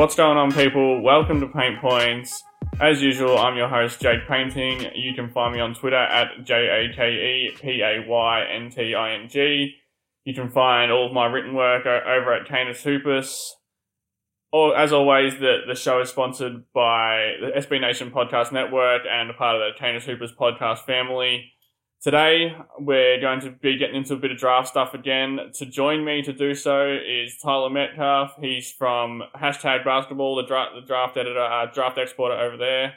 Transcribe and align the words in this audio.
What's 0.00 0.16
going 0.16 0.38
on, 0.38 0.50
people? 0.50 1.02
Welcome 1.02 1.40
to 1.40 1.46
Paint 1.46 1.82
Points. 1.82 2.42
As 2.80 3.02
usual, 3.02 3.36
I'm 3.36 3.58
your 3.58 3.68
host, 3.68 4.00
Jake 4.00 4.26
Paynting. 4.26 4.86
You 4.94 5.12
can 5.12 5.30
find 5.30 5.52
me 5.52 5.60
on 5.60 5.74
Twitter 5.74 5.94
at 5.94 6.42
J 6.42 6.54
A 6.54 6.96
K 6.96 7.10
E 7.10 7.56
P 7.60 7.82
A 7.82 8.02
Y 8.08 8.46
N 8.50 8.70
T 8.70 8.94
I 8.94 9.12
N 9.12 9.28
G. 9.28 9.74
You 10.24 10.32
can 10.32 10.48
find 10.48 10.90
all 10.90 11.08
of 11.08 11.12
my 11.12 11.26
written 11.26 11.54
work 11.54 11.84
over 11.84 12.32
at 12.32 12.48
Canis 12.48 12.82
Hoopus. 12.82 13.56
Or, 14.50 14.74
as 14.74 14.90
always, 14.90 15.34
the, 15.34 15.58
the 15.68 15.74
show 15.74 16.00
is 16.00 16.08
sponsored 16.08 16.64
by 16.72 17.34
the 17.38 17.60
SB 17.60 17.82
Nation 17.82 18.10
Podcast 18.10 18.52
Network 18.52 19.02
and 19.06 19.28
a 19.28 19.34
part 19.34 19.56
of 19.56 19.60
the 19.60 19.78
Canis 19.78 20.06
Hoopus 20.06 20.32
podcast 20.32 20.86
family. 20.86 21.52
Today, 22.02 22.56
we're 22.78 23.20
going 23.20 23.40
to 23.40 23.50
be 23.50 23.76
getting 23.76 23.96
into 23.96 24.14
a 24.14 24.16
bit 24.16 24.30
of 24.30 24.38
draft 24.38 24.68
stuff 24.68 24.94
again. 24.94 25.38
To 25.52 25.66
join 25.66 26.02
me 26.02 26.22
to 26.22 26.32
do 26.32 26.54
so 26.54 26.88
is 26.88 27.36
Tyler 27.42 27.68
Metcalf. 27.68 28.36
He's 28.40 28.72
from 28.72 29.22
hashtag 29.36 29.84
basketball, 29.84 30.36
the 30.36 30.44
draft, 30.44 30.72
the 30.74 30.80
draft 30.80 31.18
editor, 31.18 31.38
uh, 31.38 31.66
draft 31.66 31.98
exporter 31.98 32.36
over 32.36 32.56
there. 32.56 32.94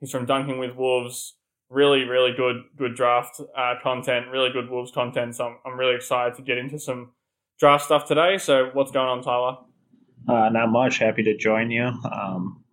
He's 0.00 0.10
from 0.10 0.24
Dunking 0.24 0.58
with 0.58 0.74
Wolves. 0.74 1.34
Really, 1.68 2.04
really 2.04 2.32
good, 2.34 2.62
good 2.78 2.94
draft 2.94 3.42
uh, 3.54 3.74
content. 3.82 4.28
Really 4.32 4.50
good 4.50 4.70
Wolves 4.70 4.90
content. 4.90 5.36
So 5.36 5.48
I'm, 5.48 5.58
I'm 5.66 5.78
really 5.78 5.94
excited 5.94 6.34
to 6.36 6.42
get 6.42 6.56
into 6.56 6.78
some 6.78 7.10
draft 7.60 7.84
stuff 7.84 8.06
today. 8.06 8.38
So 8.38 8.70
what's 8.72 8.90
going 8.90 9.08
on, 9.08 9.22
Tyler? 9.22 9.58
Uh, 10.26 10.48
not 10.48 10.70
much. 10.70 10.96
Happy 10.96 11.22
to 11.24 11.36
join 11.36 11.70
you. 11.70 11.84
Um, 12.10 12.64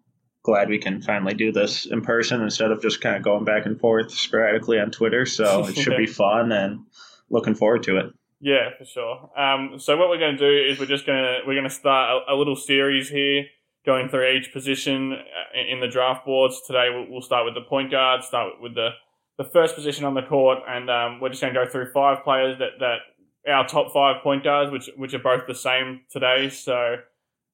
glad 0.43 0.69
we 0.69 0.77
can 0.77 1.01
finally 1.01 1.33
do 1.33 1.51
this 1.51 1.85
in 1.85 2.01
person 2.01 2.41
instead 2.41 2.69
of 2.69 2.81
just 2.81 3.01
kind 3.01 3.15
of 3.15 3.23
going 3.23 3.45
back 3.45 3.65
and 3.65 3.79
forth 3.79 4.11
sporadically 4.11 4.79
on 4.79 4.91
Twitter. 4.91 5.25
So 5.25 5.65
it 5.67 5.77
should 5.77 5.97
be 5.97 6.05
fun 6.05 6.51
and 6.51 6.85
looking 7.29 7.55
forward 7.55 7.83
to 7.83 7.97
it. 7.97 8.13
Yeah, 8.41 8.71
for 8.77 8.83
sure. 8.83 9.31
Um, 9.37 9.79
so 9.79 9.95
what 9.95 10.09
we're 10.09 10.19
going 10.19 10.37
to 10.37 10.37
do 10.37 10.71
is 10.71 10.77
we're 10.77 10.85
just 10.85 11.05
going 11.05 11.23
to 11.23 11.39
we're 11.47 11.53
going 11.53 11.63
to 11.63 11.69
start 11.69 12.23
a, 12.27 12.33
a 12.33 12.35
little 12.35 12.57
series 12.57 13.09
here, 13.09 13.45
going 13.85 14.09
through 14.09 14.29
each 14.31 14.51
position 14.51 15.13
uh, 15.13 15.71
in 15.71 15.79
the 15.79 15.87
draft 15.87 16.25
boards. 16.25 16.61
Today 16.67 16.89
we'll, 16.93 17.09
we'll 17.09 17.21
start 17.21 17.45
with 17.45 17.53
the 17.53 17.61
point 17.61 17.89
guard, 17.89 18.21
start 18.23 18.61
with 18.61 18.75
the 18.75 18.89
the 19.37 19.45
first 19.45 19.75
position 19.75 20.03
on 20.03 20.13
the 20.13 20.21
court, 20.21 20.59
and 20.67 20.89
um, 20.89 21.21
we're 21.21 21.29
just 21.29 21.41
going 21.41 21.53
to 21.53 21.59
go 21.65 21.71
through 21.71 21.91
five 21.93 22.23
players 22.25 22.59
that 22.59 22.71
that 22.81 23.49
our 23.49 23.65
top 23.65 23.93
five 23.93 24.21
point 24.21 24.43
guards, 24.43 24.71
which 24.71 24.89
which 24.97 25.13
are 25.13 25.19
both 25.19 25.47
the 25.47 25.55
same 25.55 26.01
today. 26.11 26.49
So. 26.49 26.97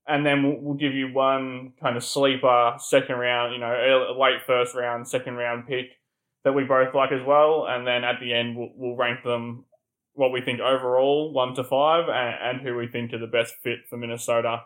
And 0.09 0.25
then 0.25 0.43
we'll, 0.43 0.57
we'll 0.59 0.77
give 0.77 0.93
you 0.93 1.13
one 1.13 1.73
kind 1.81 1.95
of 1.95 2.03
sleeper 2.03 2.73
second 2.79 3.15
round, 3.17 3.53
you 3.53 3.59
know, 3.59 3.71
early- 3.71 4.19
late 4.19 4.41
first 4.45 4.75
round, 4.75 5.07
second 5.07 5.35
round 5.35 5.67
pick 5.67 5.85
that 6.43 6.53
we 6.53 6.63
both 6.63 6.95
like 6.95 7.11
as 7.11 7.23
well. 7.25 7.67
And 7.69 7.85
then 7.85 8.03
at 8.03 8.19
the 8.19 8.33
end, 8.33 8.57
we'll, 8.57 8.69
we'll 8.75 8.95
rank 8.95 9.23
them 9.23 9.65
what 10.13 10.31
we 10.31 10.41
think 10.41 10.59
overall, 10.59 11.31
one 11.31 11.53
to 11.55 11.63
five, 11.63 12.09
and, 12.09 12.57
and 12.57 12.67
who 12.67 12.75
we 12.75 12.87
think 12.87 13.13
are 13.13 13.19
the 13.19 13.27
best 13.27 13.53
fit 13.63 13.79
for 13.89 13.97
Minnesota. 13.97 14.63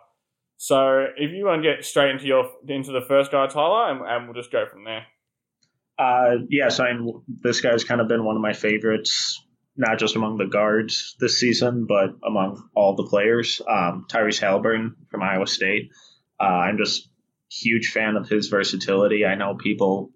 So 0.58 1.08
if 1.18 1.32
you 1.32 1.46
want 1.46 1.62
to 1.62 1.70
get 1.70 1.84
straight 1.84 2.12
into 2.12 2.26
your 2.26 2.50
into 2.68 2.92
the 2.92 3.02
first 3.02 3.32
guy, 3.32 3.48
Tyler, 3.48 3.92
and, 3.92 4.02
and 4.02 4.26
we'll 4.26 4.34
just 4.34 4.52
go 4.52 4.66
from 4.66 4.86
there. 4.86 5.06
Uh, 6.00 6.38
yes, 6.50 6.80
I 6.80 6.94
mean, 6.94 7.22
this 7.28 7.62
guy's 7.62 7.84
kind 7.84 8.02
of 8.02 8.08
been 8.08 8.24
one 8.24 8.36
of 8.36 8.42
my 8.42 8.54
favorites, 8.54 9.44
not 9.76 10.00
just 10.00 10.16
among 10.16 10.38
the 10.38 10.46
guards 10.46 11.16
this 11.20 11.40
season, 11.40 11.86
but 11.88 12.16
among 12.26 12.70
all 12.76 12.96
the 12.96 13.08
players. 13.08 13.62
Um, 13.68 14.06
Tyrese 14.10 14.42
Haliburton 14.42 14.96
from 15.10 15.24
Iowa 15.24 15.48
State. 15.48 15.92
Uh, 16.40 16.44
I'm 16.44 16.78
just 16.78 17.10
huge 17.50 17.92
fan 17.92 18.16
of 18.16 18.28
his 18.28 18.48
versatility. 18.48 19.26
I 19.26 19.36
know 19.36 19.56
people 19.56 20.12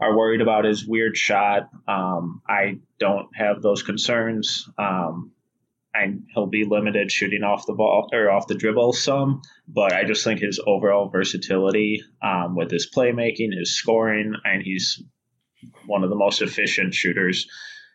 are 0.00 0.16
worried 0.16 0.40
about 0.40 0.64
his 0.64 0.86
weird 0.86 1.16
shot. 1.16 1.68
Um, 1.86 2.42
I 2.48 2.80
don't 2.98 3.28
have 3.34 3.62
those 3.62 3.82
concerns. 3.82 4.68
Um, 4.78 5.32
and 5.94 6.24
he'll 6.34 6.46
be 6.46 6.64
limited 6.64 7.12
shooting 7.12 7.42
off 7.42 7.66
the 7.66 7.74
ball 7.74 8.08
or 8.12 8.30
off 8.30 8.46
the 8.46 8.54
dribble 8.54 8.94
some, 8.94 9.42
but 9.68 9.92
I 9.92 10.04
just 10.04 10.24
think 10.24 10.40
his 10.40 10.58
overall 10.66 11.10
versatility 11.10 12.02
um, 12.22 12.56
with 12.56 12.70
his 12.70 12.88
playmaking, 12.90 13.56
his 13.56 13.76
scoring, 13.76 14.34
and 14.44 14.62
he's 14.62 15.02
one 15.86 16.02
of 16.02 16.10
the 16.10 16.16
most 16.16 16.40
efficient 16.40 16.94
shooters 16.94 17.46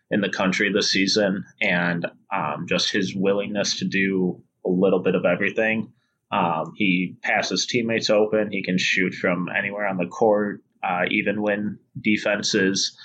in 0.10 0.22
the 0.22 0.30
country 0.30 0.72
this 0.72 0.92
season, 0.92 1.44
and 1.62 2.06
um, 2.34 2.66
just 2.68 2.92
his 2.92 3.16
willingness 3.16 3.80
to 3.80 3.86
do 3.86 4.42
a 4.66 4.70
little 4.70 5.00
bit 5.00 5.16
of 5.16 5.26
everything. 5.26 5.92
Um, 6.32 6.74
he 6.76 7.16
passes 7.22 7.66
teammates 7.66 8.10
open. 8.10 8.52
He 8.52 8.64
can 8.64 8.78
shoot 8.78 9.14
from 9.14 9.48
anywhere 9.50 9.88
on 9.88 9.98
the 9.98 10.08
court, 10.08 10.62
uh, 10.84 11.04
even 11.10 11.42
when 11.42 11.80
defenses 12.00 12.98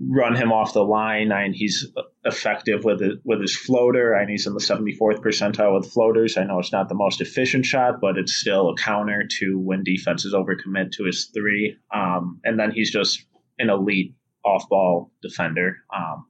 run 0.00 0.36
him 0.36 0.52
off 0.52 0.74
the 0.74 0.84
line. 0.84 1.32
And 1.32 1.54
he's 1.54 1.86
effective 2.24 2.84
with 2.84 3.02
it, 3.02 3.18
with 3.24 3.40
his 3.40 3.56
floater, 3.56 4.12
and 4.12 4.30
he's 4.30 4.46
in 4.46 4.54
the 4.54 4.60
74th 4.60 5.20
percentile 5.20 5.78
with 5.78 5.90
floaters. 5.90 6.36
I 6.36 6.44
know 6.44 6.58
it's 6.58 6.72
not 6.72 6.88
the 6.88 6.94
most 6.94 7.20
efficient 7.20 7.64
shot, 7.64 8.00
but 8.00 8.18
it's 8.18 8.36
still 8.36 8.68
a 8.68 8.76
counter 8.76 9.26
to 9.40 9.58
when 9.58 9.82
defenses 9.82 10.34
overcommit 10.34 10.92
to 10.92 11.04
his 11.04 11.30
three. 11.34 11.76
Um, 11.94 12.40
and 12.44 12.58
then 12.58 12.70
he's 12.70 12.92
just 12.92 13.24
an 13.58 13.70
elite 13.70 14.14
off-ball 14.48 15.12
defender. 15.22 15.76
Um, 15.94 16.26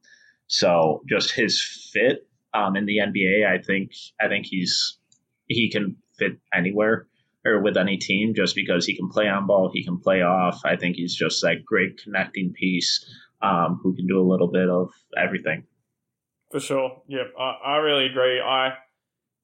so 0.46 1.02
just 1.08 1.32
his 1.32 1.62
fit 1.92 2.26
um, 2.54 2.76
in 2.76 2.86
the 2.86 2.98
NBA, 2.98 3.46
I 3.46 3.62
think 3.62 3.92
I 4.20 4.28
think 4.28 4.46
he's 4.46 4.98
he 5.46 5.70
can 5.70 5.96
fit 6.18 6.32
anywhere 6.54 7.06
or 7.44 7.62
with 7.62 7.76
any 7.76 7.96
team 7.96 8.34
just 8.34 8.54
because 8.54 8.84
he 8.84 8.96
can 8.96 9.08
play 9.08 9.28
on 9.28 9.46
ball, 9.46 9.70
he 9.72 9.84
can 9.84 9.98
play 9.98 10.22
off. 10.22 10.60
I 10.64 10.76
think 10.76 10.96
he's 10.96 11.14
just 11.14 11.40
that 11.42 11.64
great 11.64 12.00
connecting 12.02 12.52
piece 12.52 13.04
um, 13.42 13.80
who 13.82 13.94
can 13.94 14.06
do 14.06 14.20
a 14.20 14.28
little 14.28 14.48
bit 14.48 14.68
of 14.68 14.90
everything. 15.16 15.64
For 16.50 16.60
sure. 16.60 17.02
Yep, 17.08 17.32
I, 17.38 17.50
I 17.64 17.76
really 17.76 18.06
agree. 18.06 18.40
I 18.40 18.74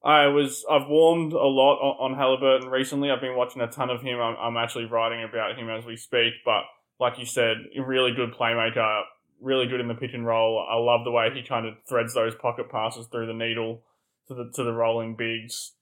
I 0.03 0.27
was 0.27 0.65
I've 0.69 0.87
warmed 0.87 1.33
a 1.33 1.37
lot 1.37 1.77
on, 1.77 2.13
on 2.13 2.19
Haliburton 2.19 2.69
recently. 2.71 3.11
I've 3.11 3.21
been 3.21 3.35
watching 3.35 3.61
a 3.61 3.67
ton 3.67 3.89
of 3.89 4.01
him. 4.01 4.19
I'm, 4.19 4.35
I'm 4.39 4.57
actually 4.57 4.85
writing 4.85 5.23
about 5.23 5.57
him 5.57 5.69
as 5.69 5.85
we 5.85 5.95
speak. 5.95 6.33
But 6.43 6.63
like 6.99 7.17
you 7.19 7.25
said, 7.25 7.57
a 7.77 7.81
really 7.81 8.13
good 8.13 8.33
playmaker, 8.33 9.01
really 9.41 9.67
good 9.67 9.79
in 9.81 9.87
the 9.87 9.93
pick 9.95 10.13
and 10.13 10.25
roll. 10.25 10.65
I 10.69 10.75
love 10.75 11.03
the 11.03 11.11
way 11.11 11.29
he 11.33 11.43
kind 11.43 11.65
of 11.65 11.75
threads 11.87 12.13
those 12.13 12.35
pocket 12.35 12.69
passes 12.69 13.07
through 13.07 13.27
the 13.27 13.33
needle 13.33 13.83
to 14.27 14.33
the 14.33 14.51
to 14.55 14.63
the 14.63 14.71
rolling 14.73 15.15
bigs. 15.15 15.73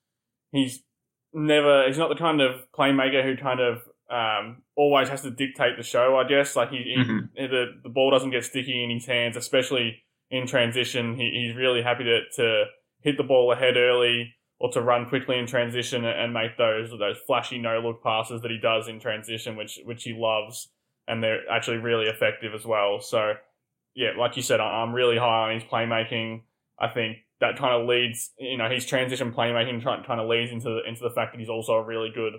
He's 0.52 0.84
never 1.34 1.88
he's 1.88 1.98
not 1.98 2.10
the 2.10 2.16
kind 2.16 2.42
of 2.42 2.62
playmaker 2.78 3.24
who 3.24 3.38
kind 3.42 3.60
of 3.60 3.82
um, 4.10 4.62
always 4.76 5.10
has 5.10 5.22
to 5.22 5.32
dictate 5.32 5.78
the 5.78 5.84
show. 5.84 6.18
I 6.18 6.28
guess 6.28 6.56
like 6.56 6.70
he, 6.70 6.78
he 6.78 6.96
Mhm. 6.98 7.30
the 7.36 7.66
the 7.84 7.90
ball 7.90 8.12
doesn't 8.12 8.32
get 8.32 8.44
sticky 8.44 8.84
in 8.84 8.90
his 8.90 9.06
hands, 9.06 9.38
especially 9.38 10.04
in 10.30 10.46
transition. 10.48 11.16
He, 11.16 11.30
he's 11.48 11.56
really 11.56 11.82
happy 11.82 12.04
to 12.04 12.22
to 12.36 12.66
hit 13.02 13.18
the 13.18 13.24
ball 13.24 13.52
ahead 13.52 13.76
early 13.78 14.36
or 14.60 14.72
to 14.72 14.82
run 14.82 15.08
quickly 15.08 15.38
in 15.38 15.46
transition 15.48 16.06
and 16.06 16.34
make 16.34 16.58
those 16.58 16.90
those 16.92 17.18
flashy 17.26 17.58
no 17.60 17.80
look 17.80 18.04
passes 18.04 18.42
that 18.42 18.52
he 18.52 18.58
does 18.58 18.88
in 18.88 19.00
transition, 19.00 19.56
which 19.56 19.80
which 19.86 20.04
he 20.04 20.14
loves, 20.14 20.70
and 21.08 21.24
they're 21.24 21.42
actually 21.50 21.78
really 21.78 22.06
effective 22.06 22.54
as 22.54 22.66
well. 22.66 23.02
So 23.02 23.34
yeah, 23.96 24.12
like 24.18 24.36
you 24.36 24.42
said, 24.42 24.60
I'm 24.60 24.94
really 24.94 25.18
high 25.18 25.50
on 25.50 25.56
his 25.56 25.64
playmaking. 25.64 26.42
I 26.80 26.88
think 26.88 27.18
that 27.40 27.58
kind 27.58 27.80
of 27.80 27.88
leads, 27.88 28.32
you 28.40 28.58
know, 28.58 28.70
his 28.70 28.86
transition 28.86 29.34
playmaking 29.34 29.84
kind 29.84 30.20
of 30.22 30.28
leads 30.28 30.52
into 30.52 30.82
into 30.88 31.04
the 31.04 31.12
fact 31.12 31.34
that 31.34 31.40
he's 31.40 31.50
also 31.50 31.74
a 31.74 31.84
really 31.84 32.10
good 32.14 32.34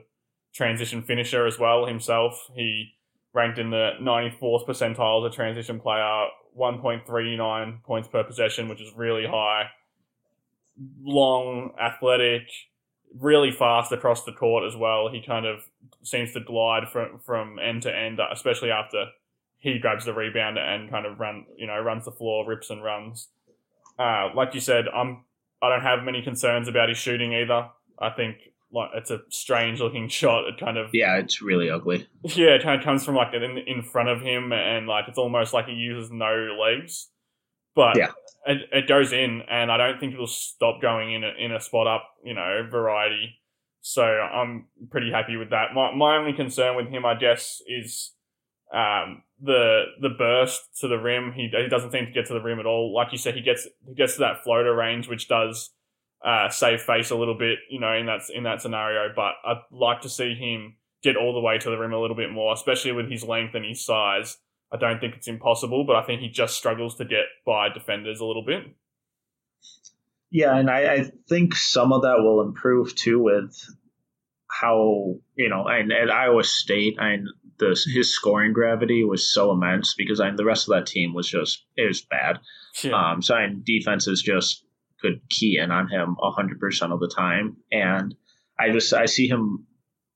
transition 0.54 1.02
finisher 1.02 1.46
as 1.46 1.58
well 1.58 1.86
himself. 1.86 2.48
He 2.54 2.92
ranked 3.32 3.58
in 3.58 3.70
the 3.70 3.90
94th 4.00 4.66
percentile 4.66 5.26
as 5.26 5.32
a 5.32 5.36
transition 5.36 5.80
player, 5.80 6.26
1.39 6.58 7.82
points 7.82 8.08
per 8.08 8.22
possession, 8.24 8.68
which 8.68 8.80
is 8.80 8.92
really 8.96 9.26
high. 9.26 9.64
Long, 11.02 11.72
athletic, 11.80 12.48
really 13.18 13.50
fast 13.50 13.92
across 13.92 14.24
the 14.24 14.32
court 14.32 14.64
as 14.64 14.76
well. 14.76 15.08
He 15.10 15.22
kind 15.22 15.46
of 15.46 15.60
seems 16.02 16.32
to 16.32 16.40
glide 16.40 16.88
from 16.88 17.20
from 17.24 17.58
end 17.58 17.82
to 17.82 17.94
end, 17.94 18.20
especially 18.32 18.70
after 18.70 19.06
he 19.58 19.78
grabs 19.78 20.04
the 20.04 20.12
rebound 20.12 20.58
and 20.58 20.90
kind 20.90 21.06
of 21.06 21.18
run, 21.18 21.46
you 21.56 21.66
know, 21.66 21.80
runs 21.80 22.04
the 22.04 22.12
floor, 22.12 22.46
rips 22.46 22.70
and 22.70 22.82
runs. 22.82 23.28
Uh, 23.98 24.28
like 24.34 24.54
you 24.54 24.60
said, 24.60 24.86
I'm 24.94 25.24
I 25.62 25.70
don't 25.70 25.82
have 25.82 26.04
many 26.04 26.22
concerns 26.22 26.68
about 26.68 26.88
his 26.88 26.98
shooting 26.98 27.32
either. 27.32 27.68
I 27.98 28.10
think 28.10 28.36
like 28.72 28.90
it's 28.94 29.10
a 29.10 29.20
strange 29.30 29.80
looking 29.80 30.08
shot. 30.10 30.44
It 30.44 30.58
kind 30.58 30.76
of 30.76 30.90
yeah, 30.92 31.16
it's 31.16 31.40
really 31.40 31.70
ugly. 31.70 32.06
Yeah, 32.24 32.54
it 32.54 32.62
kind 32.62 32.78
of 32.78 32.84
comes 32.84 33.04
from 33.04 33.14
like 33.14 33.32
in 33.34 33.58
in 33.58 33.82
front 33.82 34.08
of 34.08 34.20
him, 34.20 34.52
and 34.52 34.86
like 34.86 35.06
it's 35.08 35.18
almost 35.18 35.52
like 35.52 35.66
he 35.66 35.74
uses 35.74 36.10
no 36.10 36.56
legs. 36.60 37.08
But 37.74 37.96
yeah. 37.96 38.10
it, 38.46 38.68
it 38.72 38.88
goes 38.88 39.12
in, 39.12 39.42
and 39.50 39.70
I 39.70 39.76
don't 39.76 39.98
think 39.98 40.14
it'll 40.14 40.26
stop 40.26 40.80
going 40.80 41.12
in 41.12 41.24
a, 41.24 41.32
in 41.38 41.52
a 41.52 41.60
spot 41.60 41.86
up, 41.86 42.08
you 42.24 42.34
know, 42.34 42.66
variety. 42.70 43.40
So 43.80 44.02
I'm 44.02 44.66
pretty 44.90 45.10
happy 45.10 45.36
with 45.36 45.50
that. 45.50 45.74
My 45.74 45.94
my 45.94 46.16
only 46.16 46.32
concern 46.32 46.76
with 46.76 46.88
him, 46.88 47.04
I 47.04 47.14
guess, 47.14 47.60
is 47.66 48.12
um, 48.72 49.22
the 49.40 49.84
the 50.00 50.08
burst 50.08 50.62
to 50.80 50.88
the 50.88 50.96
rim. 50.96 51.32
He 51.32 51.50
he 51.52 51.68
doesn't 51.68 51.92
seem 51.92 52.06
to 52.06 52.12
get 52.12 52.26
to 52.26 52.32
the 52.32 52.40
rim 52.40 52.60
at 52.60 52.66
all. 52.66 52.94
Like 52.94 53.12
you 53.12 53.18
said, 53.18 53.34
he 53.34 53.42
gets 53.42 53.68
he 53.86 53.94
gets 53.94 54.14
to 54.14 54.20
that 54.20 54.42
floater 54.42 54.74
range, 54.74 55.06
which 55.08 55.28
does 55.28 55.70
uh, 56.24 56.48
save 56.48 56.80
face 56.80 57.10
a 57.10 57.16
little 57.16 57.36
bit, 57.36 57.58
you 57.70 57.78
know, 57.78 57.92
in 57.92 58.06
that 58.06 58.22
in 58.34 58.44
that 58.44 58.62
scenario. 58.62 59.12
But 59.14 59.34
I'd 59.44 59.62
like 59.70 60.00
to 60.02 60.08
see 60.08 60.34
him 60.34 60.76
get 61.02 61.16
all 61.16 61.34
the 61.34 61.40
way 61.40 61.58
to 61.58 61.70
the 61.70 61.76
rim 61.76 61.92
a 61.92 62.00
little 62.00 62.16
bit 62.16 62.32
more, 62.32 62.54
especially 62.54 62.92
with 62.92 63.10
his 63.10 63.22
length 63.22 63.54
and 63.54 63.64
his 63.64 63.84
size. 63.84 64.38
I 64.74 64.76
don't 64.76 64.98
think 64.98 65.14
it's 65.14 65.28
impossible, 65.28 65.84
but 65.84 65.94
I 65.94 66.02
think 66.02 66.20
he 66.20 66.28
just 66.28 66.56
struggles 66.56 66.96
to 66.96 67.04
get 67.04 67.26
by 67.46 67.68
defenders 67.68 68.18
a 68.18 68.24
little 68.24 68.44
bit. 68.44 68.64
Yeah, 70.32 70.56
and 70.56 70.68
I, 70.68 70.92
I 70.92 71.10
think 71.28 71.54
some 71.54 71.92
of 71.92 72.02
that 72.02 72.16
will 72.18 72.42
improve 72.42 72.96
too 72.96 73.22
with 73.22 73.56
how 74.50 75.14
you 75.36 75.48
know, 75.48 75.68
and 75.68 75.92
at 75.92 76.10
Iowa 76.10 76.42
State, 76.42 76.96
and 76.98 77.28
the 77.58 77.80
his 77.94 78.12
scoring 78.12 78.52
gravity 78.52 79.04
was 79.04 79.32
so 79.32 79.52
immense 79.52 79.94
because 79.94 80.18
I 80.20 80.28
the 80.34 80.44
rest 80.44 80.68
of 80.68 80.74
that 80.74 80.86
team 80.86 81.14
was 81.14 81.28
just 81.28 81.64
it 81.76 81.86
was 81.86 82.02
bad. 82.02 82.40
Yeah. 82.82 83.12
Um, 83.12 83.22
so 83.22 83.36
I 83.36 83.46
defenses 83.62 84.22
just 84.22 84.64
could 85.00 85.20
key 85.30 85.56
in 85.56 85.70
on 85.70 85.88
him 85.88 86.16
hundred 86.20 86.58
percent 86.58 86.92
of 86.92 86.98
the 86.98 87.12
time, 87.14 87.58
and 87.70 88.12
I 88.58 88.70
just 88.70 88.92
I 88.92 89.06
see 89.06 89.28
him, 89.28 89.68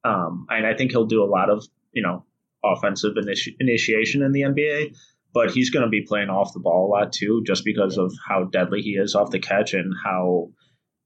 um, 0.02 0.46
and 0.50 0.66
I 0.66 0.74
think 0.74 0.90
he'll 0.90 1.06
do 1.06 1.22
a 1.22 1.30
lot 1.30 1.48
of 1.48 1.64
you 1.92 2.02
know 2.02 2.24
offensive 2.64 3.14
initi- 3.14 3.56
initiation 3.60 4.22
in 4.22 4.32
the 4.32 4.42
NBA, 4.42 4.96
but 5.32 5.50
he's 5.50 5.70
going 5.70 5.84
to 5.84 5.90
be 5.90 6.02
playing 6.06 6.30
off 6.30 6.52
the 6.52 6.60
ball 6.60 6.86
a 6.86 6.90
lot 6.90 7.12
too, 7.12 7.42
just 7.46 7.64
because 7.64 7.98
of 7.98 8.12
how 8.26 8.44
deadly 8.44 8.80
he 8.80 8.90
is 8.90 9.14
off 9.14 9.30
the 9.30 9.38
catch 9.38 9.74
and 9.74 9.94
how 10.02 10.50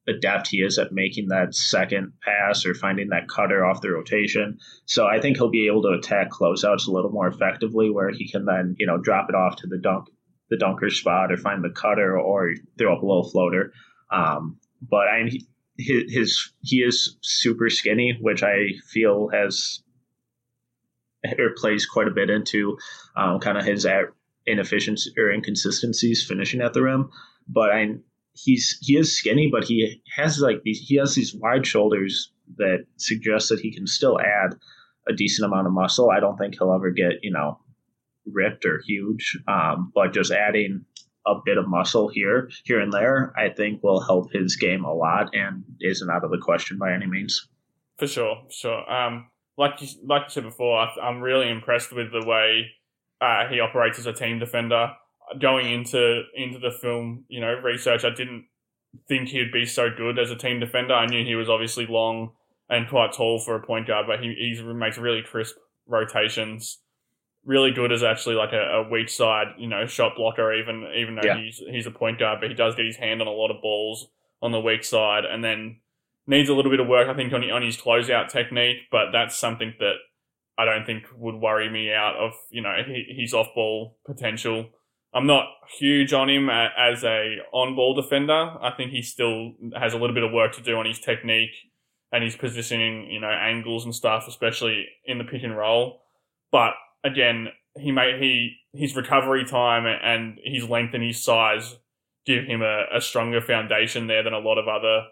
adept 0.08 0.48
he 0.48 0.58
is 0.58 0.78
at 0.78 0.92
making 0.92 1.28
that 1.28 1.54
second 1.54 2.12
pass 2.22 2.66
or 2.66 2.74
finding 2.74 3.08
that 3.08 3.28
cutter 3.28 3.64
off 3.64 3.80
the 3.80 3.90
rotation. 3.90 4.58
So 4.84 5.06
I 5.06 5.20
think 5.20 5.36
he'll 5.36 5.50
be 5.50 5.68
able 5.68 5.82
to 5.82 5.98
attack 5.98 6.30
closeouts 6.30 6.88
a 6.88 6.90
little 6.90 7.12
more 7.12 7.28
effectively, 7.28 7.90
where 7.90 8.10
he 8.10 8.28
can 8.30 8.44
then 8.44 8.74
you 8.78 8.86
know 8.86 8.98
drop 8.98 9.28
it 9.28 9.34
off 9.34 9.56
to 9.56 9.66
the 9.66 9.78
dunk 9.78 10.08
the 10.50 10.56
dunker 10.56 10.90
spot 10.90 11.32
or 11.32 11.36
find 11.36 11.64
the 11.64 11.70
cutter 11.70 12.18
or 12.18 12.54
throw 12.78 12.94
up 12.94 13.02
a 13.02 13.06
little 13.06 13.28
floater. 13.30 13.72
Um, 14.10 14.58
but 14.82 15.08
I 15.08 15.30
his, 15.78 16.12
his 16.12 16.52
he 16.60 16.78
is 16.78 17.16
super 17.22 17.70
skinny, 17.70 18.18
which 18.20 18.42
I 18.42 18.70
feel 18.88 19.28
has 19.32 19.81
or 21.38 21.50
plays 21.56 21.86
quite 21.86 22.08
a 22.08 22.12
bit 22.12 22.30
into 22.30 22.76
um, 23.16 23.40
kind 23.40 23.58
of 23.58 23.64
his 23.64 23.86
inefficiency 24.46 25.12
or 25.16 25.30
inconsistencies 25.30 26.24
finishing 26.26 26.60
at 26.60 26.72
the 26.72 26.82
rim. 26.82 27.10
But 27.48 27.70
I 27.70 27.96
he's 28.34 28.78
he 28.80 28.96
is 28.96 29.16
skinny, 29.16 29.48
but 29.50 29.64
he 29.64 30.02
has 30.16 30.38
like 30.40 30.62
these 30.62 30.80
he 30.80 30.96
has 30.96 31.14
these 31.14 31.34
wide 31.34 31.66
shoulders 31.66 32.32
that 32.56 32.84
suggest 32.96 33.48
that 33.48 33.60
he 33.60 33.72
can 33.72 33.86
still 33.86 34.18
add 34.20 34.56
a 35.08 35.12
decent 35.12 35.46
amount 35.46 35.66
of 35.66 35.72
muscle. 35.72 36.10
I 36.10 36.20
don't 36.20 36.36
think 36.36 36.54
he'll 36.54 36.72
ever 36.72 36.90
get 36.90 37.22
you 37.22 37.32
know 37.32 37.58
ripped 38.26 38.64
or 38.64 38.80
huge, 38.86 39.38
um, 39.48 39.92
but 39.94 40.12
just 40.12 40.30
adding 40.30 40.84
a 41.26 41.34
bit 41.44 41.58
of 41.58 41.68
muscle 41.68 42.08
here 42.08 42.50
here 42.64 42.80
and 42.80 42.92
there, 42.92 43.32
I 43.36 43.50
think 43.50 43.82
will 43.82 44.00
help 44.00 44.32
his 44.32 44.56
game 44.56 44.84
a 44.84 44.92
lot 44.92 45.34
and 45.34 45.64
isn't 45.80 46.10
out 46.10 46.24
of 46.24 46.30
the 46.30 46.38
question 46.38 46.78
by 46.78 46.92
any 46.92 47.06
means. 47.06 47.48
For 47.98 48.06
sure, 48.06 48.42
sure. 48.50 48.90
Um, 48.90 49.28
like 49.56 49.80
you, 49.80 49.88
like 50.04 50.22
you 50.24 50.30
said 50.30 50.44
before, 50.44 50.78
I, 50.78 51.08
am 51.08 51.20
really 51.20 51.50
impressed 51.50 51.92
with 51.92 52.12
the 52.12 52.26
way 52.26 52.70
uh, 53.20 53.48
he 53.48 53.60
operates 53.60 53.98
as 53.98 54.06
a 54.06 54.12
team 54.12 54.38
defender 54.38 54.92
going 55.40 55.70
into 55.70 56.22
into 56.34 56.58
the 56.58 56.70
film, 56.70 57.24
you 57.28 57.40
know, 57.40 57.54
research, 57.54 58.04
I 58.04 58.10
didn't 58.10 58.46
think 59.08 59.28
he'd 59.28 59.52
be 59.52 59.64
so 59.64 59.88
good 59.94 60.18
as 60.18 60.30
a 60.30 60.36
team 60.36 60.60
defender. 60.60 60.94
I 60.94 61.06
knew 61.06 61.24
he 61.24 61.34
was 61.34 61.48
obviously 61.48 61.86
long 61.86 62.32
and 62.68 62.88
quite 62.88 63.12
tall 63.12 63.38
for 63.38 63.54
a 63.54 63.60
point 63.60 63.86
guard, 63.86 64.06
but 64.06 64.20
he 64.20 64.34
he 64.34 64.62
makes 64.62 64.98
really 64.98 65.22
crisp 65.22 65.56
rotations. 65.86 66.78
Really 67.44 67.72
good 67.72 67.90
as 67.90 68.04
actually 68.04 68.36
like 68.36 68.52
a, 68.52 68.84
a 68.84 68.88
weak 68.88 69.08
side, 69.08 69.48
you 69.58 69.66
know, 69.66 69.86
shot 69.86 70.12
blocker. 70.16 70.52
Even 70.54 70.86
even 70.96 71.16
though 71.16 71.22
yeah. 71.24 71.38
he's 71.38 71.60
he's 71.68 71.86
a 71.86 71.90
point 71.90 72.18
guard, 72.18 72.40
but 72.40 72.50
he 72.50 72.54
does 72.54 72.76
get 72.76 72.86
his 72.86 72.96
hand 72.96 73.20
on 73.20 73.26
a 73.26 73.32
lot 73.32 73.50
of 73.50 73.60
balls 73.60 74.08
on 74.40 74.52
the 74.52 74.60
weak 74.60 74.84
side, 74.84 75.24
and 75.24 75.42
then 75.42 75.78
needs 76.26 76.48
a 76.48 76.54
little 76.54 76.70
bit 76.70 76.80
of 76.80 76.88
work, 76.88 77.08
I 77.08 77.14
think, 77.14 77.32
on 77.32 77.48
on 77.50 77.62
his 77.62 77.76
closeout 77.76 78.28
technique. 78.28 78.78
But 78.90 79.12
that's 79.12 79.36
something 79.36 79.74
that 79.78 79.94
I 80.58 80.64
don't 80.64 80.84
think 80.84 81.04
would 81.16 81.36
worry 81.36 81.70
me 81.70 81.92
out 81.92 82.16
of 82.16 82.32
you 82.50 82.62
know 82.62 82.74
his 82.86 83.34
off 83.34 83.48
ball 83.54 83.98
potential. 84.06 84.70
I'm 85.14 85.26
not 85.26 85.46
huge 85.78 86.14
on 86.14 86.30
him 86.30 86.48
as 86.48 87.04
a 87.04 87.36
on-ball 87.52 87.94
defender. 87.94 88.54
I 88.62 88.70
think 88.74 88.92
he 88.92 89.02
still 89.02 89.52
has 89.78 89.92
a 89.92 89.98
little 89.98 90.14
bit 90.14 90.24
of 90.24 90.32
work 90.32 90.54
to 90.54 90.62
do 90.62 90.78
on 90.78 90.86
his 90.86 90.98
technique 90.98 91.50
and 92.12 92.24
his 92.24 92.34
positioning, 92.34 93.10
you 93.10 93.20
know, 93.20 93.28
angles 93.28 93.84
and 93.84 93.94
stuff, 93.94 94.24
especially 94.26 94.86
in 95.04 95.18
the 95.18 95.24
pick 95.24 95.42
and 95.42 95.54
roll. 95.54 96.00
But 96.50 96.72
again, 97.04 97.48
he 97.76 97.92
may 97.92 98.18
he 98.18 98.56
his 98.72 98.96
recovery 98.96 99.44
time 99.44 99.86
and 99.86 100.38
his 100.42 100.68
length 100.68 100.94
and 100.94 101.02
his 101.02 101.22
size 101.22 101.76
give 102.24 102.44
him 102.44 102.62
a, 102.62 102.84
a 102.94 103.00
stronger 103.00 103.40
foundation 103.40 104.06
there 104.06 104.22
than 104.22 104.32
a 104.32 104.38
lot 104.38 104.58
of 104.58 104.68
other 104.68 105.04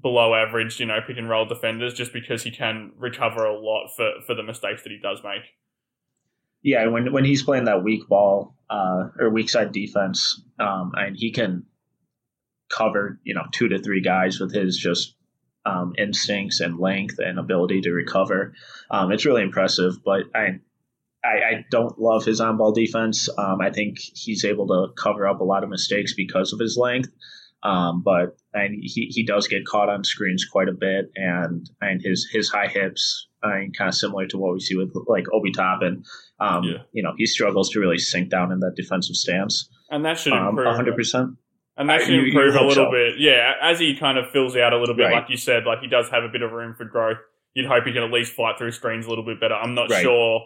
below 0.00 0.34
average, 0.34 0.78
you 0.78 0.86
know, 0.86 0.98
pick 1.06 1.16
and 1.16 1.28
roll 1.28 1.46
defenders, 1.46 1.94
just 1.94 2.12
because 2.12 2.42
he 2.42 2.50
can 2.50 2.92
recover 2.98 3.44
a 3.44 3.58
lot 3.58 3.88
for, 3.96 4.10
for 4.26 4.34
the 4.34 4.42
mistakes 4.42 4.82
that 4.82 4.90
he 4.90 4.98
does 4.98 5.20
make 5.24 5.42
yeah, 6.66 6.88
when 6.88 7.12
when 7.12 7.24
he's 7.24 7.44
playing 7.44 7.66
that 7.66 7.84
weak 7.84 8.08
ball 8.08 8.56
uh, 8.68 9.10
or 9.20 9.30
weak 9.30 9.48
side 9.48 9.70
defense, 9.70 10.42
um, 10.58 10.92
and 10.96 11.16
he 11.16 11.30
can 11.30 11.64
cover 12.68 13.20
you 13.22 13.34
know 13.34 13.44
two 13.52 13.68
to 13.68 13.78
three 13.78 14.00
guys 14.00 14.40
with 14.40 14.52
his 14.52 14.76
just 14.76 15.14
um, 15.64 15.94
instincts 15.96 16.58
and 16.58 16.80
length 16.80 17.20
and 17.20 17.38
ability 17.38 17.82
to 17.82 17.92
recover. 17.92 18.54
Um, 18.90 19.12
it's 19.12 19.24
really 19.24 19.42
impressive, 19.42 20.02
but 20.04 20.24
I, 20.34 20.58
I, 21.24 21.28
I 21.28 21.64
don't 21.70 22.00
love 22.00 22.24
his 22.24 22.40
on 22.40 22.56
ball 22.56 22.72
defense. 22.72 23.28
Um, 23.38 23.60
I 23.60 23.70
think 23.70 23.98
he's 24.00 24.44
able 24.44 24.66
to 24.66 24.92
cover 25.00 25.24
up 25.28 25.40
a 25.40 25.44
lot 25.44 25.62
of 25.62 25.70
mistakes 25.70 26.14
because 26.14 26.52
of 26.52 26.58
his 26.58 26.76
length. 26.76 27.10
Um, 27.66 28.02
but 28.04 28.36
and 28.52 28.76
he, 28.80 29.08
he 29.10 29.24
does 29.24 29.48
get 29.48 29.66
caught 29.66 29.88
on 29.88 30.04
screens 30.04 30.44
quite 30.44 30.68
a 30.68 30.72
bit, 30.72 31.10
and 31.16 31.68
and 31.80 32.00
his 32.00 32.28
his 32.32 32.48
high 32.48 32.68
hips, 32.68 33.26
I 33.42 33.58
mean, 33.58 33.72
kind 33.72 33.88
of 33.88 33.94
similar 33.94 34.26
to 34.28 34.38
what 34.38 34.52
we 34.52 34.60
see 34.60 34.76
with 34.76 34.94
like 35.08 35.24
Obi 35.32 35.50
Toppin. 35.50 36.04
Um, 36.38 36.62
yeah. 36.62 36.78
You 36.92 37.02
know, 37.02 37.14
he 37.16 37.26
struggles 37.26 37.70
to 37.70 37.80
really 37.80 37.98
sink 37.98 38.30
down 38.30 38.52
in 38.52 38.60
that 38.60 38.74
defensive 38.76 39.16
stance, 39.16 39.68
and 39.90 40.04
that 40.04 40.16
should 40.16 40.32
um, 40.32 40.50
improve. 40.50 40.76
hundred 40.76 40.94
percent. 40.94 41.30
And 41.76 41.90
that 41.90 42.02
should 42.02 42.14
I, 42.14 42.18
improve 42.18 42.54
you, 42.54 42.60
you 42.60 42.66
a 42.66 42.68
little 42.68 42.86
so. 42.86 42.90
bit. 42.92 43.14
Yeah, 43.18 43.52
as 43.60 43.80
he 43.80 43.96
kind 43.96 44.16
of 44.16 44.30
fills 44.30 44.54
out 44.54 44.72
a 44.72 44.78
little 44.78 44.94
bit, 44.94 45.04
right. 45.04 45.14
like 45.14 45.30
you 45.30 45.36
said, 45.36 45.64
like 45.66 45.80
he 45.80 45.88
does 45.88 46.08
have 46.10 46.22
a 46.22 46.28
bit 46.28 46.42
of 46.42 46.52
room 46.52 46.74
for 46.76 46.84
growth. 46.84 47.18
You'd 47.54 47.66
hope 47.66 47.84
he 47.84 47.92
can 47.92 48.04
at 48.04 48.12
least 48.12 48.32
fight 48.32 48.58
through 48.58 48.72
screens 48.72 49.06
a 49.06 49.08
little 49.08 49.24
bit 49.24 49.40
better. 49.40 49.54
I'm 49.54 49.74
not 49.74 49.90
right. 49.90 50.02
sure 50.02 50.42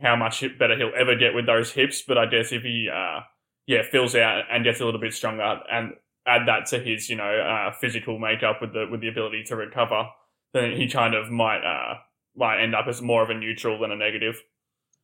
how 0.00 0.14
much 0.14 0.44
better 0.58 0.76
he'll 0.76 0.92
ever 0.96 1.16
get 1.16 1.34
with 1.34 1.46
those 1.46 1.72
hips, 1.72 2.02
but 2.06 2.16
I 2.16 2.26
guess 2.26 2.52
if 2.52 2.62
he, 2.62 2.88
uh, 2.94 3.20
yeah, 3.66 3.82
fills 3.90 4.14
out 4.14 4.44
and 4.50 4.62
gets 4.62 4.80
a 4.80 4.84
little 4.84 5.00
bit 5.00 5.14
stronger 5.14 5.60
and 5.70 5.94
add 6.30 6.46
that 6.46 6.66
to 6.66 6.78
his, 6.78 7.08
you 7.08 7.16
know, 7.16 7.24
uh, 7.24 7.72
physical 7.72 8.18
makeup 8.18 8.58
with 8.60 8.72
the 8.72 8.86
with 8.90 9.00
the 9.00 9.08
ability 9.08 9.44
to 9.44 9.56
recover, 9.56 10.04
then 10.52 10.72
he 10.72 10.88
kind 10.88 11.14
of 11.14 11.30
might 11.30 11.62
uh, 11.64 11.94
might 12.36 12.62
end 12.62 12.74
up 12.74 12.86
as 12.88 13.02
more 13.02 13.22
of 13.22 13.30
a 13.30 13.34
neutral 13.34 13.78
than 13.78 13.90
a 13.90 13.96
negative. 13.96 14.42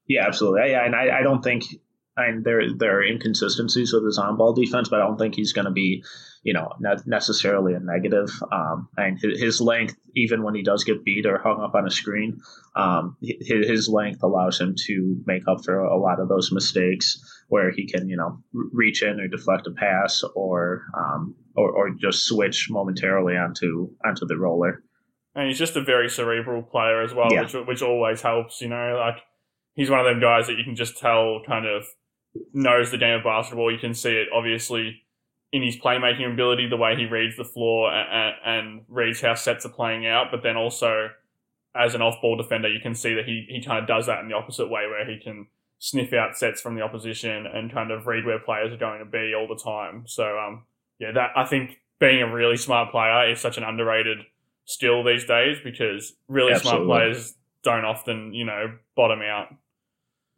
Yeah, 0.06 0.26
absolutely. 0.26 0.71
Yeah, 0.71 0.85
and 0.85 0.95
I, 0.95 1.18
I 1.18 1.23
don't 1.23 1.42
think 1.42 1.64
Mean, 2.19 2.43
there 2.45 2.73
there 2.75 2.99
are 2.99 3.05
inconsistencies 3.05 3.93
with 3.93 4.05
his 4.05 4.17
on 4.17 4.39
ball 4.39 4.55
defense, 4.55 4.89
but 4.89 5.01
I 5.01 5.07
don't 5.07 5.19
think 5.19 5.35
he's 5.35 5.53
going 5.53 5.67
to 5.67 5.71
be, 5.71 6.03
you 6.43 6.55
know, 6.55 6.73
not 6.81 7.07
necessarily 7.07 7.75
a 7.75 7.81
negative. 7.81 8.31
Um, 8.51 8.89
and 8.97 9.19
his 9.21 9.61
length, 9.61 9.97
even 10.15 10.43
when 10.43 10.55
he 10.55 10.63
does 10.63 10.83
get 10.83 11.05
beat 11.05 11.27
or 11.27 11.39
hung 11.39 11.61
up 11.61 11.75
on 11.75 11.87
a 11.87 11.91
screen, 11.91 12.41
um, 12.75 13.19
his 13.21 13.89
length 13.89 14.23
allows 14.23 14.59
him 14.59 14.75
to 14.87 15.23
make 15.27 15.47
up 15.47 15.63
for 15.63 15.79
a 15.79 15.99
lot 15.99 16.19
of 16.19 16.29
those 16.29 16.51
mistakes 16.53 17.19
where 17.49 17.71
he 17.71 17.87
can, 17.87 18.09
you 18.09 18.17
know, 18.17 18.39
reach 18.53 19.03
in 19.03 19.21
or 19.21 19.29
deflect 19.29 19.67
a 19.67 19.71
pass 19.73 20.25
or 20.35 20.87
um, 20.97 21.35
or, 21.55 21.71
or 21.71 21.91
just 21.91 22.25
switch 22.25 22.69
momentarily 22.71 23.37
onto 23.37 23.91
onto 24.07 24.25
the 24.27 24.39
roller. 24.39 24.83
And 25.35 25.49
he's 25.49 25.59
just 25.59 25.77
a 25.77 25.83
very 25.83 26.09
cerebral 26.09 26.63
player 26.63 27.03
as 27.03 27.13
well, 27.13 27.29
yeah. 27.31 27.43
which 27.43 27.53
which 27.67 27.83
always 27.83 28.23
helps. 28.23 28.63
You 28.63 28.69
know, 28.69 28.97
like 28.99 29.23
he's 29.75 29.91
one 29.91 30.01
of 30.01 30.07
them 30.07 30.19
guys 30.19 30.47
that 30.47 30.57
you 30.57 30.65
can 30.65 30.77
just 30.77 30.97
tell 30.97 31.43
kind 31.47 31.67
of 31.67 31.85
knows 32.52 32.90
the 32.90 32.99
game 32.99 33.19
of 33.19 33.25
basketball. 33.25 33.71
You 33.71 33.78
can 33.78 33.95
see 33.95 34.12
it 34.12 34.28
obviously 34.35 35.02
in 35.52 35.62
his 35.62 35.76
playmaking 35.76 36.33
ability, 36.33 36.69
the 36.69 36.76
way 36.76 36.97
he 36.97 37.07
reads 37.07 37.37
the 37.37 37.45
floor 37.45 37.93
and, 37.93 38.35
and 38.45 38.85
reads 38.88 39.21
how 39.21 39.35
sets 39.35 39.64
are 39.64 39.71
playing 39.71 40.07
out, 40.07 40.26
but 40.31 40.43
then 40.43 40.57
also 40.57 41.09
as 41.75 41.95
an 41.95 42.02
off-ball 42.02 42.37
defender, 42.37 42.69
you 42.69 42.81
can 42.81 42.95
see 42.95 43.14
that 43.14 43.26
he, 43.26 43.47
he 43.49 43.62
kind 43.62 43.78
of 43.78 43.87
does 43.87 44.07
that 44.07 44.21
in 44.21 44.28
the 44.28 44.35
opposite 44.35 44.69
way, 44.69 44.87
where 44.87 45.09
he 45.09 45.19
can 45.19 45.47
sniff 45.78 46.12
out 46.12 46.37
sets 46.37 46.61
from 46.61 46.75
the 46.75 46.83
opposition 46.83 47.47
and 47.47 47.73
kind 47.73 47.90
of 47.90 48.07
read 48.07 48.25
where 48.25 48.38
players 48.38 48.73
are 48.73 48.78
going 48.78 48.99
to 48.99 49.05
be 49.05 49.35
all 49.35 49.47
the 49.47 49.61
time. 49.62 50.05
So 50.07 50.38
um, 50.38 50.64
yeah, 50.99 51.12
that 51.12 51.31
I 51.37 51.45
think 51.45 51.78
being 51.99 52.23
a 52.23 52.33
really 52.33 52.57
smart 52.57 52.90
player 52.90 53.31
is 53.31 53.40
such 53.40 53.59
an 53.59 53.64
underrated 53.64 54.19
skill 54.64 55.05
these 55.05 55.26
days 55.26 55.59
because 55.62 56.14
really 56.28 56.52
Absolutely. 56.52 56.87
smart 56.87 56.99
players 56.99 57.35
don't 57.62 57.85
often 57.85 58.33
you 58.33 58.45
know 58.45 58.78
bottom 58.97 59.21
out. 59.23 59.49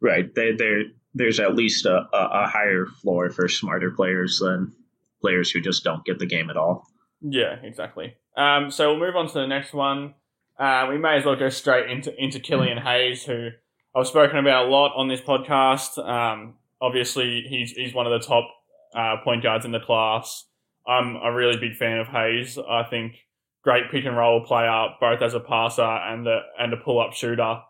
Right. 0.01 0.33
They, 0.33 0.53
they're, 0.53 0.83
there's 1.13 1.39
at 1.39 1.55
least 1.55 1.85
a, 1.85 2.07
a, 2.13 2.43
a 2.43 2.47
higher 2.47 2.85
floor 3.01 3.29
for 3.29 3.47
smarter 3.47 3.91
players 3.91 4.39
than 4.39 4.73
players 5.21 5.51
who 5.51 5.61
just 5.61 5.83
don't 5.83 6.05
get 6.05 6.19
the 6.19 6.25
game 6.25 6.49
at 6.49 6.57
all. 6.57 6.87
Yeah, 7.21 7.55
exactly. 7.63 8.15
Um, 8.37 8.71
so 8.71 8.91
we'll 8.91 9.05
move 9.05 9.15
on 9.15 9.27
to 9.27 9.33
the 9.33 9.47
next 9.47 9.73
one. 9.73 10.13
Uh, 10.57 10.87
we 10.89 10.97
may 10.97 11.17
as 11.17 11.25
well 11.25 11.35
go 11.35 11.49
straight 11.49 11.89
into 11.89 12.13
into 12.21 12.39
Killian 12.39 12.77
Hayes, 12.77 13.23
who 13.23 13.49
I've 13.95 14.07
spoken 14.07 14.37
about 14.37 14.67
a 14.67 14.69
lot 14.69 14.93
on 14.95 15.07
this 15.07 15.21
podcast. 15.21 15.97
Um, 15.97 16.55
obviously, 16.81 17.45
he's 17.47 17.71
he's 17.71 17.93
one 17.93 18.07
of 18.07 18.21
the 18.21 18.25
top 18.25 18.49
uh, 18.93 19.17
point 19.23 19.43
guards 19.43 19.65
in 19.65 19.71
the 19.71 19.79
class. 19.79 20.45
I'm 20.87 21.15
a 21.17 21.33
really 21.33 21.57
big 21.57 21.75
fan 21.75 21.99
of 21.99 22.07
Hayes. 22.07 22.57
I 22.57 22.83
think 22.83 23.15
great 23.63 23.91
pick 23.91 24.05
and 24.05 24.17
roll 24.17 24.45
player, 24.45 24.87
both 24.99 25.21
as 25.21 25.33
a 25.33 25.39
passer 25.39 25.81
and 25.81 26.27
a 26.27 26.41
and 26.57 26.73
a 26.73 26.77
pull 26.77 26.99
up 26.99 27.13
shooter. 27.13 27.61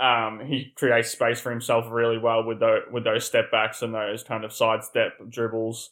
Um, 0.00 0.40
he 0.46 0.72
creates 0.76 1.10
space 1.10 1.40
for 1.40 1.50
himself 1.50 1.86
really 1.90 2.18
well 2.18 2.44
with 2.44 2.60
those 2.60 2.82
with 2.90 3.04
those 3.04 3.24
step 3.24 3.50
backs 3.50 3.82
and 3.82 3.94
those 3.94 4.22
kind 4.24 4.44
of 4.44 4.52
sidestep 4.52 5.12
dribbles. 5.28 5.90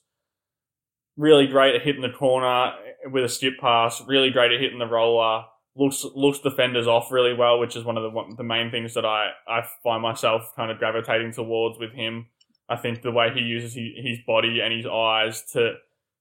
Really 1.17 1.47
great 1.47 1.75
at 1.75 1.83
hitting 1.83 2.03
the 2.03 2.11
corner 2.11 2.73
with 3.11 3.25
a 3.25 3.29
skip 3.29 3.59
pass. 3.61 4.03
Really 4.07 4.31
great 4.31 4.53
at 4.53 4.61
hitting 4.61 4.79
the 4.79 4.87
roller. 4.87 5.45
Looks 5.75 6.05
looks 6.15 6.39
defenders 6.39 6.87
off 6.87 7.13
really 7.13 7.35
well, 7.35 7.59
which 7.59 7.77
is 7.77 7.85
one 7.85 7.97
of 7.97 8.03
the 8.03 8.35
the 8.37 8.45
main 8.45 8.71
things 8.71 8.95
that 8.95 9.05
I, 9.05 9.31
I 9.47 9.67
find 9.83 10.03
myself 10.03 10.53
kind 10.57 10.71
of 10.71 10.79
gravitating 10.79 11.33
towards 11.33 11.79
with 11.79 11.93
him. 11.93 12.27
I 12.69 12.77
think 12.77 13.03
the 13.03 13.13
way 13.13 13.31
he 13.35 13.41
uses 13.41 13.75
his, 13.75 13.93
his 13.97 14.19
body 14.27 14.61
and 14.61 14.73
his 14.73 14.87
eyes 14.87 15.43
to 15.53 15.75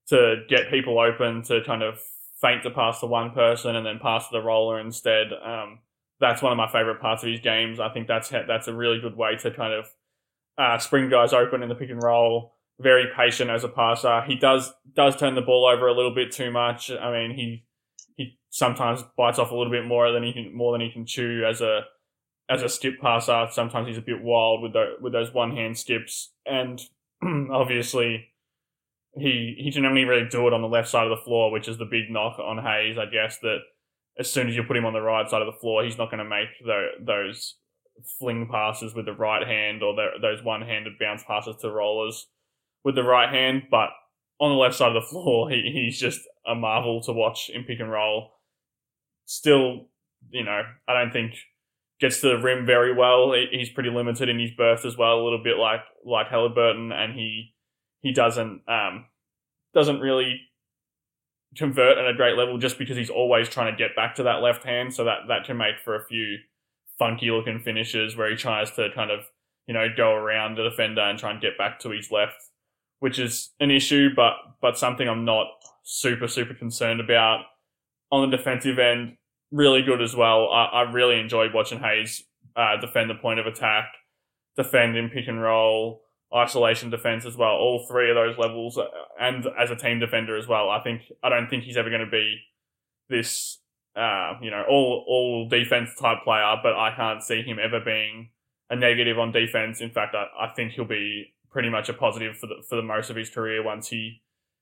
to 0.08 0.44
get 0.50 0.70
people 0.70 1.00
open 1.00 1.42
to 1.44 1.62
kind 1.66 1.84
of 1.84 2.00
feint 2.42 2.64
to 2.64 2.72
pass 2.72 3.00
to 3.00 3.06
one 3.06 3.32
person 3.32 3.76
and 3.76 3.86
then 3.86 4.00
pass 4.00 4.28
to 4.28 4.34
the 4.34 4.44
roller 4.44 4.80
instead. 4.80 5.28
Um, 5.32 5.80
that's 6.22 6.42
one 6.42 6.54
of 6.54 6.58
my 6.58 6.72
favorite 6.72 7.02
parts 7.02 7.24
of 7.24 7.30
his 7.30 7.42
games. 7.42 7.80
I 7.80 7.90
think 7.90 8.08
that's 8.08 8.30
that's 8.30 8.68
a 8.68 8.74
really 8.74 9.02
good 9.02 9.18
way 9.18 9.36
to 9.38 9.52
kind 9.52 9.74
of 9.74 9.86
uh, 10.58 10.78
spring 10.78 11.10
guys 11.10 11.34
open 11.34 11.64
in 11.64 11.70
the 11.70 11.76
pick 11.76 11.90
and 11.90 12.02
roll. 12.02 12.54
Very 12.80 13.08
patient 13.16 13.50
as 13.50 13.64
a 13.64 13.68
passer. 13.68 14.22
He 14.22 14.36
does 14.36 14.72
does 14.96 15.16
turn 15.16 15.36
the 15.36 15.42
ball 15.42 15.66
over 15.66 15.88
a 15.88 15.94
little 15.94 16.14
bit 16.14 16.32
too 16.32 16.52
much. 16.52 16.92
I 16.92 17.12
mean, 17.12 17.36
he 17.36 17.66
he 18.16 18.38
sometimes 18.50 19.04
bites 19.18 19.40
off 19.40 19.52
a 19.52 19.56
little 19.56 19.72
bit 19.72 19.86
more 19.86 20.12
than 20.12 20.24
he 20.24 20.32
can 20.32 20.56
more 20.56 20.72
than 20.72 20.82
he 20.82 20.92
can 20.92 21.06
chew 21.06 21.44
as 21.46 21.60
a 21.60 21.82
as 22.50 22.62
a 22.62 22.70
skip 22.70 23.00
passer. 23.02 23.48
Sometimes 23.52 23.88
he's 23.88 23.98
a 23.98 24.02
bit 24.02 24.22
wild 24.22 24.62
with 24.62 24.74
the, 24.74 24.96
with 25.02 25.14
those 25.14 25.34
one 25.34 25.56
hand 25.56 25.78
skips, 25.78 26.32
and 26.46 26.82
obviously 27.52 28.28
he 29.16 29.56
he 29.58 29.72
can 29.72 29.86
only 29.86 30.06
really 30.06 30.28
do 30.30 30.48
it 30.48 30.54
on 30.54 30.62
the 30.62 30.68
left 30.68 30.90
side 30.90 31.08
of 31.08 31.18
the 31.18 31.24
floor, 31.24 31.52
which 31.52 31.68
is 31.68 31.78
the 31.78 31.86
big 31.86 32.10
knock 32.12 32.38
on 32.40 32.58
Hayes. 32.58 32.98
I 32.98 33.06
guess 33.06 33.40
that 33.40 33.60
as 34.20 34.32
soon 34.32 34.48
as 34.48 34.56
you 34.56 34.64
put 34.64 34.78
him 34.78 34.86
on 34.86 34.94
the 34.94 35.02
right 35.02 35.30
side 35.30 35.42
of 35.42 35.48
the 35.52 35.60
floor, 35.60 35.84
he's 35.84 35.98
not 35.98 36.12
going 36.12 36.24
to 36.24 36.30
make 36.30 36.50
the, 36.64 36.88
those 37.00 37.56
fling 38.20 38.48
passes 38.52 38.94
with 38.94 39.06
the 39.06 39.14
right 39.14 39.46
hand 39.46 39.84
or 39.84 39.96
the, 39.96 40.08
those 40.22 40.44
one 40.44 40.62
handed 40.62 40.94
bounce 41.00 41.24
passes 41.24 41.56
to 41.58 41.70
rollers 41.70 42.28
with 42.84 42.96
the 42.96 43.04
right 43.04 43.30
hand. 43.30 43.64
But 43.70 43.90
on 44.40 44.52
the 44.52 44.58
left 44.58 44.76
side 44.76 44.96
of 44.96 45.02
the 45.02 45.08
floor, 45.10 45.50
he, 45.50 45.72
he's 45.74 46.00
just 46.00 46.20
a 46.46 46.56
marvel 46.56 47.02
to 47.04 47.14
watch 47.14 47.50
in 47.54 47.64
pick 47.64 47.80
and 47.80 47.92
roll. 47.92 48.32
Still, 49.26 49.88
you 50.30 50.44
know, 50.44 50.62
I 50.88 50.94
don't 50.94 51.12
think 51.12 51.36
gets 52.02 52.20
to 52.20 52.30
the 52.30 52.42
rim 52.42 52.66
very 52.66 52.94
well. 52.94 53.34
He's 53.52 53.70
pretty 53.70 53.92
limited 53.92 54.28
in 54.28 54.40
his 54.40 54.52
burst 54.58 54.84
as 54.84 54.98
well, 54.98 55.22
a 55.22 55.24
little 55.24 55.42
bit 55.42 55.58
like 55.58 55.82
like 56.04 56.28
Haliburton, 56.28 56.92
and 56.92 57.14
he 57.14 57.54
he 58.02 58.12
doesn't 58.12 58.62
um 58.68 59.06
doesn't 59.74 60.00
really 60.00 60.42
convert 61.58 61.98
at 61.98 62.08
a 62.08 62.14
great 62.14 62.38
level 62.38 62.58
just 62.58 62.78
because 62.78 62.98
he's 62.98 63.10
always 63.10 63.50
trying 63.50 63.72
to 63.72 63.78
get 63.78 63.96
back 63.96 64.16
to 64.16 64.24
that 64.24 64.42
left 64.42 64.64
hand. 64.64 64.94
So 64.94 65.04
that 65.06 65.28
that 65.28 65.46
can 65.46 65.58
make 65.58 65.80
for 65.84 65.96
a 65.96 66.06
few 66.06 66.38
funky 66.98 67.32
looking 67.32 67.60
finishes 67.60 68.16
where 68.16 68.30
he 68.30 68.36
tries 68.36 68.72
to 68.72 68.90
kind 68.94 69.12
of 69.12 69.22
you 69.68 69.74
know 69.74 69.88
go 69.96 70.14
around 70.14 70.56
the 70.56 70.64
defender 70.64 71.02
and 71.02 71.18
try 71.20 71.32
and 71.32 71.42
get 71.42 71.58
back 71.58 71.80
to 71.80 71.90
his 71.90 72.12
left, 72.12 72.42
which 73.00 73.20
is 73.20 73.52
an 73.60 73.72
issue, 73.72 74.10
but 74.16 74.34
but 74.62 74.78
something 74.78 75.08
I'm 75.08 75.26
not 75.26 75.48
super 75.84 76.28
super 76.28 76.54
concerned 76.54 77.00
about 77.00 77.46
on 78.12 78.30
the 78.30 78.38
defensive 78.38 78.80
end 78.80 79.18
really 79.52 79.82
good 79.82 80.02
as 80.02 80.16
well. 80.16 80.50
I, 80.50 80.66
I 80.66 80.82
really 80.92 81.20
enjoyed 81.20 81.54
watching 81.54 81.80
Hayes 81.80 82.24
uh, 82.56 82.78
defend 82.80 83.10
the 83.10 83.16
point 83.16 83.40
of 83.40 83.46
attack, 83.46 83.90
defend 84.56 84.96
in 84.96 85.10
pick 85.10 85.28
and 85.28 85.42
roll, 85.42 86.02
isolation 86.34 86.90
defense 86.90 87.26
as 87.26 87.36
well. 87.36 87.52
All 87.52 87.86
three 87.88 88.10
of 88.10 88.16
those 88.16 88.38
levels, 88.38 88.78
uh, 88.78 88.86
and 89.20 89.46
as 89.60 89.72
a 89.72 89.76
team 89.76 90.00
defender 90.00 90.38
as 90.38 90.48
well. 90.48 90.70
I 90.70 90.82
think 90.82 91.02
I 91.24 91.30
don't 91.30 91.50
think 91.50 91.64
he's 91.64 91.78
ever 91.78 91.90
going 91.90 92.06
to 92.06 92.12
be 92.12 92.40
this, 93.10 93.60
uh, 93.96 94.34
you 94.42 94.50
know, 94.50 94.64
all 94.70 95.06
all 95.08 95.50
defense 95.50 95.92
type 96.00 96.20
player, 96.24 96.56
but 96.64 96.74
I 96.74 96.94
can't 96.96 97.24
see 97.24 97.42
him 97.42 97.58
ever 97.62 97.80
being 97.80 98.30
a 98.70 98.76
negative 98.76 99.20
on 99.20 99.32
defense. 99.32 99.82
In 99.82 99.90
fact, 99.90 100.16
I, 100.16 100.28
I 100.46 100.48
think 100.54 100.72
he'll 100.72 100.86
be 100.86 101.34
pretty 101.52 101.70
much 101.70 101.90
a 101.90 101.94
positive 101.94 102.38
for 102.38 102.48
the 102.48 102.64
for 102.68 102.76
the 102.76 102.82
most 102.82 103.10
of 103.10 103.16
his 103.16 103.30
career 103.30 103.62
once 103.64 103.90
he 103.90 104.22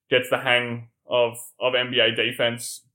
gets 0.09 0.29
the 0.29 0.39
hang 0.39 0.89
of 1.07 1.37
of 1.59 1.73
NBA 1.73 2.15
defense, 2.15 2.85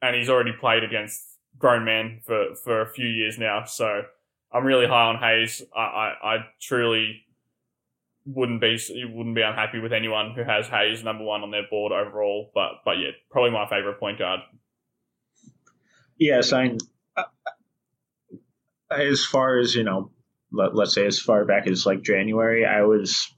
and 0.00 0.14
he's 0.14 0.28
already 0.28 0.52
played 0.52 0.84
against 0.84 1.32
grown 1.58 1.84
men 1.84 2.20
for, 2.24 2.54
for 2.62 2.80
a 2.80 2.88
few 2.92 3.06
years 3.06 3.38
now. 3.38 3.64
So 3.64 4.02
I'm 4.52 4.64
really 4.64 4.86
high 4.86 5.06
on 5.06 5.18
Hayes. 5.18 5.62
I, 5.76 5.80
I, 5.80 6.14
I 6.22 6.36
truly 6.60 7.24
wouldn't 8.24 8.60
be 8.60 8.78
wouldn't 9.12 9.34
be 9.34 9.42
unhappy 9.42 9.80
with 9.80 9.92
anyone 9.92 10.34
who 10.34 10.44
has 10.44 10.68
Hayes 10.68 11.02
number 11.02 11.24
one 11.24 11.42
on 11.42 11.50
their 11.50 11.66
board 11.68 11.92
overall. 11.92 12.50
But 12.54 12.82
but 12.84 12.98
yeah, 12.98 13.10
probably 13.30 13.50
my 13.50 13.68
favorite 13.68 13.98
point 13.98 14.18
guard. 14.18 14.40
Yes, 16.18 16.52
I. 16.52 16.76
Uh, 17.16 17.24
as 18.90 19.24
far 19.24 19.58
as 19.58 19.74
you 19.74 19.82
know, 19.82 20.10
let, 20.52 20.74
let's 20.74 20.94
say 20.94 21.06
as 21.06 21.18
far 21.18 21.44
back 21.44 21.66
as 21.66 21.86
like 21.86 22.02
January, 22.02 22.64
I 22.64 22.82
was 22.82 23.32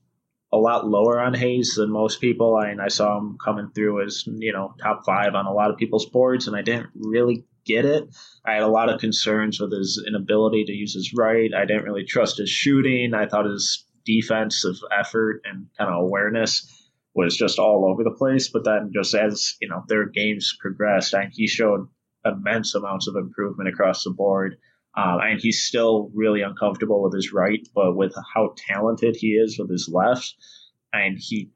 a 0.53 0.59
lot 0.59 0.87
lower 0.87 1.21
on 1.21 1.35
Hayes 1.35 1.75
than 1.77 1.91
most 1.91 2.21
people. 2.21 2.59
And 2.59 2.81
I 2.81 2.89
saw 2.89 3.19
him 3.19 3.39
coming 3.43 3.71
through 3.75 4.05
as 4.05 4.25
you 4.27 4.53
know 4.53 4.75
top 4.83 5.05
five 5.07 5.35
on 5.35 5.47
a 5.47 5.53
lot 5.53 5.71
of 5.71 5.77
people's 5.77 6.07
boards, 6.07 6.47
and 6.47 6.57
I 6.57 6.63
didn't 6.63 6.91
really 6.95 7.45
get 7.65 7.85
it. 7.85 8.15
I 8.45 8.55
had 8.55 8.63
a 8.63 8.69
lot 8.69 8.91
of 8.91 9.01
concerns 9.01 9.59
with 9.59 9.73
his 9.73 10.03
inability 10.07 10.65
to 10.65 10.73
use 10.73 10.95
his 10.95 11.13
right. 11.15 11.53
I 11.55 11.65
didn't 11.65 11.85
really 11.85 12.05
trust 12.05 12.39
his 12.39 12.51
shooting. 12.51 13.15
I 13.15 13.27
thought 13.27 13.47
his 13.47 13.84
defensive 14.05 14.77
effort 14.97 15.43
and 15.45 15.67
kind 15.79 15.91
of 15.91 16.03
awareness 16.03 16.71
was 17.15 17.37
just 17.37 17.59
all 17.59 17.89
over 17.91 18.03
the 18.05 18.17
place. 18.17 18.49
But 18.49 18.65
then, 18.65 18.91
just 18.95 19.15
as 19.15 19.55
you 19.61 19.69
know, 19.69 19.85
their 19.89 20.07
games 20.07 20.57
progressed, 20.61 21.15
and 21.15 21.33
he 21.33 21.47
showed 21.47 21.89
immense 22.25 22.75
amounts 22.75 23.07
of 23.07 23.17
improvement 23.17 23.69
across 23.69 24.05
the 24.05 24.11
board. 24.11 24.57
Um, 24.97 25.19
and 25.21 25.41
he's 25.41 25.65
still 25.65 26.11
really 26.15 26.43
uncomfortable 26.43 27.03
with 27.03 27.15
his 27.15 27.33
right, 27.33 27.67
but 27.75 27.97
with 27.97 28.15
how 28.33 28.55
talented 28.57 29.17
he 29.17 29.33
is 29.33 29.59
with 29.59 29.69
his 29.69 29.91
left, 29.93 30.35
and 30.93 31.19
he 31.19 31.51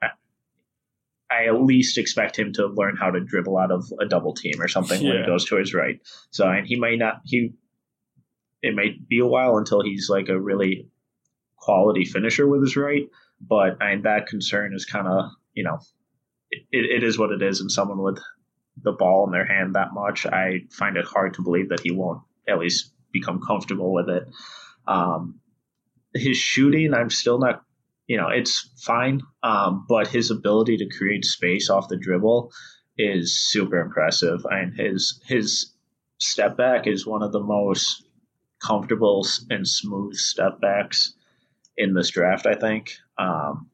I 1.31 1.47
at 1.47 1.63
least 1.63 1.99
expect 1.99 2.39
him 2.39 2.53
to 2.55 2.67
learn 2.67 2.97
how 2.97 3.11
to 3.11 3.21
dribble 3.21 3.59
out 3.59 3.71
of 3.71 3.85
a 4.01 4.07
double 4.07 4.35
team 4.35 4.61
or 4.61 4.69
something 4.69 5.01
yeah. 5.03 5.11
when 5.11 5.21
he 5.21 5.27
goes 5.27 5.45
to 5.47 5.57
his 5.57 5.75
right. 5.75 6.01
So, 6.31 6.49
and 6.49 6.67
he 6.67 6.77
might 6.77 6.99
not, 6.99 7.21
he, 7.25 7.53
it 8.63 8.75
might 8.75 9.07
be 9.09 9.19
a 9.19 9.27
while 9.27 9.59
until 9.59 9.83
he's 9.83 10.09
like 10.09 10.29
a 10.31 10.41
really 10.41 10.89
quality 11.69 12.07
finisher 12.07 12.47
with 12.49 12.63
his 12.63 12.77
right. 12.77 13.09
But 13.41 13.83
I 13.83 13.95
mean, 13.95 14.03
that 14.05 14.27
concern 14.27 14.75
is 14.75 14.87
kind 14.87 15.07
of, 15.07 15.27
you 15.53 15.65
know, 15.65 15.79
it, 16.51 16.65
it 16.73 17.03
is 17.03 17.19
what 17.19 17.31
it 17.31 17.43
is. 17.43 17.61
And 17.61 17.71
someone 17.71 18.03
with 18.03 18.19
the 18.83 18.93
ball 18.93 19.27
in 19.27 19.33
their 19.33 19.45
hand 19.45 19.75
that 19.75 19.93
much, 19.93 20.25
I 20.25 20.61
find 20.71 20.97
it 20.97 21.05
hard 21.05 21.35
to 21.35 21.43
believe 21.43 21.69
that 21.69 21.81
he 21.81 21.91
won't 21.91 22.23
at 22.49 22.59
least 22.59 22.93
become 23.13 23.43
comfortable 23.47 23.93
with 23.93 24.09
it. 24.09 24.29
Um, 24.87 25.41
his 26.15 26.39
shooting, 26.39 26.95
I'm 26.95 27.11
still 27.11 27.39
not 27.39 27.63
you 28.07 28.17
know, 28.17 28.29
it's 28.29 28.71
fine. 28.81 29.21
Um, 29.43 29.85
but 29.87 30.09
his 30.09 30.31
ability 30.31 30.79
to 30.79 30.89
create 30.89 31.27
space 31.27 31.69
off 31.69 31.89
the 31.89 31.97
dribble 31.99 32.51
is 32.97 33.39
super 33.39 33.79
impressive. 33.79 34.47
And 34.51 34.75
his 34.75 35.21
his 35.27 35.75
step 36.19 36.57
back 36.57 36.87
is 36.87 37.07
one 37.07 37.23
of 37.23 37.33
the 37.33 37.43
most 37.43 38.09
comfortable 38.63 39.27
and 39.51 39.69
smooth 39.69 40.15
step 40.15 40.61
backs 40.63 41.13
in 41.79 41.95
this 41.95 42.11
draft, 42.11 42.47
I 42.47 42.55
think. 42.55 42.97
Um, 43.17 43.71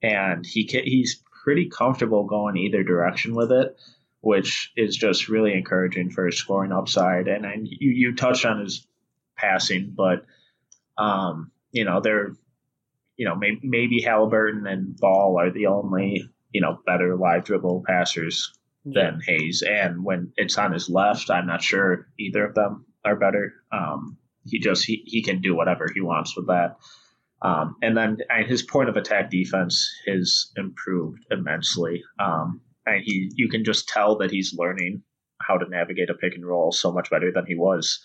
and 0.00 0.46
he 0.46 0.68
he's 0.84 1.22
pretty 1.42 1.68
comfortable 1.68 2.24
going 2.24 2.56
either 2.56 2.84
direction 2.84 3.34
with 3.34 3.50
it, 3.50 3.76
which 4.20 4.72
is 4.76 4.96
just 4.96 5.28
really 5.28 5.52
encouraging 5.52 6.10
for 6.10 6.26
his 6.26 6.38
scoring 6.38 6.72
upside. 6.72 7.26
And, 7.26 7.44
and 7.44 7.66
you, 7.66 7.90
you 7.90 8.14
touched 8.14 8.46
on 8.46 8.60
his 8.60 8.86
passing, 9.36 9.92
but 9.96 10.24
um, 10.96 11.50
you 11.72 11.84
know, 11.84 12.00
there 12.00 12.34
you 13.16 13.26
know, 13.26 13.34
maybe, 13.34 13.60
maybe 13.62 14.02
Haliburton 14.02 14.70
and 14.70 14.96
Ball 14.96 15.38
are 15.38 15.50
the 15.50 15.66
only, 15.66 16.28
you 16.50 16.60
know, 16.60 16.78
better 16.86 17.16
live 17.16 17.44
dribble 17.44 17.84
passers 17.86 18.52
yeah. 18.84 19.10
than 19.10 19.20
Hayes. 19.26 19.62
And 19.66 20.04
when 20.04 20.32
it's 20.36 20.58
on 20.58 20.72
his 20.72 20.88
left, 20.88 21.30
I'm 21.30 21.46
not 21.46 21.62
sure 21.62 22.08
either 22.18 22.44
of 22.44 22.54
them 22.54 22.86
are 23.04 23.16
better. 23.16 23.54
Um, 23.72 24.18
he 24.46 24.58
just 24.58 24.84
he, 24.84 25.02
he 25.06 25.22
can 25.22 25.40
do 25.40 25.54
whatever 25.54 25.86
he 25.92 26.00
wants 26.00 26.36
with 26.36 26.48
that. 26.48 26.76
Um, 27.44 27.76
and 27.82 27.96
then 27.96 28.18
and 28.30 28.46
his 28.46 28.62
point 28.62 28.88
of 28.88 28.96
attack 28.96 29.30
defense 29.30 29.86
has 30.08 30.50
improved 30.56 31.18
immensely. 31.30 32.02
Um, 32.18 32.62
and 32.86 33.02
he, 33.04 33.30
you 33.36 33.48
can 33.48 33.64
just 33.64 33.86
tell 33.86 34.16
that 34.18 34.30
he's 34.30 34.56
learning 34.56 35.02
how 35.42 35.58
to 35.58 35.68
navigate 35.68 36.08
a 36.08 36.14
pick 36.14 36.34
and 36.34 36.46
roll 36.46 36.72
so 36.72 36.90
much 36.90 37.10
better 37.10 37.30
than 37.32 37.44
he 37.46 37.54
was, 37.54 38.00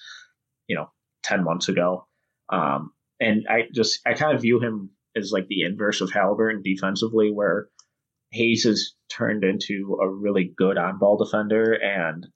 you 0.67 0.75
know, 0.75 0.91
ten 1.23 1.43
months 1.43 1.69
ago. 1.69 2.05
Um, 2.51 2.91
and 3.21 3.45
I 3.49 3.63
just 3.73 4.01
I 4.05 4.13
kind 4.13 4.35
of 4.35 4.41
view 4.41 4.59
him 4.59 4.89
as 5.15 5.31
like 5.31 5.47
the 5.47 5.63
inverse 5.63 6.01
of 6.01 6.11
Haliburton 6.11 6.61
defensively, 6.61 7.31
where 7.31 7.69
Hayes 8.31 8.65
has 8.65 8.93
turned 9.09 9.45
into 9.45 9.97
a 10.01 10.09
really 10.09 10.53
good 10.57 10.77
on 10.77 10.99
ball 10.99 11.17
defender 11.17 11.73
and 11.73 12.27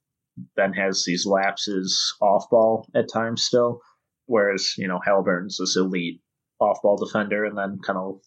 then 0.55 0.74
has 0.74 1.03
these 1.05 1.25
lapses 1.25 2.15
off 2.22 2.50
ball 2.50 2.88
at 2.95 3.12
times 3.12 3.43
still. 3.43 3.81
Whereas, 4.25 4.74
you 4.77 4.88
know, 4.88 5.00
Haliburton's 5.05 5.57
this 5.60 5.75
elite 5.75 6.22
off 6.63 6.82
ball 6.82 6.98
defender 6.98 7.46
and 7.46 7.58
then 7.58 7.79
kind 7.86 8.00
of 8.00 8.22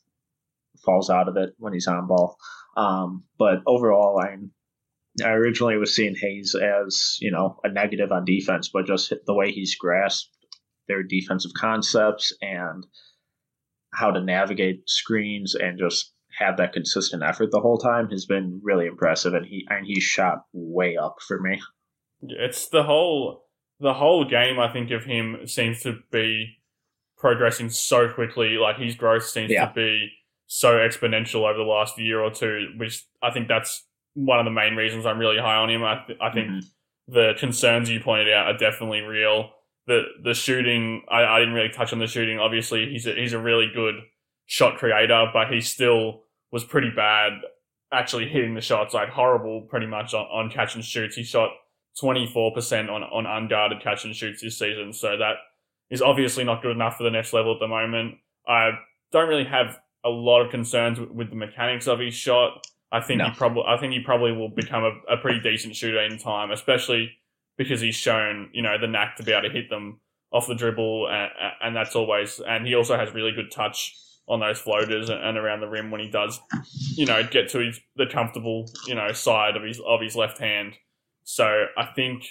falls 0.85 1.11
out 1.11 1.29
of 1.29 1.37
it 1.37 1.51
when 1.59 1.73
he's 1.73 1.87
on 1.87 2.07
ball. 2.07 2.37
Um, 2.77 3.25
but 3.39 3.63
overall, 3.67 4.21
I'm 4.21 4.53
I 5.25 5.31
originally 5.31 5.79
was 5.79 5.95
seeing 5.95 6.15
Hayes 6.15 6.55
as 6.55 7.17
you 7.21 7.31
know 7.31 7.59
a 7.65 7.71
negative 7.71 8.13
on 8.13 8.25
defense, 8.25 8.69
but 8.73 8.87
just 8.87 9.13
the 9.27 9.35
way 9.35 9.51
he's 9.51 9.77
grasped 9.77 10.31
their 10.89 11.03
defensive 11.03 11.53
concepts 11.55 12.33
and 12.41 12.87
how 13.93 14.11
to 14.11 14.21
navigate 14.21 14.89
screens 14.89 15.55
and 15.55 15.79
just 15.79 16.13
have 16.39 16.59
that 16.59 16.73
consistent 16.73 17.23
effort 17.23 17.51
the 17.51 17.61
whole 17.61 17.79
time 17.79 18.09
has 18.11 18.27
been 18.27 18.61
really 18.63 18.87
impressive, 18.87 19.35
and 19.35 19.47
he 19.47 19.67
and 19.71 19.87
he 19.87 20.01
shot 20.01 20.45
way 20.53 20.97
up 20.97 21.17
for 21.27 21.41
me. 21.41 21.61
It's 22.23 22.69
the 22.69 22.83
whole 22.83 23.47
the 23.81 23.95
whole 23.95 24.25
game. 24.29 24.59
I 24.59 24.73
think 24.73 24.91
of 24.91 25.05
him 25.05 25.47
seems 25.47 25.83
to 25.83 26.01
be 26.13 26.59
progressing 27.19 27.71
so 27.71 28.09
quickly. 28.13 28.57
Like 28.57 28.79
his 28.79 28.95
growth 28.95 29.25
seems 29.25 29.51
yeah. 29.51 29.67
to 29.67 29.75
be 29.75 30.11
so 30.47 30.75
exponential 30.75 31.49
over 31.49 31.59
the 31.59 31.65
last 31.65 31.99
year 31.99 32.21
or 32.21 32.31
two, 32.31 32.69
which 32.77 33.05
I 33.23 33.31
think 33.31 33.49
that's 33.49 33.85
one 34.15 34.39
of 34.39 34.45
the 34.45 34.51
main 34.51 34.77
reasons 34.77 35.07
I'm 35.07 35.19
really 35.19 35.39
high 35.39 35.57
on 35.57 35.71
him. 35.71 35.85
I, 35.85 36.03
th- 36.07 36.19
I 36.21 36.31
think 36.31 36.49
mm-hmm. 36.49 37.13
the 37.13 37.35
concerns 37.39 37.91
you 37.91 38.01
pointed 38.01 38.33
out 38.33 38.47
are 38.47 38.59
definitely 38.59 39.01
real. 39.01 39.51
The 39.87 40.03
the 40.23 40.35
shooting, 40.35 41.03
I, 41.09 41.25
I 41.25 41.39
didn't 41.39 41.55
really 41.55 41.69
touch 41.69 41.93
on 41.93 41.99
the 41.99 42.07
shooting. 42.07 42.41
Obviously, 42.41 42.91
he's 42.91 43.07
a, 43.07 43.15
he's 43.15 43.33
a 43.33 43.39
really 43.39 43.71
good 43.73 43.95
shot 44.47 44.79
creator, 44.79 45.27
but 45.33 45.53
he 45.53 45.61
still 45.61 46.23
was 46.51 46.65
pretty 46.65 46.91
bad 46.91 47.33
actually 47.93 48.29
hitting 48.29 48.55
the 48.55 48.61
shots, 48.61 48.95
like 48.95 49.11
horrible 49.11 49.63
pretty 49.63 49.87
much 49.87 50.13
on, 50.15 50.27
on 50.27 50.51
catch 50.51 50.75
and 50.75 50.85
shoots. 50.85 51.15
He 51.15 51.23
shot 51.23 51.51
24% 52.03 52.91
on, 52.91 53.03
on 53.05 53.27
unguarded 53.27 53.81
catch 53.81 54.05
and 54.05 54.15
shoots 54.15 54.43
this 54.43 54.59
season. 54.59 54.93
So 54.93 55.17
that 55.17 55.37
is 55.91 56.03
obviously 56.03 56.45
not 56.45 56.63
good 56.63 56.73
enough 56.73 56.97
for 56.97 57.05
the 57.05 57.11
next 57.11 57.33
level 57.33 57.55
at 57.55 57.61
the 57.61 57.69
moment. 57.69 58.17
I 58.47 58.73
don't 59.13 59.29
really 59.29 59.45
have 59.45 59.79
a 60.05 60.09
lot 60.09 60.43
of 60.43 60.51
concerns 60.51 61.01
with, 61.01 61.31
the 61.31 61.37
mechanics 61.37 61.87
of 61.87 61.99
his 61.99 62.15
shot. 62.15 62.67
I 62.93 63.01
think 63.01 63.19
no. 63.19 63.27
he 63.27 63.31
probably 63.35 63.65
I 63.67 63.77
think 63.79 63.93
he 63.93 64.01
probably 64.01 64.33
will 64.33 64.49
become 64.49 64.85
a, 64.85 65.15
a 65.15 65.17
pretty 65.17 65.41
decent 65.41 65.75
shooter 65.75 66.01
in 66.01 66.19
time, 66.19 66.51
especially 66.51 67.11
because 67.57 67.81
he's 67.81 67.97
shown 67.97 68.51
you 68.53 68.63
know 68.63 68.79
the 68.79 68.87
knack 68.87 69.17
to 69.17 69.25
be 69.25 69.33
able 69.33 69.49
to 69.49 69.55
hit 69.55 69.69
them 69.69 70.01
off 70.33 70.47
the 70.47 70.55
dribble, 70.55 71.09
and, 71.09 71.31
and 71.63 71.77
that's 71.77 71.97
always. 71.97 72.41
And 72.47 72.67
he 72.67 72.75
also 72.75 72.97
has 72.97 73.13
really 73.13 73.33
good 73.33 73.51
touch 73.51 73.97
on 74.29 74.41
those 74.41 74.59
floaters 74.59 75.09
and 75.09 75.39
around 75.39 75.61
the 75.61 75.69
rim 75.69 75.91
when 75.91 76.01
he 76.01 76.11
does, 76.11 76.41
you 76.95 77.07
know, 77.07 77.23
get 77.25 77.49
to 77.51 77.61
his 77.61 77.81
the 77.97 78.07
comfortable 78.07 78.71
you 78.87 78.95
know 78.95 79.13
side 79.13 79.57
of 79.57 79.63
his 79.63 79.81
of 79.81 80.01
his 80.01 80.15
left 80.15 80.39
hand. 80.39 80.75
So 81.25 81.67
I 81.77 81.87
think 81.87 82.25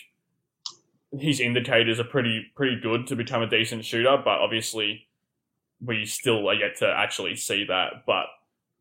his 1.19 1.39
indicators 1.39 2.00
are 2.00 2.05
pretty 2.05 2.45
pretty 2.55 2.79
good 2.79 3.07
to 3.07 3.15
become 3.15 3.41
a 3.41 3.50
decent 3.50 3.86
shooter, 3.86 4.17
but 4.17 4.39
obviously 4.39 5.07
we 5.84 6.05
still 6.05 6.48
are 6.48 6.53
yet 6.53 6.77
to 6.77 6.88
actually 6.88 7.36
see 7.36 7.65
that. 7.65 8.03
But 8.05 8.25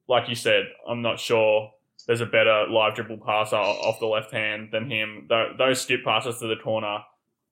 like 0.08 0.28
you 0.28 0.34
said, 0.34 0.64
I'm 0.88 1.02
not 1.02 1.18
sure 1.18 1.72
there's 2.06 2.20
a 2.20 2.26
better 2.26 2.66
live 2.68 2.94
dribble 2.94 3.18
passer 3.24 3.56
off 3.56 4.00
the 4.00 4.06
left 4.06 4.32
hand 4.32 4.68
than 4.72 4.90
him. 4.90 5.28
Those 5.58 5.80
skip 5.80 6.04
passes 6.04 6.38
to 6.38 6.46
the 6.46 6.56
corner, 6.56 6.98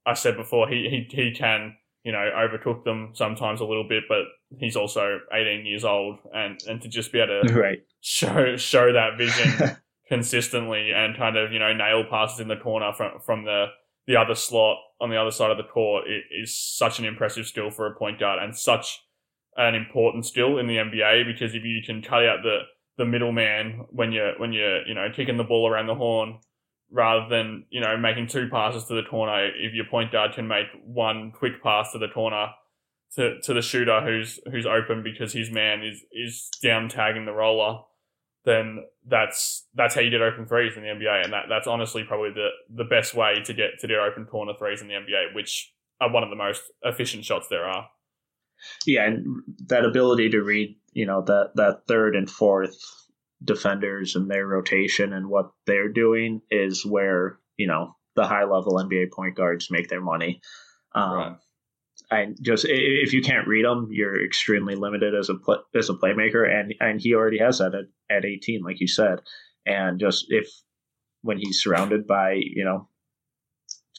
I 0.06 0.14
said 0.14 0.36
before, 0.36 0.68
he 0.68 1.06
he, 1.10 1.16
he 1.16 1.32
can 1.32 1.76
you 2.04 2.12
know 2.12 2.30
overcook 2.34 2.84
them 2.84 3.10
sometimes 3.14 3.60
a 3.60 3.64
little 3.64 3.86
bit, 3.88 4.04
but 4.08 4.24
he's 4.58 4.76
also 4.76 5.20
18 5.32 5.66
years 5.66 5.84
old, 5.84 6.18
and 6.34 6.60
and 6.68 6.82
to 6.82 6.88
just 6.88 7.12
be 7.12 7.20
able 7.20 7.42
to 7.46 7.54
right. 7.60 7.84
show 8.00 8.56
show 8.56 8.92
that 8.92 9.16
vision 9.16 9.76
consistently 10.08 10.92
and 10.92 11.16
kind 11.16 11.36
of 11.36 11.52
you 11.52 11.58
know 11.58 11.72
nail 11.72 12.04
passes 12.04 12.40
in 12.40 12.48
the 12.48 12.56
corner 12.56 12.92
from 12.92 13.20
from 13.20 13.44
the 13.44 13.66
the 14.06 14.16
other 14.16 14.34
slot 14.34 14.78
on 15.00 15.10
the 15.10 15.20
other 15.20 15.30
side 15.30 15.50
of 15.50 15.56
the 15.56 15.62
court 15.62 16.04
is 16.30 16.56
such 16.56 16.98
an 16.98 17.04
impressive 17.04 17.46
skill 17.46 17.70
for 17.70 17.86
a 17.86 17.94
point 17.94 18.18
guard 18.18 18.42
and 18.42 18.56
such 18.56 19.00
an 19.56 19.74
important 19.74 20.24
skill 20.24 20.58
in 20.58 20.66
the 20.66 20.76
NBA 20.76 21.26
because 21.26 21.54
if 21.54 21.64
you 21.64 21.80
can 21.84 22.02
cut 22.02 22.24
out 22.24 22.42
the 22.42 22.60
the 22.98 23.04
middleman 23.06 23.86
when 23.90 24.12
you're 24.12 24.38
when 24.38 24.52
you're 24.52 24.86
you 24.86 24.94
know 24.94 25.08
kicking 25.14 25.36
the 25.36 25.44
ball 25.44 25.68
around 25.68 25.86
the 25.86 25.94
horn 25.94 26.38
rather 26.90 27.26
than 27.28 27.64
you 27.70 27.80
know 27.80 27.96
making 27.96 28.26
two 28.26 28.48
passes 28.50 28.84
to 28.84 28.94
the 28.94 29.08
corner 29.08 29.48
if 29.56 29.72
your 29.72 29.86
point 29.86 30.12
guard 30.12 30.32
can 30.34 30.46
make 30.46 30.66
one 30.84 31.32
quick 31.32 31.62
pass 31.62 31.92
to 31.92 31.98
the 31.98 32.08
corner 32.08 32.48
to, 33.14 33.40
to 33.40 33.54
the 33.54 33.62
shooter 33.62 34.00
who's 34.02 34.40
who's 34.50 34.66
open 34.66 35.02
because 35.02 35.32
his 35.32 35.50
man 35.50 35.82
is 35.82 36.02
is 36.12 36.48
down 36.62 36.88
tagging 36.88 37.24
the 37.24 37.32
roller 37.32 37.80
then 38.44 38.84
that's 39.06 39.66
that's 39.74 39.94
how 39.94 40.00
you 40.00 40.10
get 40.10 40.20
open 40.20 40.46
threes 40.46 40.76
in 40.76 40.82
the 40.82 40.88
NBA, 40.88 41.24
and 41.24 41.32
that, 41.32 41.44
that's 41.48 41.66
honestly 41.66 42.04
probably 42.04 42.30
the, 42.30 42.48
the 42.74 42.84
best 42.84 43.14
way 43.14 43.42
to 43.44 43.54
get 43.54 43.78
to 43.80 43.88
get 43.88 43.98
open 43.98 44.26
corner 44.26 44.52
threes 44.58 44.80
in 44.80 44.88
the 44.88 44.94
NBA, 44.94 45.34
which 45.34 45.72
are 46.00 46.12
one 46.12 46.22
of 46.22 46.30
the 46.30 46.36
most 46.36 46.62
efficient 46.82 47.24
shots 47.24 47.46
there 47.48 47.64
are. 47.64 47.88
Yeah, 48.86 49.06
and 49.06 49.42
that 49.68 49.84
ability 49.84 50.30
to 50.30 50.42
read, 50.42 50.76
you 50.92 51.06
know, 51.06 51.22
that 51.22 51.52
that 51.54 51.82
third 51.86 52.16
and 52.16 52.28
fourth 52.28 52.76
defenders 53.44 54.14
and 54.14 54.30
their 54.30 54.46
rotation 54.46 55.12
and 55.12 55.28
what 55.28 55.50
they're 55.66 55.92
doing 55.92 56.40
is 56.50 56.86
where 56.86 57.38
you 57.56 57.66
know 57.66 57.96
the 58.14 58.26
high 58.26 58.44
level 58.44 58.74
NBA 58.74 59.12
point 59.12 59.36
guards 59.36 59.70
make 59.70 59.88
their 59.88 60.00
money. 60.00 60.40
Um, 60.94 61.12
right 61.12 61.36
and 62.12 62.36
just 62.42 62.66
if 62.68 63.12
you 63.12 63.22
can't 63.22 63.48
read 63.48 63.64
him, 63.64 63.88
you're 63.90 64.24
extremely 64.24 64.74
limited 64.74 65.14
as 65.14 65.30
a 65.30 65.36
as 65.74 65.88
a 65.88 65.94
playmaker, 65.94 66.48
and 66.48 66.74
and 66.80 67.00
he 67.00 67.14
already 67.14 67.38
has 67.38 67.58
that 67.58 67.74
at, 68.12 68.18
at 68.18 68.24
18, 68.24 68.62
like 68.62 68.80
you 68.80 68.88
said, 68.88 69.20
and 69.66 70.00
just 70.00 70.26
if 70.28 70.48
when 71.22 71.38
he's 71.38 71.62
surrounded 71.62 72.06
by 72.06 72.32
you 72.32 72.64
know 72.64 72.88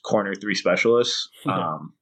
corner 0.03 0.35
three 0.35 0.55
specialists, 0.55 1.29
um, 1.45 1.93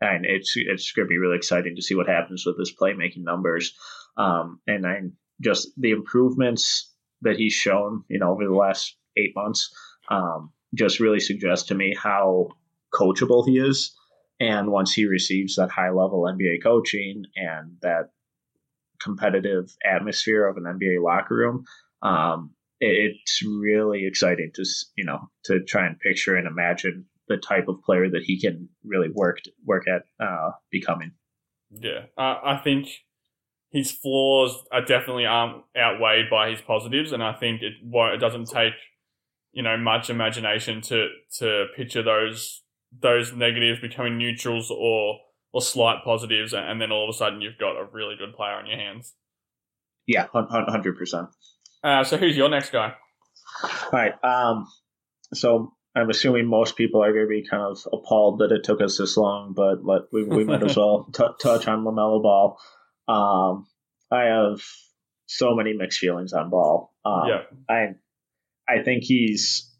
and 0.00 0.24
it's 0.26 0.54
it's 0.56 0.92
going 0.92 1.06
to 1.06 1.10
be 1.10 1.18
really 1.18 1.36
exciting 1.36 1.76
to 1.76 1.82
see 1.82 1.94
what 1.94 2.08
happens 2.08 2.44
with 2.46 2.58
his 2.58 2.74
playmaking 2.80 3.24
numbers, 3.24 3.74
um, 4.16 4.60
and 4.66 4.86
I 4.86 5.00
just 5.40 5.68
the 5.76 5.90
improvements 5.90 6.92
that 7.22 7.36
he's 7.36 7.52
shown, 7.52 8.04
you 8.08 8.18
know, 8.18 8.30
over 8.30 8.44
the 8.44 8.54
last 8.54 8.96
eight 9.16 9.32
months, 9.34 9.70
um, 10.10 10.52
just 10.74 11.00
really 11.00 11.20
suggest 11.20 11.68
to 11.68 11.74
me 11.74 11.94
how 12.00 12.48
coachable 12.92 13.46
he 13.46 13.58
is. 13.58 13.94
And 14.38 14.70
once 14.70 14.92
he 14.92 15.06
receives 15.06 15.56
that 15.56 15.70
high 15.70 15.90
level 15.90 16.22
NBA 16.22 16.62
coaching 16.62 17.24
and 17.36 17.76
that 17.80 18.10
competitive 19.02 19.74
atmosphere 19.84 20.46
of 20.46 20.56
an 20.56 20.64
NBA 20.64 21.02
locker 21.02 21.34
room, 21.34 21.64
um, 22.02 22.54
it's 22.80 23.42
really 23.42 24.06
exciting 24.06 24.50
to 24.54 24.64
you 24.96 25.04
know 25.04 25.30
to 25.44 25.62
try 25.64 25.86
and 25.86 25.98
picture 25.98 26.36
and 26.36 26.46
imagine 26.46 27.06
the 27.28 27.36
type 27.36 27.68
of 27.68 27.82
player 27.82 28.08
that 28.08 28.22
he 28.22 28.40
can 28.40 28.68
really 28.84 29.08
work 29.10 29.38
work 29.64 29.86
at 29.88 30.02
uh, 30.24 30.50
becoming. 30.70 31.12
Yeah, 31.70 32.06
uh, 32.16 32.36
I 32.44 32.60
think 32.62 32.88
his 33.70 33.90
flaws 33.90 34.62
are 34.72 34.84
definitely 34.84 35.26
um, 35.26 35.64
outweighed 35.76 36.30
by 36.30 36.50
his 36.50 36.60
positives, 36.60 37.12
and 37.12 37.22
I 37.22 37.32
think 37.32 37.62
it 37.62 37.74
it 37.82 38.20
doesn't 38.20 38.46
take 38.46 38.74
you 39.52 39.62
know 39.62 39.76
much 39.76 40.10
imagination 40.10 40.80
to 40.82 41.08
to 41.38 41.66
picture 41.74 42.02
those 42.02 42.62
those 43.00 43.32
negatives 43.32 43.80
becoming 43.80 44.18
neutrals 44.18 44.70
or 44.70 45.18
or 45.56 45.62
slight 45.62 46.04
positives, 46.04 46.52
and 46.52 46.82
then 46.82 46.92
all 46.92 47.08
of 47.08 47.14
a 47.14 47.16
sudden 47.16 47.40
you've 47.40 47.56
got 47.56 47.80
a 47.80 47.88
really 47.90 48.14
good 48.14 48.34
player 48.34 48.52
on 48.52 48.66
your 48.66 48.76
hands. 48.76 49.14
Yeah, 50.06 50.26
hundred 50.30 50.98
percent. 50.98 51.28
Uh, 51.82 52.04
so 52.04 52.18
who's 52.18 52.36
your 52.36 52.50
next 52.50 52.72
guy? 52.72 52.92
All 53.62 53.90
right. 53.90 54.12
Um, 54.22 54.66
so 55.32 55.72
I'm 55.94 56.10
assuming 56.10 56.46
most 56.46 56.76
people 56.76 57.02
are 57.02 57.10
going 57.10 57.24
to 57.24 57.28
be 57.28 57.48
kind 57.48 57.62
of 57.62 57.78
appalled 57.90 58.40
that 58.40 58.52
it 58.52 58.64
took 58.64 58.82
us 58.82 58.98
this 58.98 59.16
long, 59.16 59.54
but 59.56 59.82
let, 59.82 60.02
we, 60.12 60.24
we 60.24 60.44
might 60.44 60.62
as 60.62 60.76
well 60.76 61.08
t- 61.14 61.24
touch 61.40 61.66
on 61.66 61.84
LaMelo 61.84 62.22
Ball. 62.22 62.58
Um, 63.08 63.66
I 64.10 64.24
have 64.24 64.60
so 65.24 65.54
many 65.54 65.72
mixed 65.72 66.00
feelings 66.00 66.34
on 66.34 66.50
Ball. 66.50 66.92
Um, 67.02 67.28
yeah. 67.28 67.42
I 67.66 67.86
I 68.68 68.82
think 68.82 69.04
he's 69.04 69.74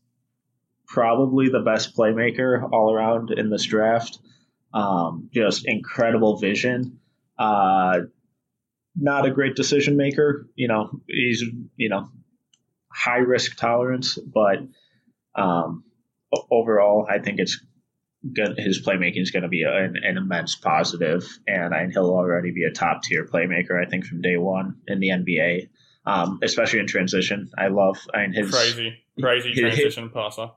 probably 0.89 1.51
the 1.51 1.61
best 1.61 1.95
playmaker 1.95 2.67
all 2.73 2.95
around 2.95 3.31
in 3.31 3.51
this 3.51 3.65
draft. 3.65 4.21
Um, 4.75 5.31
just 5.33 5.67
incredible 5.67 6.39
vision. 6.39 7.01
Uh, 7.39 8.01
not 8.95 9.27
a 9.27 9.31
great 9.31 9.55
decision 9.57 9.97
maker. 9.97 10.49
You 10.55 10.69
know, 10.69 11.01
he's 11.07 11.43
you 11.77 11.89
know 11.89 12.09
high 12.91 13.19
risk 13.19 13.57
tolerance, 13.57 14.17
but 14.19 14.59
um, 15.35 15.85
overall, 16.51 17.07
I 17.09 17.19
think 17.19 17.39
it's 17.39 17.61
good. 18.33 18.59
his 18.59 18.85
playmaking 18.85 19.23
is 19.23 19.31
going 19.31 19.43
to 19.43 19.49
be 19.49 19.63
an, 19.63 19.97
an, 20.03 20.17
immense 20.17 20.57
positive, 20.57 21.25
and 21.47 21.75
I, 21.75 21.89
he'll 21.93 22.11
already 22.11 22.53
be 22.53 22.65
a 22.65 22.71
top 22.71 23.03
tier 23.03 23.27
playmaker. 23.27 23.81
I 23.81 23.89
think 23.89 24.07
from 24.07 24.23
day 24.23 24.37
one 24.37 24.77
in 24.87 25.01
the 25.01 25.09
NBA, 25.09 25.69
um, 26.07 26.41
especially 26.43 26.81
in 26.81 26.87
transition. 26.87 27.51
I 27.57 27.69
love 27.69 27.99
I 28.15 28.23
mean, 28.23 28.33
his 28.33 28.51
crazy, 28.51 29.05
crazy 29.21 29.51
his, 29.51 29.59
transition 29.59 30.05
his, 30.05 30.13
passer. 30.13 30.51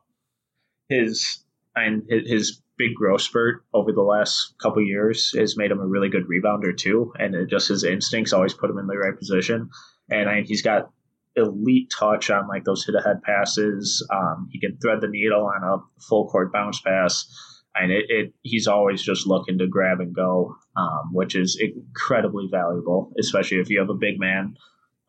His 0.88 1.44
and 1.76 2.04
his 2.10 2.62
big 2.80 2.96
growth 2.96 3.22
spurt 3.22 3.64
over 3.74 3.92
the 3.92 4.02
last 4.02 4.56
couple 4.60 4.82
years 4.82 5.36
has 5.38 5.58
made 5.58 5.70
him 5.70 5.82
a 5.82 5.86
really 5.86 6.10
good 6.10 6.28
rebounder 6.28 6.76
too, 6.76 7.14
and 7.20 7.36
just 7.50 7.68
his 7.68 7.84
instincts 7.84 8.34
always 8.34 8.54
put 8.56 8.72
him 8.72 8.80
in 8.80 8.88
the 8.88 8.98
right 8.98 9.16
position. 9.16 9.70
And 10.10 10.28
I, 10.28 10.42
he's 10.42 10.64
got 10.64 10.90
elite 11.36 11.92
touch 11.92 12.32
on 12.32 12.48
like 12.48 12.64
those 12.64 12.86
hit 12.86 12.96
ahead 12.96 13.22
passes. 13.22 14.08
Um, 14.12 14.50
he 14.52 14.60
can 14.60 14.78
thread 14.78 15.02
the 15.02 15.08
needle 15.08 15.46
on 15.46 15.64
a 15.64 16.02
full 16.02 16.28
court 16.30 16.52
bounce 16.52 16.80
pass. 16.80 17.28
And 17.76 17.92
it, 17.92 18.06
it 18.10 18.34
he's 18.42 18.68
always 18.68 19.02
just 19.04 19.28
looking 19.28 19.60
to 19.60 19.68
grab 19.68 20.00
and 20.00 20.16
go, 20.16 20.56
um, 20.76 21.12
which 21.14 21.36
is 21.36 21.62
incredibly 21.62 22.48
valuable, 22.50 23.12
especially 23.20 23.60
if 23.60 23.70
you 23.70 23.80
have 23.80 23.90
a 23.90 23.94
big 23.94 24.20
man 24.20 24.56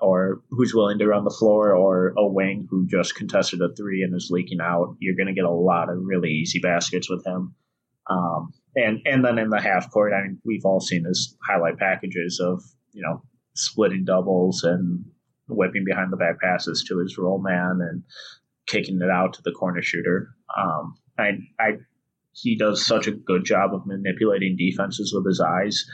or 0.01 0.43
who's 0.51 0.75
willing 0.75 0.99
to 0.99 1.07
run 1.07 1.25
the 1.25 1.37
floor 1.39 1.75
or 1.75 2.15
a 2.17 2.27
wing 2.27 2.67
who 2.71 2.87
just 2.87 3.15
contested 3.15 3.61
a 3.61 3.75
three 3.75 4.03
and 4.03 4.15
is 4.15 4.29
leaking 4.31 4.61
out. 4.61 4.97
You're 4.99 5.17
going 5.17 5.27
to 5.29 5.35
get 5.35 5.45
a 5.45 5.51
lot 5.51 5.91
of 5.91 5.99
really 6.01 6.31
easy 6.31 6.59
baskets 6.59 7.11
with 7.11 7.27
him. 7.27 7.55
Um, 8.09 8.53
and 8.77 9.01
and 9.05 9.25
then 9.25 9.39
in 9.39 9.51
the 9.51 9.61
half 9.61 9.91
court, 9.91 10.13
I 10.13 10.23
mean, 10.23 10.39
we've 10.45 10.65
all 10.65 10.81
seen 10.81 11.05
his 11.05 11.37
highlight 11.47 11.79
packages 11.79 12.41
of 12.41 12.63
you 12.93 13.03
know 13.03 13.23
splitting 13.55 14.05
doubles 14.05 14.65
and 14.65 15.05
whipping 15.49 15.85
behind 15.85 16.13
the 16.13 16.17
back 16.17 16.41
passes 16.41 16.85
to 16.89 16.99
his 16.99 17.19
roll 17.19 17.41
man 17.41 17.81
and 17.81 18.03
kicking 18.67 19.01
it 19.03 19.11
out 19.11 19.35
to 19.35 19.43
the 19.43 19.53
corner 19.53 19.83
shooter. 19.83 20.29
Um, 20.57 20.95
I, 21.19 21.31
I, 21.59 21.73
he 22.33 22.57
does 22.57 22.85
such 22.87 23.07
a 23.07 23.13
good 23.13 23.45
job 23.45 23.75
of 23.75 23.87
manipulating 23.87 24.57
defenses 24.57 25.13
with 25.13 25.27
his 25.27 25.41
eyes 25.41 25.85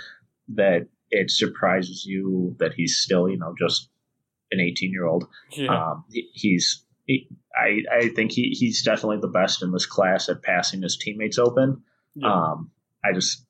that 0.48 0.86
it 1.10 1.30
surprises 1.30 2.04
you 2.04 2.54
that 2.58 2.74
he's 2.74 2.98
still, 2.98 3.28
you 3.28 3.38
know, 3.38 3.54
just 3.58 3.88
an 4.58 4.66
18 4.66 4.92
year 4.92 5.06
old. 5.06 5.26
Yeah. 5.52 5.74
Um, 5.74 6.04
he's, 6.10 6.84
he, 7.04 7.28
I, 7.54 7.82
I 7.92 8.08
think 8.08 8.32
he, 8.32 8.50
he's 8.50 8.82
definitely 8.82 9.18
the 9.20 9.28
best 9.28 9.62
in 9.62 9.72
this 9.72 9.86
class 9.86 10.28
at 10.28 10.42
passing 10.42 10.82
his 10.82 10.96
teammates 10.96 11.38
open. 11.38 11.82
Yeah. 12.14 12.32
Um, 12.32 12.70
I 13.04 13.12
just, 13.12 13.46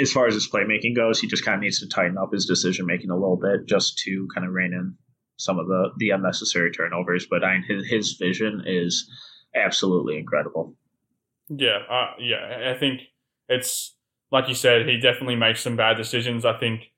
as 0.00 0.12
far 0.12 0.26
as 0.26 0.34
his 0.34 0.48
playmaking 0.48 0.96
goes, 0.96 1.20
he 1.20 1.26
just 1.26 1.44
kind 1.44 1.56
of 1.56 1.62
needs 1.62 1.80
to 1.80 1.88
tighten 1.88 2.18
up 2.18 2.32
his 2.32 2.46
decision 2.46 2.86
making 2.86 3.10
a 3.10 3.16
little 3.16 3.36
bit 3.36 3.66
just 3.66 3.98
to 3.98 4.28
kind 4.34 4.46
of 4.46 4.52
rein 4.52 4.72
in 4.72 4.94
some 5.36 5.58
of 5.58 5.66
the 5.66 5.90
the 5.96 6.10
unnecessary 6.10 6.70
turnovers. 6.70 7.26
But 7.28 7.42
I 7.42 7.58
his 7.66 7.86
his 7.88 8.12
vision 8.12 8.62
is 8.66 9.10
absolutely 9.54 10.18
incredible. 10.18 10.76
Yeah, 11.48 11.78
uh, 11.90 12.12
yeah, 12.20 12.72
I 12.72 12.78
think 12.78 13.00
it's 13.48 13.96
like 14.30 14.48
you 14.48 14.54
said, 14.54 14.86
he 14.86 15.00
definitely 15.00 15.36
makes 15.36 15.60
some 15.60 15.76
bad 15.76 15.96
decisions. 15.96 16.44
I 16.44 16.56
think 16.58 16.92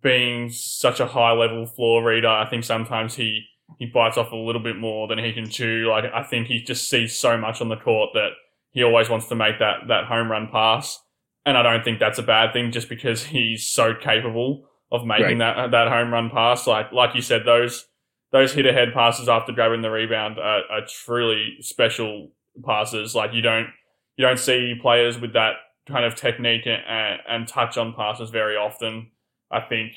being 0.00 0.50
such 0.50 1.00
a 1.00 1.06
high 1.06 1.32
level 1.32 1.66
floor 1.66 2.02
reader, 2.04 2.28
I 2.28 2.48
think 2.48 2.64
sometimes 2.64 3.14
he 3.14 3.46
he 3.78 3.86
bites 3.86 4.18
off 4.18 4.32
a 4.32 4.36
little 4.36 4.62
bit 4.62 4.76
more 4.76 5.08
than 5.08 5.18
he 5.18 5.32
can 5.32 5.48
chew. 5.48 5.88
Like 5.88 6.04
I 6.12 6.22
think 6.22 6.46
he 6.46 6.62
just 6.62 6.88
sees 6.88 7.18
so 7.18 7.36
much 7.36 7.60
on 7.60 7.68
the 7.68 7.76
court 7.76 8.10
that 8.14 8.30
he 8.70 8.82
always 8.82 9.08
wants 9.08 9.26
to 9.28 9.34
make 9.34 9.58
that 9.58 9.88
that 9.88 10.04
home 10.04 10.30
run 10.30 10.48
pass. 10.50 11.00
And 11.44 11.56
I 11.56 11.62
don't 11.62 11.84
think 11.84 11.98
that's 11.98 12.18
a 12.18 12.22
bad 12.22 12.52
thing 12.52 12.70
just 12.70 12.88
because 12.88 13.24
he's 13.26 13.66
so 13.66 13.94
capable 13.94 14.68
of 14.90 15.06
making 15.06 15.38
right. 15.38 15.56
that 15.56 15.70
that 15.70 15.88
home 15.88 16.12
run 16.12 16.30
pass. 16.30 16.66
Like 16.66 16.92
like 16.92 17.14
you 17.14 17.22
said, 17.22 17.42
those 17.44 17.86
those 18.30 18.54
hit 18.54 18.66
ahead 18.66 18.92
passes 18.94 19.28
after 19.28 19.52
grabbing 19.52 19.82
the 19.82 19.90
rebound 19.90 20.38
are, 20.38 20.62
are 20.70 20.86
truly 20.86 21.56
special 21.60 22.30
passes. 22.64 23.14
Like 23.14 23.32
you 23.32 23.42
don't 23.42 23.68
you 24.16 24.26
don't 24.26 24.38
see 24.38 24.74
players 24.80 25.18
with 25.18 25.32
that 25.34 25.54
kind 25.86 26.04
of 26.04 26.14
technique 26.14 26.66
and, 26.66 27.20
and 27.28 27.48
touch 27.48 27.76
on 27.76 27.94
passes 27.94 28.30
very 28.30 28.56
often. 28.56 29.10
I 29.52 29.60
think 29.60 29.92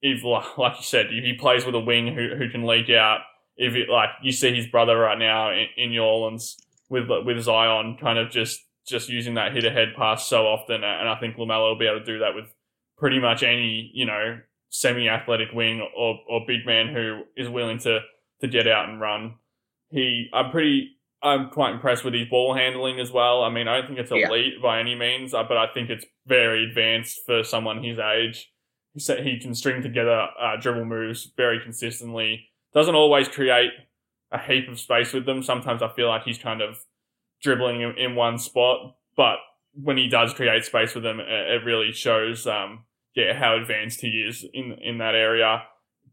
if 0.00 0.24
like 0.24 0.76
you 0.76 0.82
said, 0.82 1.06
if 1.10 1.24
he 1.24 1.34
plays 1.34 1.66
with 1.66 1.74
a 1.74 1.80
wing 1.80 2.14
who 2.14 2.36
who 2.36 2.48
can 2.50 2.64
leak 2.64 2.90
out, 2.90 3.20
if 3.56 3.74
it, 3.74 3.88
like 3.88 4.10
you 4.22 4.32
see 4.32 4.54
his 4.54 4.66
brother 4.66 4.98
right 4.98 5.18
now 5.18 5.50
in, 5.50 5.66
in 5.76 5.90
New 5.90 6.02
Orleans 6.02 6.56
with 6.88 7.08
with 7.24 7.42
Zion, 7.42 7.96
kind 8.00 8.18
of 8.18 8.30
just 8.30 8.64
just 8.86 9.08
using 9.08 9.34
that 9.34 9.52
hit 9.52 9.64
ahead 9.64 9.88
pass 9.96 10.26
so 10.26 10.46
often, 10.46 10.82
and 10.82 11.08
I 11.08 11.16
think 11.20 11.36
LaMelo 11.36 11.70
will 11.70 11.78
be 11.78 11.86
able 11.86 12.00
to 12.00 12.04
do 12.04 12.20
that 12.20 12.34
with 12.34 12.46
pretty 12.96 13.20
much 13.20 13.42
any 13.42 13.90
you 13.92 14.06
know 14.06 14.38
semi 14.70 15.08
athletic 15.08 15.48
wing 15.52 15.86
or, 15.96 16.20
or 16.28 16.40
big 16.46 16.66
man 16.66 16.88
who 16.88 17.22
is 17.36 17.48
willing 17.48 17.78
to 17.78 18.00
to 18.40 18.48
get 18.48 18.68
out 18.68 18.88
and 18.88 19.00
run. 19.00 19.34
He, 19.90 20.28
I'm 20.32 20.50
pretty, 20.50 20.90
I'm 21.22 21.50
quite 21.50 21.74
impressed 21.74 22.04
with 22.04 22.14
his 22.14 22.28
ball 22.28 22.54
handling 22.54 23.00
as 23.00 23.10
well. 23.10 23.42
I 23.42 23.50
mean, 23.50 23.66
I 23.66 23.78
don't 23.78 23.86
think 23.86 23.98
it's 23.98 24.10
elite 24.10 24.54
yeah. 24.56 24.62
by 24.62 24.80
any 24.80 24.94
means, 24.94 25.34
uh, 25.34 25.42
but 25.42 25.56
I 25.56 25.66
think 25.72 25.90
it's 25.90 26.04
very 26.26 26.64
advanced 26.64 27.20
for 27.26 27.42
someone 27.42 27.82
his 27.82 27.98
age. 27.98 28.50
He 28.98 29.14
he 29.22 29.38
can 29.38 29.54
string 29.54 29.82
together 29.82 30.28
uh, 30.40 30.56
dribble 30.60 30.84
moves 30.84 31.30
very 31.36 31.60
consistently. 31.60 32.48
Doesn't 32.74 32.94
always 32.94 33.28
create 33.28 33.70
a 34.30 34.38
heap 34.38 34.68
of 34.68 34.78
space 34.78 35.12
with 35.12 35.26
them. 35.26 35.42
Sometimes 35.42 35.82
I 35.82 35.88
feel 35.88 36.08
like 36.08 36.24
he's 36.24 36.38
kind 36.38 36.60
of 36.60 36.78
dribbling 37.42 37.80
in, 37.80 37.96
in 37.96 38.14
one 38.14 38.38
spot, 38.38 38.96
but 39.16 39.36
when 39.72 39.96
he 39.96 40.08
does 40.08 40.34
create 40.34 40.64
space 40.64 40.94
with 40.94 41.04
them, 41.04 41.20
it, 41.20 41.28
it 41.28 41.64
really 41.64 41.92
shows 41.92 42.46
um, 42.46 42.84
yeah, 43.14 43.32
how 43.32 43.56
advanced 43.56 44.00
he 44.00 44.08
is 44.08 44.44
in 44.52 44.72
in 44.80 44.98
that 44.98 45.14
area. 45.14 45.62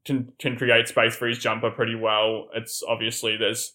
Can 0.06 0.34
can 0.40 0.56
create 0.56 0.88
space 0.88 1.16
for 1.16 1.28
his 1.28 1.40
jumper 1.40 1.72
pretty 1.72 1.96
well. 1.96 2.50
It's 2.54 2.84
obviously 2.88 3.38
there's 3.38 3.74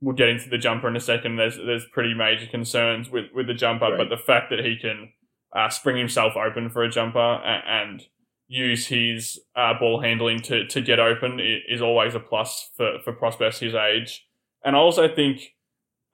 we'll 0.00 0.14
get 0.14 0.28
into 0.28 0.48
the 0.48 0.58
jumper 0.58 0.88
in 0.88 0.96
a 0.96 1.00
second. 1.00 1.36
There's 1.36 1.56
there's 1.56 1.86
pretty 1.92 2.14
major 2.14 2.46
concerns 2.46 3.10
with 3.10 3.26
with 3.34 3.46
the 3.46 3.54
jumper, 3.54 3.90
right. 3.90 3.98
but 3.98 4.08
the 4.08 4.22
fact 4.22 4.50
that 4.50 4.60
he 4.60 4.76
can 4.76 5.12
uh, 5.54 5.68
spring 5.68 5.96
himself 5.96 6.34
open 6.36 6.70
for 6.70 6.82
a 6.82 6.90
jumper 6.90 7.18
and, 7.18 7.62
and 7.66 8.02
use 8.52 8.86
his 8.86 9.40
uh, 9.56 9.72
ball 9.78 10.00
handling 10.00 10.40
to 10.42 10.66
to 10.66 10.80
get 10.82 11.00
open 11.00 11.40
is 11.40 11.80
always 11.80 12.14
a 12.14 12.20
plus 12.20 12.70
for 12.76 12.98
for 13.02 13.12
prospects 13.12 13.60
his 13.60 13.74
age. 13.74 14.26
And 14.64 14.76
I 14.76 14.78
also 14.78 15.12
think. 15.14 15.54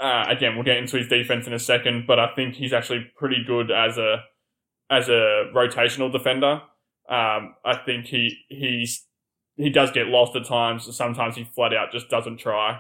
Uh, 0.01 0.27
again, 0.29 0.55
we'll 0.55 0.65
get 0.65 0.77
into 0.77 0.97
his 0.97 1.09
defense 1.09 1.49
in 1.49 1.53
a 1.53 1.59
second, 1.59 2.07
but 2.07 2.21
I 2.21 2.33
think 2.37 2.55
he's 2.55 2.73
actually 2.73 3.11
pretty 3.17 3.43
good 3.45 3.73
as 3.73 3.99
a 3.99 4.23
as 4.89 5.09
a 5.09 5.51
rotational 5.53 6.13
defender. 6.13 6.63
Um, 7.09 7.57
I 7.65 7.81
think 7.85 8.07
he 8.07 8.37
he's 8.49 9.09
he 9.57 9.71
does 9.71 9.91
get 9.91 10.07
lost 10.07 10.37
at 10.37 10.45
times. 10.45 10.95
Sometimes 10.97 11.35
he 11.35 11.43
flat 11.43 11.75
out 11.75 11.91
just 11.91 12.09
doesn't 12.09 12.37
try. 12.39 12.79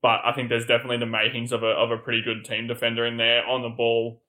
But 0.00 0.20
I 0.24 0.32
think 0.32 0.48
there's 0.48 0.64
definitely 0.64 0.98
the 0.98 1.06
makings 1.06 1.52
of 1.52 1.62
a 1.62 1.70
of 1.70 1.90
a 1.90 1.96
pretty 1.98 2.22
good 2.22 2.44
team 2.44 2.68
defender 2.68 3.04
in 3.04 3.16
there 3.16 3.44
on 3.46 3.62
the 3.62 3.68
ball. 3.68 4.22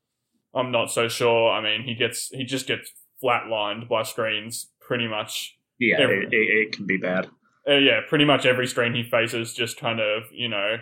I'm 0.53 0.71
not 0.71 0.91
so 0.91 1.07
sure. 1.07 1.51
I 1.51 1.61
mean, 1.61 1.83
he 1.83 1.93
gets 1.93 2.29
he 2.29 2.43
just 2.43 2.67
gets 2.67 2.91
flatlined 3.23 3.87
by 3.87 4.03
screens 4.03 4.67
pretty 4.79 5.07
much. 5.07 5.57
Yeah, 5.79 5.97
every, 5.99 6.25
it, 6.25 6.29
it, 6.31 6.71
can 6.73 6.85
be 6.85 6.97
bad. 6.97 7.27
Uh, 7.67 7.75
yeah, 7.75 8.01
pretty 8.07 8.25
much 8.25 8.45
every 8.45 8.67
screen 8.67 8.93
he 8.93 9.03
faces 9.03 9.53
just 9.53 9.77
kind 9.77 9.99
of 9.99 10.23
you 10.31 10.49
know 10.49 10.77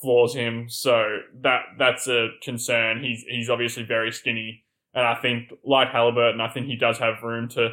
floors 0.00 0.34
him. 0.34 0.68
So 0.68 1.18
that 1.42 1.62
that's 1.78 2.08
a 2.08 2.28
concern. 2.42 3.02
He's 3.02 3.24
he's 3.28 3.50
obviously 3.50 3.84
very 3.84 4.12
skinny 4.12 4.64
and 4.96 5.06
I 5.06 5.14
think, 5.14 5.52
like 5.62 5.90
Haliburton, 5.90 6.40
I 6.40 6.48
think 6.48 6.66
he 6.66 6.74
does 6.74 6.98
have 6.98 7.22
room 7.22 7.48
to, 7.50 7.68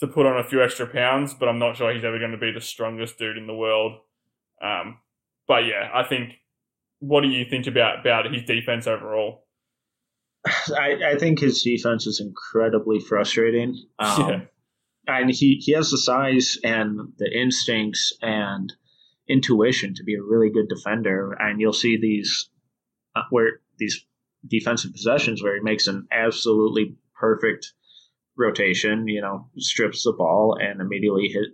to 0.00 0.06
put 0.06 0.26
on 0.26 0.38
a 0.38 0.44
few 0.44 0.62
extra 0.62 0.86
pounds, 0.86 1.32
but 1.32 1.48
I'm 1.48 1.58
not 1.58 1.78
sure 1.78 1.92
he's 1.92 2.04
ever 2.04 2.18
going 2.18 2.32
to 2.32 2.36
be 2.36 2.52
the 2.52 2.60
strongest 2.60 3.18
dude 3.18 3.38
in 3.38 3.46
the 3.46 3.54
world. 3.54 3.92
Um, 4.62 4.98
but 5.48 5.64
yeah, 5.64 5.88
I 5.94 6.02
think, 6.02 6.34
what 6.98 7.22
do 7.22 7.28
you 7.28 7.46
think 7.46 7.66
about, 7.66 8.00
about 8.00 8.30
his 8.30 8.42
defense 8.42 8.86
overall? 8.86 9.46
I, 10.46 11.12
I 11.12 11.18
think 11.18 11.40
his 11.40 11.62
defense 11.62 12.06
is 12.06 12.20
incredibly 12.20 13.00
frustrating. 13.00 13.84
Um, 13.98 14.30
yeah. 14.30 14.40
And 15.10 15.30
he, 15.30 15.54
he 15.54 15.72
has 15.72 15.90
the 15.90 15.96
size 15.96 16.58
and 16.62 17.14
the 17.16 17.30
instincts 17.34 18.12
and 18.20 18.70
intuition 19.26 19.94
to 19.94 20.04
be 20.04 20.14
a 20.14 20.22
really 20.22 20.50
good 20.50 20.68
defender. 20.68 21.34
And 21.40 21.58
you'll 21.58 21.72
see 21.72 21.96
these 21.96 22.50
uh, 23.16 23.22
where 23.30 23.60
these 23.78 24.04
defensive 24.46 24.92
possessions 24.92 25.42
where 25.42 25.54
he 25.54 25.62
makes 25.62 25.86
an 25.86 26.06
absolutely 26.12 26.96
perfect 27.18 27.72
rotation, 28.36 29.08
you 29.08 29.20
know, 29.20 29.48
strips 29.56 30.04
the 30.04 30.12
ball 30.12 30.58
and 30.60 30.80
immediately 30.80 31.28
hit 31.28 31.48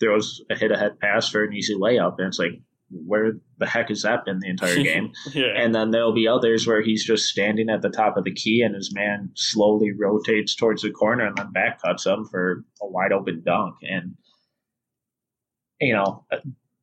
throws 0.00 0.42
a 0.50 0.56
hit 0.56 0.72
ahead 0.72 0.98
pass 1.00 1.30
for 1.30 1.44
an 1.44 1.54
easy 1.54 1.74
layup. 1.74 2.16
And 2.18 2.28
it's 2.28 2.38
like, 2.38 2.60
where 2.90 3.32
the 3.58 3.66
heck 3.66 3.88
has 3.88 4.02
that 4.02 4.24
been 4.24 4.38
the 4.40 4.48
entire 4.48 4.76
game? 4.82 5.12
yeah. 5.32 5.52
And 5.56 5.74
then 5.74 5.90
there'll 5.90 6.14
be 6.14 6.28
others 6.28 6.66
where 6.66 6.82
he's 6.82 7.04
just 7.04 7.24
standing 7.24 7.68
at 7.68 7.82
the 7.82 7.90
top 7.90 8.16
of 8.16 8.24
the 8.24 8.34
key 8.34 8.62
and 8.62 8.74
his 8.74 8.94
man 8.94 9.30
slowly 9.34 9.92
rotates 9.92 10.54
towards 10.54 10.82
the 10.82 10.90
corner 10.90 11.26
and 11.26 11.36
then 11.36 11.52
back 11.52 11.82
cuts 11.82 12.06
him 12.06 12.24
for 12.30 12.64
a 12.80 12.86
wide 12.86 13.12
open 13.12 13.42
dunk. 13.44 13.76
And, 13.82 14.14
you 15.80 15.94
know, 15.94 16.24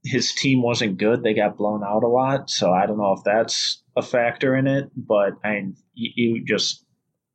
his 0.04 0.34
team 0.34 0.62
wasn't 0.62 0.98
good. 0.98 1.24
They 1.24 1.34
got 1.34 1.58
blown 1.58 1.84
out 1.84 2.04
a 2.04 2.08
lot. 2.08 2.50
So 2.50 2.72
I 2.72 2.86
don't 2.86 2.98
know 2.98 3.14
if 3.14 3.24
that's 3.24 3.82
a 3.96 4.02
factor 4.02 4.56
in 4.56 4.68
it, 4.68 4.92
but 4.96 5.34
I 5.44 5.52
mean, 5.52 5.76
you, 5.94 6.44
just 6.46 6.86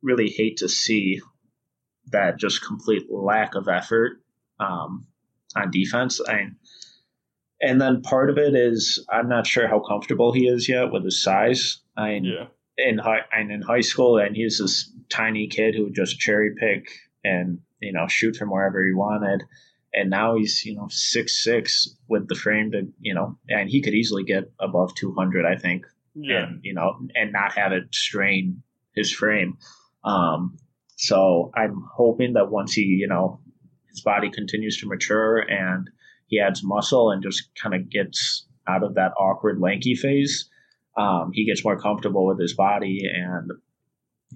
really 0.01 0.29
hate 0.29 0.57
to 0.57 0.69
see 0.69 1.21
that 2.11 2.37
just 2.37 2.65
complete 2.65 3.07
lack 3.09 3.55
of 3.55 3.67
effort 3.67 4.21
um, 4.59 5.07
on 5.55 5.71
defense. 5.71 6.21
I 6.25 6.35
mean, 6.35 6.55
and 7.61 7.81
then 7.81 8.01
part 8.01 8.29
of 8.29 8.37
it 8.37 8.55
is 8.55 9.05
I'm 9.11 9.27
not 9.27 9.47
sure 9.47 9.67
how 9.67 9.79
comfortable 9.79 10.31
he 10.31 10.47
is 10.47 10.69
yet 10.69 10.91
with 10.91 11.03
his 11.03 11.21
size. 11.21 11.79
I 11.97 12.21
yeah. 12.23 12.45
in 12.77 12.97
high 12.97 13.21
and 13.33 13.51
in 13.51 13.61
high 13.61 13.81
school, 13.81 14.17
and 14.17 14.35
he's 14.35 14.59
this 14.59 14.91
tiny 15.09 15.47
kid 15.47 15.75
who 15.75 15.85
would 15.85 15.95
just 15.95 16.19
cherry 16.19 16.55
pick 16.55 16.89
and 17.23 17.59
you 17.81 17.91
know 17.91 18.07
shoot 18.07 18.35
from 18.35 18.49
wherever 18.49 18.85
he 18.85 18.93
wanted. 18.93 19.43
And 19.93 20.09
now 20.09 20.35
he's 20.35 20.63
you 20.65 20.75
know 20.75 20.87
six 20.89 21.43
six 21.43 21.95
with 22.07 22.27
the 22.27 22.35
frame 22.35 22.71
to 22.71 22.87
you 22.99 23.13
know, 23.13 23.37
and 23.49 23.69
he 23.69 23.81
could 23.81 23.93
easily 23.93 24.23
get 24.23 24.51
above 24.59 24.95
two 24.95 25.13
hundred, 25.13 25.45
I 25.45 25.55
think. 25.57 25.85
Yeah. 26.15 26.43
And 26.43 26.59
you 26.63 26.73
know, 26.73 26.97
and 27.15 27.33
not 27.33 27.53
have 27.53 27.73
it 27.73 27.93
strain 27.93 28.63
his 28.95 29.11
frame. 29.11 29.57
Um, 30.03 30.57
so 30.95 31.51
I'm 31.55 31.83
hoping 31.93 32.33
that 32.33 32.51
once 32.51 32.73
he 32.73 32.83
you 32.83 33.07
know 33.07 33.41
his 33.89 34.01
body 34.01 34.29
continues 34.29 34.79
to 34.79 34.87
mature 34.87 35.39
and 35.39 35.89
he 36.29 36.39
adds 36.39 36.63
muscle 36.63 37.11
and 37.11 37.21
just 37.21 37.49
kind 37.61 37.75
of 37.75 37.89
gets 37.89 38.47
out 38.67 38.83
of 38.83 38.95
that 38.95 39.11
awkward 39.19 39.59
lanky 39.59 39.95
phase 39.95 40.49
um, 40.99 41.31
he 41.33 41.45
gets 41.45 41.63
more 41.63 41.79
comfortable 41.79 42.25
with 42.25 42.39
his 42.39 42.53
body 42.53 43.03
and 43.05 43.51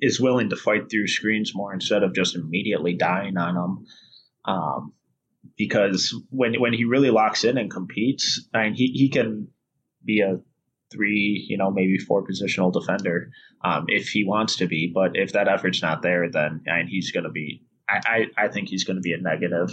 is 0.01 0.19
willing 0.19 0.49
to 0.49 0.55
fight 0.55 0.89
through 0.89 1.07
screens 1.07 1.53
more 1.53 1.73
instead 1.73 2.03
of 2.03 2.15
just 2.15 2.35
immediately 2.35 2.93
dying 2.93 3.37
on 3.37 3.55
them. 3.55 3.85
Um, 4.45 4.93
because 5.57 6.15
when 6.29 6.59
when 6.59 6.73
he 6.73 6.85
really 6.85 7.09
locks 7.09 7.43
in 7.43 7.57
and 7.57 7.69
competes, 7.69 8.47
I 8.53 8.63
mean, 8.63 8.73
he, 8.75 8.87
he 8.87 9.09
can 9.09 9.49
be 10.05 10.21
a 10.21 10.39
three, 10.91 11.45
you 11.49 11.57
know, 11.57 11.69
maybe 11.69 11.97
four 11.97 12.25
positional 12.25 12.71
defender 12.71 13.31
um, 13.63 13.85
if 13.87 14.07
he 14.07 14.23
wants 14.23 14.57
to 14.57 14.67
be. 14.67 14.91
But 14.93 15.11
if 15.15 15.33
that 15.33 15.49
effort's 15.49 15.81
not 15.81 16.01
there, 16.01 16.29
then 16.31 16.63
I 16.71 16.77
mean, 16.77 16.87
he's 16.87 17.11
going 17.11 17.25
to 17.25 17.29
be. 17.29 17.63
I, 17.89 18.27
I, 18.37 18.45
I, 18.45 18.47
think 18.47 18.69
he's 18.69 18.85
going 18.85 18.95
to 18.95 19.01
be 19.01 19.11
a 19.11 19.17
negative 19.17 19.69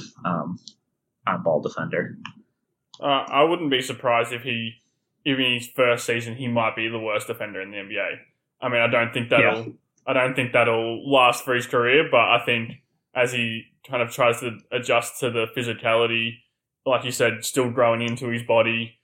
um, 1.26 1.36
on 1.36 1.42
ball 1.42 1.60
defender. 1.60 2.16
Uh, 3.00 3.24
I 3.28 3.42
wouldn't 3.44 3.70
be 3.70 3.82
surprised 3.82 4.32
if 4.32 4.42
he 4.42 4.80
even 5.24 5.44
in 5.44 5.54
his 5.54 5.68
first 5.68 6.06
season, 6.06 6.34
he 6.34 6.48
might 6.48 6.74
be 6.74 6.88
the 6.88 6.98
worst 6.98 7.26
defender 7.26 7.60
in 7.60 7.70
the 7.70 7.76
NBA. 7.76 8.16
I 8.60 8.68
mean, 8.68 8.80
I 8.80 8.86
don't 8.86 9.12
think 9.12 9.30
that'll, 9.30 9.64
yeah. 9.64 9.72
I 10.06 10.12
don't 10.12 10.34
think 10.34 10.52
that'll 10.52 11.10
last 11.10 11.44
for 11.44 11.54
his 11.54 11.66
career, 11.66 12.08
but 12.10 12.20
I 12.20 12.42
think 12.44 12.72
as 13.14 13.32
he 13.32 13.64
kind 13.86 14.02
of 14.02 14.10
tries 14.10 14.40
to 14.40 14.58
adjust 14.72 15.20
to 15.20 15.30
the 15.30 15.46
physicality, 15.56 16.38
like 16.86 17.04
you 17.04 17.10
said, 17.10 17.44
still 17.44 17.70
growing 17.70 18.02
into 18.02 18.28
his 18.28 18.42
body, 18.42 18.98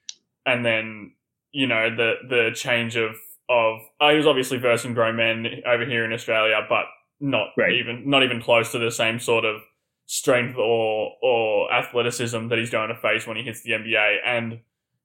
and 0.45 0.65
then 0.65 1.13
you 1.53 1.67
know 1.67 1.95
the 1.95 2.15
the 2.29 2.51
change 2.55 2.97
of 2.97 3.15
of 3.49 3.81
uh, 4.01 4.11
he 4.11 4.17
was 4.17 4.27
obviously 4.27 4.59
versing 4.59 4.95
grown 4.95 5.17
men 5.17 5.47
over 5.67 5.85
here 5.85 6.05
in 6.05 6.13
Australia, 6.13 6.61
but 6.69 6.87
not 7.21 7.49
right. 7.57 7.73
even 7.73 8.09
not 8.09 8.23
even 8.23 8.41
close 8.41 8.73
to 8.73 8.79
the 8.79 8.91
same 8.91 9.19
sort 9.19 9.45
of 9.45 9.61
strength 10.07 10.57
or 10.57 11.13
or 11.23 11.73
athleticism 11.73 12.49
that 12.49 12.59
he's 12.59 12.71
going 12.71 12.89
to 12.89 12.97
face 12.97 13.27
when 13.27 13.37
he 13.37 13.43
hits 13.43 13.63
the 13.63 13.73
NBA, 13.73 14.19
and 14.25 14.61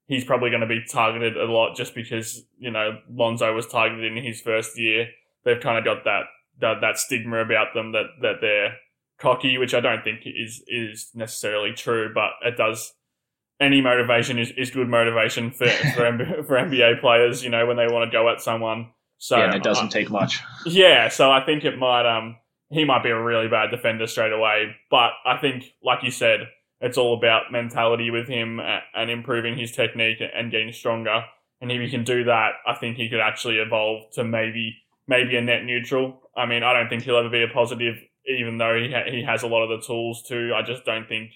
he's 0.06 0.24
probably 0.24 0.50
going 0.50 0.60
to 0.60 0.66
be 0.66 0.82
targeted 0.88 1.36
a 1.36 1.44
lot 1.44 1.76
just 1.76 1.94
because 1.94 2.44
you 2.58 2.70
know 2.70 2.98
Lonzo 3.10 3.54
was 3.54 3.66
targeted 3.66 4.04
in 4.16 4.22
his 4.22 4.40
first 4.40 4.78
year. 4.78 5.08
They've 5.44 5.60
kind 5.60 5.78
of 5.78 5.84
got 5.84 6.04
that 6.04 6.24
that, 6.60 6.80
that 6.80 6.98
stigma 6.98 7.38
about 7.38 7.74
them 7.74 7.92
that 7.92 8.06
that 8.20 8.36
they're 8.40 8.76
cocky, 9.18 9.58
which 9.58 9.74
I 9.74 9.80
don't 9.80 10.02
think 10.02 10.22
is 10.24 10.62
is 10.66 11.10
necessarily 11.14 11.72
true, 11.72 12.12
but 12.14 12.30
it 12.42 12.56
does. 12.56 12.94
Any 13.60 13.80
motivation 13.80 14.40
is, 14.40 14.50
is 14.56 14.72
good 14.72 14.88
motivation 14.88 15.52
for 15.52 15.66
for, 15.94 16.02
MB, 16.02 16.46
for 16.46 16.56
NBA 16.56 17.00
players. 17.00 17.44
You 17.44 17.50
know 17.50 17.66
when 17.66 17.76
they 17.76 17.86
want 17.86 18.10
to 18.10 18.16
go 18.16 18.28
at 18.28 18.40
someone. 18.40 18.90
So 19.18 19.36
yeah, 19.36 19.54
it 19.54 19.62
doesn't 19.62 19.86
uh, 19.86 19.90
take 19.90 20.10
much. 20.10 20.40
Yeah, 20.66 21.08
so 21.08 21.30
I 21.30 21.44
think 21.44 21.64
it 21.64 21.78
might 21.78 22.06
um 22.06 22.36
he 22.72 22.84
might 22.84 23.02
be 23.02 23.10
a 23.10 23.22
really 23.22 23.48
bad 23.48 23.70
defender 23.70 24.06
straight 24.06 24.32
away, 24.32 24.74
but 24.90 25.10
I 25.24 25.36
think 25.38 25.64
like 25.82 26.02
you 26.02 26.10
said 26.10 26.48
it's 26.80 26.98
all 26.98 27.16
about 27.16 27.52
mentality 27.52 28.10
with 28.10 28.26
him 28.26 28.60
and 28.94 29.10
improving 29.10 29.56
his 29.56 29.70
technique 29.70 30.18
and 30.20 30.50
getting 30.50 30.72
stronger. 30.72 31.22
And 31.60 31.70
if 31.70 31.80
he 31.80 31.88
can 31.88 32.02
do 32.02 32.24
that, 32.24 32.54
I 32.66 32.74
think 32.74 32.96
he 32.96 33.08
could 33.08 33.20
actually 33.20 33.58
evolve 33.58 34.10
to 34.14 34.24
maybe 34.24 34.76
maybe 35.06 35.36
a 35.36 35.40
net 35.40 35.64
neutral. 35.64 36.20
I 36.36 36.46
mean, 36.46 36.64
I 36.64 36.72
don't 36.72 36.88
think 36.88 37.04
he'll 37.04 37.18
ever 37.18 37.30
be 37.30 37.44
a 37.44 37.48
positive, 37.48 37.96
even 38.26 38.58
though 38.58 38.76
he 38.76 38.90
ha- 38.92 39.08
he 39.08 39.22
has 39.22 39.44
a 39.44 39.46
lot 39.46 39.62
of 39.62 39.68
the 39.68 39.86
tools 39.86 40.24
to. 40.24 40.52
I 40.56 40.62
just 40.62 40.84
don't 40.84 41.08
think 41.08 41.30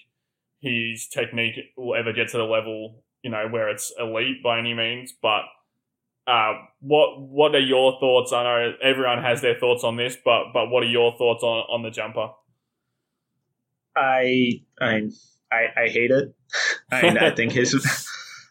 his 0.59 1.07
technique 1.07 1.55
will 1.77 1.95
ever 1.95 2.11
get 2.11 2.27
to 2.29 2.37
the 2.37 2.43
level 2.43 3.03
you 3.27 3.31
know 3.31 3.47
where 3.49 3.69
it's 3.69 3.91
elite 3.99 4.43
by 4.43 4.59
any 4.59 4.73
means. 4.73 5.13
But 5.21 5.41
uh, 6.27 6.53
what 6.81 7.21
what 7.21 7.55
are 7.55 7.59
your 7.59 7.97
thoughts? 7.99 8.33
I 8.33 8.43
know 8.43 8.73
everyone 8.83 9.23
has 9.23 9.41
their 9.41 9.57
thoughts 9.57 9.83
on 9.83 9.95
this, 9.95 10.17
but 10.23 10.51
but 10.53 10.69
what 10.69 10.83
are 10.83 10.87
your 10.87 11.15
thoughts 11.17 11.41
on 11.41 11.63
on 11.69 11.83
the 11.83 11.89
jumper? 11.89 12.29
I 13.95 14.61
I 14.79 15.09
I, 15.51 15.83
I 15.83 15.87
hate 15.87 16.11
it. 16.11 16.35
I, 16.91 17.07
I 17.07 17.35
think 17.35 17.53
his 17.53 17.73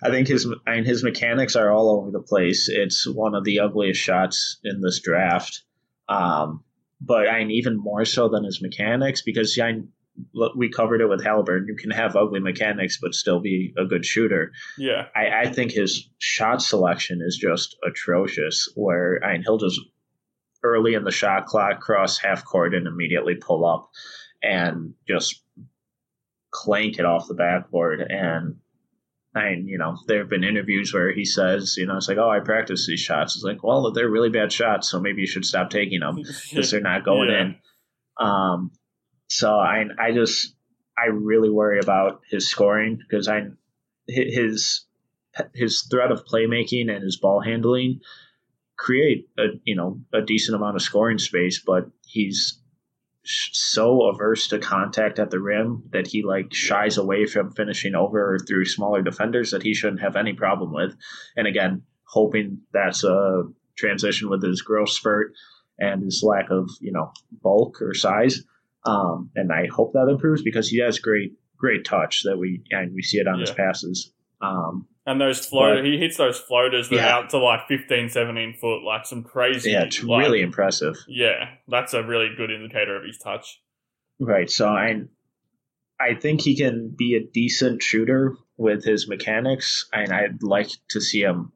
I 0.02 0.10
think 0.10 0.28
his 0.28 0.48
I 0.66 0.76
mean, 0.76 0.84
his 0.84 1.04
mechanics 1.04 1.54
are 1.54 1.70
all 1.70 1.90
over 1.90 2.10
the 2.10 2.22
place. 2.22 2.68
It's 2.70 3.06
one 3.06 3.34
of 3.34 3.44
the 3.44 3.60
ugliest 3.60 4.00
shots 4.00 4.58
in 4.64 4.80
this 4.80 5.00
draft. 5.00 5.62
Um, 6.08 6.64
but 7.00 7.28
I 7.28 7.40
mean, 7.40 7.50
even 7.50 7.76
more 7.76 8.04
so 8.06 8.28
than 8.28 8.44
his 8.44 8.62
mechanics 8.62 9.22
because 9.22 9.58
I 9.62 9.82
we 10.56 10.70
covered 10.70 11.00
it 11.00 11.08
with 11.08 11.24
Haliburton. 11.24 11.66
You 11.66 11.76
can 11.76 11.90
have 11.90 12.16
ugly 12.16 12.40
mechanics 12.40 12.98
but 13.00 13.14
still 13.14 13.40
be 13.40 13.74
a 13.76 13.84
good 13.84 14.04
shooter. 14.04 14.52
Yeah, 14.78 15.06
I, 15.14 15.42
I 15.42 15.52
think 15.52 15.72
his 15.72 16.08
shot 16.18 16.62
selection 16.62 17.20
is 17.22 17.36
just 17.36 17.76
atrocious. 17.86 18.68
Where 18.74 19.20
I 19.24 19.32
mean, 19.32 19.42
he'll 19.42 19.58
just 19.58 19.80
early 20.62 20.94
in 20.94 21.04
the 21.04 21.10
shot 21.10 21.46
clock 21.46 21.80
cross 21.80 22.18
half 22.18 22.44
court 22.44 22.74
and 22.74 22.86
immediately 22.86 23.34
pull 23.34 23.64
up 23.64 23.90
and 24.42 24.94
just 25.06 25.42
clank 26.50 26.98
it 26.98 27.04
off 27.04 27.28
the 27.28 27.34
backboard. 27.34 28.00
And 28.00 28.56
I, 29.34 29.50
you 29.50 29.78
know, 29.78 29.98
there 30.06 30.20
have 30.20 30.30
been 30.30 30.44
interviews 30.44 30.92
where 30.94 31.12
he 31.12 31.24
says, 31.24 31.76
you 31.76 31.86
know, 31.86 31.96
it's 31.96 32.08
like, 32.08 32.18
oh, 32.18 32.30
I 32.30 32.40
practice 32.40 32.86
these 32.86 33.00
shots. 33.00 33.36
It's 33.36 33.44
like, 33.44 33.62
well, 33.62 33.92
they're 33.92 34.08
really 34.08 34.30
bad 34.30 34.52
shots, 34.52 34.90
so 34.90 34.98
maybe 34.98 35.20
you 35.20 35.26
should 35.26 35.44
stop 35.44 35.70
taking 35.70 36.00
them 36.00 36.16
because 36.50 36.70
they're 36.70 36.80
not 36.80 37.04
going 37.04 37.30
yeah. 37.30 37.40
in. 37.40 37.56
Um, 38.18 38.70
so 39.28 39.54
I, 39.54 39.84
I 39.98 40.12
just, 40.12 40.54
I 40.98 41.06
really 41.06 41.50
worry 41.50 41.78
about 41.78 42.20
his 42.30 42.48
scoring 42.48 42.98
because 42.98 43.28
I, 43.28 43.48
his, 44.08 44.84
his 45.54 45.82
threat 45.82 46.12
of 46.12 46.24
playmaking 46.24 46.90
and 46.90 47.02
his 47.02 47.16
ball 47.16 47.40
handling 47.40 48.00
create 48.76 49.28
a, 49.38 49.46
you 49.64 49.74
know, 49.74 50.00
a 50.12 50.22
decent 50.22 50.56
amount 50.56 50.76
of 50.76 50.82
scoring 50.82 51.18
space, 51.18 51.62
but 51.64 51.90
he's 52.06 52.60
so 53.26 54.04
averse 54.04 54.48
to 54.48 54.58
contact 54.58 55.18
at 55.18 55.30
the 55.30 55.40
rim 55.40 55.82
that 55.90 56.06
he 56.06 56.22
like 56.22 56.54
shies 56.54 56.96
away 56.96 57.26
from 57.26 57.50
finishing 57.50 57.94
over 57.94 58.38
through 58.38 58.64
smaller 58.64 59.02
defenders 59.02 59.50
that 59.50 59.62
he 59.62 59.74
shouldn't 59.74 60.00
have 60.00 60.16
any 60.16 60.32
problem 60.32 60.72
with. 60.72 60.96
And 61.36 61.46
again, 61.46 61.82
hoping 62.04 62.60
that's 62.72 63.02
a 63.02 63.42
transition 63.76 64.30
with 64.30 64.42
his 64.42 64.62
growth 64.62 64.90
spurt 64.90 65.34
and 65.78 66.02
his 66.02 66.22
lack 66.22 66.50
of 66.50 66.70
you 66.80 66.92
know 66.92 67.12
bulk 67.42 67.82
or 67.82 67.94
size. 67.94 68.42
Um, 68.86 69.30
and 69.34 69.52
I 69.52 69.66
hope 69.66 69.92
that 69.92 70.08
improves 70.08 70.42
because 70.42 70.68
he 70.68 70.80
has 70.80 70.98
great 70.98 71.32
great 71.56 71.84
touch 71.84 72.22
that 72.24 72.38
we 72.38 72.62
and 72.70 72.92
we 72.94 73.02
see 73.02 73.18
it 73.18 73.26
on 73.26 73.38
yeah. 73.38 73.46
his 73.46 73.50
passes. 73.50 74.12
Um, 74.40 74.86
and 75.06 75.20
those 75.20 75.46
floaters, 75.46 75.86
he 75.86 75.98
hits 75.98 76.16
those 76.16 76.38
floaters 76.38 76.88
that 76.88 76.96
yeah. 76.96 77.14
out 77.14 77.30
to 77.30 77.38
like 77.38 77.68
15, 77.68 78.08
17 78.08 78.54
foot, 78.60 78.82
like 78.82 79.06
some 79.06 79.22
crazy. 79.22 79.70
Yeah, 79.70 79.84
it's 79.84 80.02
like, 80.02 80.20
really 80.20 80.42
impressive. 80.42 80.96
Yeah, 81.06 81.50
that's 81.68 81.94
a 81.94 82.02
really 82.02 82.30
good 82.36 82.50
indicator 82.50 82.96
of 82.96 83.04
his 83.04 83.16
touch. 83.16 83.60
Right. 84.18 84.50
So 84.50 84.68
I, 84.68 85.02
I 86.00 86.14
think 86.14 86.40
he 86.40 86.56
can 86.56 86.92
be 86.96 87.14
a 87.14 87.24
decent 87.24 87.82
shooter 87.82 88.36
with 88.56 88.84
his 88.84 89.08
mechanics, 89.08 89.88
and 89.92 90.12
I'd 90.12 90.42
like 90.42 90.70
to 90.90 91.00
see 91.00 91.20
him 91.20 91.52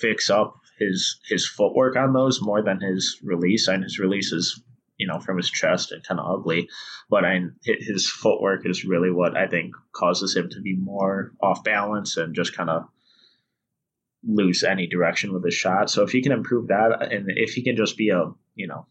fix 0.00 0.28
up 0.28 0.56
his 0.78 1.20
his 1.28 1.46
footwork 1.46 1.96
on 1.96 2.12
those 2.12 2.40
more 2.42 2.62
than 2.62 2.80
his 2.80 3.20
release. 3.22 3.68
And 3.68 3.84
his 3.84 4.00
release 4.00 4.32
is 4.32 4.60
you 4.98 5.06
know, 5.06 5.20
from 5.20 5.36
his 5.36 5.50
chest 5.50 5.92
and 5.92 6.04
kind 6.04 6.20
of 6.20 6.26
ugly. 6.30 6.68
But 7.08 7.24
I, 7.24 7.40
his 7.62 8.10
footwork 8.10 8.68
is 8.68 8.84
really 8.84 9.10
what 9.10 9.36
I 9.36 9.46
think 9.46 9.74
causes 9.92 10.36
him 10.36 10.50
to 10.50 10.60
be 10.60 10.76
more 10.76 11.32
off 11.40 11.64
balance 11.64 12.16
and 12.16 12.34
just 12.34 12.56
kind 12.56 12.68
of 12.68 12.82
lose 14.24 14.64
any 14.64 14.86
direction 14.86 15.32
with 15.32 15.44
his 15.44 15.54
shot. 15.54 15.88
So 15.88 16.02
if 16.02 16.10
he 16.10 16.22
can 16.22 16.32
improve 16.32 16.68
that, 16.68 17.12
and 17.12 17.26
if 17.28 17.54
he 17.54 17.62
can 17.62 17.76
just 17.76 17.96
be 17.96 18.10
a, 18.10 18.24
you 18.54 18.66
know, 18.66 18.86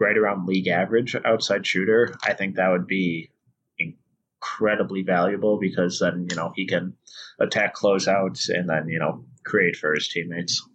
right 0.00 0.16
around 0.16 0.46
league 0.46 0.68
average 0.68 1.14
outside 1.24 1.66
shooter, 1.66 2.14
I 2.24 2.32
think 2.32 2.56
that 2.56 2.70
would 2.70 2.86
be 2.86 3.30
incredibly 3.78 5.02
valuable 5.02 5.58
because 5.60 6.00
then, 6.00 6.26
you 6.30 6.36
know, 6.36 6.52
he 6.56 6.66
can 6.66 6.94
attack 7.38 7.76
closeouts 7.76 8.48
and 8.48 8.68
then, 8.68 8.88
you 8.88 8.98
know, 8.98 9.24
create 9.44 9.76
for 9.76 9.94
his 9.94 10.08
teammates. 10.08 10.66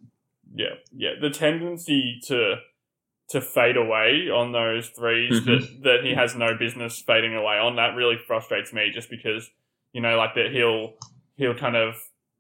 Yeah, 0.53 0.75
yeah. 0.95 1.11
The 1.19 1.29
tendency 1.29 2.19
to 2.27 2.55
to 3.29 3.41
fade 3.41 3.75
away 3.75 4.29
on 4.33 4.53
those 4.53 4.89
3s 4.89 5.29
mm-hmm. 5.29 5.45
that, 5.45 5.83
that 5.83 6.03
he 6.03 6.13
has 6.13 6.35
no 6.35 6.55
business 6.55 7.01
fading 7.05 7.35
away 7.35 7.57
on. 7.57 7.75
That 7.75 7.95
really 7.95 8.17
frustrates 8.17 8.71
me 8.71 8.91
just 8.93 9.09
because, 9.09 9.49
you 9.91 10.01
know, 10.01 10.17
like 10.17 10.35
that 10.35 10.51
he'll, 10.51 10.93
he'll 11.35 11.55
kind 11.55 11.75
of 11.75 11.95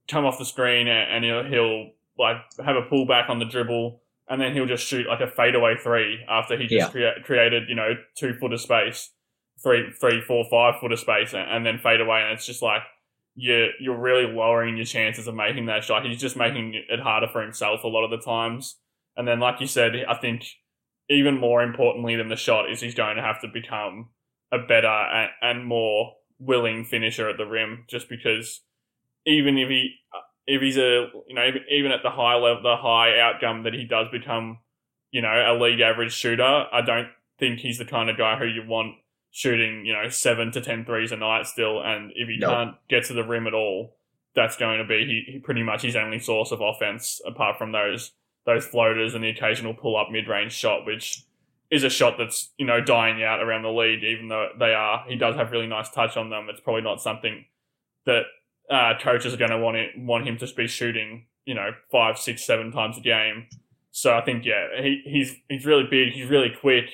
come 0.07 0.25
off 0.25 0.39
the 0.39 0.45
screen 0.45 0.87
and 0.87 1.25
he'll, 1.25 1.43
he'll 1.43 1.91
like 2.17 2.37
have 2.65 2.77
a 2.77 2.83
pullback 2.83 3.29
on 3.29 3.39
the 3.39 3.45
dribble 3.45 4.01
and 4.29 4.41
then 4.41 4.53
he'll 4.53 4.65
just 4.65 4.85
shoot 4.85 5.07
like 5.07 5.19
a 5.19 5.27
fadeaway 5.27 5.75
three 5.75 6.23
after 6.29 6.57
he 6.57 6.67
just 6.67 6.87
yeah. 6.87 6.89
crea- 6.89 7.23
created, 7.23 7.67
you 7.67 7.75
know, 7.75 7.93
two 8.15 8.33
foot 8.33 8.53
of 8.53 8.61
space, 8.61 9.11
three, 9.61 9.91
three, 9.99 10.21
four, 10.21 10.45
five 10.49 10.79
foot 10.79 10.93
of 10.93 10.99
space 10.99 11.33
and, 11.33 11.49
and 11.49 11.65
then 11.65 11.79
fade 11.79 11.99
away. 11.99 12.21
And 12.21 12.33
it's 12.33 12.45
just 12.45 12.61
like, 12.61 12.83
you're 13.39 13.69
you're 13.79 13.97
really 13.97 14.25
lowering 14.25 14.77
your 14.77 14.85
chances 14.85 15.27
of 15.27 15.35
making 15.35 15.67
that 15.67 15.83
shot. 15.83 16.03
He's 16.03 16.19
just 16.19 16.35
making 16.35 16.73
it 16.89 16.99
harder 16.99 17.27
for 17.27 17.41
himself 17.41 17.83
a 17.83 17.87
lot 17.87 18.03
of 18.03 18.09
the 18.09 18.17
times. 18.17 18.77
And 19.15 19.27
then, 19.27 19.39
like 19.39 19.61
you 19.61 19.67
said, 19.67 19.93
I 20.09 20.15
think 20.15 20.47
even 21.09 21.39
more 21.39 21.63
importantly 21.63 22.15
than 22.15 22.29
the 22.29 22.35
shot 22.35 22.69
is 22.69 22.81
he's 22.81 22.95
going 22.95 23.15
to 23.15 23.21
have 23.21 23.41
to 23.41 23.47
become 23.47 24.09
a 24.51 24.59
better 24.59 24.87
and, 24.87 25.29
and 25.41 25.65
more 25.65 26.13
willing 26.39 26.85
finisher 26.85 27.29
at 27.29 27.37
the 27.37 27.45
rim. 27.45 27.85
Just 27.87 28.09
because 28.09 28.61
even 29.25 29.57
if 29.57 29.69
he 29.69 29.95
uh, 30.13 30.19
if 30.45 30.61
he's 30.61 30.77
a 30.77 31.09
you 31.27 31.35
know 31.35 31.49
even 31.69 31.91
at 31.91 32.03
the 32.03 32.09
high 32.09 32.35
level, 32.35 32.63
the 32.63 32.77
high 32.77 33.19
outcome 33.19 33.63
that 33.63 33.73
he 33.73 33.85
does 33.85 34.07
become 34.11 34.59
you 35.11 35.21
know 35.21 35.29
a 35.29 35.57
league 35.59 35.81
average 35.81 36.13
shooter, 36.13 36.65
I 36.71 36.81
don't 36.81 37.09
think 37.39 37.59
he's 37.59 37.77
the 37.77 37.85
kind 37.85 38.09
of 38.09 38.17
guy 38.17 38.37
who 38.37 38.45
you 38.45 38.65
want 38.65 38.95
shooting 39.31 39.85
you 39.85 39.93
know 39.93 40.09
seven 40.09 40.51
to 40.51 40.61
ten 40.61 40.85
threes 40.85 41.11
a 41.11 41.17
night 41.17 41.47
still. 41.47 41.81
And 41.81 42.11
if 42.15 42.27
he 42.27 42.39
can't 42.39 42.75
get 42.89 43.05
to 43.05 43.13
the 43.13 43.23
rim 43.23 43.47
at 43.47 43.53
all, 43.53 43.97
that's 44.35 44.57
going 44.57 44.79
to 44.79 44.85
be 44.85 45.05
he, 45.05 45.33
he 45.33 45.39
pretty 45.39 45.63
much 45.63 45.81
his 45.81 45.95
only 45.95 46.19
source 46.19 46.51
of 46.51 46.61
offense 46.61 47.21
apart 47.25 47.57
from 47.57 47.71
those 47.71 48.11
those 48.47 48.65
floaters 48.65 49.13
and 49.13 49.23
the 49.23 49.29
occasional 49.29 49.75
pull 49.75 49.95
up 49.95 50.07
mid 50.09 50.27
range 50.27 50.53
shot, 50.53 50.85
which 50.85 51.23
is 51.69 51.83
a 51.83 51.89
shot 51.89 52.15
that's 52.17 52.49
you 52.57 52.65
know 52.65 52.81
dying 52.81 53.21
out 53.23 53.41
around 53.41 53.61
the 53.61 53.69
league. 53.69 54.03
Even 54.03 54.29
though 54.29 54.49
they 54.57 54.73
are, 54.73 55.05
he 55.07 55.15
does 55.15 55.35
have 55.35 55.51
really 55.51 55.67
nice 55.67 55.89
touch 55.89 56.17
on 56.17 56.31
them. 56.31 56.47
It's 56.49 56.61
probably 56.61 56.81
not 56.81 57.01
something 57.01 57.45
that 58.05 58.23
uh, 58.71 58.93
coaches 58.99 59.33
are 59.33 59.37
going 59.37 59.51
to 59.51 59.59
want 59.59 59.77
it, 59.77 59.91
want 59.97 60.27
him 60.27 60.37
to 60.37 60.47
be 60.55 60.65
shooting 60.65 61.27
you 61.45 61.53
know 61.53 61.71
five, 61.91 62.17
six, 62.17 62.45
seven 62.45 62.71
times 62.71 62.97
a 62.97 63.01
game. 63.01 63.47
So 63.91 64.15
I 64.15 64.21
think 64.21 64.45
yeah, 64.45 64.67
he, 64.79 65.01
he's 65.05 65.35
he's 65.49 65.65
really 65.65 65.87
big. 65.89 66.13
He's 66.13 66.29
really 66.29 66.53
quick, 66.59 66.85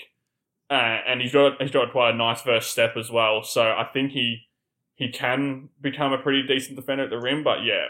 uh, 0.70 1.00
and 1.08 1.22
he's 1.22 1.34
got 1.34 1.62
he's 1.62 1.72
got 1.72 1.92
quite 1.92 2.13
a 2.13 2.18
nice 2.18 2.42
first 2.42 2.72
step 2.72 2.98
as 2.98 3.12
well. 3.12 3.44
So 3.44 3.62
I 3.62 3.88
think 3.94 4.12
he 4.12 4.48
he 4.96 5.10
can 5.10 5.70
become 5.82 6.13
a 6.13 6.18
pretty 6.18 6.48
decent 6.48 6.78
defender 6.78 7.04
at 7.04 7.10
the 7.10 7.20
rim. 7.20 7.44
But 7.44 7.60
yeah, 7.63 7.88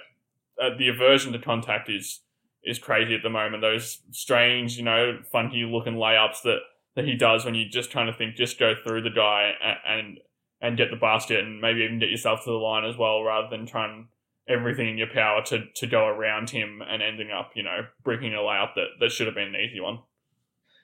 uh, 0.62 0.76
the 0.78 0.89
aversion 0.89 1.32
to 1.34 1.39
contact 1.39 1.89
is 1.89 2.21
is 2.63 2.80
crazy 2.80 3.15
at 3.15 3.23
the 3.23 3.30
moment. 3.30 3.62
Those 3.62 3.99
strange, 4.12 4.78
you 4.78 4.84
know, 4.84 5.19
funky 5.32 5.63
looking 5.63 5.95
layups 5.95 6.41
that, 6.43 6.60
that 6.95 7.06
he 7.06 7.15
does 7.15 7.45
when 7.45 7.56
you're 7.56 7.69
just 7.69 7.91
trying 7.91 8.08
to 8.08 8.17
think 8.17 8.36
just 8.36 8.60
go 8.60 8.73
through 8.84 9.02
the 9.02 9.10
guy 9.10 9.52
and, 9.62 9.99
and 9.99 10.17
and 10.62 10.78
get 10.78 10.89
the 10.89 10.95
basket 10.95 11.43
and 11.43 11.60
maybe 11.60 11.82
even 11.82 11.99
get 11.99 12.10
yourself 12.10 12.45
to 12.45 12.49
the 12.49 12.56
line 12.56 12.86
as 12.86 12.95
well, 12.95 13.21
rather 13.21 13.49
than 13.49 13.65
trying 13.65 14.08
everything 14.47 14.88
in 14.88 14.97
your 14.97 15.08
power 15.08 15.43
to, 15.43 15.65
to 15.76 15.86
go 15.88 16.06
around 16.06 16.49
him 16.49 16.82
and 16.88 17.04
ending 17.04 17.32
up, 17.32 17.52
you 17.54 17.63
know, 17.63 17.82
breaking 18.02 18.34
a 18.34 18.38
layup 18.38 18.73
that, 18.76 18.88
that 18.99 19.12
should 19.12 19.28
have 19.28 19.36
been 19.36 19.49
an 19.49 19.56
easy 19.56 19.82
one. 19.82 19.99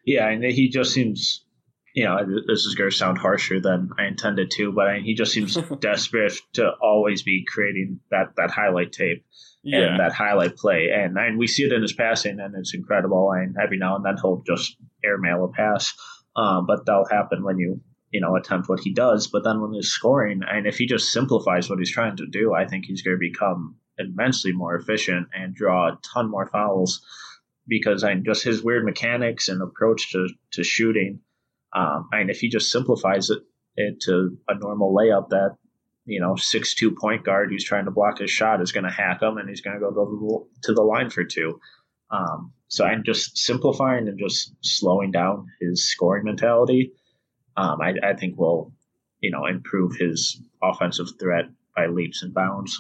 Yeah, 0.05 0.27
and 0.27 0.43
he 0.43 0.67
just 0.67 0.91
seems, 0.93 1.45
you 1.95 2.05
know, 2.05 2.17
this 2.47 2.65
is 2.65 2.75
going 2.75 2.89
to 2.89 2.95
sound 2.95 3.17
harsher 3.17 3.59
than 3.59 3.89
I 3.97 4.05
intended 4.05 4.51
to, 4.51 4.71
but 4.71 4.87
I 4.87 4.95
mean, 4.95 5.03
he 5.03 5.15
just 5.15 5.31
seems 5.31 5.55
desperate 5.79 6.33
to 6.53 6.71
always 6.81 7.23
be 7.23 7.45
creating 7.45 7.99
that, 8.11 8.35
that 8.37 8.51
highlight 8.51 8.91
tape 8.91 9.25
yeah. 9.63 9.79
and 9.79 9.99
that 9.99 10.13
highlight 10.13 10.55
play. 10.55 10.89
And, 10.93 11.17
and 11.17 11.37
we 11.37 11.47
see 11.47 11.63
it 11.63 11.73
in 11.73 11.81
his 11.81 11.93
passing, 11.93 12.39
and 12.39 12.55
it's 12.55 12.73
incredible. 12.73 13.31
And 13.31 13.55
every 13.61 13.77
now 13.77 13.95
and 13.95 14.05
then 14.05 14.17
he'll 14.21 14.43
just 14.45 14.75
airmail 15.03 15.45
a 15.45 15.51
pass. 15.51 15.93
Um, 16.35 16.65
but 16.65 16.85
that'll 16.85 17.07
happen 17.09 17.43
when 17.43 17.57
you 17.57 17.81
you 18.11 18.21
know 18.21 18.35
attempt 18.35 18.69
what 18.69 18.79
he 18.79 18.93
does. 18.93 19.27
But 19.27 19.43
then 19.43 19.61
when 19.61 19.73
he's 19.73 19.89
scoring, 19.89 20.41
and 20.47 20.67
if 20.67 20.77
he 20.77 20.85
just 20.85 21.11
simplifies 21.11 21.69
what 21.69 21.79
he's 21.79 21.91
trying 21.91 22.17
to 22.17 22.27
do, 22.27 22.53
I 22.53 22.65
think 22.65 22.85
he's 22.85 23.01
going 23.01 23.17
to 23.17 23.19
become 23.19 23.75
immensely 23.97 24.53
more 24.53 24.75
efficient 24.75 25.27
and 25.33 25.53
draw 25.53 25.89
a 25.89 25.99
ton 26.13 26.29
more 26.29 26.47
fouls 26.47 27.01
because 27.67 28.03
I 28.03 28.15
just 28.15 28.43
his 28.43 28.63
weird 28.63 28.85
mechanics 28.85 29.49
and 29.49 29.61
approach 29.61 30.11
to 30.11 30.27
to 30.53 30.63
shooting. 30.63 31.19
Um, 31.73 32.09
and 32.11 32.29
if 32.29 32.39
he 32.39 32.49
just 32.49 32.71
simplifies 32.71 33.29
it 33.29 33.39
into 33.77 34.37
a 34.47 34.55
normal 34.55 34.93
layup 34.93 35.29
that 35.29 35.55
you 36.09 36.19
know, 36.19 36.35
six 36.35 36.73
two 36.73 36.91
point 36.91 37.23
guard 37.23 37.51
who's 37.51 37.63
trying 37.63 37.85
to 37.85 37.91
block 37.91 38.17
his 38.17 38.31
shot 38.31 38.61
is 38.61 38.71
going 38.71 38.83
to 38.83 38.89
hack 38.89 39.21
him, 39.21 39.37
and 39.37 39.47
he's 39.47 39.61
going 39.61 39.75
to 39.75 39.79
go 39.79 40.47
to 40.63 40.73
the 40.73 40.81
line 40.81 41.09
for 41.09 41.23
two. 41.23 41.59
Um, 42.11 42.51
so 42.67 42.83
I'm 42.83 43.03
just 43.05 43.37
simplifying 43.37 44.07
and 44.07 44.17
just 44.17 44.55
slowing 44.61 45.11
down 45.11 45.45
his 45.61 45.87
scoring 45.87 46.25
mentality. 46.25 46.91
Um, 47.55 47.79
I, 47.81 47.93
I 48.03 48.13
think 48.15 48.37
will, 48.37 48.73
you 49.21 49.29
know, 49.29 49.45
improve 49.45 49.95
his 49.97 50.41
offensive 50.63 51.07
threat 51.19 51.45
by 51.75 51.85
leaps 51.85 52.23
and 52.23 52.33
bounds. 52.33 52.79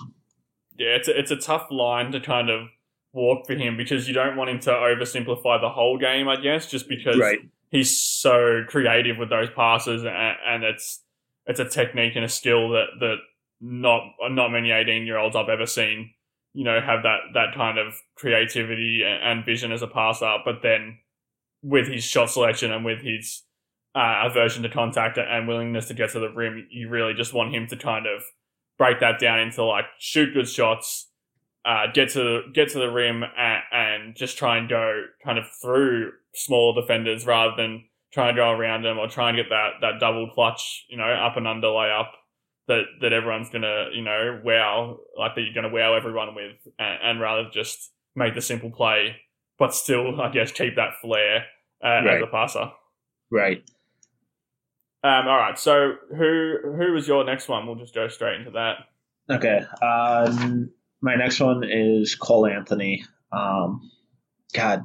Yeah, 0.77 0.95
it's 0.95 1.07
a, 1.07 1.19
it's 1.19 1.31
a 1.31 1.35
tough 1.35 1.67
line 1.69 2.11
to 2.13 2.19
kind 2.19 2.49
of 2.49 2.67
walk 3.13 3.45
for 3.45 3.53
him 3.53 3.77
because 3.77 4.07
you 4.07 4.13
don't 4.13 4.37
want 4.37 4.49
him 4.49 4.59
to 4.61 4.71
oversimplify 4.71 5.61
the 5.61 5.69
whole 5.69 5.99
game, 5.99 6.27
I 6.27 6.37
guess, 6.37 6.69
just 6.69 6.89
because 6.89 7.17
right. 7.19 7.39
He's 7.69 8.01
so 8.01 8.63
creative 8.67 9.17
with 9.17 9.29
those 9.29 9.49
passes 9.55 10.03
and, 10.03 10.35
and 10.47 10.63
it's 10.63 11.01
it's 11.45 11.59
a 11.59 11.65
technique 11.65 12.15
and 12.15 12.25
a 12.25 12.29
skill 12.29 12.69
that 12.69 12.87
that 12.99 13.15
not 13.61 14.03
not 14.29 14.49
many 14.49 14.71
18 14.71 15.05
year 15.05 15.17
olds 15.17 15.35
I've 15.35 15.49
ever 15.49 15.65
seen, 15.65 16.11
you 16.53 16.63
know, 16.63 16.79
have 16.79 17.03
that 17.03 17.19
that 17.33 17.55
kind 17.55 17.77
of 17.77 17.95
creativity 18.15 19.03
and 19.03 19.45
vision 19.45 19.71
as 19.71 19.81
a 19.81 19.87
passer. 19.87 20.37
But 20.45 20.61
then 20.61 20.99
with 21.61 21.87
his 21.87 22.03
shot 22.03 22.29
selection 22.29 22.71
and 22.71 22.85
with 22.85 23.01
his 23.01 23.43
uh, 23.95 24.23
aversion 24.29 24.63
to 24.63 24.69
contact 24.69 25.17
and 25.17 25.47
willingness 25.47 25.87
to 25.87 25.93
get 25.93 26.11
to 26.11 26.19
the 26.19 26.29
rim, 26.29 26.67
you 26.69 26.89
really 26.89 27.13
just 27.13 27.33
want 27.33 27.53
him 27.53 27.67
to 27.67 27.75
kind 27.75 28.05
of 28.05 28.23
break 28.77 28.99
that 28.99 29.19
down 29.19 29.39
into 29.39 29.63
like 29.63 29.85
shoot 29.97 30.33
good 30.33 30.47
shots, 30.47 31.09
uh, 31.65 31.85
get 31.93 32.09
to 32.11 32.43
get 32.53 32.69
to 32.69 32.79
the 32.79 32.91
rim, 32.91 33.23
and, 33.23 33.63
and 33.71 34.15
just 34.15 34.37
try 34.37 34.57
and 34.57 34.69
go 34.69 35.03
kind 35.23 35.37
of 35.37 35.45
through 35.61 36.11
smaller 36.33 36.79
defenders 36.81 37.25
rather 37.25 37.55
than 37.55 37.85
trying 38.11 38.35
to 38.35 38.39
go 38.39 38.49
around 38.49 38.83
them 38.83 38.97
or 38.97 39.07
try 39.07 39.29
and 39.29 39.37
get 39.37 39.49
that, 39.49 39.73
that 39.81 39.99
double 39.99 40.29
clutch, 40.29 40.85
you 40.89 40.97
know, 40.97 41.03
up 41.03 41.37
and 41.37 41.47
under 41.47 41.67
layup 41.67 42.07
that, 42.67 42.83
that 43.01 43.13
everyone's 43.13 43.49
going 43.49 43.63
to, 43.63 43.89
you 43.93 44.01
know, 44.01 44.39
wow, 44.43 44.97
like 45.17 45.35
that 45.35 45.41
you're 45.41 45.53
going 45.53 45.69
to 45.69 45.75
wow 45.75 45.95
everyone 45.95 46.33
with 46.35 46.55
and, 46.77 46.99
and, 47.03 47.21
rather 47.21 47.49
just 47.51 47.91
make 48.15 48.35
the 48.35 48.41
simple 48.41 48.71
play, 48.71 49.15
but 49.57 49.73
still, 49.73 50.21
I 50.21 50.29
guess, 50.29 50.51
keep 50.51 50.75
that 50.75 50.93
flair 51.01 51.45
uh, 51.83 52.01
right. 52.05 52.17
as 52.17 52.23
a 52.23 52.27
passer. 52.27 52.71
Right. 53.31 53.63
Um, 55.03 55.27
all 55.27 55.37
right. 55.37 55.57
So 55.57 55.93
who 56.09 56.57
who 56.63 56.93
was 56.93 57.07
your 57.07 57.23
next 57.23 57.47
one? 57.47 57.65
We'll 57.65 57.75
just 57.75 57.95
go 57.95 58.07
straight 58.09 58.39
into 58.39 58.51
that. 58.51 58.75
Okay. 59.29 59.61
Um, 59.81 60.71
my 61.01 61.15
next 61.15 61.39
one 61.39 61.63
is 61.63 62.15
Cole 62.15 62.47
Anthony. 62.47 63.05
Um, 63.31 63.89
God, 64.53 64.83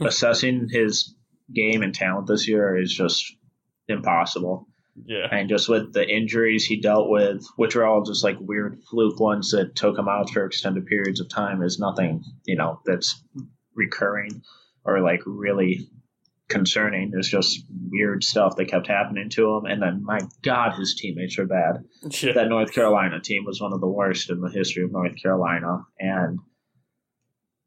assessing 0.00 0.68
his 0.70 1.14
game 1.54 1.82
and 1.82 1.94
talent 1.94 2.26
this 2.26 2.48
year 2.48 2.76
is 2.76 2.92
just 2.92 3.24
impossible. 3.88 4.68
Yeah. 5.06 5.26
And 5.30 5.48
just 5.48 5.68
with 5.68 5.92
the 5.92 6.08
injuries 6.08 6.64
he 6.64 6.80
dealt 6.80 7.08
with, 7.08 7.44
which 7.56 7.74
are 7.76 7.84
all 7.84 8.02
just 8.02 8.22
like 8.22 8.36
weird 8.40 8.78
fluke 8.88 9.18
ones 9.18 9.50
that 9.50 9.74
took 9.74 9.98
him 9.98 10.08
out 10.08 10.30
for 10.30 10.46
extended 10.46 10.86
periods 10.86 11.20
of 11.20 11.28
time, 11.28 11.62
is 11.62 11.78
nothing, 11.78 12.22
you 12.44 12.56
know, 12.56 12.80
that's 12.86 13.22
recurring 13.74 14.42
or 14.84 15.00
like 15.00 15.20
really 15.26 15.88
concerning. 16.48 17.10
There's 17.10 17.28
just 17.28 17.64
weird 17.90 18.22
stuff 18.22 18.54
that 18.56 18.66
kept 18.66 18.86
happening 18.86 19.30
to 19.30 19.56
him. 19.56 19.64
And 19.64 19.82
then, 19.82 20.04
my 20.04 20.20
God, 20.42 20.78
his 20.78 20.94
teammates 20.94 21.38
are 21.38 21.46
bad. 21.46 21.84
Yeah. 22.22 22.32
That 22.34 22.48
North 22.48 22.72
Carolina 22.72 23.20
team 23.20 23.44
was 23.44 23.60
one 23.60 23.72
of 23.72 23.80
the 23.80 23.88
worst 23.88 24.30
in 24.30 24.40
the 24.40 24.50
history 24.50 24.84
of 24.84 24.92
North 24.92 25.20
Carolina. 25.20 25.86
And 25.98 26.38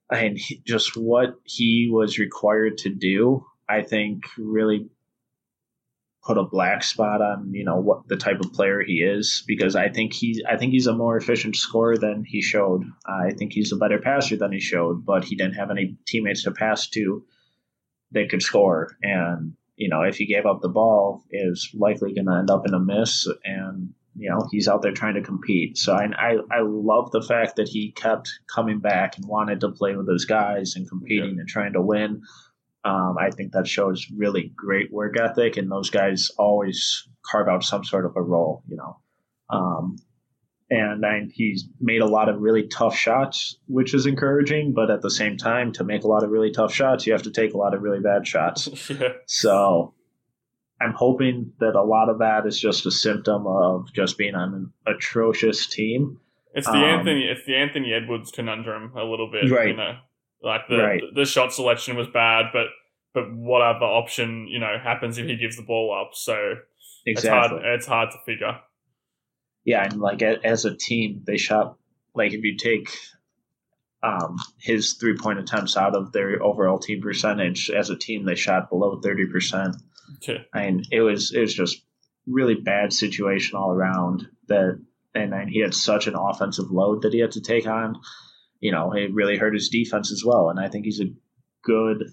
I 0.10 0.22
mean, 0.22 0.40
just 0.66 0.96
what 0.96 1.36
he 1.44 1.90
was 1.92 2.18
required 2.18 2.78
to 2.80 2.90
do 2.90 3.46
I 3.70 3.82
think 3.82 4.24
really 4.38 4.90
put 6.24 6.38
a 6.38 6.44
black 6.44 6.84
spot 6.84 7.22
on 7.22 7.54
you 7.54 7.64
know 7.64 7.78
what 7.78 8.08
the 8.08 8.18
type 8.18 8.40
of 8.40 8.52
player 8.54 8.84
he 8.86 8.96
is 8.96 9.44
because 9.48 9.76
I 9.76 9.90
think 9.90 10.14
he's 10.14 10.42
I 10.48 10.58
think 10.58 10.72
he's 10.72 10.88
a 10.88 10.94
more 10.94 11.18
efficient 11.18 11.56
scorer 11.56 11.98
than 11.98 12.24
he 12.26 12.42
showed. 12.42 12.84
I 13.06 13.32
think 13.32 13.54
he's 13.54 13.72
a 13.72 13.78
better 13.78 14.00
passer 14.00 14.36
than 14.36 14.52
he 14.52 14.60
showed, 14.60 15.06
but 15.06 15.24
he 15.24 15.36
didn't 15.36 15.56
have 15.56 15.72
any 15.72 15.98
teammates 16.06 16.44
to 16.44 16.52
pass 16.52 16.88
to 16.90 17.24
that 18.12 18.30
could 18.30 18.42
score. 18.42 18.96
And 19.02 19.54
you 19.76 19.90
know 19.90 20.02
if 20.02 20.18
he 20.18 20.26
gave 20.26 20.46
up 20.46 20.62
the 20.62 20.70
ball, 20.70 21.24
is 21.32 21.70
likely 21.74 22.14
going 22.14 22.28
to 22.28 22.38
end 22.38 22.50
up 22.50 22.68
in 22.68 22.74
a 22.74 22.80
miss. 22.80 23.28
And 23.44 23.94
you 24.18 24.30
know 24.30 24.48
he's 24.52 24.68
out 24.68 24.82
there 24.82 24.92
trying 24.92 25.16
to 25.16 25.22
compete. 25.22 25.78
So 25.78 25.94
I 25.94 26.08
I, 26.18 26.32
I 26.52 26.62
love 26.62 27.12
the 27.12 27.22
fact 27.22 27.56
that 27.58 27.68
he 27.68 27.92
kept 27.92 28.30
coming 28.54 28.80
back 28.80 29.18
and 29.18 29.28
wanted 29.28 29.62
to 29.62 29.72
play 29.72 29.96
with 29.96 30.08
those 30.08 30.26
guys 30.26 30.76
and 30.76 30.90
competing 30.90 31.36
yeah. 31.36 31.42
and 31.42 31.48
trying 31.48 31.74
to 31.74 31.82
win. 31.82 32.22
Um, 32.84 33.18
I 33.20 33.32
think 33.32 33.52
that 33.52 33.68
shows 33.68 34.08
really 34.16 34.54
great 34.56 34.92
work 34.92 35.20
ethic, 35.20 35.58
and 35.58 35.70
those 35.70 35.90
guys 35.90 36.32
always 36.38 37.08
carve 37.26 37.48
out 37.48 37.64
some 37.64 37.84
sort 37.84 38.06
of 38.06 38.16
a 38.16 38.22
role, 38.22 38.64
you 38.68 38.78
know. 38.78 38.98
Um, 39.50 39.98
and 40.70 41.06
I, 41.06 41.22
he's 41.32 41.66
made 41.80 42.02
a 42.02 42.06
lot 42.06 42.30
of 42.30 42.42
really 42.42 42.68
tough 42.68 42.96
shots, 42.96 43.58
which 43.68 43.94
is 43.94 44.06
encouraging. 44.06 44.74
But 44.74 44.90
at 44.92 45.02
the 45.02 45.10
same 45.10 45.38
time, 45.38 45.72
to 45.74 45.84
make 45.84 46.04
a 46.04 46.08
lot 46.08 46.24
of 46.24 46.30
really 46.30 46.52
tough 46.52 46.74
shots, 46.74 47.06
you 47.06 47.14
have 47.14 47.24
to 47.24 47.32
take 47.32 47.54
a 47.54 47.58
lot 47.58 47.74
of 47.74 47.82
really 47.82 48.00
bad 48.00 48.28
shots. 48.28 48.90
yeah. 48.90 49.10
So 49.26 49.94
I'm 50.80 50.94
hoping 50.94 51.54
that 51.60 51.76
a 51.76 51.82
lot 51.82 52.10
of 52.10 52.20
that 52.20 52.46
is 52.46 52.60
just 52.60 52.86
a 52.86 52.92
symptom 52.92 53.48
of 53.48 53.92
just 53.94 54.18
being 54.18 54.36
on 54.36 54.54
an 54.54 54.74
atrocious 54.86 55.68
team. 55.68 56.20
It's 56.54 56.68
the 56.68 56.74
um, 56.74 56.84
Anthony, 56.84 57.26
it's 57.26 57.46
the 57.46 57.56
Anthony 57.56 57.94
Edwards 57.94 58.32
conundrum 58.32 58.94
a 58.96 59.04
little 59.04 59.30
bit, 59.32 59.50
right? 59.52 59.70
You 59.70 59.76
know? 59.76 59.98
Like 60.42 60.62
the 60.70 60.78
right. 60.78 61.02
the 61.16 61.26
shot 61.26 61.52
selection 61.52 61.98
was 61.98 62.08
bad, 62.08 62.48
but 62.54 62.68
but 63.14 63.34
what 63.34 63.62
other 63.62 63.86
option 63.86 64.48
you 64.48 64.60
know 64.60 64.78
happens 64.82 65.18
if 65.18 65.26
he 65.26 65.36
gives 65.36 65.58
the 65.58 65.64
ball 65.64 65.98
up? 66.00 66.12
So 66.14 66.56
exactly. 67.06 67.58
it's 67.58 67.64
hard. 67.64 67.76
It's 67.76 67.86
hard 67.88 68.12
to 68.12 68.18
figure. 68.26 68.60
yeah, 69.66 69.84
and 69.84 70.00
like 70.00 70.22
as 70.22 70.66
a 70.66 70.76
team, 70.76 71.24
they 71.26 71.38
shot 71.38 71.78
like 72.14 72.34
if 72.34 72.44
you 72.44 72.56
take 72.56 72.90
um, 74.04 74.38
his 74.60 74.94
three 74.94 75.18
point 75.18 75.40
attempts 75.40 75.76
out 75.76 75.96
of 75.96 76.12
their 76.12 76.42
overall 76.44 76.78
team 76.78 77.02
percentage 77.02 77.72
as 77.72 77.90
a 77.90 77.96
team, 77.96 78.26
they 78.26 78.36
shot 78.36 78.70
below 78.70 79.00
thirty 79.02 79.26
percent. 79.26 79.76
Yeah. 80.28 80.40
And 80.54 80.86
it 80.92 81.02
was 81.02 81.34
it 81.34 81.40
was 81.40 81.54
just 81.54 81.84
really 82.26 82.56
bad 82.56 82.94
situation 82.94 83.58
all 83.58 83.72
around. 83.72 84.28
That 84.48 84.80
and 85.14 85.34
then 85.34 85.48
he 85.48 85.60
had 85.60 85.74
such 85.74 86.08
an 86.08 86.16
offensive 86.16 86.72
load 86.72 87.02
that 87.04 87.14
he 87.14 87.20
had 87.20 87.32
to 87.32 87.42
take 87.42 87.68
on. 87.68 87.96
You 88.60 88.72
know, 88.72 88.94
it 88.94 89.14
really 89.14 89.38
hurt 89.38 89.54
his 89.54 89.70
defense 89.70 90.12
as 90.12 90.24
well. 90.26 90.50
And 90.50 90.60
I 90.60 90.68
think 90.68 90.86
he's 90.86 91.02
a 91.02 91.14
good 91.64 92.04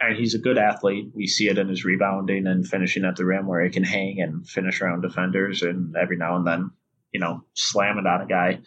and 0.00 0.16
he's 0.16 0.34
a 0.34 0.38
good 0.38 0.58
athlete. 0.58 1.10
We 1.14 1.26
see 1.26 1.48
it 1.48 1.58
in 1.58 1.68
his 1.68 1.84
rebounding 1.84 2.46
and 2.46 2.66
finishing 2.66 3.04
at 3.04 3.16
the 3.16 3.24
rim 3.24 3.46
where 3.46 3.62
he 3.64 3.70
can 3.70 3.84
hang 3.84 4.20
and 4.20 4.46
finish 4.46 4.80
around 4.80 5.02
defenders 5.02 5.62
and 5.62 5.94
every 5.96 6.16
now 6.16 6.36
and 6.36 6.46
then, 6.46 6.70
you 7.12 7.20
know, 7.20 7.44
slam 7.54 7.98
it 7.98 8.06
on 8.06 8.20
a 8.20 8.26
guy. 8.26 8.60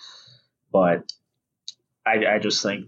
But 0.72 1.12
I, 2.06 2.26
I 2.36 2.40
just 2.40 2.64
think 2.64 2.88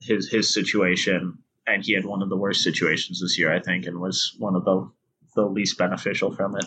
his 0.00 0.28
his 0.30 0.52
situation 0.52 1.38
and 1.72 1.84
he 1.84 1.92
had 1.92 2.04
one 2.04 2.22
of 2.22 2.28
the 2.28 2.36
worst 2.36 2.62
situations 2.62 3.20
this 3.20 3.38
year, 3.38 3.52
I 3.52 3.60
think, 3.60 3.86
and 3.86 4.00
was 4.00 4.34
one 4.38 4.56
of 4.56 4.64
the 4.64 4.90
the 5.36 5.46
least 5.46 5.78
beneficial 5.78 6.34
from 6.34 6.56
it. 6.56 6.66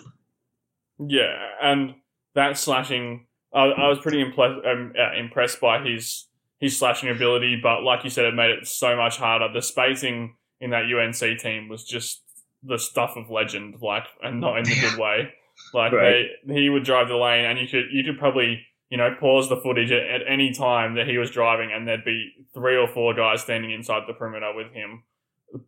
Yeah, 0.99 1.35
and 1.61 1.95
that 2.35 2.57
slashing, 2.57 3.27
I, 3.53 3.65
I 3.65 3.87
was 3.89 3.99
pretty 3.99 4.21
impressed 4.21 4.65
um, 4.65 4.93
uh, 4.97 5.17
impressed 5.17 5.59
by 5.59 5.83
his 5.83 6.27
his 6.59 6.77
slashing 6.77 7.09
ability, 7.09 7.59
but 7.61 7.83
like 7.83 8.03
you 8.03 8.09
said, 8.09 8.25
it 8.25 8.35
made 8.35 8.51
it 8.51 8.67
so 8.67 8.95
much 8.95 9.17
harder. 9.17 9.51
The 9.51 9.61
spacing 9.61 10.35
in 10.61 10.69
that 10.69 10.85
UNC 10.85 11.39
team 11.39 11.67
was 11.67 11.83
just 11.83 12.21
the 12.63 12.77
stuff 12.77 13.17
of 13.17 13.29
legend, 13.29 13.75
like, 13.81 14.05
and 14.21 14.39
not 14.39 14.57
in 14.57 14.63
the 14.63 14.75
good 14.81 14.97
way. 14.97 15.33
Like 15.73 15.91
right. 15.91 16.27
they, 16.45 16.53
he 16.53 16.69
would 16.69 16.83
drive 16.83 17.09
the 17.09 17.17
lane, 17.17 17.45
and 17.45 17.59
you 17.59 17.67
could 17.67 17.85
you 17.91 18.03
could 18.03 18.17
probably 18.17 18.65
you 18.93 18.97
know 18.97 19.09
pause 19.19 19.49
the 19.49 19.57
footage 19.57 19.91
at, 19.91 20.21
any 20.27 20.53
time 20.53 20.93
that 20.93 21.07
he 21.07 21.17
was 21.17 21.31
driving, 21.31 21.71
and 21.73 21.87
there'd 21.87 22.05
be 22.05 22.31
three 22.53 22.77
or 22.77 22.87
four 22.87 23.15
guys 23.15 23.41
standing 23.41 23.71
inside 23.71 24.03
the 24.07 24.13
perimeter 24.13 24.53
with 24.55 24.71
him, 24.71 25.01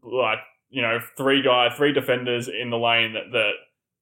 like 0.04 0.38
you 0.70 0.84
know 0.84 1.00
three 1.18 1.42
guys, 1.42 1.76
three 1.76 1.92
defenders 1.92 2.48
in 2.48 2.70
the 2.70 2.78
lane 2.78 3.14
that 3.14 3.32
that 3.32 3.54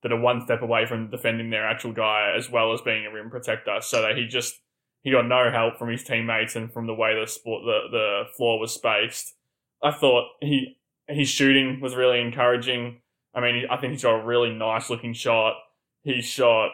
that 0.01 0.11
are 0.11 0.19
one 0.19 0.41
step 0.41 0.61
away 0.61 0.85
from 0.85 1.09
defending 1.09 1.51
their 1.51 1.65
actual 1.65 1.93
guy 1.93 2.33
as 2.37 2.49
well 2.49 2.73
as 2.73 2.81
being 2.81 3.05
a 3.05 3.13
rim 3.13 3.29
protector, 3.29 3.77
so 3.79 4.01
that 4.01 4.17
he 4.17 4.27
just 4.27 4.55
he 5.03 5.11
got 5.11 5.25
no 5.25 5.49
help 5.49 5.79
from 5.79 5.87
his 5.87 6.03
teammates 6.03 6.57
and 6.57 6.73
from 6.73 6.85
the 6.85 6.93
way 6.93 7.17
the 7.17 7.25
sport 7.25 7.61
the, 7.63 7.79
the 7.91 8.23
floor 8.35 8.59
was 8.59 8.73
spaced. 8.73 9.35
I 9.81 9.91
thought 9.91 10.25
he 10.41 10.77
his 11.07 11.29
shooting 11.29 11.79
was 11.79 11.95
really 11.95 12.19
encouraging. 12.19 12.99
I 13.33 13.39
mean, 13.39 13.67
I 13.71 13.77
think 13.77 13.93
he's 13.93 14.03
got 14.03 14.19
a 14.19 14.25
really 14.25 14.53
nice 14.53 14.89
looking 14.89 15.13
shot. 15.13 15.53
He 16.03 16.21
shot, 16.21 16.71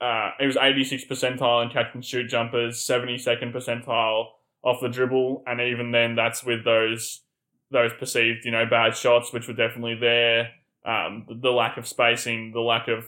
uh, 0.00 0.30
he 0.38 0.46
was 0.46 0.56
86 0.56 1.04
percentile 1.04 1.62
in 1.64 1.70
catch 1.70 1.94
and 1.94 2.04
shoot 2.04 2.28
jumpers, 2.28 2.78
72nd 2.78 3.52
percentile 3.52 4.26
off 4.62 4.80
the 4.80 4.88
dribble, 4.88 5.42
and 5.46 5.60
even 5.60 5.92
then, 5.92 6.14
that's 6.14 6.44
with 6.44 6.64
those 6.64 7.22
those 7.70 7.92
perceived, 7.98 8.46
you 8.46 8.50
know, 8.50 8.64
bad 8.64 8.96
shots, 8.96 9.32
which 9.32 9.46
were 9.46 9.54
definitely 9.54 9.94
there. 9.94 10.52
Um, 10.86 11.26
the 11.28 11.50
lack 11.50 11.76
of 11.76 11.86
spacing, 11.86 12.52
the 12.52 12.60
lack 12.60 12.88
of 12.88 13.04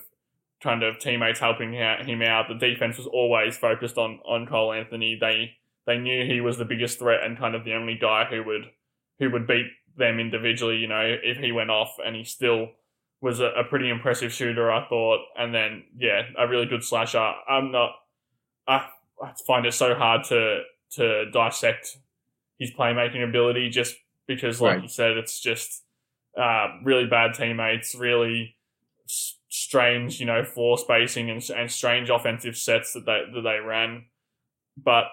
kind 0.62 0.82
of 0.82 0.98
teammates 0.98 1.40
helping 1.40 1.72
him 1.72 2.22
out. 2.22 2.46
The 2.48 2.54
defense 2.54 2.98
was 2.98 3.06
always 3.06 3.56
focused 3.56 3.96
on 3.96 4.20
on 4.24 4.46
Cole 4.46 4.72
Anthony. 4.72 5.16
They 5.20 5.52
they 5.86 5.98
knew 5.98 6.26
he 6.26 6.40
was 6.40 6.58
the 6.58 6.64
biggest 6.64 6.98
threat 6.98 7.24
and 7.24 7.38
kind 7.38 7.54
of 7.54 7.64
the 7.64 7.74
only 7.74 7.96
guy 8.00 8.24
who 8.24 8.42
would 8.44 8.70
who 9.18 9.30
would 9.30 9.46
beat 9.46 9.66
them 9.96 10.20
individually. 10.20 10.76
You 10.76 10.88
know, 10.88 11.16
if 11.22 11.38
he 11.38 11.52
went 11.52 11.70
off 11.70 11.96
and 12.04 12.14
he 12.14 12.24
still 12.24 12.70
was 13.20 13.40
a, 13.40 13.46
a 13.46 13.64
pretty 13.64 13.90
impressive 13.90 14.32
shooter, 14.32 14.70
I 14.70 14.86
thought, 14.88 15.20
and 15.36 15.54
then 15.54 15.84
yeah, 15.96 16.22
a 16.38 16.48
really 16.48 16.66
good 16.66 16.84
slasher. 16.84 17.32
I'm 17.48 17.70
not. 17.72 17.90
I, 18.66 18.86
I 19.22 19.32
find 19.46 19.66
it 19.66 19.74
so 19.74 19.94
hard 19.94 20.24
to 20.24 20.62
to 20.92 21.30
dissect 21.30 21.98
his 22.58 22.72
playmaking 22.72 23.26
ability 23.26 23.70
just 23.70 23.94
because, 24.26 24.60
like 24.60 24.74
right. 24.74 24.82
you 24.82 24.88
said, 24.88 25.16
it's 25.16 25.40
just 25.40 25.82
uh, 26.36 26.68
really 26.84 27.06
bad 27.06 27.34
teammates, 27.34 27.94
really 27.94 28.56
s- 29.08 29.38
strange, 29.48 30.20
you 30.20 30.26
know, 30.26 30.44
floor 30.44 30.78
spacing 30.78 31.30
and, 31.30 31.42
and 31.50 31.70
strange 31.70 32.10
offensive 32.10 32.56
sets 32.56 32.92
that 32.94 33.06
they 33.06 33.22
that 33.34 33.42
they 33.42 33.58
ran. 33.58 34.06
But 34.76 35.04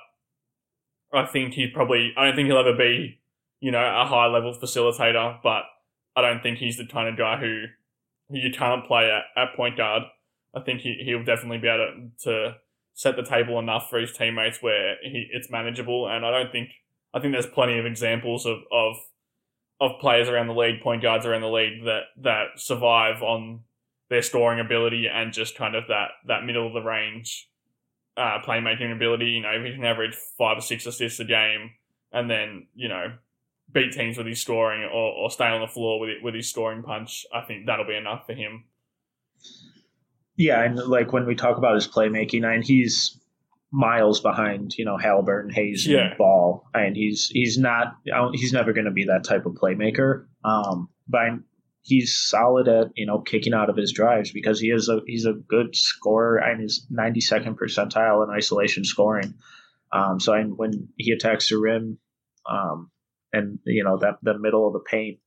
I 1.13 1.25
think 1.25 1.53
he 1.53 1.67
probably 1.67 2.13
I 2.17 2.25
don't 2.25 2.35
think 2.35 2.47
he'll 2.47 2.57
ever 2.57 2.75
be 2.75 3.19
you 3.59 3.71
know, 3.71 3.79
a 3.79 4.05
high 4.05 4.27
level 4.27 4.53
facilitator, 4.53 5.39
but 5.41 5.63
I 6.15 6.21
don't 6.21 6.41
think 6.41 6.59
he's 6.59 6.77
the 6.77 6.85
kind 6.85 7.09
of 7.09 7.17
guy 7.17 7.37
who, 7.37 7.65
who 7.67 7.67
you 8.29 8.51
can't 8.51 8.85
play 8.85 9.11
at, 9.11 9.23
at 9.41 9.55
point 9.55 9.77
guard. 9.77 10.03
I 10.55 10.61
think 10.61 10.81
he, 10.81 11.01
he'll 11.05 11.23
definitely 11.23 11.59
be 11.59 11.67
able 11.67 12.09
to, 12.23 12.55
set 12.97 13.15
the 13.15 13.21
table 13.21 13.59
enough 13.59 13.91
for 13.91 13.99
his 13.99 14.11
teammates 14.11 14.57
where 14.59 14.95
he, 15.03 15.27
it's 15.31 15.51
manageable. 15.51 16.09
And 16.09 16.25
I 16.25 16.31
don't 16.31 16.51
think, 16.51 16.69
I 17.13 17.19
think 17.19 17.31
there's 17.31 17.45
plenty 17.45 17.77
of 17.77 17.85
examples 17.85 18.47
of, 18.47 18.57
of, 18.71 18.95
of 19.79 19.91
players 20.01 20.27
around 20.27 20.47
the 20.47 20.55
league, 20.55 20.81
point 20.81 21.03
guards 21.03 21.23
around 21.23 21.41
the 21.41 21.47
league 21.47 21.85
that, 21.85 22.05
that 22.23 22.45
survive 22.55 23.21
on 23.21 23.59
their 24.09 24.23
scoring 24.23 24.59
ability 24.59 25.07
and 25.07 25.31
just 25.31 25.55
kind 25.55 25.75
of 25.75 25.83
that, 25.89 26.07
that 26.25 26.43
middle 26.43 26.65
of 26.65 26.73
the 26.73 26.81
range 26.81 27.47
uh, 28.17 28.39
playmaking 28.43 28.91
ability. 28.91 29.25
You 29.27 29.41
know, 29.41 29.63
he 29.63 29.73
can 29.73 29.85
average 29.85 30.15
five 30.35 30.57
or 30.57 30.61
six 30.61 30.87
assists 30.87 31.19
a 31.19 31.25
game 31.25 31.73
and 32.11 32.27
then, 32.27 32.65
you 32.73 32.89
know, 32.89 33.13
beat 33.71 33.91
teams 33.91 34.17
with 34.17 34.27
his 34.27 34.41
scoring 34.41 34.83
or, 34.83 35.13
or 35.13 35.29
stay 35.29 35.47
on 35.47 35.61
the 35.61 35.67
floor 35.67 35.99
with 35.99 36.09
it, 36.09 36.23
with 36.23 36.35
his 36.35 36.49
scoring 36.49 36.83
punch, 36.83 37.25
I 37.33 37.41
think 37.41 37.65
that'll 37.65 37.85
be 37.85 37.95
enough 37.95 38.25
for 38.25 38.33
him. 38.33 38.65
Yeah, 40.35 40.63
and 40.63 40.77
like 40.77 41.11
when 41.11 41.25
we 41.25 41.35
talk 41.35 41.57
about 41.57 41.75
his 41.75 41.87
playmaking, 41.87 42.45
and 42.45 42.63
he's 42.63 43.19
miles 43.71 44.21
behind, 44.21 44.77
you 44.77 44.85
know, 44.85 44.97
Haliburton, 44.97 45.51
Hayes, 45.51 45.85
yeah. 45.85 46.09
and 46.09 46.17
Ball, 46.17 46.63
and 46.73 46.95
he's 46.95 47.27
he's 47.27 47.57
not 47.57 47.97
he's 48.33 48.53
never 48.53 48.71
going 48.71 48.85
to 48.85 48.91
be 48.91 49.05
that 49.05 49.23
type 49.23 49.45
of 49.45 49.53
playmaker. 49.53 50.27
Um, 50.45 50.89
but 51.07 51.31
he's 51.81 52.15
solid 52.15 52.67
at 52.67 52.87
you 52.95 53.05
know 53.05 53.19
kicking 53.19 53.53
out 53.53 53.69
of 53.69 53.77
his 53.77 53.91
drives 53.93 54.31
because 54.31 54.59
he 54.59 54.67
is 54.67 54.89
a 54.89 55.01
he's 55.07 55.25
a 55.25 55.33
good 55.33 55.75
scorer 55.75 56.37
and 56.37 56.61
he's 56.61 56.85
92nd 56.91 57.55
percentile 57.55 58.23
in 58.23 58.29
isolation 58.29 58.83
scoring. 58.83 59.33
Um, 59.91 60.19
so 60.19 60.33
I, 60.33 60.43
when 60.43 60.89
he 60.97 61.11
attacks 61.11 61.49
the 61.49 61.57
rim, 61.57 61.97
um, 62.49 62.91
and 63.33 63.59
you 63.65 63.83
know 63.83 63.97
that 63.97 64.15
the 64.21 64.37
middle 64.37 64.67
of 64.67 64.73
the 64.73 64.79
paint, 64.79 65.19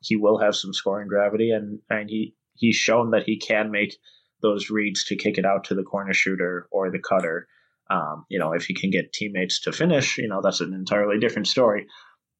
he 0.00 0.16
will 0.16 0.38
have 0.38 0.56
some 0.56 0.72
scoring 0.72 1.08
gravity, 1.08 1.50
and 1.50 1.80
and 1.90 2.08
he 2.08 2.34
he's 2.54 2.76
shown 2.76 3.10
that 3.10 3.24
he 3.24 3.38
can 3.38 3.70
make 3.70 3.96
those 4.42 4.70
reads 4.70 5.04
to 5.04 5.16
kick 5.16 5.38
it 5.38 5.44
out 5.44 5.64
to 5.64 5.74
the 5.74 5.82
corner 5.82 6.12
shooter 6.12 6.68
or 6.70 6.90
the 6.90 6.98
cutter. 6.98 7.48
Um, 7.88 8.24
you 8.28 8.38
know, 8.38 8.52
if 8.52 8.64
he 8.64 8.74
can 8.74 8.90
get 8.90 9.12
teammates 9.12 9.60
to 9.62 9.72
finish, 9.72 10.18
you 10.18 10.28
know, 10.28 10.40
that's 10.42 10.60
an 10.60 10.74
entirely 10.74 11.18
different 11.18 11.46
story. 11.46 11.86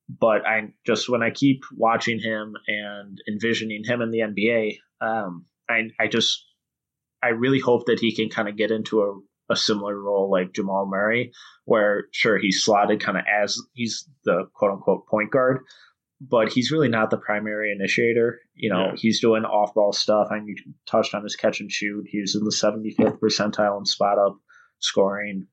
But 0.09 0.47
I 0.47 0.73
just 0.87 1.09
when 1.09 1.23
I 1.23 1.31
keep 1.31 1.63
watching 1.77 2.21
him 2.21 2.55
and 2.67 3.19
envisioning 3.29 3.85
him 3.85 4.01
in 4.01 4.11
the 4.11 4.21
NBA, 4.21 4.79
um, 5.01 5.47
I 5.69 5.91
I 6.01 6.09
just 6.09 6.45
I 7.23 7.29
really 7.29 7.61
hope 7.61 7.87
that 7.87 8.01
he 8.01 8.15
can 8.15 8.29
kind 8.29 8.49
of 8.49 8.57
get 8.57 8.71
into 8.71 9.25
a 9.49 9.57
similar 9.57 10.01
role 10.01 10.31
like 10.31 10.53
Jamal 10.53 10.87
Murray, 10.87 11.33
where 11.65 12.05
sure 12.13 12.39
he's 12.39 12.63
slotted 12.63 13.01
kind 13.01 13.19
of 13.19 13.25
as 13.43 13.59
he's 13.75 14.09
the 14.25 14.49
quote 14.55 14.73
unquote 14.73 15.07
point 15.07 15.31
guard, 15.31 15.61
but 16.21 16.53
he's 16.53 16.71
really 16.71 16.89
not 16.89 17.11
the 17.11 17.17
primary 17.17 17.73
initiator. 17.73 18.41
You 18.55 18.71
know, 18.71 18.87
yeah. 18.87 18.97
he's 18.97 19.21
doing 19.21 19.45
off 19.45 19.75
ball 19.75 19.93
stuff. 19.93 20.29
I 20.31 20.37
mean, 20.37 20.49
you 20.49 20.75
touched 20.87 21.15
on 21.15 21.23
his 21.23 21.37
catch 21.37 21.61
and 21.61 21.71
shoot. 21.71 22.07
He's 22.09 22.35
in 22.35 22.45
the 22.45 22.51
75th 22.51 23.19
percentile 23.21 23.79
in 23.79 23.85
spot 23.85 24.19
up 24.19 24.37
scoring. 24.79 25.47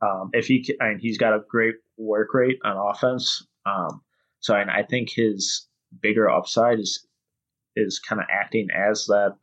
Um, 0.00 0.30
if 0.32 0.46
he, 0.46 0.76
I 0.80 0.90
mean, 0.90 0.98
he's 0.98 1.18
got 1.18 1.34
a 1.34 1.44
great 1.48 1.76
work 1.96 2.34
rate 2.34 2.58
on 2.64 2.76
offense. 2.76 3.46
Um, 3.66 4.02
so 4.40 4.54
I, 4.54 4.78
I 4.78 4.82
think 4.82 5.10
his 5.10 5.68
bigger 6.00 6.28
upside 6.28 6.80
is 6.80 7.06
is 7.74 7.98
kind 7.98 8.20
of 8.20 8.26
acting 8.30 8.68
as 8.74 9.06
that 9.06 9.36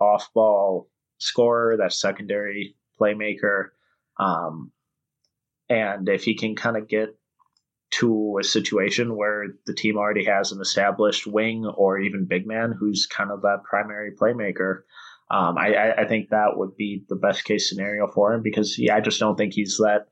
off 0.00 0.28
ball 0.34 0.90
scorer, 1.18 1.76
that 1.76 1.92
secondary 1.92 2.74
playmaker. 3.00 3.68
Um, 4.18 4.72
and 5.68 6.08
if 6.08 6.24
he 6.24 6.34
can 6.36 6.56
kind 6.56 6.76
of 6.76 6.88
get 6.88 7.16
to 7.92 8.38
a 8.40 8.44
situation 8.44 9.16
where 9.16 9.46
the 9.66 9.74
team 9.74 9.96
already 9.96 10.24
has 10.24 10.52
an 10.52 10.60
established 10.60 11.26
wing 11.26 11.66
or 11.66 11.98
even 11.98 12.26
big 12.26 12.46
man 12.46 12.74
who's 12.78 13.06
kind 13.06 13.30
of 13.30 13.42
that 13.42 13.64
primary 13.68 14.12
playmaker, 14.12 14.82
um, 15.30 15.56
I, 15.58 15.92
I, 15.96 16.08
think 16.08 16.30
that 16.30 16.56
would 16.56 16.76
be 16.76 17.04
the 17.08 17.14
best 17.14 17.44
case 17.44 17.68
scenario 17.68 18.08
for 18.08 18.34
him 18.34 18.42
because 18.42 18.76
yeah, 18.78 18.96
I 18.96 19.00
just 19.00 19.20
don't 19.20 19.36
think 19.36 19.54
he's 19.54 19.76
that 19.76 20.06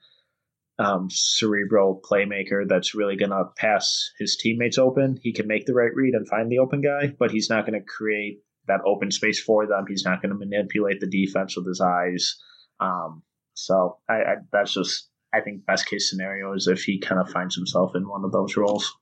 um, 0.79 1.09
cerebral 1.11 2.01
playmaker 2.09 2.69
that's 2.69 2.95
really 2.95 3.17
going 3.17 3.33
to 3.33 3.47
pass 3.57 4.13
his 4.19 4.37
teammates 4.37 4.79
open. 4.79 5.19
He 5.21 5.33
can 5.33 5.49
make 5.49 5.67
the 5.67 5.75
right 5.75 5.93
read 5.93 6.15
and 6.15 6.29
find 6.29 6.51
the 6.51 6.61
open 6.61 6.83
guy, 6.83 7.15
but 7.19 7.33
he's 7.33 7.51
not 7.51 7.67
going 7.67 7.81
to 7.81 7.85
create 7.85 8.43
that 8.69 8.81
open 8.87 9.11
space 9.11 9.41
for 9.41 9.67
them. 9.67 9.87
He's 9.89 10.05
not 10.05 10.23
going 10.23 10.31
to 10.31 10.39
manipulate 10.39 11.01
the 11.01 11.09
defense 11.09 11.57
with 11.57 11.67
his 11.67 11.81
eyes. 11.81 12.37
Um, 12.81 13.23
so 13.55 13.99
I, 14.09 14.15
I, 14.15 14.35
that's 14.53 14.73
just 14.73 15.09
I 15.33 15.41
think 15.41 15.67
best 15.67 15.87
case 15.87 16.09
scenario 16.09 16.55
is 16.55 16.69
if 16.69 16.83
he 16.83 16.99
kind 16.99 17.21
of 17.21 17.31
finds 17.31 17.55
himself 17.55 17.95
in 17.95 18.09
one 18.09 18.25
of 18.25 18.33
those 18.33 18.57
roles. 18.57 18.97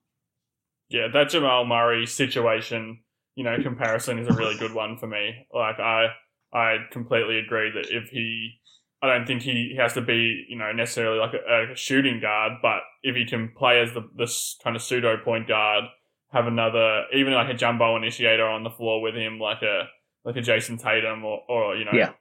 Yeah, 0.88 1.08
that 1.12 1.30
Jamal 1.30 1.64
Murray 1.64 2.06
situation, 2.06 3.00
you 3.34 3.44
know, 3.44 3.56
comparison 3.62 4.18
is 4.18 4.28
a 4.28 4.32
really 4.32 4.56
good 4.56 4.72
one 4.72 4.96
for 4.98 5.06
me. 5.06 5.46
Like 5.52 5.78
I, 5.78 6.06
I 6.52 6.78
completely 6.90 7.38
agree 7.38 7.70
that 7.72 7.90
if 7.90 8.08
he, 8.08 8.60
I 9.02 9.08
don't 9.08 9.26
think 9.26 9.42
he 9.42 9.76
has 9.78 9.92
to 9.94 10.00
be, 10.00 10.46
you 10.48 10.56
know, 10.56 10.72
necessarily 10.72 11.18
like 11.18 11.34
a, 11.34 11.72
a 11.72 11.76
shooting 11.76 12.20
guard, 12.20 12.54
but 12.62 12.80
if 13.02 13.14
he 13.14 13.26
can 13.26 13.52
play 13.56 13.80
as 13.80 13.92
the 13.92 14.08
this 14.16 14.56
kind 14.62 14.74
of 14.74 14.82
pseudo 14.82 15.16
point 15.18 15.48
guard, 15.48 15.84
have 16.32 16.46
another, 16.46 17.04
even 17.12 17.34
like 17.34 17.48
a 17.48 17.54
jumbo 17.54 17.96
initiator 17.96 18.46
on 18.46 18.64
the 18.64 18.70
floor 18.70 19.00
with 19.00 19.14
him, 19.14 19.38
like 19.38 19.62
a 19.62 19.84
like 20.24 20.36
a 20.36 20.40
Jayson 20.40 20.80
Tatum 20.80 21.24
or, 21.24 21.40
or 21.48 21.76
you 21.76 21.84
know, 21.84 21.92
Yeah. 21.94 22.12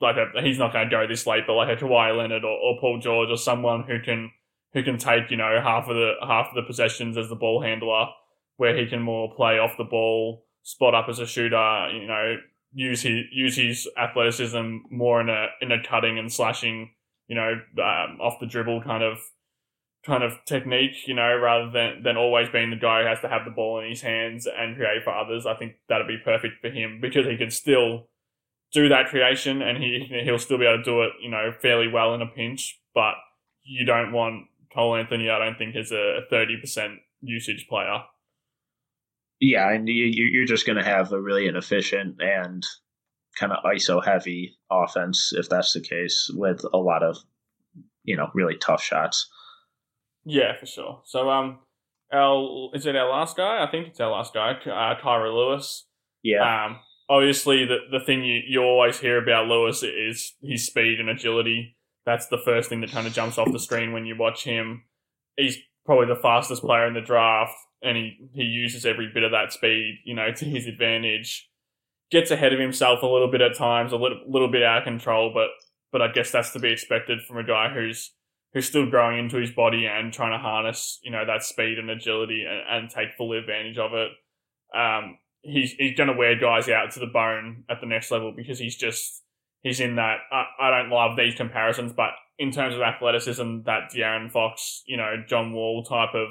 Like 0.00 0.16
a 0.16 0.42
he's 0.42 0.58
not 0.58 0.72
going 0.72 0.88
to 0.88 0.90
go 0.90 1.06
this 1.06 1.26
late, 1.26 1.44
but 1.46 1.54
like 1.54 1.76
a 1.76 1.82
Kawhi 1.82 2.16
Leonard 2.16 2.44
or, 2.44 2.58
or 2.58 2.78
Paul 2.80 2.98
George 3.00 3.30
or 3.30 3.36
someone 3.36 3.84
who 3.84 4.00
can 4.00 4.30
who 4.72 4.82
can 4.82 4.98
take 4.98 5.30
you 5.30 5.36
know 5.36 5.58
half 5.62 5.88
of 5.88 5.96
the 5.96 6.12
half 6.22 6.48
of 6.48 6.54
the 6.54 6.62
possessions 6.62 7.16
as 7.16 7.28
the 7.28 7.36
ball 7.36 7.62
handler, 7.62 8.06
where 8.56 8.76
he 8.76 8.86
can 8.86 9.00
more 9.00 9.34
play 9.34 9.58
off 9.58 9.78
the 9.78 9.84
ball, 9.84 10.44
spot 10.62 10.94
up 10.94 11.08
as 11.08 11.18
a 11.18 11.26
shooter, 11.26 11.88
you 11.92 12.06
know, 12.06 12.36
use 12.72 13.02
his 13.02 13.24
use 13.32 13.56
his 13.56 13.88
athleticism 13.98 14.78
more 14.90 15.20
in 15.20 15.28
a 15.28 15.46
in 15.60 15.72
a 15.72 15.82
cutting 15.82 16.18
and 16.18 16.32
slashing, 16.32 16.90
you 17.28 17.36
know, 17.36 17.52
um, 17.82 18.20
off 18.20 18.38
the 18.40 18.46
dribble 18.46 18.82
kind 18.82 19.02
of 19.02 19.18
kind 20.04 20.22
of 20.22 20.32
technique, 20.46 21.06
you 21.06 21.14
know, 21.14 21.36
rather 21.38 21.70
than 21.70 22.02
than 22.02 22.16
always 22.16 22.48
being 22.50 22.70
the 22.70 22.76
guy 22.76 23.02
who 23.02 23.08
has 23.08 23.20
to 23.20 23.28
have 23.28 23.44
the 23.44 23.50
ball 23.50 23.80
in 23.80 23.88
his 23.88 24.02
hands 24.02 24.46
and 24.46 24.76
create 24.76 25.02
for 25.04 25.16
others. 25.16 25.46
I 25.46 25.54
think 25.54 25.76
that'd 25.88 26.06
be 26.06 26.18
perfect 26.22 26.60
for 26.60 26.68
him 26.68 26.98
because 27.00 27.26
he 27.26 27.36
can 27.36 27.50
still 27.50 28.08
do 28.72 28.88
that 28.88 29.06
creation 29.06 29.62
and 29.62 29.78
he 29.82 30.06
he'll 30.24 30.38
still 30.38 30.58
be 30.58 30.66
able 30.66 30.78
to 30.78 30.82
do 30.84 31.02
it, 31.02 31.12
you 31.22 31.30
know, 31.30 31.52
fairly 31.62 31.88
well 31.88 32.14
in 32.14 32.22
a 32.22 32.26
pinch. 32.26 32.78
But 32.94 33.14
you 33.64 33.84
don't 33.86 34.12
want 34.12 34.46
Cole 34.74 34.96
Anthony, 34.96 35.30
I 35.30 35.38
don't 35.38 35.56
think, 35.58 35.76
as 35.76 35.92
a 35.92 36.20
thirty 36.30 36.56
percent 36.60 36.94
usage 37.20 37.66
player. 37.68 38.02
Yeah, 39.40 39.70
and 39.70 39.86
you, 39.88 40.04
you- 40.06 40.26
you're 40.32 40.46
just 40.46 40.66
going 40.66 40.78
to 40.78 40.84
have 40.84 41.12
a 41.12 41.20
really 41.20 41.46
inefficient 41.46 42.16
and 42.20 42.64
kind 43.38 43.52
of 43.52 43.62
ISO 43.64 44.02
heavy 44.02 44.56
offense 44.70 45.32
if 45.36 45.48
that's 45.50 45.74
the 45.74 45.80
case, 45.80 46.30
with 46.34 46.64
a 46.72 46.78
lot 46.78 47.02
of 47.02 47.18
you 48.04 48.16
know 48.16 48.30
really 48.34 48.56
tough 48.56 48.82
shots. 48.82 49.28
Yeah, 50.24 50.56
for 50.58 50.66
sure. 50.66 51.02
So 51.04 51.28
um, 51.30 51.58
our 52.12 52.70
is 52.74 52.86
it 52.86 52.96
our 52.96 53.08
last 53.10 53.36
guy? 53.36 53.62
I 53.62 53.70
think 53.70 53.88
it's 53.88 54.00
our 54.00 54.10
last 54.10 54.32
guy, 54.34 54.52
uh, 54.52 55.00
Kira 55.00 55.32
Lewis. 55.34 55.84
Yeah, 56.22 56.64
Um, 56.66 56.78
obviously, 57.08 57.64
the 57.64 57.78
the 57.90 58.04
thing 58.04 58.24
you, 58.24 58.40
you 58.46 58.62
always 58.62 59.00
hear 59.00 59.22
about 59.22 59.46
Lewis 59.46 59.82
is 59.82 60.34
his 60.42 60.66
speed 60.66 61.00
and 61.00 61.08
agility. 61.08 61.76
That's 62.04 62.26
the 62.28 62.38
first 62.38 62.68
thing 62.68 62.80
that 62.82 62.92
kind 62.92 63.06
of 63.06 63.12
jumps 63.12 63.38
off 63.38 63.50
the 63.50 63.58
screen 63.58 63.92
when 63.92 64.06
you 64.06 64.16
watch 64.16 64.44
him. 64.44 64.84
He's 65.36 65.58
probably 65.84 66.06
the 66.06 66.20
fastest 66.20 66.62
player 66.62 66.86
in 66.86 66.94
the 66.94 67.00
draft, 67.00 67.54
and 67.82 67.96
he, 67.96 68.16
he 68.32 68.42
uses 68.42 68.86
every 68.86 69.10
bit 69.12 69.24
of 69.24 69.32
that 69.32 69.52
speed, 69.52 69.98
you 70.04 70.14
know, 70.14 70.32
to 70.36 70.44
his 70.44 70.66
advantage. 70.66 71.48
Gets 72.10 72.30
ahead 72.30 72.52
of 72.52 72.60
himself 72.60 73.02
a 73.02 73.06
little 73.06 73.30
bit 73.30 73.40
at 73.40 73.56
times, 73.56 73.92
a 73.92 73.96
little 73.96 74.20
little 74.28 74.50
bit 74.50 74.62
out 74.62 74.78
of 74.78 74.84
control, 74.84 75.32
but 75.34 75.48
but 75.92 76.02
I 76.02 76.12
guess 76.12 76.30
that's 76.30 76.52
to 76.52 76.58
be 76.58 76.70
expected 76.70 77.22
from 77.22 77.38
a 77.38 77.44
guy 77.44 77.72
who's 77.72 78.12
who's 78.52 78.66
still 78.66 78.88
growing 78.88 79.18
into 79.18 79.38
his 79.38 79.50
body 79.50 79.86
and 79.86 80.12
trying 80.12 80.32
to 80.32 80.38
harness, 80.38 81.00
you 81.02 81.10
know, 81.10 81.26
that 81.26 81.42
speed 81.42 81.78
and 81.78 81.90
agility 81.90 82.44
and, 82.48 82.84
and 82.84 82.90
take 82.90 83.16
full 83.18 83.32
advantage 83.32 83.76
of 83.76 83.92
it. 83.92 84.12
Um, 84.74 85.18
he's 85.42 85.72
he's 85.72 85.96
going 85.96 86.08
to 86.08 86.16
wear 86.16 86.38
guys 86.38 86.68
out 86.68 86.90
to 86.92 87.00
the 87.00 87.06
bone 87.06 87.64
at 87.68 87.80
the 87.80 87.86
next 87.86 88.10
level 88.10 88.32
because 88.34 88.58
he's 88.58 88.76
just 88.76 89.22
he's 89.62 89.80
in 89.80 89.96
that. 89.96 90.18
I, 90.30 90.44
I 90.60 90.70
don't 90.70 90.90
love 90.90 91.16
these 91.16 91.34
comparisons, 91.34 91.92
but 91.92 92.10
in 92.38 92.50
terms 92.50 92.74
of 92.74 92.82
athleticism, 92.82 93.62
that 93.64 93.92
De'Aaron 93.94 94.30
Fox, 94.30 94.82
you 94.86 94.96
know, 94.96 95.22
John 95.26 95.52
Wall 95.52 95.82
type 95.84 96.14
of 96.14 96.28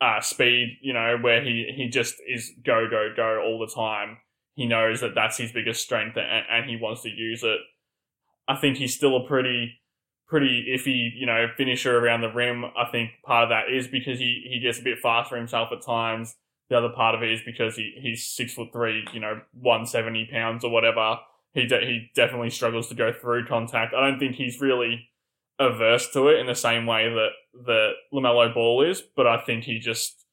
uh, 0.00 0.20
speed, 0.20 0.78
you 0.82 0.92
know, 0.92 1.16
where 1.20 1.42
he 1.42 1.72
he 1.74 1.88
just 1.88 2.16
is 2.28 2.52
go 2.64 2.88
go 2.90 3.10
go 3.16 3.42
all 3.42 3.58
the 3.58 3.72
time. 3.72 4.18
He 4.54 4.66
knows 4.66 5.00
that 5.00 5.14
that's 5.14 5.38
his 5.38 5.50
biggest 5.52 5.82
strength, 5.82 6.16
and, 6.16 6.44
and 6.48 6.70
he 6.70 6.76
wants 6.76 7.02
to 7.02 7.10
use 7.10 7.42
it. 7.42 7.58
I 8.46 8.56
think 8.56 8.76
he's 8.76 8.94
still 8.94 9.16
a 9.16 9.26
pretty 9.26 9.80
pretty 10.26 10.66
iffy, 10.74 11.10
you 11.14 11.26
know, 11.26 11.46
finisher 11.56 11.98
around 11.98 12.22
the 12.22 12.32
rim. 12.32 12.64
I 12.64 12.86
think 12.90 13.10
part 13.24 13.44
of 13.44 13.48
that 13.50 13.72
is 13.72 13.86
because 13.88 14.18
he, 14.18 14.46
he 14.50 14.58
gets 14.58 14.78
a 14.78 14.82
bit 14.82 14.98
faster 14.98 15.36
himself 15.36 15.68
at 15.70 15.84
times. 15.84 16.34
The 16.70 16.78
other 16.78 16.90
part 16.90 17.14
of 17.14 17.22
it 17.22 17.30
is 17.30 17.40
because 17.44 17.76
he, 17.76 17.94
he's 18.00 18.26
six 18.26 18.54
foot 18.54 18.68
three, 18.72 19.06
you 19.12 19.20
know, 19.20 19.40
one 19.52 19.86
seventy 19.86 20.28
pounds 20.30 20.64
or 20.64 20.70
whatever. 20.70 21.18
He 21.52 21.66
de- 21.66 21.86
he 21.86 22.10
definitely 22.14 22.50
struggles 22.50 22.88
to 22.88 22.94
go 22.94 23.12
through 23.12 23.46
contact. 23.46 23.94
I 23.94 24.00
don't 24.00 24.18
think 24.18 24.36
he's 24.36 24.60
really 24.60 25.08
averse 25.58 26.10
to 26.12 26.28
it 26.28 26.40
in 26.40 26.46
the 26.46 26.54
same 26.54 26.86
way 26.86 27.08
that 27.08 27.28
the 27.66 27.90
LaMelo 28.12 28.52
Ball 28.52 28.82
is, 28.82 29.02
but 29.14 29.26
I 29.26 29.40
think 29.44 29.64
he 29.64 29.78
just 29.78 30.24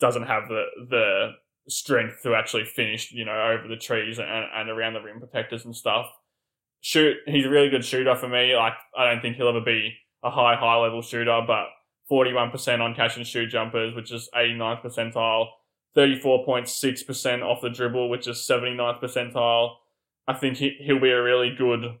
doesn't 0.00 0.26
have 0.26 0.48
the 0.48 0.64
the 0.88 1.30
strength 1.68 2.22
to 2.22 2.34
actually 2.34 2.64
finish, 2.64 3.12
you 3.12 3.24
know, 3.24 3.32
over 3.32 3.68
the 3.68 3.76
trees 3.76 4.18
and, 4.18 4.28
and 4.28 4.70
around 4.70 4.94
the 4.94 5.00
rim 5.00 5.20
protectors 5.20 5.64
and 5.64 5.76
stuff 5.76 6.06
shoot. 6.80 7.16
He's 7.26 7.46
a 7.46 7.50
really 7.50 7.68
good 7.68 7.84
shooter 7.84 8.16
for 8.16 8.28
me. 8.28 8.56
Like 8.56 8.74
I 8.96 9.04
don't 9.06 9.20
think 9.20 9.36
he'll 9.36 9.48
ever 9.48 9.60
be 9.60 9.94
a 10.22 10.30
high 10.30 10.56
high 10.56 10.76
level 10.76 11.02
shooter, 11.02 11.40
but 11.46 11.66
forty 12.08 12.32
one 12.32 12.50
percent 12.50 12.82
on 12.82 12.94
catch 12.94 13.16
and 13.16 13.26
shoot 13.26 13.48
jumpers, 13.48 13.94
which 13.94 14.12
is 14.12 14.28
89th 14.34 14.82
percentile. 14.82 15.46
Thirty 15.94 16.18
four 16.18 16.44
point 16.44 16.68
six 16.68 17.02
percent 17.02 17.42
off 17.42 17.62
the 17.62 17.70
dribble, 17.70 18.08
which 18.08 18.28
is 18.28 18.38
79th 18.38 19.00
percentile. 19.02 19.76
I 20.28 20.34
think 20.34 20.58
he 20.58 20.76
he'll 20.80 21.00
be 21.00 21.10
a 21.10 21.22
really 21.22 21.54
good 21.56 21.98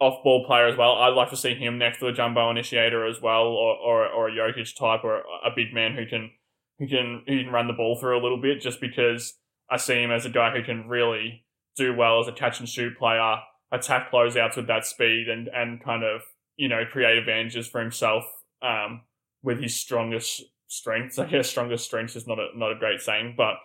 off 0.00 0.22
ball 0.22 0.44
player 0.46 0.66
as 0.66 0.76
well. 0.76 0.92
I'd 0.92 1.14
like 1.14 1.30
to 1.30 1.36
see 1.36 1.54
him 1.54 1.76
next 1.76 1.98
to 1.98 2.06
a 2.06 2.12
jumbo 2.12 2.50
initiator 2.50 3.06
as 3.06 3.20
well, 3.20 3.46
or 3.46 3.76
or, 3.76 4.06
or 4.06 4.28
a 4.28 4.32
Jokic 4.32 4.76
type, 4.78 5.04
or 5.04 5.18
a 5.18 5.50
big 5.54 5.74
man 5.74 5.94
who 5.94 6.06
can 6.06 6.30
who 6.78 6.86
can 6.86 7.22
who 7.26 7.42
can 7.42 7.52
run 7.52 7.66
the 7.66 7.72
ball 7.72 7.96
through 7.96 8.18
a 8.18 8.22
little 8.22 8.40
bit. 8.40 8.60
Just 8.60 8.80
because 8.80 9.34
I 9.68 9.76
see 9.76 10.02
him 10.02 10.12
as 10.12 10.24
a 10.24 10.30
guy 10.30 10.50
who 10.52 10.62
can 10.62 10.88
really 10.88 11.44
do 11.76 11.94
well 11.94 12.20
as 12.20 12.28
a 12.28 12.32
catch 12.32 12.60
and 12.60 12.68
shoot 12.68 12.96
player 12.98 13.36
attack 13.72 14.10
closeouts 14.10 14.56
with 14.56 14.66
that 14.66 14.84
speed 14.84 15.28
and 15.28 15.48
and 15.48 15.82
kind 15.82 16.02
of 16.02 16.22
you 16.56 16.68
know 16.68 16.84
create 16.90 17.18
advantages 17.18 17.68
for 17.68 17.80
himself 17.80 18.24
um, 18.62 19.02
with 19.42 19.60
his 19.60 19.78
strongest 19.78 20.42
strengths. 20.70 21.18
I 21.18 21.26
guess 21.26 21.50
strongest 21.50 21.84
strengths 21.84 22.16
is 22.16 22.26
not 22.26 22.38
a 22.38 22.48
not 22.54 22.72
a 22.72 22.78
great 22.78 23.00
saying, 23.00 23.34
but 23.36 23.56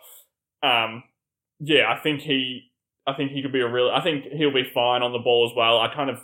um, 0.68 1.04
yeah, 1.60 1.92
I 1.92 2.02
think 2.02 2.22
he 2.22 2.72
I 3.08 3.14
think 3.14 3.32
he 3.32 3.42
could 3.42 3.54
be 3.54 3.62
a 3.62 3.68
real. 3.68 3.92
I 3.92 4.02
think 4.02 4.26
he'll 4.26 4.54
be 4.54 4.70
fine 4.74 5.04
on 5.04 5.14
the 5.14 5.20
ball 5.20 5.48
as 5.50 5.56
well. 5.56 5.80
I 5.80 5.94
kind 5.94 6.10
of 6.10 6.18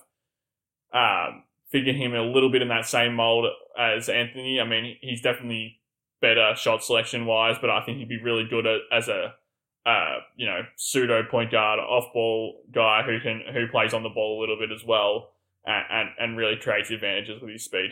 um, 0.94 1.44
figure 1.72 1.94
him 1.94 2.14
a 2.14 2.24
little 2.24 2.52
bit 2.52 2.62
in 2.62 2.68
that 2.70 2.86
same 2.86 3.16
mold 3.16 3.46
as 3.78 4.10
Anthony. 4.10 4.60
I 4.60 4.66
mean, 4.66 4.98
he's 5.02 5.22
definitely 5.22 5.80
better 6.22 6.54
shot 6.56 6.84
selection 6.84 7.26
wise, 7.26 7.58
but 7.62 7.70
I 7.70 7.84
think 7.86 8.00
he'd 8.00 8.10
be 8.10 8.22
really 8.22 8.46
good 8.50 8.66
at, 8.66 8.82
as 8.92 9.08
a 9.08 9.34
uh, 9.86 10.18
you 10.36 10.46
know, 10.46 10.62
pseudo 10.76 11.24
point 11.24 11.52
guard, 11.52 11.80
off 11.80 12.14
ball 12.14 12.62
guy 12.72 13.02
who 13.04 13.20
can 13.20 13.42
who 13.54 13.68
plays 13.68 13.94
on 13.94 14.04
the 14.04 14.10
ball 14.10 14.40
a 14.40 14.42
little 14.42 14.58
bit 14.58 14.72
as 14.72 14.84
well, 14.86 15.34
and 15.66 15.86
and, 15.90 16.10
and 16.20 16.38
really 16.38 16.56
creates 16.56 16.90
advantages 16.92 17.42
with 17.42 17.52
his 17.52 17.64
speed. 17.64 17.92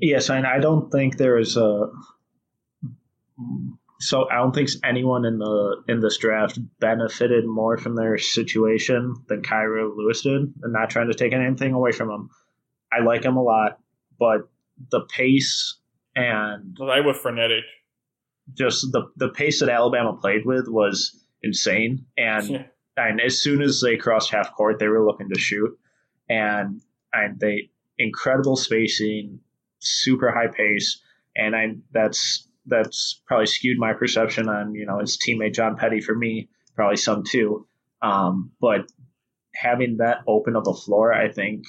Yes, 0.00 0.30
and 0.30 0.46
I 0.46 0.58
don't 0.58 0.90
think 0.90 1.16
there 1.16 1.38
is 1.38 1.56
a. 1.56 1.90
So 4.00 4.28
I 4.30 4.36
don't 4.36 4.54
think 4.54 4.68
anyone 4.84 5.24
in 5.24 5.38
the 5.38 5.82
in 5.88 6.00
this 6.00 6.18
draft 6.18 6.58
benefited 6.78 7.44
more 7.46 7.76
from 7.76 7.96
their 7.96 8.16
situation 8.16 9.14
than 9.28 9.42
Kira 9.42 9.90
Lewis 9.96 10.22
did. 10.22 10.54
And 10.62 10.72
not 10.72 10.90
trying 10.90 11.08
to 11.08 11.14
take 11.14 11.32
anything 11.32 11.72
away 11.72 11.90
from 11.92 12.10
him. 12.10 12.30
I 12.92 13.00
like 13.02 13.24
him 13.24 13.36
a 13.36 13.42
lot, 13.42 13.80
but 14.18 14.48
the 14.90 15.00
pace 15.00 15.78
and 16.14 16.76
they 16.78 17.00
were 17.00 17.14
frenetic. 17.14 17.64
just 18.54 18.92
the 18.92 19.10
the 19.16 19.28
pace 19.30 19.60
that 19.60 19.68
Alabama 19.68 20.16
played 20.16 20.46
with 20.46 20.68
was 20.68 21.20
insane. 21.42 22.06
And 22.16 22.48
Yeah. 22.48 22.66
and 22.96 23.20
as 23.20 23.42
soon 23.42 23.62
as 23.62 23.80
they 23.80 23.96
crossed 23.96 24.30
half 24.30 24.54
court, 24.54 24.78
they 24.78 24.86
were 24.88 25.04
looking 25.04 25.28
to 25.30 25.38
shoot, 25.40 25.76
and 26.28 26.80
and 27.12 27.40
they 27.40 27.70
incredible 27.98 28.54
spacing, 28.56 29.40
super 29.80 30.30
high 30.30 30.48
pace, 30.48 31.00
and 31.36 31.54
I 31.54 31.76
that's 31.92 32.48
that's 32.66 33.20
probably 33.26 33.46
skewed 33.46 33.78
my 33.78 33.92
perception 33.92 34.48
on 34.48 34.74
you 34.74 34.86
know 34.86 34.98
his 34.98 35.18
teammate 35.18 35.54
John 35.54 35.76
Petty 35.76 36.00
for 36.00 36.14
me, 36.14 36.48
probably 36.74 36.96
some 36.96 37.24
too. 37.24 37.66
Um, 38.02 38.52
but 38.60 38.90
having 39.54 39.96
that 39.98 40.18
open 40.26 40.56
of 40.56 40.64
the 40.64 40.74
floor, 40.74 41.12
I 41.12 41.30
think 41.32 41.64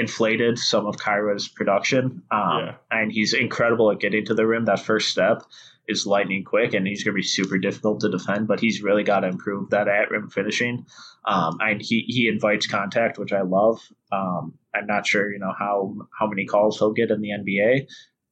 inflated 0.00 0.58
some 0.58 0.86
of 0.86 0.96
Kira's 0.96 1.46
production. 1.48 2.22
Um, 2.30 2.58
Yeah. 2.58 2.74
and 2.90 3.12
he's 3.12 3.32
incredible 3.34 3.90
at 3.92 4.00
getting 4.00 4.24
to 4.26 4.34
the 4.34 4.46
rim. 4.46 4.64
That 4.64 4.80
first 4.80 5.08
step 5.10 5.42
is 5.88 6.06
lightning 6.06 6.44
quick, 6.44 6.74
and 6.74 6.86
he's 6.86 7.04
going 7.04 7.12
to 7.14 7.16
be 7.16 7.22
super 7.22 7.58
difficult 7.58 8.00
to 8.00 8.08
defend. 8.10 8.48
But 8.48 8.60
he's 8.60 8.82
really 8.82 9.04
got 9.04 9.20
to 9.20 9.28
improve 9.28 9.70
that 9.70 9.86
at 9.88 10.10
rim 10.10 10.28
finishing. 10.30 10.86
Um, 11.24 11.58
and 11.60 11.80
he 11.82 12.04
he 12.08 12.28
invites 12.28 12.66
contact, 12.66 13.18
which 13.18 13.32
I 13.32 13.42
love. 13.42 13.80
Um, 14.10 14.54
I'm 14.74 14.86
not 14.86 15.06
sure, 15.06 15.30
you 15.32 15.38
know, 15.38 15.52
how 15.56 15.94
how 16.18 16.26
many 16.28 16.46
calls 16.46 16.78
he'll 16.78 16.92
get 16.92 17.10
in 17.10 17.20
the 17.20 17.30
NBA. 17.30 17.86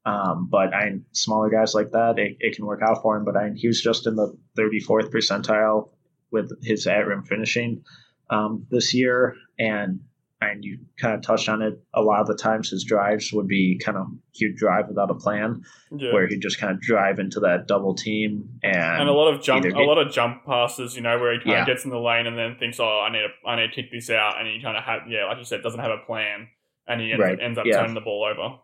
Um, 0.06 0.48
but 0.50 0.72
I 0.72 1.00
smaller 1.12 1.50
guys 1.50 1.74
like 1.74 1.90
that, 1.90 2.18
it, 2.18 2.36
it 2.40 2.56
can 2.56 2.64
work 2.64 2.80
out 2.82 3.02
for 3.02 3.16
him. 3.16 3.24
But 3.24 3.36
I, 3.36 3.50
he 3.54 3.66
was 3.66 3.82
just 3.82 4.06
in 4.06 4.16
the 4.16 4.34
34th 4.58 5.10
percentile 5.10 5.90
with 6.30 6.50
his 6.64 6.86
at 6.86 7.06
rim 7.06 7.24
finishing 7.24 7.82
um, 8.30 8.66
this 8.70 8.94
year, 8.94 9.34
and 9.58 10.00
and 10.41 10.64
you 10.64 10.78
kind 11.01 11.14
of 11.14 11.22
touched 11.22 11.49
on 11.49 11.62
it. 11.62 11.74
A 11.95 12.01
lot 12.03 12.20
of 12.20 12.26
the 12.28 12.36
times, 12.36 12.70
his 12.70 12.84
drives 12.84 13.32
would 13.32 13.49
be 13.49 13.78
kind 13.84 13.99
of 13.99 14.07
he'd 14.32 14.55
drive 14.57 14.86
without 14.89 15.11
a 15.11 15.14
plan, 15.14 15.62
Yeah. 15.91 16.12
where 16.12 16.28
he'd 16.28 16.41
just 16.41 16.61
kind 16.61 16.72
of 16.72 16.80
drive 16.80 17.18
into 17.18 17.41
that 17.41 17.66
double 17.66 17.95
team 17.95 18.49
and, 18.62 18.76
and 19.01 19.09
a 19.09 19.12
lot 19.12 19.34
of 19.34 19.43
jump, 19.43 19.64
either 19.66 19.74
a 19.76 19.84
lot 19.84 19.99
of 19.99 20.12
jump 20.12 20.45
passes. 20.47 20.95
You 20.95 21.03
know, 21.03 21.18
where 21.18 21.32
he 21.32 21.39
kind 21.39 21.51
Yeah. 21.51 21.61
of 21.62 21.66
gets 21.66 21.84
in 21.84 21.91
the 21.91 21.99
lane 21.99 22.26
and 22.26 22.39
then 22.39 22.57
thinks, 22.59 22.78
"Oh, 22.78 23.01
I 23.01 23.11
need 23.11 23.22
to, 23.22 23.49
I 23.49 23.57
need 23.57 23.68
to 23.68 23.72
kick 23.74 23.91
this 23.91 24.11
out," 24.11 24.39
and 24.39 24.47
he 24.47 24.61
kind 24.62 24.76
of 24.76 24.84
have, 24.84 25.03
yeah, 25.09 25.24
like 25.26 25.39
you 25.39 25.45
said, 25.45 25.62
doesn't 25.62 25.80
have 25.80 25.91
a 25.91 25.99
plan, 26.07 26.49
and 26.86 27.01
he 27.01 27.11
ends, 27.12 27.20
Right, 27.22 27.39
ends 27.41 27.59
up 27.59 27.66
yeah. 27.66 27.78
turning 27.78 27.95
the 27.95 28.01
ball 28.01 28.24
over. 28.24 28.59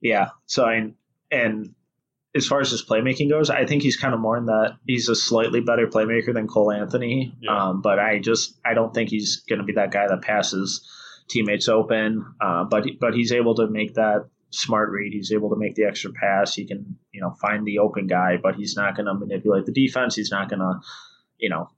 Yeah. 0.00 0.28
So 0.46 0.64
I 0.66 0.92
and 1.30 1.74
as 2.34 2.46
far 2.46 2.60
as 2.60 2.70
his 2.70 2.84
playmaking 2.84 3.28
goes, 3.28 3.50
I 3.50 3.66
think 3.66 3.82
he's 3.82 3.96
kind 3.96 4.14
of 4.14 4.20
more 4.20 4.38
in 4.38 4.46
that 4.46 4.76
he's 4.86 5.08
a 5.08 5.14
slightly 5.14 5.60
better 5.60 5.86
playmaker 5.86 6.32
than 6.32 6.48
Cole 6.48 6.72
Anthony. 6.72 7.34
Yeah. 7.40 7.56
Um, 7.56 7.82
but 7.82 7.98
I 7.98 8.18
just 8.18 8.58
I 8.64 8.74
don't 8.74 8.94
think 8.94 9.10
he's 9.10 9.42
going 9.48 9.58
to 9.58 9.64
be 9.64 9.74
that 9.74 9.90
guy 9.90 10.06
that 10.08 10.22
passes 10.22 10.88
teammates 11.28 11.68
open. 11.68 12.24
Uh, 12.40 12.64
but 12.64 12.86
but 13.00 13.14
he's 13.14 13.32
able 13.32 13.54
to 13.56 13.66
make 13.66 13.94
that 13.94 14.28
smart 14.50 14.90
read. 14.90 15.12
He's 15.12 15.32
able 15.32 15.50
to 15.50 15.56
make 15.56 15.74
the 15.74 15.84
extra 15.84 16.10
pass. 16.12 16.54
He 16.54 16.64
can 16.64 16.96
you 17.12 17.20
know 17.20 17.32
find 17.40 17.66
the 17.66 17.78
open 17.78 18.06
guy, 18.06 18.38
but 18.42 18.54
he's 18.54 18.76
not 18.76 18.96
going 18.96 19.06
to 19.06 19.14
manipulate 19.14 19.66
the 19.66 19.72
defense. 19.72 20.16
He's 20.16 20.30
not 20.30 20.48
going 20.48 20.60
to 20.60 20.80
you 21.38 21.50
know 21.50 21.68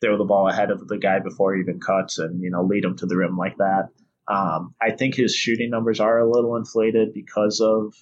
throw 0.00 0.16
the 0.16 0.24
ball 0.24 0.48
ahead 0.48 0.70
of 0.70 0.88
the 0.88 0.98
guy 0.98 1.18
before 1.20 1.54
he 1.54 1.60
even 1.60 1.80
cuts 1.80 2.18
and 2.18 2.42
you 2.42 2.50
know 2.50 2.62
lead 2.62 2.84
him 2.84 2.96
to 2.96 3.06
the 3.06 3.16
rim 3.16 3.36
like 3.36 3.58
that. 3.58 3.90
Um, 4.26 4.74
I 4.80 4.92
think 4.92 5.16
his 5.16 5.34
shooting 5.34 5.68
numbers 5.68 6.00
are 6.00 6.18
a 6.18 6.30
little 6.30 6.56
inflated 6.56 7.12
because 7.12 7.60
of 7.60 7.94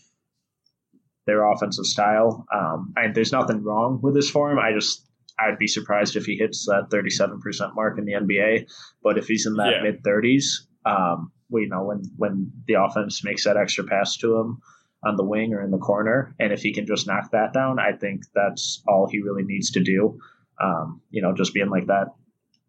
their 1.27 1.51
offensive 1.51 1.87
style. 1.87 2.47
Um, 2.55 2.93
and 2.97 3.14
there's 3.14 3.33
nothing 3.33 3.62
wrong 3.62 4.01
with 4.03 4.16
his 4.16 4.31
form. 4.31 4.59
I 4.59 4.73
just 4.73 5.07
I'd 5.39 5.59
be 5.59 5.66
surprised 5.66 6.16
if 6.16 6.27
he 6.27 6.37
hits 6.37 6.66
that 6.66 6.89
37% 6.93 7.75
mark 7.75 7.99
in 7.99 8.05
the 8.05 8.12
NBA. 8.12 8.66
But 9.03 9.16
if 9.16 9.27
he's 9.27 9.47
in 9.47 9.55
that 9.57 9.77
Yeah. 9.77 9.83
mid 9.83 10.03
30s, 10.03 10.66
um, 10.85 11.33
we 11.51 11.66
know 11.66 11.85
when 11.85 12.03
when 12.16 12.51
the 12.66 12.75
offense 12.75 13.25
makes 13.25 13.45
that 13.45 13.57
extra 13.57 13.85
pass 13.85 14.16
to 14.18 14.37
him 14.37 14.59
on 15.03 15.16
the 15.16 15.25
wing 15.25 15.55
or 15.55 15.62
in 15.62 15.71
the 15.71 15.79
corner, 15.79 16.35
and 16.39 16.53
if 16.53 16.62
he 16.62 16.73
can 16.75 16.87
just 16.87 17.07
knock 17.07 17.31
that 17.33 17.53
down, 17.55 17.79
I 17.79 17.93
think 17.93 18.23
that's 18.35 18.83
all 18.87 19.09
he 19.09 19.21
really 19.23 19.45
needs 19.45 19.71
to 19.73 19.83
do. 19.83 20.18
Um, 20.61 21.01
you 21.11 21.23
know, 21.23 21.33
just 21.35 21.55
being 21.55 21.71
like 21.71 21.87
that 21.87 22.09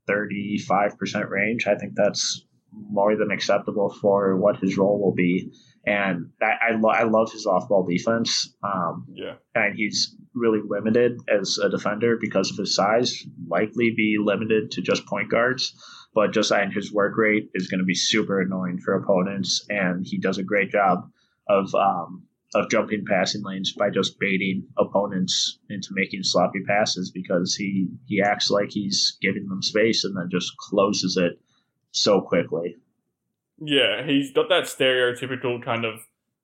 35% 0.10 1.30
range, 1.30 1.68
I 1.68 1.76
think 1.76 1.94
that's 1.96 2.46
more 2.74 3.16
than 3.16 3.32
acceptable 3.32 3.94
for 4.02 4.38
what 4.38 4.58
his 4.58 4.78
role 4.78 5.02
will 5.02 5.14
be. 5.14 5.52
And 5.86 6.30
I, 6.42 6.70
I, 6.70 6.76
lo- 6.76 6.90
I 6.90 7.04
love 7.04 7.32
his 7.32 7.46
off 7.46 7.68
ball 7.68 7.86
defense. 7.86 8.54
Um, 8.64 9.06
Yeah, 9.10 9.36
and 9.56 9.76
he's 9.76 10.16
really 10.34 10.60
limited 10.66 11.20
as 11.28 11.58
a 11.58 11.70
defender 11.70 12.18
because 12.20 12.52
of 12.52 12.58
his 12.58 12.76
size, 12.76 13.26
likely 13.48 13.92
be 13.96 14.18
limited 14.20 14.72
to 14.72 14.82
just 14.82 15.06
point 15.06 15.30
guards. 15.30 15.74
But 16.14 16.34
just 16.34 16.52
and 16.52 16.74
his 16.74 16.92
work 16.94 17.18
rate 17.18 17.50
is 17.54 17.68
going 17.68 17.80
to 17.80 17.86
be 17.86 17.96
super 17.96 18.42
annoying 18.42 18.80
for 18.80 18.94
opponents, 18.96 19.66
and 19.70 20.06
he 20.06 20.20
does 20.20 20.38
a 20.38 20.44
great 20.44 20.70
job 20.70 21.10
of 21.48 21.74
um, 21.74 22.28
of 22.54 22.70
jumping 22.70 23.06
passing 23.08 23.44
lanes 23.44 23.74
by 23.74 23.90
just 23.90 24.20
baiting 24.20 24.68
opponents 24.78 25.60
into 25.70 25.90
making 25.94 26.24
sloppy 26.24 26.60
passes 26.68 27.12
because 27.12 27.56
he 27.56 27.88
he 28.08 28.22
acts 28.22 28.50
like 28.50 28.70
he's 28.70 29.18
giving 29.22 29.48
them 29.48 29.62
space 29.62 30.04
and 30.04 30.16
then 30.18 30.28
just 30.30 30.52
closes 30.58 31.18
it 31.18 31.40
so 31.92 32.22
quickly. 32.22 32.78
yeah, 33.64 34.04
he's 34.06 34.32
got 34.32 34.50
that 34.50 34.64
stereotypical 34.64 35.62
kind 35.64 35.86
of 35.86 36.00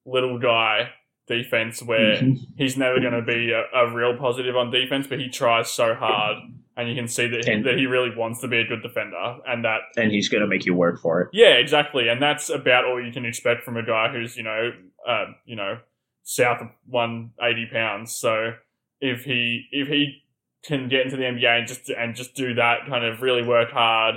little 0.06 0.38
guy 0.38 0.90
defense 1.28 1.82
where 1.82 2.22
Mhm. 2.22 2.38
he's 2.58 2.78
never 2.78 3.00
going 3.00 3.14
to 3.14 3.22
be 3.24 3.52
a, 3.52 3.64
a 3.74 3.92
real 3.94 4.16
positive 4.18 4.56
on 4.56 4.70
defense, 4.72 5.08
but 5.08 5.20
he 5.20 5.28
tries 5.28 5.70
so 5.70 5.96
hard, 5.96 6.38
and 6.78 6.88
you 6.88 6.96
can 6.96 7.08
see 7.08 7.28
that 7.28 7.44
he, 7.46 7.52
And- 7.52 7.66
that 7.66 7.78
he 7.78 7.86
really 7.88 8.16
wants 8.16 8.40
to 8.42 8.48
be 8.48 8.60
a 8.60 8.66
good 8.66 8.82
defender, 8.84 9.38
and 9.48 9.66
that 9.66 9.82
And 9.98 10.12
he's 10.12 10.30
going 10.30 10.42
to 10.42 10.48
make 10.48 10.66
you 10.66 10.74
work 10.76 11.02
for 11.02 11.22
it. 11.22 11.30
yeah, 11.34 11.54
exactly, 11.56 12.08
and 12.08 12.22
that's 12.22 12.50
about 12.50 12.86
all 12.86 13.04
you 13.04 13.12
can 13.12 13.26
expect 13.26 13.64
from 13.64 13.78
a 13.78 13.84
guy 13.84 14.10
who's 14.10 14.38
you 14.38 14.44
know 14.44 14.74
uh, 15.06 15.26
you 15.46 15.56
know 15.56 15.80
south 16.24 16.62
of 16.62 16.68
one 16.86 17.32
eighty 17.42 17.66
pounds. 17.66 18.14
So 18.16 18.54
if 19.02 19.24
he 19.24 19.68
if 19.72 19.88
he 19.88 20.22
can 20.64 20.88
get 20.88 21.02
into 21.06 21.18
the 21.18 21.24
NBA 21.24 21.58
and 21.60 21.68
just 21.68 21.90
and 21.90 22.16
just 22.16 22.36
do 22.36 22.54
that, 22.54 22.86
kind 22.88 23.04
of 23.04 23.22
really 23.24 23.42
work 23.44 23.72
hard, 23.72 24.16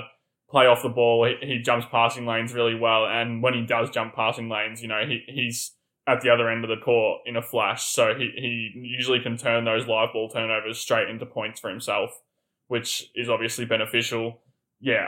play 0.51 0.67
off 0.67 0.83
the 0.83 0.89
ball, 0.89 1.25
he, 1.25 1.47
he 1.47 1.59
jumps 1.59 1.87
passing 1.89 2.25
lanes 2.25 2.53
really 2.53 2.75
well, 2.75 3.07
and 3.07 3.41
when 3.41 3.53
he 3.53 3.65
does 3.65 3.89
jump 3.89 4.13
passing 4.13 4.49
lanes, 4.49 4.81
you 4.81 4.87
know 4.87 5.03
he 5.07 5.23
he's 5.27 5.71
at 6.07 6.21
the 6.21 6.29
other 6.29 6.49
end 6.49 6.63
of 6.63 6.69
the 6.69 6.83
court 6.83 7.21
in 7.25 7.37
a 7.37 7.41
flash. 7.41 7.87
So 7.87 8.13
he, 8.15 8.31
he 8.35 8.71
usually 8.75 9.19
can 9.21 9.37
turn 9.37 9.65
those 9.65 9.87
live 9.87 10.09
ball 10.13 10.29
turnovers 10.29 10.79
straight 10.79 11.09
into 11.09 11.25
points 11.25 11.59
for 11.59 11.69
himself, 11.69 12.09
which 12.67 13.09
is 13.15 13.29
obviously 13.29 13.65
beneficial. 13.65 14.41
Yeah, 14.79 15.07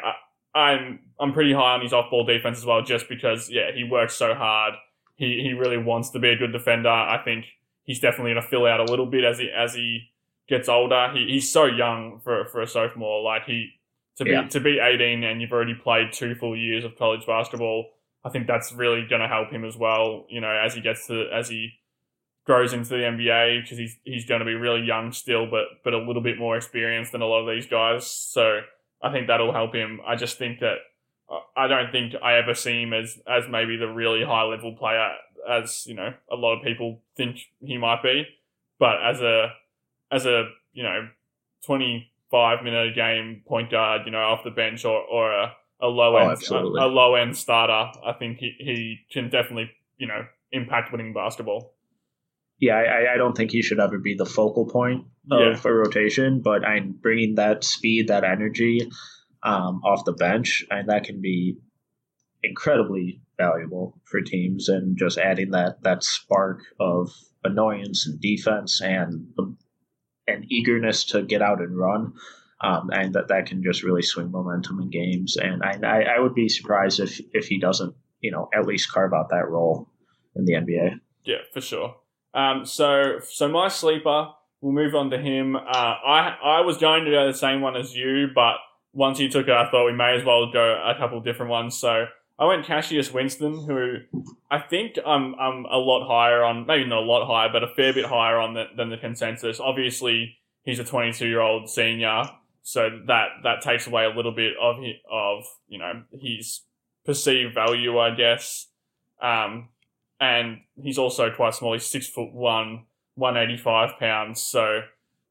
I, 0.56 0.60
I'm 0.60 1.00
I'm 1.20 1.34
pretty 1.34 1.54
high 1.54 1.74
on 1.74 1.82
his 1.82 1.94
off 1.94 2.10
ball 2.10 2.26
defense 2.26 2.58
as 2.58 2.66
well, 2.66 2.82
just 2.82 3.10
because 3.10 3.50
yeah 3.50 3.72
he 3.76 3.84
works 3.84 4.16
so 4.16 4.34
hard. 4.34 4.76
He 5.16 5.42
he 5.44 5.54
really 5.54 5.78
wants 5.78 6.10
to 6.12 6.20
be 6.20 6.30
a 6.30 6.38
good 6.38 6.54
defender. 6.54 6.90
I 6.90 7.22
think 7.24 7.46
he's 7.84 8.00
definitely 8.00 8.34
going 8.34 8.44
to 8.44 8.50
fill 8.50 8.66
out 8.66 8.80
a 8.80 8.90
little 8.90 9.06
bit 9.06 9.24
as 9.26 9.40
he 9.40 9.50
as 9.52 9.74
he 9.74 10.12
gets 10.48 10.70
older. 10.70 11.10
He, 11.14 11.26
he's 11.28 11.52
so 11.52 11.66
young 11.66 12.22
for 12.24 12.46
for 12.46 12.62
a 12.62 12.68
sophomore. 12.68 13.22
Like 13.22 13.46
he 13.46 13.72
to 14.18 14.24
be 14.26 14.32
Yeah. 14.32 14.48
to 14.48 14.60
be 14.60 14.80
18 14.80 15.24
and 15.24 15.42
you've 15.42 15.52
already 15.52 15.74
played 15.76 16.12
two 16.12 16.36
full 16.36 16.56
years 16.56 16.84
of 16.84 16.96
college 16.98 17.26
basketball. 17.26 17.92
I 18.26 18.30
think 18.30 18.48
that's 18.48 18.72
really 18.72 19.06
going 19.10 19.22
to 19.22 19.28
help 19.28 19.52
him 19.52 19.66
as 19.66 19.76
well. 19.76 20.26
You 20.30 20.42
know, 20.42 20.50
as 20.52 20.74
he 20.76 20.82
gets 20.82 21.08
to 21.08 21.30
as 21.34 21.50
he 21.50 21.72
grows 22.46 22.74
into 22.74 22.90
the 22.90 23.04
NBA 23.04 23.62
because 23.64 23.78
he's 23.78 23.98
he's 24.04 24.26
going 24.26 24.40
to 24.40 24.46
be 24.46 24.54
really 24.56 24.82
young 24.86 25.12
still, 25.12 25.46
but 25.50 25.66
but 25.84 25.94
a 25.94 25.98
little 25.98 26.22
bit 26.22 26.38
more 26.38 26.56
experienced 26.56 27.12
than 27.12 27.22
a 27.22 27.26
lot 27.26 27.48
of 27.48 27.54
these 27.56 27.66
guys. 27.68 28.06
So 28.08 28.62
I 29.02 29.12
think 29.12 29.28
that'll 29.28 29.54
help 29.54 29.74
him. 29.74 30.00
I 30.06 30.16
just 30.16 30.38
think 30.38 30.60
that 30.60 30.78
uh, 31.30 31.40
I 31.58 31.68
don't 31.68 31.92
think 31.92 32.14
I 32.22 32.36
ever 32.36 32.54
see 32.54 32.82
him 32.84 32.94
as 32.94 33.20
as 33.28 33.46
maybe 33.50 33.78
the 33.78 33.88
really 33.88 34.24
high 34.24 34.44
level 34.44 34.76
player 34.76 35.16
as 35.50 35.86
you 35.86 35.94
know 35.96 36.14
a 36.32 36.36
lot 36.36 36.58
of 36.58 36.64
people 36.64 37.02
think 37.18 37.38
he 37.62 37.78
might 37.78 38.02
be, 38.04 38.26
but 38.80 39.04
as 39.04 39.20
a 39.22 39.52
as 40.12 40.26
a 40.26 40.50
you 40.72 40.84
know 40.84 41.10
twenty 41.66 42.12
five 42.34 42.64
minute 42.64 42.92
a 42.92 42.96
game 42.96 43.44
point 43.48 43.70
guard, 43.70 44.02
you 44.06 44.12
know, 44.12 44.18
off 44.32 44.44
the 44.44 44.50
bench 44.52 44.84
or 44.86 45.00
or 45.16 45.32
a, 45.32 45.46
a 45.82 45.88
low 45.88 46.16
Oh, 46.16 46.22
end 46.24 46.32
absolutely. 46.32 46.82
a, 46.82 46.86
a 46.86 46.90
low 47.00 47.14
end 47.16 47.38
starter, 47.38 47.92
I 48.04 48.14
think 48.20 48.40
he, 48.40 48.50
he 48.60 49.00
can 49.14 49.30
definitely 49.30 49.70
you 50.02 50.08
know 50.08 50.22
impact 50.52 50.92
winning 50.92 51.14
basketball. 51.14 51.62
yeah, 52.60 52.76
I, 52.76 53.14
I 53.14 53.18
don't 53.18 53.36
think 53.38 53.52
he 53.52 53.62
should 53.62 53.80
ever 53.80 53.98
be 54.00 54.16
the 54.16 54.26
focal 54.38 54.66
point 54.66 55.06
of 55.32 55.40
Yeah. 55.42 55.70
a 55.72 55.74
rotation, 55.74 56.42
but 56.42 56.66
I'm 56.66 56.94
bringing 57.06 57.36
that 57.36 57.64
speed, 57.64 58.08
that 58.08 58.24
energy 58.24 58.80
um, 59.44 59.82
off 59.84 60.06
the 60.06 60.14
bench, 60.14 60.66
and 60.72 60.88
that 60.90 61.04
can 61.04 61.20
be 61.22 61.58
incredibly 62.44 63.22
valuable 63.38 64.00
for 64.06 64.22
teams, 64.22 64.70
and 64.70 64.98
just 64.98 65.18
adding 65.18 65.52
that 65.52 65.82
that 65.84 66.04
spark 66.04 66.60
of 66.80 67.10
annoyance 67.44 68.08
and 68.08 68.20
defense 68.22 68.82
and 68.82 69.28
and 70.28 70.46
eagerness 70.52 71.06
to 71.06 71.24
get 71.24 71.42
out 71.42 71.62
and 71.62 71.78
run. 71.78 72.14
Um, 72.62 72.90
and 72.94 73.14
that, 73.14 73.28
that 73.28 73.48
can 73.48 73.62
just 73.62 73.84
really 73.84 74.02
swing 74.02 74.32
momentum 74.32 74.80
in 74.80 74.90
games. 74.90 75.36
And 75.36 75.62
I, 75.64 75.78
I, 75.84 76.02
I 76.16 76.20
would 76.20 76.34
be 76.34 76.48
surprised 76.48 77.02
if, 77.02 77.20
if 77.34 77.48
he 77.48 77.60
doesn't, 77.60 77.94
you 78.22 78.32
know, 78.32 78.50
at 78.56 78.66
least 78.66 78.92
carve 78.92 79.14
out 79.14 79.30
that 79.30 79.50
role 79.50 79.90
in 80.36 80.46
the 80.46 80.54
NBA. 80.54 81.00
Yeah, 81.26 81.38
for 81.54 81.62
sure. 81.62 81.96
Um, 82.34 82.66
so 82.66 83.20
so 83.22 83.48
my 83.48 83.68
sleeper, 83.68 84.30
we'll 84.62 84.74
move 84.74 84.96
on 84.96 85.10
to 85.12 85.18
him. 85.18 85.56
Uh, 85.56 85.60
I 85.60 86.38
I 86.44 86.62
was 86.62 86.78
going 86.78 87.06
to 87.06 87.12
go 87.12 87.28
the 87.28 87.38
same 87.38 87.62
one 87.62 87.76
as 87.76 87.96
you, 87.96 88.28
but 88.34 88.56
once 88.94 89.20
you 89.20 89.30
took 89.30 89.48
it, 89.48 89.54
I 89.54 89.70
thought 89.70 89.86
we 89.86 89.94
may 89.94 90.16
as 90.18 90.26
well 90.26 90.52
go 90.52 90.82
a 90.84 90.96
couple 90.98 91.20
different 91.22 91.52
ones. 91.52 91.78
So 91.78 92.06
I 92.44 92.46
went 92.46 92.66
Cassius 92.66 93.14
Winston, 93.14 93.66
who 93.66 94.00
I 94.52 94.60
think 94.60 95.00
I'm 95.06 95.34
I'm 95.36 95.64
a 95.64 95.78
lot 95.78 96.06
higher 96.06 96.44
on, 96.44 96.66
maybe 96.68 96.84
not 96.84 97.04
a 97.04 97.06
lot 97.06 97.26
higher, 97.26 97.48
but 97.50 97.64
a 97.64 97.70
fair 97.70 97.94
bit 97.94 98.04
higher 98.04 98.38
on 98.38 98.54
the, 98.54 98.66
than 98.76 98.90
the 98.90 98.98
consensus. 98.98 99.62
Obviously, 99.62 100.36
he's 100.64 100.78
a 100.78 100.84
22 100.84 101.26
year 101.26 101.40
old 101.40 101.70
senior, 101.70 102.24
so 102.62 102.90
that 103.08 103.28
that 103.44 103.62
takes 103.62 103.88
away 103.88 104.04
a 104.04 104.10
little 104.10 104.34
bit 104.34 104.56
of 104.62 104.76
hi- 104.76 105.00
of 105.10 105.46
you 105.70 105.80
know 105.80 106.04
his 106.12 106.64
perceived 107.06 107.54
value, 107.54 107.98
I 107.98 108.14
guess. 108.14 108.68
Um, 109.22 109.70
and 110.20 110.64
he's 110.76 110.98
also 110.98 111.32
quite 111.32 111.56
small. 111.56 111.72
He's 111.72 111.86
six 111.86 112.10
foot 112.10 112.34
one, 112.34 112.88
one 113.16 113.38
eighty 113.38 113.56
five 113.56 113.98
pounds. 113.98 114.42
So 114.42 114.82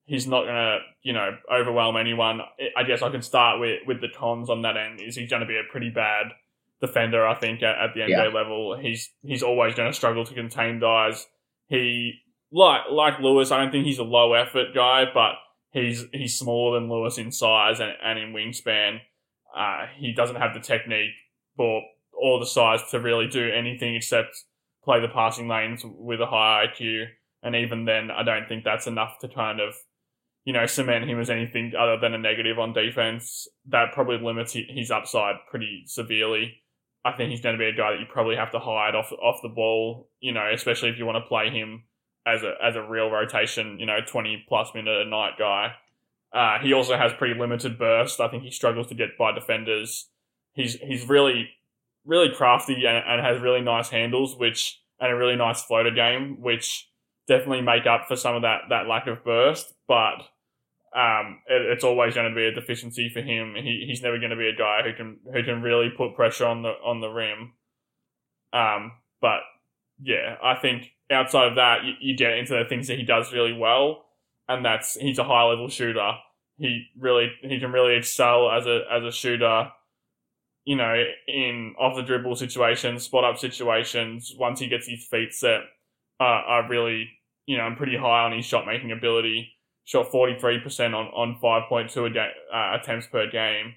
he's 0.07 0.27
not 0.27 0.47
gonna, 0.47 0.79
you 1.03 1.13
know, 1.13 1.37
overwhelm 1.53 1.99
anyone. 1.99 2.41
I- 2.41 2.71
I 2.81 2.83
guess 2.85 3.03
I 3.03 3.11
can 3.11 3.21
start 3.21 3.61
with 3.61 3.81
with 3.87 4.01
the 4.01 4.09
cons 4.09 4.49
on 4.49 4.63
that 4.63 4.79
end. 4.79 5.03
Is 5.03 5.15
he's 5.17 5.29
going 5.29 5.41
to 5.41 5.47
be 5.47 5.59
a 5.59 5.71
pretty 5.71 5.91
bad 5.91 6.29
defender? 6.83 7.26
I 7.26 7.35
think 7.35 7.62
at, 7.62 7.78
at 7.78 7.95
the 7.95 8.01
NBA 8.01 8.09
Yeah. 8.11 8.24
level, 8.39 8.76
he's 8.78 9.11
he's 9.22 9.43
always 9.43 9.74
going 9.74 9.91
to 9.91 9.97
struggle 9.97 10.24
to 10.26 10.35
contain 10.35 10.80
guys. 10.80 11.26
He 11.68 12.14
like 12.51 12.83
like 12.91 13.18
Lewis, 13.20 13.51
I 13.51 13.59
don't 13.62 13.70
think 13.70 13.87
he's 13.87 13.99
a 13.99 14.03
low 14.05 14.35
effort 14.35 14.74
guy, 14.74 15.05
but 15.14 15.37
he's 15.70 16.05
he's 16.12 16.39
smaller 16.39 16.78
than 16.78 16.91
Lewis 16.91 17.16
in 17.16 17.33
size 17.33 17.80
and, 17.80 17.93
and 18.05 18.18
in 18.18 18.33
wingspan. 18.35 18.99
Uh, 19.57 19.87
he 19.97 20.12
doesn't 20.12 20.37
have 20.37 20.53
the 20.53 20.61
technique 20.61 21.12
or 21.57 21.83
or 22.12 22.39
the 22.39 22.47
size 22.47 22.80
to 22.91 23.01
really 23.01 23.26
do 23.28 23.51
anything 23.51 23.95
except 23.95 24.37
play 24.85 25.01
the 25.01 25.09
passing 25.09 25.49
lanes 25.49 25.83
with 25.85 26.20
a 26.20 26.26
high 26.26 26.66
IQ. 26.66 27.07
And 27.43 27.57
even 27.57 27.85
then, 27.87 28.11
I 28.11 28.22
don't 28.22 28.49
think 28.49 28.64
that's 28.64 28.87
enough 28.87 29.18
to 29.20 29.28
kind 29.28 29.61
of, 29.61 29.74
you 30.45 30.53
know, 30.53 30.66
cement 30.66 31.09
him 31.09 31.18
as 31.20 31.30
anything 31.30 31.72
other 31.78 31.99
than 31.99 32.14
a 32.14 32.18
negative 32.18 32.59
on 32.59 32.72
defense. 32.72 33.49
That 33.68 33.93
probably 33.93 34.18
limits 34.18 34.53
his 34.53 34.91
upside 34.91 35.37
pretty 35.51 35.83
severely. 35.87 36.62
I 37.05 37.13
think 37.13 37.31
he's 37.31 37.41
going 37.41 37.55
to 37.55 37.59
be 37.59 37.67
a 37.67 37.73
guy 37.73 37.93
that 37.93 38.01
you 38.01 38.07
probably 38.09 38.37
have 38.37 38.53
to 38.53 38.59
hide 38.59 38.95
off 38.95 39.13
off 39.13 39.41
the 39.43 39.49
ball, 39.49 40.09
you 40.21 40.33
know, 40.33 40.49
especially 40.53 40.91
if 40.91 40.99
you 40.99 41.07
want 41.07 41.17
to 41.23 41.29
play 41.29 41.51
him 41.51 41.85
as 42.27 42.43
a 42.43 42.55
as 42.63 42.77
a 42.77 42.83
real 42.83 43.11
rotation, 43.11 43.79
you 43.79 43.87
know, 43.87 43.99
twenty 44.07 44.45
plus 44.49 44.69
minute 44.75 45.07
a 45.07 45.09
night 45.09 45.33
guy. 45.39 45.75
Uh, 46.33 46.59
he 46.61 46.73
also 46.73 46.97
has 46.97 47.13
pretty 47.13 47.39
limited 47.39 47.79
burst. 47.79 48.21
I 48.21 48.29
think 48.29 48.43
he 48.43 48.51
struggles 48.51 48.87
to 48.87 48.95
get 48.95 49.19
by 49.19 49.33
defenders. 49.33 50.07
He's 50.55 50.75
he's 50.77 51.09
really 51.09 51.51
really 52.05 52.31
crafty 52.35 52.87
and, 52.87 53.05
and 53.07 53.25
has 53.25 53.41
really 53.41 53.61
nice 53.61 53.89
handles, 53.89 54.37
which 54.37 54.81
and 55.01 55.13
a 55.13 55.17
really 55.17 55.37
nice 55.37 55.63
floater 55.63 55.91
game, 55.91 56.41
which 56.41 56.89
definitely 57.27 57.63
make 57.63 57.87
up 57.87 58.07
for 58.07 58.17
some 58.17 58.37
of 58.37 58.43
that 58.43 58.63
that 58.71 58.87
lack 58.87 59.07
of 59.07 59.25
burst. 59.25 59.75
But 59.89 60.29
um, 60.95 61.40
it, 61.47 61.62
it's 61.72 61.84
always 61.84 62.14
going 62.14 62.28
to 62.28 62.36
be 62.36 62.47
a 62.47 62.53
deficiency 62.53 63.09
for 63.09 63.22
him. 63.22 63.55
He, 63.57 63.84
he's 63.86 64.03
never 64.03 64.18
going 64.18 64.30
to 64.30 64.36
be 64.36 64.49
a 64.49 64.57
guy 64.57 64.82
who 64.84 64.93
can 64.93 65.18
who 65.32 65.43
can 65.43 65.62
really 65.62 65.90
put 65.97 66.14
pressure 66.14 66.47
on 66.47 66.62
the 66.62 66.72
on 66.84 67.01
the 67.01 67.09
rim. 67.09 67.53
Um, 68.53 68.93
but 69.20 69.40
yeah, 70.03 70.36
I 70.43 70.57
think 70.57 70.90
outside 71.11 71.49
of 71.49 71.57
that, 71.57 71.84
you, 71.84 71.95
you 72.01 72.16
get 72.16 72.36
into 72.36 72.55
the 72.55 72.68
things 72.68 72.88
that 72.88 72.99
he 72.99 73.05
does 73.05 73.32
really 73.32 73.55
well, 73.55 74.05
and 74.49 74.64
that's 74.64 74.95
he's 74.95 75.18
a 75.18 75.24
high 75.24 75.45
level 75.45 75.68
shooter. 75.68 76.12
He 76.59 76.86
really 76.99 77.32
he 77.40 77.59
can 77.59 77.72
really 77.72 77.97
excel 77.97 78.51
as 78.51 78.66
a 78.66 78.82
as 78.90 79.03
a 79.05 79.12
shooter. 79.12 79.70
You 80.64 80.76
know, 80.76 80.95
in 81.26 81.74
off 81.80 81.97
the 81.97 82.03
dribble 82.03 82.36
situations, 82.36 83.05
spot 83.05 83.24
up 83.24 83.38
situations. 83.38 84.32
Once 84.38 84.61
he 84.61 84.68
gets 84.68 84.86
his 84.86 85.07
feet 85.07 85.32
set, 85.32 85.62
uh, 86.20 86.24
are 86.24 86.68
really 86.68 87.09
you 87.47 87.57
know 87.57 87.64
I'm 87.64 87.76
pretty 87.76 87.97
high 87.97 88.24
on 88.24 88.36
his 88.36 88.45
shot 88.45 88.66
making 88.66 88.93
ability. 88.93 89.49
Shot 89.85 90.11
forty 90.11 90.39
three 90.39 90.61
percent 90.61 90.95
on 90.95 91.07
on 91.07 91.39
five 91.41 91.68
point 91.68 91.91
two 91.91 92.07
uh, 92.07 92.78
attempts 92.80 93.07
per 93.07 93.28
game. 93.30 93.74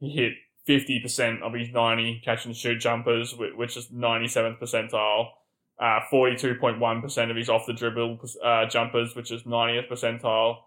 He 0.00 0.10
hit 0.10 0.32
fifty 0.64 1.00
percent 1.00 1.42
of 1.42 1.52
his 1.52 1.70
ninety 1.70 2.20
catch 2.24 2.46
and 2.46 2.56
shoot 2.56 2.78
jumpers, 2.78 3.34
which 3.36 3.76
is 3.76 3.90
ninety 3.90 4.28
seventh 4.28 4.58
percentile 4.60 5.28
uh, 5.82 6.00
42.1% 6.12 7.30
of 7.30 7.36
his 7.36 7.48
off 7.48 7.66
the 7.66 7.72
dribble 7.72 8.20
uh, 8.44 8.66
jumpers, 8.66 9.16
which 9.16 9.32
is 9.32 9.42
90th 9.42 9.90
percentile. 9.90 10.58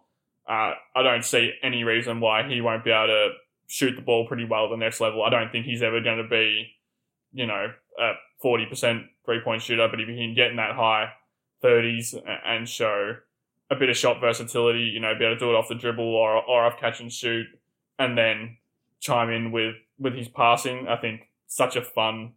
Uh, 0.47 0.73
I 0.93 1.03
don't 1.03 1.23
see 1.23 1.53
any 1.63 1.85
reason 1.85 2.19
why 2.19 2.47
he 2.47 2.59
won't 2.59 2.83
be 2.83 2.91
able 2.91 3.07
to 3.07 3.29
shoot 3.67 3.95
the 3.95 4.01
ball 4.01 4.27
pretty 4.27 4.43
well 4.43 4.65
at 4.65 4.71
the 4.71 4.77
next 4.77 4.99
level. 4.99 5.23
I 5.23 5.29
don't 5.29 5.51
think 5.51 5.65
he's 5.65 5.81
ever 5.81 6.01
going 6.01 6.17
to 6.21 6.27
be, 6.27 6.67
you 7.31 7.47
know, 7.47 7.71
a 7.97 8.11
40% 8.43 9.05
three 9.25 9.39
point 9.41 9.61
shooter, 9.61 9.87
but 9.89 10.01
if 10.01 10.07
he 10.09 10.17
can 10.17 10.35
get 10.35 10.51
in 10.51 10.57
that 10.57 10.75
high 10.75 11.13
30s 11.63 12.21
and 12.45 12.67
show 12.67 13.15
a 13.69 13.75
bit 13.75 13.89
of 13.89 13.97
shot 13.97 14.19
versatility, 14.21 14.91
you 14.93 14.99
know, 14.99 15.13
be 15.17 15.25
able 15.25 15.35
to 15.35 15.39
do 15.39 15.49
it 15.49 15.55
off 15.55 15.67
the 15.67 15.75
dribble 15.75 16.03
or, 16.03 16.37
or 16.43 16.65
off 16.65 16.79
catch 16.79 16.99
and 16.99 17.11
shoot, 17.11 17.47
and 17.97 18.17
then 18.17 18.57
chime 18.99 19.29
in 19.29 19.51
with, 19.51 19.75
with 19.97 20.13
his 20.15 20.27
passing, 20.27 20.87
I 20.87 20.97
think 20.97 21.29
such 21.47 21.75
a 21.75 21.81
fun 21.81 22.33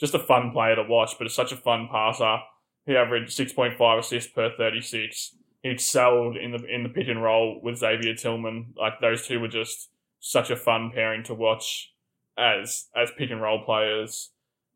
just 0.00 0.14
a 0.14 0.18
fun 0.18 0.50
player 0.50 0.74
to 0.76 0.82
watch, 0.82 1.16
but 1.18 1.26
it's 1.26 1.36
such 1.36 1.52
a 1.52 1.56
fun 1.56 1.86
passer. 1.92 2.38
He 2.86 2.96
averaged 2.96 3.38
6.5 3.38 3.98
assists 3.98 4.32
per 4.32 4.50
36. 4.56 5.36
He 5.62 5.68
excelled 5.68 6.38
in 6.38 6.52
the 6.52 6.64
in 6.64 6.82
the 6.82 6.88
pick 6.88 7.06
and 7.06 7.22
roll 7.22 7.60
with 7.62 7.76
Xavier 7.76 8.14
Tillman. 8.14 8.72
Like 8.78 8.94
those 9.00 9.26
two 9.26 9.40
were 9.40 9.48
just 9.48 9.90
such 10.18 10.50
a 10.50 10.56
fun 10.56 10.90
pairing 10.94 11.22
to 11.24 11.34
watch 11.34 11.92
as 12.38 12.86
as 12.96 13.10
pick 13.18 13.30
and 13.30 13.42
roll 13.42 13.62
players. 13.62 14.30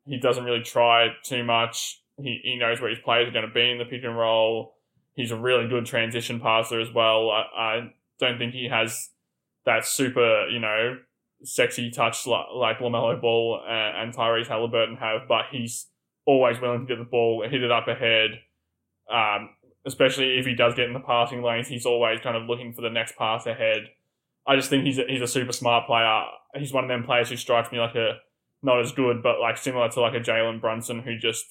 He 0.05 0.19
doesn't 0.19 0.43
really 0.43 0.61
try 0.61 1.07
too 1.23 1.43
much. 1.43 2.03
He, 2.17 2.39
he 2.43 2.55
knows 2.57 2.79
where 2.79 2.91
his 2.91 2.99
players 2.99 3.27
are 3.27 3.31
going 3.31 3.47
to 3.47 3.53
be 3.53 3.71
in 3.71 3.79
the 3.79 3.85
pick 3.85 4.03
and 4.03 4.15
roll. 4.15 4.74
He's 5.15 5.31
a 5.31 5.37
really 5.37 5.67
good 5.67 5.85
transition 5.85 6.39
passer 6.39 6.79
as 6.79 6.91
well. 6.93 7.31
I, 7.31 7.43
I 7.57 7.93
don't 8.19 8.37
think 8.37 8.53
he 8.53 8.67
has 8.69 9.09
that 9.65 9.85
super, 9.85 10.47
you 10.49 10.59
know, 10.59 10.97
sexy 11.43 11.89
touch 11.89 12.27
like, 12.27 12.45
like 12.53 12.79
LaMelo 12.79 13.19
Ball 13.19 13.61
and, 13.67 13.97
and 13.97 14.13
Tyrese 14.13 14.47
Haliburton 14.47 14.99
have, 14.99 15.27
but 15.27 15.45
he's 15.51 15.87
always 16.25 16.59
willing 16.59 16.81
to 16.81 16.85
get 16.85 16.97
the 16.97 17.09
ball, 17.09 17.47
hit 17.49 17.63
it 17.63 17.71
up 17.71 17.87
ahead. 17.87 18.41
Um, 19.11 19.51
especially 19.85 20.37
if 20.37 20.45
he 20.45 20.55
does 20.55 20.73
get 20.73 20.87
in 20.87 20.93
the 20.93 20.99
passing 20.99 21.43
lanes, 21.43 21.67
he's 21.67 21.85
always 21.85 22.19
kind 22.21 22.35
of 22.35 22.43
looking 22.43 22.73
for 22.73 22.81
the 22.81 22.89
next 22.89 23.15
pass 23.17 23.45
ahead. 23.45 23.89
I 24.47 24.55
just 24.55 24.69
think 24.69 24.83
he's 24.83 24.97
a, 24.97 25.03
he's 25.07 25.21
a 25.21 25.27
super 25.27 25.51
smart 25.51 25.87
player. 25.87 26.23
He's 26.55 26.73
one 26.73 26.83
of 26.83 26.87
them 26.89 27.03
players 27.03 27.29
who 27.29 27.37
strikes 27.37 27.71
me 27.71 27.79
like 27.79 27.95
a 27.95 28.17
not 28.63 28.79
as 28.79 28.91
good, 28.91 29.21
but 29.21 29.39
like 29.39 29.57
similar 29.57 29.89
to 29.89 30.01
like 30.01 30.15
a 30.15 30.19
Jalen 30.19 30.59
Brunson 30.59 31.01
who 31.01 31.17
just 31.17 31.45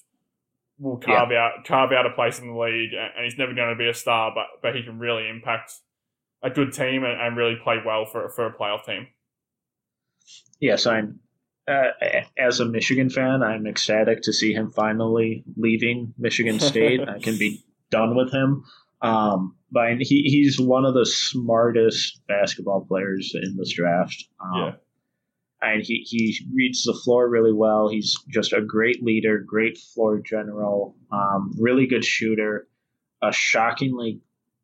will 0.79 0.99
carve 0.99 1.31
yeah. 1.31 1.39
out 1.39 1.64
carve 1.64 1.93
out 1.93 2.07
a 2.07 2.11
place 2.11 2.39
in 2.39 2.49
the 2.49 2.59
league, 2.59 2.93
and 2.95 3.25
he's 3.25 3.39
never 3.39 3.55
going 3.55 3.70
to 3.70 3.77
be 3.77 3.89
a 3.89 3.95
star, 3.95 4.33
but 4.35 4.47
but 4.62 4.75
he 4.75 4.83
can 4.83 4.99
really 4.99 5.29
impact 5.29 5.72
a 6.43 6.51
good 6.51 6.72
team 6.72 7.05
and, 7.05 7.20
and 7.20 7.37
really 7.37 7.57
play 7.62 7.77
well 7.85 8.05
for 8.05 8.29
for 8.29 8.47
a 8.47 8.53
playoff 8.53 8.85
team 8.85 9.09
yes, 10.61 10.87
I'm 10.87 11.20
uh, 11.66 11.89
as 12.39 12.61
a 12.61 12.64
Michigan 12.64 13.09
fan, 13.09 13.43
I'm 13.43 13.66
ecstatic 13.66 14.22
to 14.22 14.33
see 14.33 14.53
him 14.53 14.70
finally 14.70 15.45
leaving 15.57 16.12
Michigan 16.18 16.61
State. 16.61 17.01
I 17.09 17.18
can 17.18 17.39
be 17.39 17.64
done 17.91 18.14
with 18.14 18.33
him. 18.33 18.64
Um, 19.01 19.57
but 19.70 19.99
he, 20.01 20.22
he's 20.22 20.61
one 20.61 20.85
of 20.85 20.95
the 20.95 21.07
smartest 21.07 22.20
basketball 22.27 22.85
players 22.87 23.35
in 23.35 23.57
this 23.57 23.72
draft. 23.72 24.25
Um, 24.41 24.61
yeah. 24.61 24.72
And 25.65 25.83
he, 25.83 26.05
he 26.07 26.39
reads 26.53 26.85
the 26.85 26.95
floor 26.95 27.29
really 27.29 27.53
well. 27.53 27.89
He's 27.89 28.17
just 28.29 28.53
a 28.53 28.61
great 28.61 29.03
leader, 29.03 29.39
great 29.39 29.79
floor 29.79 30.21
general, 30.21 30.97
um, 31.11 31.53
really 31.59 31.87
good 31.87 32.05
shooter, 32.05 32.69
a 33.23 33.33
shockingly 33.33 34.21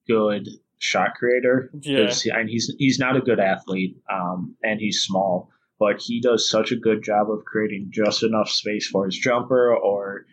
good 0.07 0.48
shot 0.78 1.14
creator. 1.14 1.70
Yeah. 1.80 2.12
And 2.32 2.48
he's 2.48 2.74
he's 2.78 2.98
not 2.98 3.16
a 3.16 3.20
good 3.20 3.40
athlete, 3.40 3.96
um, 4.11 4.57
and 4.62 4.80
he's 4.80 5.01
small 5.01 5.51
but 5.80 5.98
he 5.98 6.20
does 6.20 6.48
such 6.48 6.70
a 6.70 6.76
good 6.76 7.03
job 7.03 7.30
of 7.30 7.44
creating 7.46 7.88
just 7.90 8.22
enough 8.22 8.51
space 8.51 8.86
for 8.86 9.07
his 9.07 9.16
jumper 9.16 9.74
or 9.74 10.26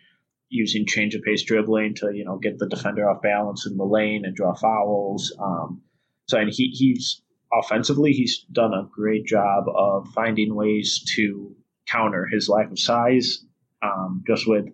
using 0.50 0.86
change 0.86 1.14
of 1.14 1.22
pace 1.22 1.42
dribbling 1.42 1.94
to 1.94 2.14
you 2.14 2.24
know 2.24 2.36
get 2.36 2.58
the 2.58 2.68
defender 2.68 3.08
off 3.08 3.22
balance 3.22 3.66
in 3.66 3.76
the 3.76 3.84
lane 3.84 4.24
and 4.24 4.36
draw 4.36 4.54
fouls. 4.54 5.34
Um, 5.40 5.82
so 6.26 6.38
and 6.38 6.50
he, 6.52 6.68
he's 6.68 7.22
offensively 7.52 8.12
he's 8.12 8.44
done 8.52 8.72
a 8.72 8.88
great 8.90 9.26
job 9.26 9.64
of 9.74 10.08
finding 10.14 10.54
ways 10.54 11.02
to 11.14 11.54
counter 11.88 12.26
his 12.26 12.48
lack 12.48 12.70
of 12.70 12.78
size, 12.78 13.44
um, 13.82 14.22
just 14.26 14.46
with 14.46 14.66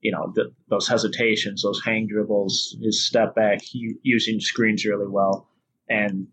you 0.00 0.12
know 0.12 0.32
the, 0.34 0.52
those 0.68 0.88
hesitations, 0.88 1.62
those 1.62 1.82
hang 1.84 2.06
dribbles, 2.06 2.76
his 2.82 3.06
step 3.06 3.34
back, 3.34 3.60
he, 3.62 3.94
using 4.02 4.40
screens 4.40 4.84
really 4.84 5.08
well, 5.08 5.48
and 5.88 6.28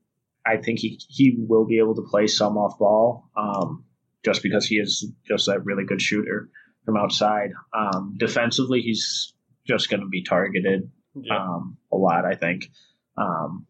I 0.46 0.58
think 0.58 0.80
he 0.80 1.00
he 1.10 1.36
will 1.38 1.66
be 1.66 1.80
able 1.80 1.96
to 1.96 2.08
play 2.10 2.28
some 2.28 2.58
off 2.58 2.78
ball, 2.78 3.30
um, 3.36 3.86
just 4.24 4.44
because 4.44 4.66
he 4.66 4.76
is 4.76 5.12
just 5.28 5.48
a 5.48 5.60
really 5.60 5.86
good 5.86 6.02
shooter 6.02 6.50
from 6.86 6.98
outside. 6.98 7.52
Um, 7.74 8.16
defensively, 8.18 8.82
he's 8.82 9.34
just 9.66 9.90
going 9.90 10.02
to 10.02 10.08
be 10.08 10.24
targeted 10.24 10.90
yeah. 11.16 11.38
um, 11.38 11.78
a 11.92 11.98
lot. 11.98 12.26
I 12.26 12.36
think. 12.36 12.70
Um, 13.18 13.68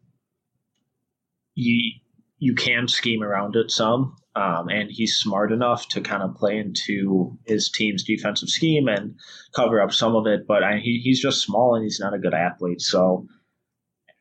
you 2.44 2.54
can 2.54 2.86
scheme 2.88 3.22
around 3.22 3.56
it 3.56 3.70
some, 3.70 4.16
um, 4.36 4.68
and 4.68 4.90
he's 4.90 5.16
smart 5.16 5.50
enough 5.50 5.88
to 5.88 6.02
kind 6.02 6.22
of 6.22 6.34
play 6.34 6.58
into 6.58 7.38
his 7.46 7.70
team's 7.70 8.04
defensive 8.04 8.50
scheme 8.50 8.86
and 8.86 9.14
cover 9.56 9.80
up 9.80 9.92
some 9.92 10.14
of 10.14 10.26
it. 10.26 10.46
But 10.46 10.62
I, 10.62 10.76
he, 10.76 11.00
he's 11.02 11.22
just 11.22 11.40
small 11.40 11.74
and 11.74 11.82
he's 11.82 12.00
not 12.00 12.12
a 12.12 12.18
good 12.18 12.34
athlete, 12.34 12.82
so 12.82 13.26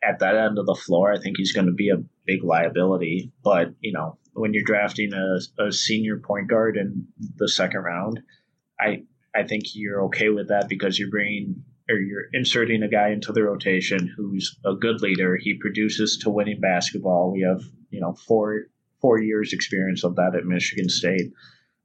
at 0.02 0.20
that 0.20 0.38
end 0.38 0.58
of 0.58 0.66
the 0.66 0.76
floor, 0.76 1.12
I 1.12 1.20
think 1.20 1.36
he's 1.38 1.52
going 1.52 1.68
to 1.68 1.74
be 1.74 1.90
a 1.90 2.04
big 2.26 2.46
liability. 2.46 3.34
But 3.44 3.74
you 3.82 3.92
know, 3.92 4.18
when 4.32 4.54
you're 4.54 4.64
drafting 4.64 5.12
a, 5.14 5.64
a 5.64 5.74
senior 5.74 6.18
point 6.18 6.50
guard 6.50 6.78
in 6.78 7.06
the 7.36 7.50
second 7.50 7.82
round, 7.82 8.22
I 8.80 9.04
I 9.36 9.44
think 9.44 9.76
you're 9.76 10.06
okay 10.06 10.30
with 10.30 10.48
that 10.48 10.70
because 10.70 10.98
you're 10.98 11.10
bringing 11.10 11.66
or 11.90 11.98
you're 11.98 12.26
inserting 12.34 12.84
a 12.84 12.88
guy 12.88 13.10
into 13.10 13.32
the 13.32 13.44
rotation 13.44 14.14
who's 14.16 14.58
a 14.66 14.74
good 14.74 15.02
leader. 15.02 15.38
He 15.38 15.56
produces 15.56 16.18
to 16.20 16.30
winning 16.30 16.60
basketball. 16.60 17.32
We 17.32 17.42
have 17.42 17.62
you 17.90 18.00
know 18.00 18.14
four 18.14 18.68
four 19.02 19.22
years 19.22 19.54
experience 19.54 20.04
of 20.04 20.16
that 20.16 20.36
at 20.36 20.46
Michigan 20.46 20.90
State. 20.90 21.34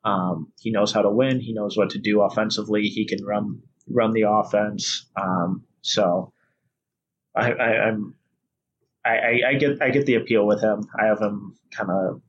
Um, 0.04 0.52
he 0.60 0.70
knows 0.70 0.92
how 0.92 1.02
to 1.02 1.10
win. 1.10 1.40
He 1.40 1.52
knows 1.52 1.76
what 1.76 1.90
to 1.90 1.98
do 1.98 2.22
offensively. 2.22 2.82
He 2.82 3.06
can 3.06 3.24
run 3.24 3.60
run 3.88 4.12
the 4.12 4.26
offense. 4.28 5.06
Um, 5.20 5.64
so 5.82 6.32
I, 7.34 7.52
I, 7.52 7.88
am 7.88 8.14
I, 9.04 9.40
I, 9.48 9.54
get 9.54 9.82
I 9.82 9.90
get 9.90 10.06
the 10.06 10.14
appeal 10.14 10.46
with 10.46 10.62
him. 10.62 10.86
I 10.98 11.06
have 11.06 11.20
him 11.20 11.56
kind 11.76 11.90
of 11.90 12.22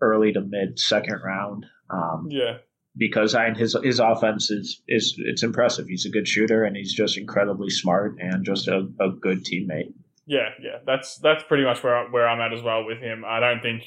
early 0.00 0.32
to 0.32 0.40
mid 0.40 0.78
second 0.78 1.20
round. 1.24 1.66
Um, 1.90 2.28
yeah. 2.30 2.58
Because 2.96 3.34
I 3.34 3.50
his 3.54 3.76
his 3.82 3.98
offense 3.98 4.50
is 4.50 4.82
is 4.88 5.14
it's 5.18 5.42
impressive. 5.42 5.86
He's 5.88 6.06
a 6.06 6.10
good 6.10 6.28
shooter 6.28 6.64
and 6.64 6.76
he's 6.76 6.92
just 6.92 7.16
incredibly 7.16 7.70
smart 7.70 8.16
and 8.18 8.44
just 8.44 8.68
a, 8.68 8.86
a 9.00 9.10
good 9.10 9.44
teammate. 9.44 9.92
Yeah, 10.26 10.50
yeah, 10.60 10.78
that's 10.86 11.18
that's 11.18 11.44
pretty 11.44 11.64
much 11.64 11.82
where 11.82 12.08
where 12.10 12.28
I'm 12.28 12.40
at 12.40 12.56
as 12.56 12.62
well 12.62 12.84
with 12.84 12.98
him. 12.98 13.24
I 13.26 13.40
don't 13.40 13.60
think 13.60 13.82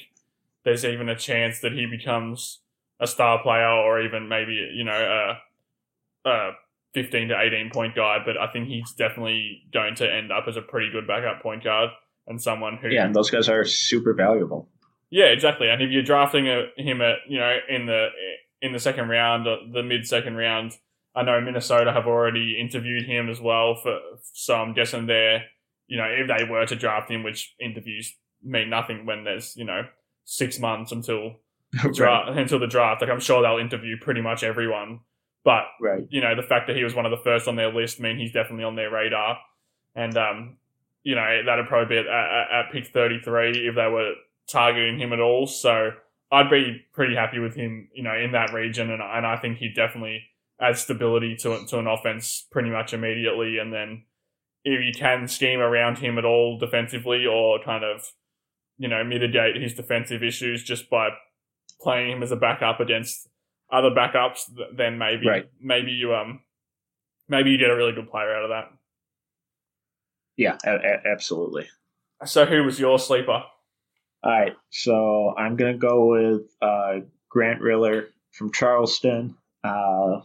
there's 0.64 0.84
even 0.84 1.08
a 1.08 1.16
chance 1.16 1.60
that 1.60 1.72
he 1.72 1.86
becomes 1.86 2.60
a 3.00 3.06
star 3.06 3.42
player 3.42 3.68
or 3.68 4.02
even 4.02 4.28
maybe 4.28 4.54
you 4.74 4.84
know 4.84 5.36
a, 6.24 6.28
a 6.28 6.50
15 6.94 7.28
to 7.28 7.40
18 7.40 7.70
point 7.70 7.94
guy, 7.94 8.18
but 8.24 8.36
I 8.36 8.50
think 8.52 8.68
he's 8.68 8.92
definitely 8.92 9.62
going 9.72 9.94
to 9.96 10.12
end 10.12 10.32
up 10.32 10.44
as 10.48 10.56
a 10.56 10.62
pretty 10.62 10.90
good 10.90 11.06
backup 11.06 11.42
point 11.42 11.64
guard 11.64 11.90
and 12.26 12.40
someone 12.40 12.76
who 12.80 12.88
yeah, 12.88 13.06
and 13.06 13.14
those 13.14 13.30
guys 13.30 13.48
are 13.48 13.64
super 13.64 14.14
valuable. 14.14 14.68
Yeah, 15.10 15.26
exactly. 15.26 15.70
And 15.70 15.80
if 15.80 15.90
you're 15.90 16.02
drafting 16.02 16.48
a, 16.48 16.66
him 16.76 17.00
at 17.00 17.16
you 17.28 17.38
know 17.38 17.56
in 17.68 17.86
the 17.86 18.08
in 18.62 18.72
the 18.72 18.78
second 18.78 19.08
round, 19.08 19.46
the 19.46 19.82
mid 19.82 20.06
second 20.06 20.36
round, 20.36 20.72
I 21.14 21.22
know 21.22 21.40
Minnesota 21.40 21.92
have 21.92 22.06
already 22.06 22.58
interviewed 22.60 23.06
him 23.06 23.28
as 23.28 23.40
well 23.40 23.74
for 23.74 23.98
so 24.32 24.54
I'm 24.54 24.74
guessing 24.74 25.06
they're 25.06 25.44
you 25.86 25.96
know 25.96 26.04
if 26.04 26.28
they 26.28 26.44
were 26.44 26.66
to 26.66 26.76
draft 26.76 27.10
him, 27.10 27.22
which 27.22 27.54
interviews 27.60 28.14
mean 28.42 28.70
nothing 28.70 29.06
when 29.06 29.24
there's 29.24 29.56
you 29.56 29.64
know 29.64 29.82
six 30.24 30.58
months 30.58 30.92
until 30.92 31.36
draft 31.92 32.28
right. 32.28 32.38
until 32.38 32.58
the 32.58 32.66
draft. 32.66 33.00
Like 33.00 33.10
I'm 33.10 33.20
sure 33.20 33.42
they'll 33.42 33.58
interview 33.58 33.96
pretty 34.00 34.20
much 34.20 34.42
everyone. 34.42 35.00
But 35.44 35.64
right. 35.80 36.06
you 36.10 36.20
know, 36.20 36.34
the 36.34 36.42
fact 36.42 36.66
that 36.66 36.76
he 36.76 36.84
was 36.84 36.94
one 36.94 37.06
of 37.06 37.10
the 37.10 37.24
first 37.24 37.48
on 37.48 37.56
their 37.56 37.72
list 37.72 38.00
mean 38.00 38.18
he's 38.18 38.32
definitely 38.32 38.64
on 38.64 38.76
their 38.76 38.90
radar. 38.90 39.38
And 39.94 40.16
um, 40.16 40.56
you 41.02 41.14
know, 41.14 41.42
that'd 41.46 41.66
probably 41.66 41.96
be 41.96 41.98
at, 41.98 42.06
at, 42.06 42.66
at 42.66 42.72
pick 42.72 42.88
33 42.88 43.66
if 43.66 43.74
they 43.74 43.88
were 43.88 44.14
targeting 44.48 44.98
him 44.98 45.12
at 45.12 45.20
all. 45.20 45.46
So 45.46 45.92
I'd 46.30 46.50
be 46.50 46.82
pretty 46.92 47.14
happy 47.14 47.38
with 47.38 47.54
him, 47.54 47.88
you 47.94 48.02
know, 48.02 48.14
in 48.14 48.32
that 48.32 48.52
region, 48.52 48.90
and 48.90 49.02
and 49.02 49.26
I 49.26 49.36
think 49.36 49.58
he'd 49.58 49.74
definitely 49.74 50.22
adds 50.60 50.80
stability 50.80 51.36
to 51.36 51.64
to 51.66 51.78
an 51.78 51.86
offense 51.86 52.46
pretty 52.50 52.70
much 52.70 52.92
immediately. 52.92 53.58
And 53.58 53.72
then 53.72 54.04
if 54.64 54.84
you 54.84 54.92
can 54.92 55.28
scheme 55.28 55.60
around 55.60 55.98
him 55.98 56.18
at 56.18 56.24
all 56.24 56.58
defensively, 56.58 57.24
or 57.26 57.62
kind 57.64 57.84
of, 57.84 58.12
you 58.76 58.88
know, 58.88 59.02
mitigate 59.04 59.56
his 59.56 59.74
defensive 59.74 60.22
issues 60.22 60.62
just 60.62 60.90
by 60.90 61.10
playing 61.80 62.12
him 62.12 62.22
as 62.22 62.32
a 62.32 62.36
backup 62.36 62.80
against 62.80 63.28
other 63.72 63.90
backups, 63.90 64.50
then 64.76 64.98
maybe 64.98 65.26
right. 65.26 65.44
maybe 65.60 65.92
you 65.92 66.14
um 66.14 66.40
maybe 67.28 67.50
you 67.50 67.58
get 67.58 67.70
a 67.70 67.76
really 67.76 67.92
good 67.92 68.10
player 68.10 68.34
out 68.34 68.44
of 68.44 68.50
that. 68.50 68.70
Yeah, 70.36 70.56
a- 70.64 70.76
a- 70.76 71.12
absolutely. 71.12 71.68
So 72.24 72.46
who 72.46 72.64
was 72.64 72.78
your 72.80 72.98
sleeper? 72.98 73.44
All 74.22 74.32
right, 74.32 74.56
so 74.70 75.34
I'm 75.36 75.56
gonna 75.56 75.76
go 75.76 76.06
with 76.06 76.42
uh, 76.60 77.00
Grant 77.28 77.60
Riller 77.60 78.08
from 78.32 78.52
Charleston. 78.52 79.36
Uh, 79.62 80.20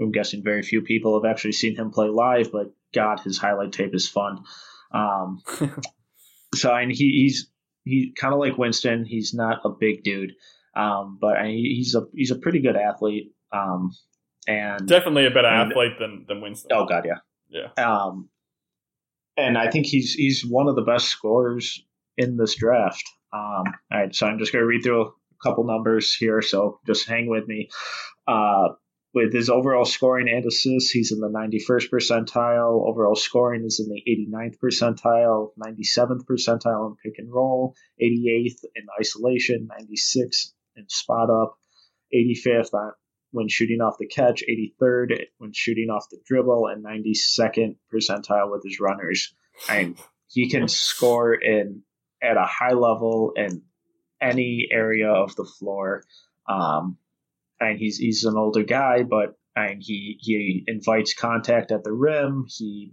I'm 0.00 0.12
guessing 0.12 0.42
very 0.42 0.62
few 0.62 0.82
people 0.82 1.20
have 1.20 1.30
actually 1.30 1.52
seen 1.52 1.76
him 1.76 1.90
play 1.90 2.08
live, 2.08 2.50
but 2.50 2.72
God, 2.94 3.20
his 3.20 3.38
highlight 3.38 3.72
tape 3.72 3.94
is 3.94 4.08
fun. 4.08 4.44
Um, 4.92 5.42
so 6.54 6.74
and 6.74 6.90
he, 6.90 7.10
he's 7.22 7.50
he 7.84 8.12
kind 8.16 8.32
of 8.32 8.40
like 8.40 8.56
Winston. 8.56 9.04
He's 9.04 9.34
not 9.34 9.60
a 9.64 9.70
big 9.70 10.04
dude, 10.04 10.32
um, 10.74 11.18
but 11.20 11.36
I 11.36 11.48
he's 11.48 11.94
a 11.94 12.06
he's 12.14 12.30
a 12.30 12.36
pretty 12.36 12.60
good 12.60 12.76
athlete. 12.76 13.32
Um, 13.52 13.92
and 14.46 14.88
definitely 14.88 15.26
a 15.26 15.30
better 15.30 15.48
and, 15.48 15.70
athlete 15.70 15.98
than 15.98 16.24
than 16.26 16.40
Winston. 16.40 16.70
Oh 16.72 16.86
God, 16.86 17.04
yeah, 17.04 17.18
yeah. 17.76 17.84
Um, 17.84 18.28
and 19.36 19.58
I 19.58 19.70
think 19.70 19.86
he's 19.86 20.14
he's 20.14 20.44
one 20.46 20.68
of 20.68 20.76
the 20.76 20.82
best 20.82 21.06
scorers 21.06 21.84
in 22.16 22.36
this 22.36 22.56
draft. 22.56 23.04
Um, 23.32 23.64
all 23.90 23.98
right, 23.98 24.14
so 24.14 24.26
I'm 24.26 24.38
just 24.38 24.52
going 24.52 24.62
to 24.62 24.66
read 24.66 24.82
through 24.82 25.06
a 25.06 25.10
couple 25.42 25.64
numbers 25.64 26.14
here, 26.14 26.42
so 26.42 26.80
just 26.86 27.08
hang 27.08 27.28
with 27.28 27.46
me. 27.46 27.68
Uh, 28.26 28.68
with 29.14 29.32
his 29.32 29.50
overall 29.50 29.84
scoring 29.84 30.28
and 30.28 30.44
assists, 30.46 30.90
he's 30.90 31.12
in 31.12 31.20
the 31.20 31.28
91st 31.28 31.90
percentile. 31.90 32.88
Overall 32.88 33.14
scoring 33.14 33.64
is 33.64 33.78
in 33.78 33.92
the 33.92 34.02
89th 34.10 34.56
percentile, 34.58 35.50
97th 35.58 36.24
percentile 36.24 36.90
in 36.90 36.96
pick 36.96 37.18
and 37.18 37.30
roll, 37.30 37.74
88th 38.02 38.64
in 38.74 38.86
isolation, 38.98 39.68
96th 39.70 40.52
in 40.76 40.88
spot 40.88 41.28
up, 41.28 41.58
85th 42.14 42.72
on, 42.72 42.92
when 43.32 43.48
shooting 43.48 43.80
off 43.82 43.98
the 43.98 44.06
catch, 44.06 44.42
83rd 44.48 45.26
when 45.38 45.52
shooting 45.52 45.90
off 45.90 46.06
the 46.10 46.18
dribble, 46.26 46.68
and 46.68 46.82
92nd 46.82 47.76
percentile 47.92 48.50
with 48.50 48.62
his 48.64 48.80
runners. 48.80 49.34
And 49.68 49.98
he 50.28 50.48
can 50.48 50.68
score 50.68 51.34
in 51.34 51.82
at 52.22 52.36
a 52.36 52.44
high 52.44 52.72
level 52.72 53.32
in 53.36 53.62
any 54.20 54.68
area 54.70 55.10
of 55.10 55.34
the 55.36 55.44
floor. 55.44 56.04
Um, 56.48 56.98
and 57.60 57.78
he's 57.78 57.98
he's 57.98 58.24
an 58.24 58.36
older 58.36 58.64
guy, 58.64 59.02
but 59.02 59.36
and 59.54 59.82
he 59.82 60.16
he 60.20 60.64
invites 60.66 61.14
contact 61.14 61.72
at 61.72 61.84
the 61.84 61.92
rim. 61.92 62.46
He 62.48 62.92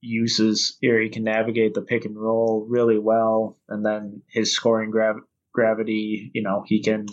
uses 0.00 0.78
or 0.84 1.00
he 1.00 1.08
can 1.08 1.24
navigate 1.24 1.74
the 1.74 1.82
pick 1.82 2.04
and 2.04 2.18
roll 2.18 2.66
really 2.68 2.98
well, 2.98 3.58
and 3.68 3.84
then 3.84 4.22
his 4.28 4.54
scoring 4.54 4.90
grav- 4.90 5.22
gravity. 5.52 6.30
You 6.34 6.42
know, 6.42 6.64
he 6.66 6.82
can 6.82 7.06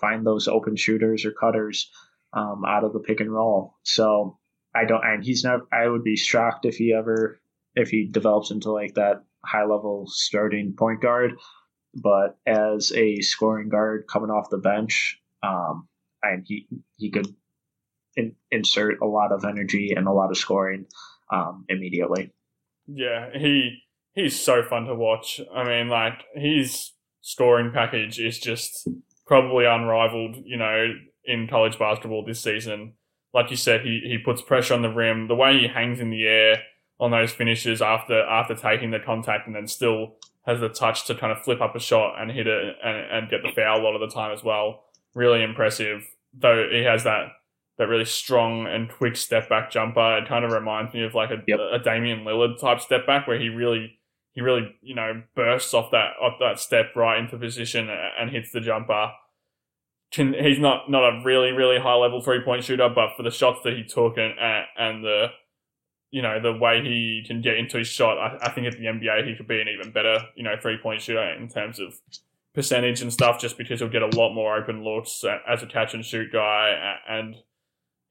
find 0.00 0.26
those 0.26 0.48
open 0.48 0.76
shooters 0.76 1.24
or 1.24 1.32
cutters 1.32 1.90
um, 2.32 2.64
out 2.66 2.84
of 2.84 2.92
the 2.92 3.00
pick 3.00 3.20
and 3.20 3.32
roll. 3.32 3.76
So 3.82 4.38
I 4.74 4.84
don't, 4.84 5.04
and 5.04 5.24
he's 5.24 5.44
not. 5.44 5.60
I 5.72 5.86
would 5.86 6.04
be 6.04 6.16
shocked 6.16 6.64
if 6.64 6.76
he 6.76 6.92
ever 6.92 7.40
if 7.74 7.88
he 7.88 8.08
develops 8.10 8.50
into 8.50 8.70
like 8.70 8.94
that 8.94 9.22
high 9.44 9.64
level 9.64 10.06
starting 10.08 10.74
point 10.76 11.00
guard. 11.00 11.32
But 11.94 12.38
as 12.46 12.92
a 12.92 13.20
scoring 13.20 13.68
guard 13.68 14.06
coming 14.10 14.30
off 14.30 14.50
the 14.50 14.58
bench, 14.58 15.20
um, 15.42 15.88
and 16.22 16.44
he 16.46 16.66
he 16.96 17.10
could 17.10 17.34
in, 18.16 18.34
insert 18.50 19.00
a 19.02 19.06
lot 19.06 19.32
of 19.32 19.44
energy 19.44 19.92
and 19.94 20.06
a 20.06 20.12
lot 20.12 20.30
of 20.30 20.38
scoring 20.38 20.86
um, 21.30 21.64
immediately. 21.68 22.32
Yeah, 22.86 23.30
he 23.36 23.82
he's 24.14 24.40
so 24.40 24.62
fun 24.62 24.84
to 24.86 24.94
watch. 24.94 25.40
I 25.54 25.64
mean, 25.64 25.88
like 25.88 26.24
his 26.34 26.92
scoring 27.20 27.72
package 27.72 28.18
is 28.18 28.38
just 28.38 28.88
probably 29.26 29.66
unrivaled. 29.66 30.36
You 30.44 30.56
know, 30.56 30.94
in 31.24 31.48
college 31.48 31.78
basketball 31.78 32.24
this 32.24 32.40
season. 32.40 32.94
Like 33.34 33.50
you 33.50 33.56
said, 33.56 33.82
he, 33.82 34.02
he 34.04 34.18
puts 34.18 34.42
pressure 34.42 34.74
on 34.74 34.82
the 34.82 34.90
rim. 34.90 35.28
The 35.28 35.34
way 35.34 35.58
he 35.58 35.68
hangs 35.68 36.00
in 36.00 36.10
the 36.10 36.26
air 36.26 36.62
on 37.02 37.10
those 37.10 37.32
finishes 37.32 37.82
after 37.82 38.22
after 38.22 38.54
taking 38.54 38.92
the 38.92 39.00
contact, 39.00 39.46
and 39.46 39.54
then 39.54 39.66
still 39.66 40.14
has 40.46 40.60
the 40.60 40.68
touch 40.68 41.04
to 41.06 41.14
kind 41.14 41.32
of 41.32 41.42
flip 41.42 41.60
up 41.60 41.76
a 41.76 41.80
shot 41.80 42.20
and 42.20 42.30
hit 42.30 42.46
it 42.46 42.76
and, 42.82 42.96
and 42.96 43.30
get 43.30 43.42
the 43.42 43.52
foul 43.54 43.80
a 43.80 43.82
lot 43.82 43.94
of 43.94 44.00
the 44.00 44.12
time 44.12 44.32
as 44.32 44.42
well 44.42 44.84
really 45.14 45.42
impressive. 45.42 46.02
Though 46.34 46.68
he 46.70 46.82
has 46.84 47.04
that 47.04 47.28
that 47.78 47.88
really 47.88 48.04
strong 48.04 48.66
and 48.66 48.90
quick 48.90 49.16
step 49.16 49.48
back 49.48 49.70
jumper. 49.70 50.18
It 50.18 50.28
kind 50.28 50.44
of 50.44 50.52
reminds 50.52 50.92
me 50.92 51.04
of 51.04 51.14
like 51.14 51.30
a, 51.30 51.42
yep. 51.46 51.58
a 51.58 51.78
Damian 51.78 52.20
Lillard 52.20 52.60
type 52.60 52.80
step 52.80 53.06
back 53.06 53.26
where 53.26 53.38
he 53.38 53.48
really 53.48 53.98
he 54.32 54.40
really 54.40 54.74
you 54.82 54.94
know 54.94 55.22
bursts 55.34 55.74
off 55.74 55.90
that 55.90 56.12
off 56.20 56.34
that 56.40 56.58
step 56.58 56.94
right 56.96 57.18
into 57.18 57.36
position 57.36 57.88
and 57.90 58.30
hits 58.30 58.52
the 58.52 58.60
jumper. 58.60 59.12
Can, 60.10 60.34
he's 60.34 60.58
not 60.58 60.90
not 60.90 61.02
a 61.02 61.22
really 61.24 61.52
really 61.52 61.78
high 61.78 61.94
level 61.94 62.20
three 62.20 62.42
point 62.42 62.64
shooter, 62.64 62.88
but 62.88 63.16
for 63.16 63.22
the 63.22 63.30
shots 63.30 63.60
that 63.64 63.74
he 63.74 63.84
took 63.84 64.16
and 64.18 64.34
and 64.78 65.04
the 65.04 65.28
you 66.12 66.22
know 66.22 66.40
the 66.40 66.52
way 66.52 66.80
he 66.82 67.24
can 67.26 67.40
get 67.40 67.56
into 67.56 67.78
his 67.78 67.88
shot, 67.88 68.18
I, 68.18 68.46
I 68.46 68.50
think 68.50 68.68
at 68.68 68.74
the 68.74 68.84
NBA 68.84 69.26
he 69.26 69.34
could 69.34 69.48
be 69.48 69.60
an 69.60 69.66
even 69.68 69.92
better 69.92 70.18
you 70.36 70.44
know 70.44 70.54
three 70.60 70.78
point 70.80 71.00
shooter 71.00 71.34
in 71.34 71.48
terms 71.48 71.80
of 71.80 71.94
percentage 72.54 73.00
and 73.00 73.12
stuff 73.12 73.40
just 73.40 73.56
because 73.56 73.80
he'll 73.80 73.88
get 73.88 74.02
a 74.02 74.16
lot 74.16 74.34
more 74.34 74.56
open 74.56 74.84
looks 74.84 75.24
as 75.48 75.62
a 75.62 75.66
catch 75.66 75.94
and 75.94 76.04
shoot 76.04 76.32
guy. 76.32 76.96
And 77.08 77.36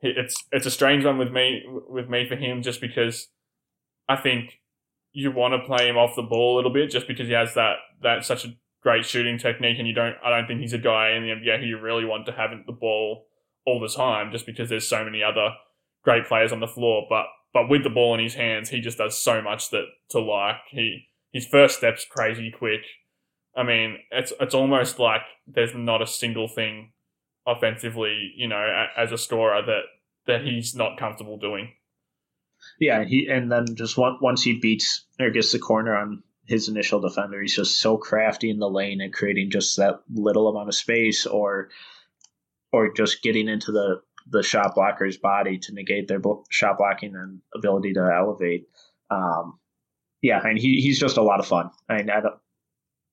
it's 0.01 0.35
it's 0.51 0.65
a 0.65 0.71
strange 0.71 1.05
one 1.05 1.17
with 1.17 1.31
me 1.31 1.63
with 1.87 2.09
me 2.09 2.27
for 2.27 2.35
him 2.35 2.61
just 2.61 2.81
because 2.81 3.27
I 4.09 4.15
think 4.15 4.59
you 5.13 5.31
want 5.31 5.53
to 5.53 5.67
play 5.67 5.87
him 5.87 5.97
off 5.97 6.15
the 6.15 6.23
ball 6.23 6.55
a 6.55 6.57
little 6.57 6.73
bit 6.73 6.89
just 6.89 7.07
because 7.07 7.27
he 7.27 7.33
has 7.33 7.53
that 7.53 7.75
that 8.01 8.25
such 8.25 8.45
a 8.45 8.55
great 8.81 9.05
shooting 9.05 9.37
technique 9.37 9.77
and 9.77 9.87
you 9.87 9.93
don't 9.93 10.15
I 10.23 10.31
don't 10.31 10.47
think 10.47 10.61
he's 10.61 10.73
a 10.73 10.79
guy 10.79 11.11
in 11.11 11.23
the 11.23 11.29
NBA 11.29 11.59
who 11.59 11.65
you 11.65 11.79
really 11.79 12.05
want 12.05 12.25
to 12.25 12.31
have 12.31 12.49
the 12.65 12.73
ball 12.73 13.27
all 13.65 13.79
the 13.79 13.87
time 13.87 14.31
just 14.31 14.47
because 14.47 14.69
there's 14.69 14.87
so 14.87 15.03
many 15.03 15.21
other 15.21 15.49
great 16.03 16.25
players 16.25 16.51
on 16.51 16.59
the 16.59 16.67
floor. 16.67 17.05
But 17.07 17.25
but 17.53 17.69
with 17.69 17.83
the 17.83 17.89
ball 17.89 18.13
in 18.13 18.19
his 18.19 18.35
hands 18.35 18.69
he 18.69 18.79
just 18.79 18.97
does 18.97 19.21
so 19.21 19.41
much 19.41 19.69
that 19.69 19.85
to 20.09 20.19
like 20.19 20.57
he 20.69 21.07
his 21.31 21.45
first 21.45 21.77
step's 21.77 22.05
crazy 22.05 22.51
quick 22.51 22.81
I 23.55 23.63
mean, 23.63 23.99
it's 24.11 24.31
it's 24.39 24.53
almost 24.53 24.99
like 24.99 25.21
there's 25.47 25.75
not 25.75 26.01
a 26.01 26.07
single 26.07 26.47
thing 26.47 26.91
offensively, 27.45 28.33
you 28.35 28.47
know, 28.47 28.85
as 28.97 29.11
a 29.11 29.17
scorer 29.17 29.61
that 29.61 29.81
that 30.27 30.45
he's 30.45 30.75
not 30.75 30.97
comfortable 30.97 31.37
doing. 31.37 31.73
Yeah, 32.79 33.03
he 33.03 33.27
and 33.27 33.51
then 33.51 33.75
just 33.75 33.97
one, 33.97 34.17
once 34.21 34.43
he 34.43 34.59
beats 34.59 35.05
or 35.19 35.31
gets 35.31 35.51
the 35.51 35.59
corner 35.59 35.95
on 35.95 36.23
his 36.45 36.69
initial 36.69 37.01
defender, 37.01 37.41
he's 37.41 37.55
just 37.55 37.79
so 37.79 37.97
crafty 37.97 38.49
in 38.49 38.59
the 38.59 38.69
lane 38.69 39.01
and 39.01 39.13
creating 39.13 39.51
just 39.51 39.77
that 39.77 40.01
little 40.13 40.47
amount 40.47 40.69
of 40.69 40.75
space, 40.75 41.25
or 41.25 41.69
or 42.71 42.93
just 42.93 43.21
getting 43.21 43.49
into 43.49 43.71
the 43.73 44.01
the 44.29 44.43
shot 44.43 44.75
blocker's 44.75 45.17
body 45.17 45.57
to 45.59 45.73
negate 45.73 46.07
their 46.07 46.21
shot 46.49 46.77
blocking 46.77 47.15
and 47.15 47.41
ability 47.55 47.93
to 47.93 48.01
elevate. 48.01 48.67
Um, 49.09 49.59
yeah, 50.21 50.39
and 50.43 50.57
he, 50.57 50.81
he's 50.81 50.99
just 50.99 51.17
a 51.17 51.23
lot 51.23 51.39
of 51.39 51.47
fun. 51.47 51.71
I 51.89 51.97
mean, 51.97 52.09
I 52.09 52.21
don't, 52.21 52.35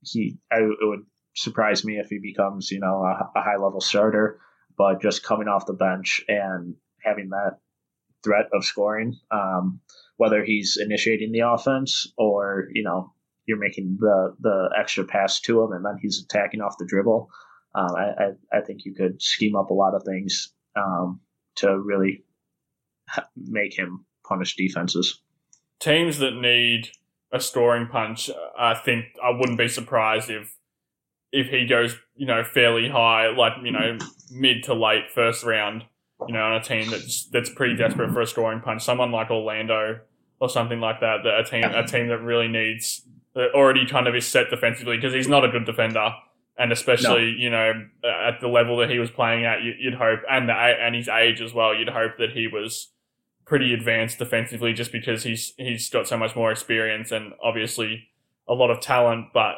he 0.02 0.38
I, 0.52 0.58
it 0.58 0.76
would 0.82 1.04
surprise 1.34 1.84
me 1.84 1.98
if 1.98 2.08
he 2.08 2.18
becomes 2.18 2.70
you 2.70 2.80
know 2.80 3.02
a, 3.02 3.38
a 3.38 3.42
high 3.42 3.56
level 3.56 3.80
starter. 3.80 4.40
but 4.76 5.00
just 5.00 5.22
coming 5.22 5.48
off 5.48 5.66
the 5.66 5.72
bench 5.72 6.22
and 6.28 6.74
having 7.02 7.30
that 7.30 7.58
threat 8.24 8.46
of 8.52 8.64
scoring, 8.64 9.16
um, 9.30 9.80
whether 10.16 10.44
he's 10.44 10.78
initiating 10.80 11.32
the 11.32 11.40
offense 11.40 12.12
or 12.16 12.68
you 12.72 12.82
know 12.82 13.12
you're 13.46 13.58
making 13.58 13.96
the 13.98 14.34
the 14.40 14.70
extra 14.78 15.04
pass 15.04 15.40
to 15.40 15.62
him 15.62 15.72
and 15.72 15.84
then 15.84 15.96
he's 16.00 16.22
attacking 16.22 16.60
off 16.60 16.78
the 16.78 16.86
dribble. 16.86 17.30
Um, 17.74 17.94
I, 17.96 18.02
I, 18.02 18.58
I 18.58 18.60
think 18.62 18.84
you 18.84 18.94
could 18.94 19.20
scheme 19.22 19.54
up 19.54 19.70
a 19.70 19.74
lot 19.74 19.94
of 19.94 20.02
things 20.02 20.52
um, 20.78 21.20
to 21.56 21.78
really 21.78 22.24
make 23.36 23.76
him 23.76 24.04
punish 24.26 24.56
defenses. 24.56 25.20
Teams 25.80 26.18
that 26.18 26.34
need 26.34 26.90
a 27.32 27.40
scoring 27.40 27.86
punch, 27.86 28.30
I 28.58 28.74
think 28.74 29.06
I 29.22 29.30
wouldn't 29.30 29.58
be 29.58 29.68
surprised 29.68 30.30
if 30.30 30.54
if 31.30 31.48
he 31.48 31.66
goes, 31.66 31.94
you 32.14 32.26
know, 32.26 32.42
fairly 32.42 32.88
high, 32.88 33.28
like 33.28 33.52
you 33.62 33.70
know, 33.70 33.98
mid 34.30 34.64
to 34.64 34.74
late 34.74 35.10
first 35.14 35.44
round, 35.44 35.84
you 36.26 36.32
know, 36.32 36.42
on 36.42 36.54
a 36.54 36.62
team 36.62 36.90
that's 36.90 37.28
that's 37.30 37.50
pretty 37.50 37.76
desperate 37.76 38.10
for 38.12 38.20
a 38.20 38.26
scoring 38.26 38.60
punch. 38.60 38.82
Someone 38.82 39.12
like 39.12 39.30
Orlando 39.30 40.00
or 40.40 40.48
something 40.48 40.80
like 40.80 41.00
that, 41.00 41.18
that 41.24 41.40
a 41.40 41.44
team 41.44 41.64
a 41.64 41.86
team 41.86 42.08
that 42.08 42.22
really 42.22 42.48
needs 42.48 43.02
that 43.34 43.50
already 43.54 43.86
kind 43.86 44.08
of 44.08 44.14
is 44.14 44.26
set 44.26 44.50
defensively 44.50 44.96
because 44.96 45.12
he's 45.12 45.28
not 45.28 45.44
a 45.44 45.48
good 45.48 45.64
defender, 45.64 46.10
and 46.58 46.72
especially 46.72 47.32
no. 47.32 47.38
you 47.38 47.50
know 47.50 47.72
at 48.04 48.40
the 48.40 48.48
level 48.48 48.76
that 48.78 48.90
he 48.90 48.98
was 48.98 49.10
playing 49.10 49.44
at, 49.44 49.62
you'd 49.62 49.94
hope, 49.94 50.20
and 50.28 50.48
the 50.48 50.52
and 50.52 50.94
his 50.94 51.08
age 51.08 51.40
as 51.40 51.54
well, 51.54 51.74
you'd 51.74 51.88
hope 51.88 52.18
that 52.18 52.30
he 52.32 52.48
was 52.48 52.88
pretty 53.46 53.72
advanced 53.72 54.18
defensively 54.18 54.72
just 54.72 54.92
because 54.92 55.22
he's 55.22 55.54
he's 55.56 55.88
got 55.88 56.06
so 56.06 56.18
much 56.18 56.36
more 56.36 56.50
experience 56.50 57.10
and 57.12 57.32
obviously 57.42 58.08
a 58.48 58.54
lot 58.54 58.70
of 58.70 58.80
talent, 58.80 59.26
but 59.32 59.54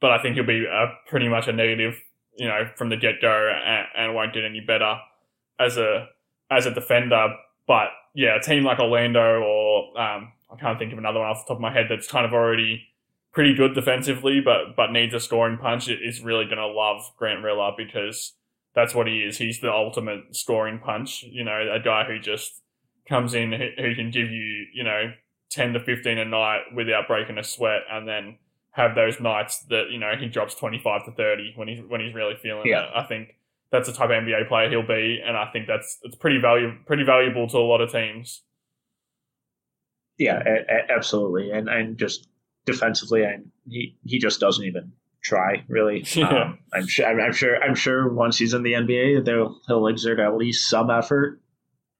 but 0.00 0.10
I 0.10 0.22
think 0.22 0.34
he'll 0.34 0.46
be 0.46 0.64
a, 0.64 0.92
pretty 1.06 1.28
much 1.28 1.46
a 1.46 1.52
negative, 1.52 2.00
you 2.36 2.48
know, 2.48 2.70
from 2.74 2.88
the 2.88 2.96
get 2.96 3.20
go, 3.20 3.52
and, 3.52 3.86
and 3.96 4.14
won't 4.14 4.32
get 4.32 4.44
any 4.44 4.60
better 4.60 4.96
as 5.58 5.76
a 5.76 6.08
as 6.50 6.66
a 6.66 6.72
defender. 6.72 7.28
But 7.66 7.88
yeah, 8.14 8.36
a 8.36 8.40
team 8.40 8.64
like 8.64 8.78
Orlando 8.78 9.42
or 9.42 10.00
um, 10.00 10.32
I 10.50 10.56
can't 10.58 10.78
think 10.78 10.92
of 10.92 10.98
another 10.98 11.20
one 11.20 11.28
off 11.28 11.44
the 11.44 11.48
top 11.48 11.58
of 11.58 11.60
my 11.60 11.72
head 11.72 11.86
that's 11.88 12.08
kind 12.08 12.24
of 12.24 12.32
already 12.32 12.82
pretty 13.32 13.54
good 13.54 13.74
defensively, 13.74 14.40
but 14.40 14.76
but 14.76 14.92
needs 14.92 15.14
a 15.14 15.20
scoring 15.20 15.58
punch 15.58 15.88
is 15.88 16.20
really 16.20 16.44
going 16.44 16.58
to 16.58 16.66
love 16.66 17.02
Grant 17.16 17.42
Riller 17.42 17.72
because 17.76 18.34
that's 18.74 18.94
what 18.94 19.06
he 19.06 19.20
is. 19.20 19.38
He's 19.38 19.60
the 19.60 19.70
ultimate 19.70 20.34
scoring 20.36 20.78
punch. 20.78 21.22
You 21.22 21.44
know, 21.44 21.68
a 21.72 21.80
guy 21.80 22.04
who 22.04 22.18
just 22.18 22.62
comes 23.08 23.34
in 23.34 23.52
who, 23.52 23.68
who 23.76 23.94
can 23.94 24.10
give 24.10 24.30
you 24.30 24.66
you 24.72 24.84
know 24.84 25.12
ten 25.50 25.72
to 25.72 25.80
fifteen 25.80 26.18
a 26.18 26.24
night 26.24 26.62
without 26.74 27.08
breaking 27.08 27.38
a 27.38 27.44
sweat, 27.44 27.82
and 27.90 28.06
then 28.08 28.38
have 28.72 28.94
those 28.94 29.20
nights 29.20 29.60
that 29.68 29.90
you 29.90 29.98
know 29.98 30.12
he 30.18 30.26
drops 30.26 30.54
twenty 30.54 30.80
five 30.82 31.04
to 31.04 31.12
thirty 31.12 31.52
when 31.56 31.68
he's 31.68 31.80
when 31.86 32.00
he's 32.00 32.14
really 32.14 32.36
feeling 32.42 32.66
yeah. 32.66 32.84
it. 32.84 32.90
I 32.94 33.04
think 33.04 33.36
that's 33.70 33.88
the 33.88 33.94
type 33.94 34.10
of 34.10 34.24
NBA 34.24 34.48
player 34.48 34.68
he'll 34.68 34.86
be, 34.86 35.22
and 35.24 35.36
I 35.36 35.46
think 35.52 35.66
that's 35.66 35.98
it's 36.02 36.16
pretty 36.16 36.38
valuable 36.38 36.76
pretty 36.86 37.04
valuable 37.04 37.48
to 37.48 37.58
a 37.58 37.60
lot 37.60 37.80
of 37.80 37.92
teams. 37.92 38.42
Yeah, 40.18 40.42
a- 40.44 40.74
a- 40.74 40.92
absolutely, 40.94 41.50
and 41.50 41.68
and 41.68 41.96
just 41.96 42.28
defensively, 42.66 43.22
and 43.22 43.50
he 43.68 43.96
he 44.04 44.18
just 44.18 44.40
doesn't 44.40 44.64
even 44.64 44.92
try 45.22 45.64
really. 45.68 46.04
Yeah. 46.14 46.30
Um, 46.30 46.58
I'm 46.72 46.86
sure. 46.86 47.20
I'm 47.20 47.32
sure. 47.32 47.62
I'm 47.62 47.74
sure 47.74 48.12
once 48.12 48.38
he's 48.38 48.54
in 48.54 48.62
the 48.62 48.72
NBA, 48.72 49.24
they'll 49.24 49.60
he'll 49.66 49.86
exert 49.88 50.20
at 50.20 50.36
least 50.36 50.68
some 50.68 50.90
effort, 50.90 51.40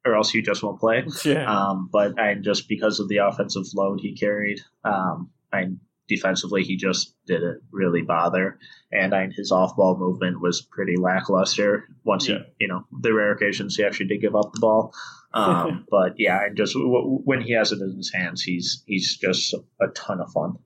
or 0.05 0.15
else 0.15 0.31
he 0.31 0.43
just 0.43 0.63
won't 0.63 0.81
play. 0.81 1.05
Yeah. 1.25 1.45
Um, 1.51 1.89
but 1.93 2.19
and 2.19 2.45
just 2.45 2.69
because 2.69 3.01
of 3.01 3.09
the 3.09 3.19
offensive 3.19 3.65
load 3.75 4.01
he 4.01 4.15
carried, 4.15 4.61
um, 4.85 5.31
and 5.53 5.81
defensively, 6.11 6.63
he 6.63 6.77
just 6.77 7.15
didn't 7.27 7.63
really 7.71 8.03
bother. 8.03 8.59
And 8.93 9.15
I, 9.15 9.29
his 9.29 9.51
off 9.51 9.77
ball 9.77 9.97
movement 9.97 10.43
was 10.43 10.61
pretty 10.61 10.97
lackluster. 10.97 11.89
Once 12.05 12.29
yeah. 12.29 12.39
he, 12.59 12.67
you 12.67 12.69
know, 12.69 12.85
the 13.01 13.15
rare 13.15 13.33
occasions 13.33 13.77
he 13.77 13.85
actually 13.85 14.07
did 14.07 14.21
give 14.21 14.37
up 14.37 14.53
the 14.53 14.61
ball. 14.61 14.93
Um, 15.33 15.87
but 15.91 16.15
yeah, 16.19 16.45
and 16.45 16.57
just 16.57 16.75
w- 16.75 17.21
when 17.25 17.41
he 17.41 17.53
has 17.55 17.73
it 17.73 17.81
in 17.81 17.97
his 17.97 18.13
hands, 18.13 18.43
he's 18.43 18.83
he's 18.87 19.17
just 19.17 19.55
a 19.81 19.87
ton 19.95 20.21
of 20.21 20.31
fun. 20.33 20.57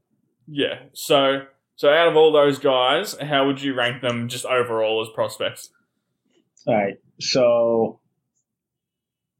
Yeah. 0.48 0.80
So 0.94 1.42
so 1.76 1.88
out 1.90 2.08
of 2.08 2.16
all 2.16 2.32
those 2.32 2.58
guys, 2.58 3.14
how 3.20 3.46
would 3.46 3.62
you 3.62 3.74
rank 3.74 4.02
them 4.02 4.28
just 4.28 4.44
overall 4.44 5.02
as 5.02 5.08
prospects? 5.14 5.70
All 6.66 6.74
right. 6.74 6.96
So 7.20 8.00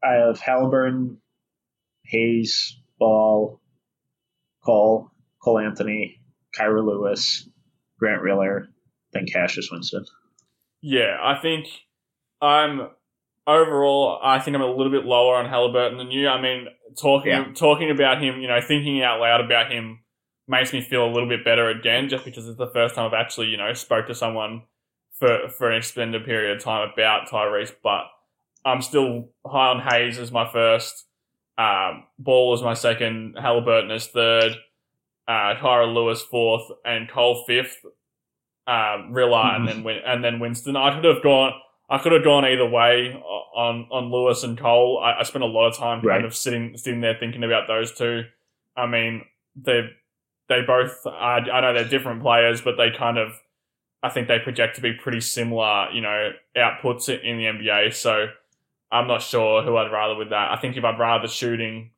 I 0.03 0.15
have 0.15 0.41
Haliburton, 0.41 1.17
Hayes, 2.05 2.77
Ball, 2.99 3.61
Cole, 4.65 5.11
Cole 5.45 5.59
Anthony, 5.59 6.21
Kira 6.59 6.85
Lewis, 6.85 7.49
Grant 7.99 8.23
Riller, 8.23 8.69
then 9.13 9.27
Cassius 9.27 9.69
Winston. 9.71 10.07
Yeah, 10.81 11.19
I 11.23 11.41
think 11.41 11.67
I'm 12.41 12.89
overall. 13.47 14.19
I 14.23 14.39
think 14.39 14.55
I'm 14.55 14.63
a 14.63 14.67
little 14.67 14.91
bit 14.91 15.05
lower 15.05 15.37
on 15.37 15.47
Haliburton 15.47 15.99
than 15.99 16.11
you. 16.11 16.29
I 16.29 16.41
mean, 16.41 16.67
talking 17.01 17.31
yeah. 17.31 17.53
talking 17.55 17.91
about 17.91 18.23
him, 18.23 18.41
you 18.41 18.49
know, 18.49 18.61
thinking 18.61 19.03
out 19.03 19.21
loud 19.21 19.43
about 19.43 19.71
him 19.71 20.01
makes 20.49 20.73
me 20.73 20.81
feel 20.81 21.05
a 21.07 21.13
little 21.13 21.29
bit 21.29 21.45
better 21.45 21.69
again, 21.69 22.09
just 22.09 22.25
because 22.25 22.49
it's 22.49 22.59
the 22.59 22.71
first 22.71 22.95
time 22.95 23.07
I've 23.07 23.15
actually, 23.15 23.49
you 23.49 23.57
know, 23.57 23.73
spoke 23.75 24.07
to 24.07 24.15
someone 24.15 24.63
for 25.19 25.49
for 25.49 25.71
an 25.71 25.79
extended 25.79 26.25
period 26.25 26.57
of 26.57 26.63
time 26.63 26.91
about 26.93 27.29
Tyrese. 27.29 27.73
But 27.83 28.05
I'm 28.65 28.83
still 28.83 29.31
high 29.47 29.69
on 29.69 29.81
Hayes 29.81 30.19
as 30.19 30.33
my 30.33 30.51
first, 30.51 31.07
um, 31.59 32.05
Ball 32.19 32.55
as 32.55 32.63
my 32.63 32.75
second, 32.75 33.37
Haliburton 33.37 33.95
as 33.95 34.07
third 34.07 34.57
uh, 35.27 35.55
Kira 35.61 35.93
Lewis 35.93 36.23
fourth, 36.23 36.71
and 36.85 37.09
Cole 37.11 37.45
fifth. 37.47 37.85
Um, 38.67 39.13
Riller 39.13 39.37
and 39.37 39.69
then 39.69 39.87
and 40.07 40.25
then 40.25 40.41
Winston. 40.41 40.75
I 40.75 40.95
could 40.95 41.05
have 41.05 41.23
gone. 41.23 41.53
I 41.91 41.99
could 41.99 42.13
have 42.13 42.25
gone 42.25 42.47
either 42.47 42.67
way 42.67 43.13
on 43.55 43.87
on 43.91 44.11
Lewis 44.11 44.43
and 44.43 44.59
Cole. 44.59 45.01
I, 45.03 45.21
I 45.21 45.23
spent 45.23 45.45
a 45.45 45.47
lot 45.49 45.69
of 45.69 45.77
time 45.77 46.01
right. 46.01 46.15
kind 46.15 46.25
of 46.25 46.35
sitting 46.35 46.77
sitting 46.77 47.01
there 47.01 47.17
thinking 47.19 47.45
about 47.45 47.69
those 47.69 47.93
two. 47.93 48.25
I 48.77 48.87
mean, 48.87 49.23
they 49.55 49.91
they 50.49 50.63
both. 50.63 51.07
I, 51.07 51.39
I 51.39 51.61
know 51.61 51.75
they're 51.75 51.89
different 51.89 52.23
players, 52.23 52.61
but 52.61 52.77
they 52.77 52.91
kind 52.91 53.19
of. 53.19 53.41
I 54.03 54.11
think 54.11 54.29
they 54.29 54.39
project 54.39 54.77
to 54.77 54.83
be 54.83 54.93
pretty 54.93 55.23
similar, 55.23 55.91
you 55.91 56.03
know, 56.03 56.33
outputs 56.55 57.09
in 57.09 57.39
the 57.39 57.45
NBA. 57.45 57.95
So 57.95 58.27
I'm 58.93 59.09
not 59.09 59.23
sure 59.23 59.63
who 59.63 59.79
I'd 59.79 59.91
rather 59.91 60.15
with 60.15 60.29
that. 60.29 60.53
I 60.53 60.57
think 60.57 60.77
if 60.77 60.85
I'd 60.85 60.99
rather 60.99 61.27
shooting, 61.27 61.91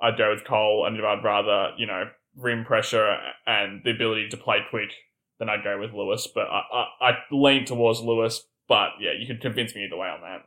I'd 0.00 0.16
go 0.16 0.30
with 0.30 0.44
Cole, 0.44 0.86
and 0.86 0.96
if 0.96 1.04
I'd 1.04 1.22
rather, 1.22 1.74
you 1.76 1.86
know, 1.86 2.08
rim 2.36 2.64
pressure 2.64 3.16
and 3.46 3.82
the 3.84 3.90
ability 3.90 4.28
to 4.30 4.36
play 4.36 4.58
quick, 4.70 4.90
then 5.38 5.48
I'd 5.48 5.64
go 5.64 5.78
with 5.78 5.92
Lewis. 5.92 6.28
But 6.32 6.46
I, 6.48 6.62
I, 6.72 7.08
I 7.10 7.12
lean 7.30 7.64
towards 7.64 8.00
Lewis. 8.00 8.44
But 8.68 8.90
yeah, 9.00 9.10
you 9.18 9.26
could 9.26 9.40
convince 9.40 9.74
me 9.74 9.84
either 9.84 9.96
way 9.96 10.08
on 10.08 10.20
that. 10.20 10.46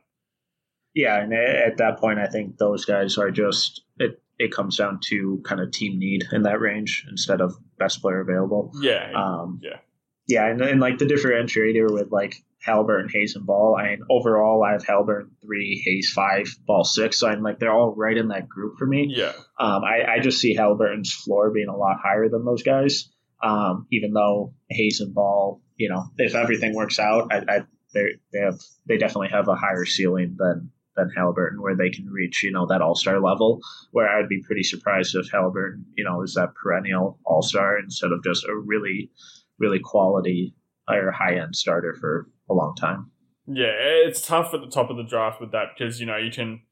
Yeah, 0.94 1.20
and 1.20 1.34
at 1.34 1.76
that 1.78 1.98
point, 1.98 2.20
I 2.20 2.26
think 2.26 2.56
those 2.56 2.84
guys 2.84 3.18
are 3.18 3.30
just 3.30 3.82
it. 3.98 4.22
It 4.38 4.52
comes 4.52 4.76
down 4.76 4.98
to 5.08 5.40
kind 5.44 5.60
of 5.60 5.70
team 5.70 5.98
need 5.98 6.24
in 6.32 6.42
that 6.42 6.60
range 6.60 7.06
instead 7.08 7.40
of 7.40 7.54
best 7.78 8.00
player 8.00 8.20
available. 8.20 8.72
Yeah, 8.80 9.12
um, 9.14 9.60
yeah, 9.62 9.78
yeah, 10.26 10.46
and, 10.46 10.60
and 10.60 10.80
like 10.80 10.98
the 10.98 11.04
differentiator 11.04 11.92
with 11.92 12.10
like 12.10 12.36
Haliburton, 12.66 13.10
Hayes, 13.12 13.36
and 13.36 13.46
Ball. 13.46 13.76
I 13.76 13.90
mean, 13.90 14.00
overall, 14.10 14.64
I 14.64 14.72
have 14.72 14.84
Haliburton 14.84 15.30
three, 15.42 15.82
Hayes 15.84 16.10
five, 16.14 16.46
Ball 16.66 16.84
six. 16.84 17.18
So 17.18 17.28
I'm 17.28 17.42
like 17.42 17.58
they're 17.58 17.72
all 17.72 17.94
right 17.94 18.16
in 18.16 18.28
that 18.28 18.48
group 18.48 18.78
for 18.78 18.86
me. 18.86 19.12
Yeah. 19.14 19.32
Um, 19.58 19.84
I, 19.84 20.14
I 20.14 20.18
just 20.20 20.40
see 20.40 20.56
Haliburton's 20.56 21.12
floor 21.12 21.50
being 21.50 21.68
a 21.68 21.76
lot 21.76 21.98
higher 22.02 22.28
than 22.28 22.44
those 22.44 22.62
guys. 22.62 23.10
Um, 23.42 23.86
even 23.90 24.12
though 24.12 24.54
Hayes 24.70 25.00
and 25.00 25.14
Ball, 25.14 25.60
you 25.76 25.90
know, 25.90 26.04
if 26.16 26.34
everything 26.34 26.74
works 26.74 26.98
out, 26.98 27.32
I, 27.32 27.38
I 27.48 27.60
they 27.92 28.06
they 28.32 28.40
have 28.40 28.58
they 28.86 28.96
definitely 28.96 29.28
have 29.28 29.48
a 29.48 29.54
higher 29.54 29.84
ceiling 29.84 30.36
than 30.38 30.70
than 30.96 31.10
Haliburton, 31.16 31.58
where 31.58 31.76
they 31.76 31.90
can 31.90 32.06
reach, 32.06 32.42
you 32.42 32.52
know, 32.52 32.66
that 32.66 32.80
all 32.80 32.94
star 32.94 33.20
level. 33.20 33.60
Where 33.90 34.08
I'd 34.08 34.28
be 34.28 34.42
pretty 34.42 34.62
surprised 34.62 35.14
if 35.14 35.30
Haliburton, 35.30 35.84
you 35.96 36.04
know, 36.04 36.22
is 36.22 36.34
that 36.34 36.54
perennial 36.54 37.18
all 37.24 37.42
star 37.42 37.78
instead 37.78 38.12
of 38.12 38.22
just 38.24 38.44
a 38.44 38.54
really, 38.54 39.10
really 39.58 39.80
quality 39.80 40.54
or 40.88 41.10
high 41.10 41.36
end 41.36 41.56
starter 41.56 41.96
for 41.98 42.28
a 42.48 42.54
long 42.54 42.74
time. 42.74 43.10
Yeah, 43.46 43.72
it's 43.76 44.26
tough 44.26 44.54
at 44.54 44.60
the 44.60 44.70
top 44.70 44.90
of 44.90 44.96
the 44.96 45.02
draft 45.02 45.40
with 45.40 45.52
that 45.52 45.68
because 45.76 46.00
you 46.00 46.06
know 46.06 46.16
you 46.16 46.30
can. 46.30 46.62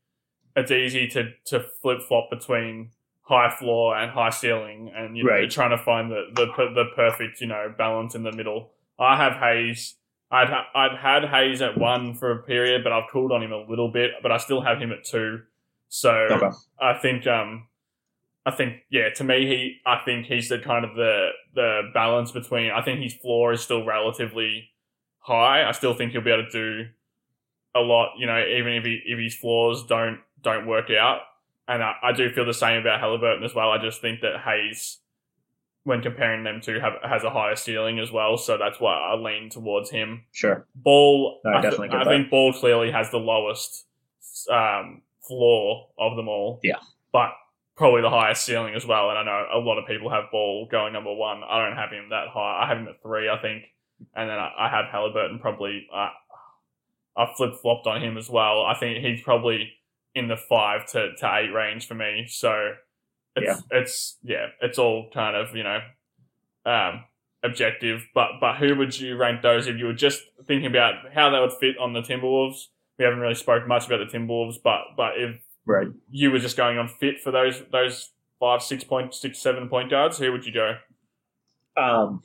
It's 0.57 0.71
easy 0.71 1.07
to 1.09 1.31
to 1.47 1.61
flip 1.61 2.01
flop 2.07 2.31
between 2.31 2.91
high 3.23 3.55
floor 3.59 3.97
and 3.97 4.11
high 4.11 4.31
ceiling, 4.31 4.93
and 4.95 5.17
you 5.17 5.25
know, 5.25 5.31
right. 5.31 5.41
you're 5.41 5.51
trying 5.51 5.71
to 5.71 5.83
find 5.83 6.11
the, 6.11 6.25
the 6.35 6.47
the 6.75 6.85
perfect 6.97 7.41
you 7.41 7.47
know 7.47 7.75
balance 7.77 8.15
in 8.15 8.23
the 8.23 8.33
middle. 8.33 8.73
I 8.99 9.17
have 9.17 9.35
Hayes. 9.35 9.97
I'd 10.31 10.49
ha- 10.49 10.69
I'd 10.75 10.97
had 10.97 11.29
Hayes 11.29 11.61
at 11.61 11.77
one 11.77 12.15
for 12.15 12.31
a 12.31 12.43
period, 12.43 12.83
but 12.83 12.93
I've 12.93 13.11
cooled 13.11 13.33
on 13.33 13.43
him 13.43 13.53
a 13.53 13.65
little 13.69 13.91
bit. 13.91 14.13
But 14.23 14.33
I 14.33 14.39
still 14.39 14.63
have 14.63 14.79
him 14.79 14.93
at 14.93 15.05
two. 15.05 15.41
So 15.89 16.11
okay. 16.11 16.49
I 16.81 16.95
think 17.03 17.27
um 17.27 17.69
I 18.47 18.51
think 18.51 18.77
yeah 18.91 19.11
to 19.17 19.25
me 19.25 19.47
he 19.47 19.77
I 19.85 20.01
think 20.07 20.25
he's 20.25 20.49
the 20.49 20.59
kind 20.59 20.87
of 20.87 20.97
the 20.97 21.29
the 21.55 21.83
balance 21.93 22.33
between 22.33 22.71
I 22.71 22.83
think 22.83 23.01
his 23.01 23.13
floor 23.13 23.53
is 23.53 23.61
still 23.61 23.85
relatively 23.85 24.72
high, 25.23 25.67
I 25.69 25.73
still 25.73 25.95
think 25.95 26.13
he'll 26.13 26.21
be 26.21 26.31
able 26.31 26.45
to 26.45 26.51
do 26.51 26.89
a 27.75 27.81
lot. 27.81 28.15
You 28.19 28.27
know, 28.27 28.39
even 28.39 28.75
if 28.75 28.85
he, 28.85 29.01
if 29.07 29.19
his 29.19 29.35
flaws 29.35 29.87
don't 29.87 30.21
don't 30.43 30.67
work 30.67 30.91
out, 30.91 31.21
and 31.69 31.83
I, 31.83 31.95
I 32.03 32.13
do 32.13 32.31
feel 32.31 32.45
the 32.45 32.55
same 32.55 32.81
about 32.81 33.01
Haliburton 33.01 33.45
as 33.45 33.55
well. 33.55 33.71
I 33.71 33.79
just 33.79 34.01
think 34.01 34.21
that 34.21 34.41
Hayes 34.45 34.99
when 35.85 36.01
comparing 36.01 36.45
them 36.45 36.61
to 36.61 36.79
have 36.81 36.93
has 37.03 37.25
a 37.25 37.31
higher 37.31 37.57
ceiling 37.57 37.99
as 37.99 38.13
well. 38.13 38.37
So 38.37 38.57
that's 38.57 38.79
why 38.81 38.95
I 38.95 39.17
lean 39.17 39.51
towards 39.51 39.91
him. 39.91 40.25
Sure. 40.33 40.67
Ball, 40.75 41.41
No, 41.45 41.53
I 41.53 41.59
I, 41.59 41.63
th- 41.63 41.73
I 41.93 42.05
think 42.05 42.31
Ball 42.31 42.53
clearly 42.53 42.93
has 42.93 43.11
the 43.11 43.19
lowest 43.19 43.87
um, 44.51 45.03
floor 45.27 45.89
of 45.99 46.17
them 46.17 46.29
all. 46.29 46.61
Yeah. 46.63 46.77
but 47.13 47.31
probably 47.75 48.03
the 48.03 48.11
highest 48.11 48.45
ceiling 48.45 48.75
as 48.75 48.87
well. 48.87 49.11
And 49.11 49.19
I 49.19 49.25
know 49.25 49.47
a 49.55 49.59
lot 49.59 49.79
of 49.79 49.87
people 49.89 50.11
have 50.11 50.25
Ball 50.31 50.69
going 50.71 50.93
number 50.93 51.13
one. 51.13 51.43
I 51.43 51.67
don't 51.67 51.77
have 51.77 51.91
him 51.91 52.11
that 52.11 52.29
high. 52.29 52.63
I 52.63 52.69
have 52.69 52.79
him 52.79 52.87
at 52.87 53.03
three, 53.03 53.29
I 53.29 53.39
think, 53.41 53.65
and 54.15 54.29
then 54.31 54.39
I, 54.39 54.51
I 54.59 54.69
have 54.69 54.87
Haliburton 54.87 55.41
probably. 55.41 55.87
Uh, 55.95 56.11
I 57.17 57.27
flip 57.37 57.55
flopped 57.61 57.87
on 57.87 58.03
him 58.03 58.17
as 58.17 58.31
well. 58.31 58.63
I 58.63 58.75
think 58.79 59.05
he's 59.05 59.23
probably 59.23 59.71
in 60.15 60.29
the 60.29 60.37
five 60.37 60.87
to, 60.93 61.15
to 61.17 61.35
eight 61.37 61.53
range 61.53 61.87
for 61.87 61.95
me. 61.95 62.27
So 62.29 62.73
it's 63.37 63.63
it's 63.71 64.19
yeah, 64.23 64.47
it's 64.61 64.79
all 64.79 65.11
kind 65.13 65.37
of 65.37 65.55
you 65.55 65.63
know 65.63 65.81
um, 66.65 67.05
objective. 67.43 68.07
But 68.15 68.33
but 68.41 68.57
who 68.57 68.77
would 68.77 68.99
you 68.99 69.17
rank 69.17 69.43
those 69.43 69.67
if 69.67 69.77
you 69.77 69.87
were 69.87 69.93
just 69.93 70.23
thinking 70.47 70.71
about 70.71 71.13
how 71.15 71.31
they 71.31 71.39
would 71.41 71.53
fit 71.53 71.79
on 71.79 71.93
the 71.93 72.03
Timberwolves? 72.03 72.67
We 72.99 73.05
haven't 73.05 73.21
really 73.21 73.35
spoken 73.35 73.69
much 73.69 73.87
about 73.87 73.99
the 73.99 74.19
Timberwolves, 74.19 74.57
but 74.63 74.81
but 74.97 75.13
if 75.17 75.41
Right. 75.65 75.87
you 76.11 76.33
were 76.33 76.41
just 76.41 76.57
going 76.57 76.77
on 76.79 76.89
fit 76.89 77.21
for 77.21 77.31
those 77.31 77.63
those 77.71 78.11
five, 78.41 78.63
six 78.63 78.83
point, 78.83 79.15
six, 79.15 79.39
seven 79.39 79.69
point 79.69 79.91
guards, 79.91 80.19
who 80.19 80.33
would 80.33 80.45
you 80.45 80.53
go? 80.53 80.77
Um, 81.77 82.23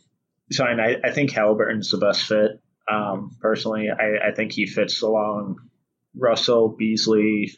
so 0.52 0.64
I, 0.66 0.72
I, 0.72 0.95
I 1.06 1.12
think 1.12 1.32
Haliburton's 1.32 1.91
the 1.91 1.98
best 1.98 2.24
fit. 2.24 2.52
Um, 2.89 3.36
personally, 3.41 3.88
I, 3.89 4.30
I 4.30 4.32
think 4.34 4.54
he 4.54 4.66
fits 4.66 5.02
along 5.02 5.58
Russell, 6.16 6.70
Beasley, 6.70 7.52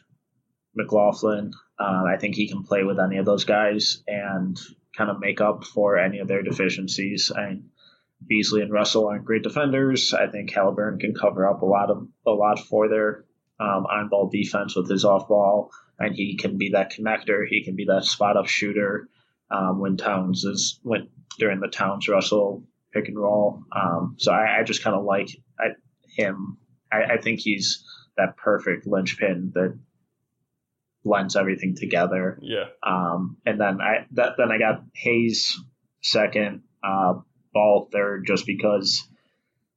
McLaughlin. 0.74 1.52
Um, 1.78 2.04
I 2.12 2.16
think 2.18 2.34
he 2.34 2.48
can 2.48 2.62
play 2.62 2.84
with 2.84 2.98
any 2.98 3.18
of 3.18 3.26
those 3.26 3.44
guys 3.44 4.02
and 4.06 4.58
kind 4.96 5.10
of 5.10 5.20
make 5.20 5.40
up 5.40 5.64
for 5.64 5.98
any 5.98 6.18
of 6.18 6.28
their 6.28 6.42
deficiencies. 6.42 7.32
And 7.34 7.70
Beasley 8.26 8.62
and 8.62 8.72
Russell 8.72 9.08
aren't 9.08 9.24
great 9.24 9.42
defenders. 9.42 10.12
I 10.12 10.26
think 10.26 10.50
Haliburton 10.50 11.00
can 11.00 11.14
cover 11.14 11.48
up 11.48 11.62
a 11.62 11.66
lot 11.66 11.90
of 11.90 12.06
a 12.26 12.30
lot 12.30 12.58
for 12.58 12.88
their 12.88 13.24
um, 13.58 13.86
on-ball 13.86 14.30
defense 14.30 14.74
with 14.76 14.90
his 14.90 15.04
off-ball, 15.04 15.70
and 15.98 16.14
he 16.14 16.36
can 16.36 16.58
be 16.58 16.70
that 16.70 16.92
connector. 16.92 17.46
He 17.48 17.64
can 17.64 17.76
be 17.76 17.86
that 17.86 18.04
spot-up 18.04 18.46
shooter 18.46 19.08
um, 19.50 19.80
when 19.80 19.96
Towns 19.96 20.44
is 20.44 20.80
when 20.82 21.08
during 21.38 21.60
the 21.60 21.68
Towns 21.68 22.08
Russell 22.08 22.64
pick 22.92 23.08
and 23.08 23.18
roll. 23.18 23.62
Um, 23.74 24.16
so 24.18 24.32
I, 24.32 24.60
I 24.60 24.62
just 24.62 24.82
kind 24.82 24.96
of 24.96 25.04
like 25.04 25.28
I, 25.58 25.68
him. 26.16 26.58
I, 26.92 27.14
I 27.14 27.16
think 27.18 27.40
he's 27.40 27.84
that 28.16 28.36
perfect 28.36 28.86
linchpin 28.86 29.52
that 29.54 29.78
blends 31.04 31.36
everything 31.36 31.76
together. 31.76 32.38
Yeah, 32.42 32.66
Um, 32.82 33.36
and 33.46 33.60
then 33.60 33.80
I 33.80 34.06
that, 34.12 34.34
then 34.36 34.50
I 34.50 34.58
got 34.58 34.82
Hayes 34.94 35.58
second, 36.02 36.62
uh, 36.82 37.14
Ball 37.52 37.88
third, 37.92 38.26
just 38.26 38.46
because. 38.46 39.06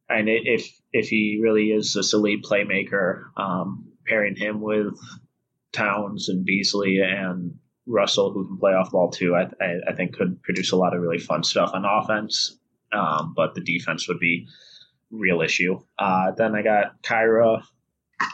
And 0.09 0.28
if 0.30 0.70
if 0.91 1.07
he 1.07 1.39
really 1.41 1.72
is 1.72 1.93
this 1.93 2.14
elite 2.14 2.43
playmaker, 2.43 3.24
um, 3.38 3.93
pairing 4.05 4.36
him 4.36 4.61
with 4.61 4.99
Towns 5.72 6.30
and 6.30 6.45
Beasley 6.45 6.99
and 6.99 7.57
Russell, 7.86 8.32
who 8.32 8.47
can 8.47 8.57
play 8.57 8.74
off 8.74 8.91
ball 8.91 9.09
too, 9.09 9.36
I, 9.36 9.43
I, 9.64 9.76
I 9.89 9.93
think 9.93 10.16
could 10.16 10.43
produce 10.43 10.72
a 10.72 10.76
lot 10.76 10.93
of 10.93 11.01
really 11.01 11.18
fun 11.18 11.43
stuff 11.43 11.72
on 11.74 11.86
offense. 11.86 12.57
Um, 12.93 13.33
but 13.35 13.55
the 13.55 13.61
defense 13.61 14.07
would 14.07 14.19
be 14.19 14.47
real 15.11 15.41
issue. 15.41 15.79
Uh, 15.97 16.31
then 16.37 16.55
I 16.55 16.61
got 16.61 17.01
Kira 17.01 17.63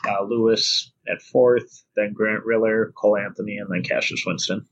uh, 0.08 0.24
Lewis 0.24 0.92
at 1.08 1.22
fourth, 1.22 1.84
then 1.96 2.14
Grant 2.14 2.46
Riller, 2.46 2.94
Cole 2.96 3.18
Anthony, 3.18 3.58
and 3.58 3.70
then 3.70 3.84
Cassius 3.84 4.24
Winston. 4.26 4.66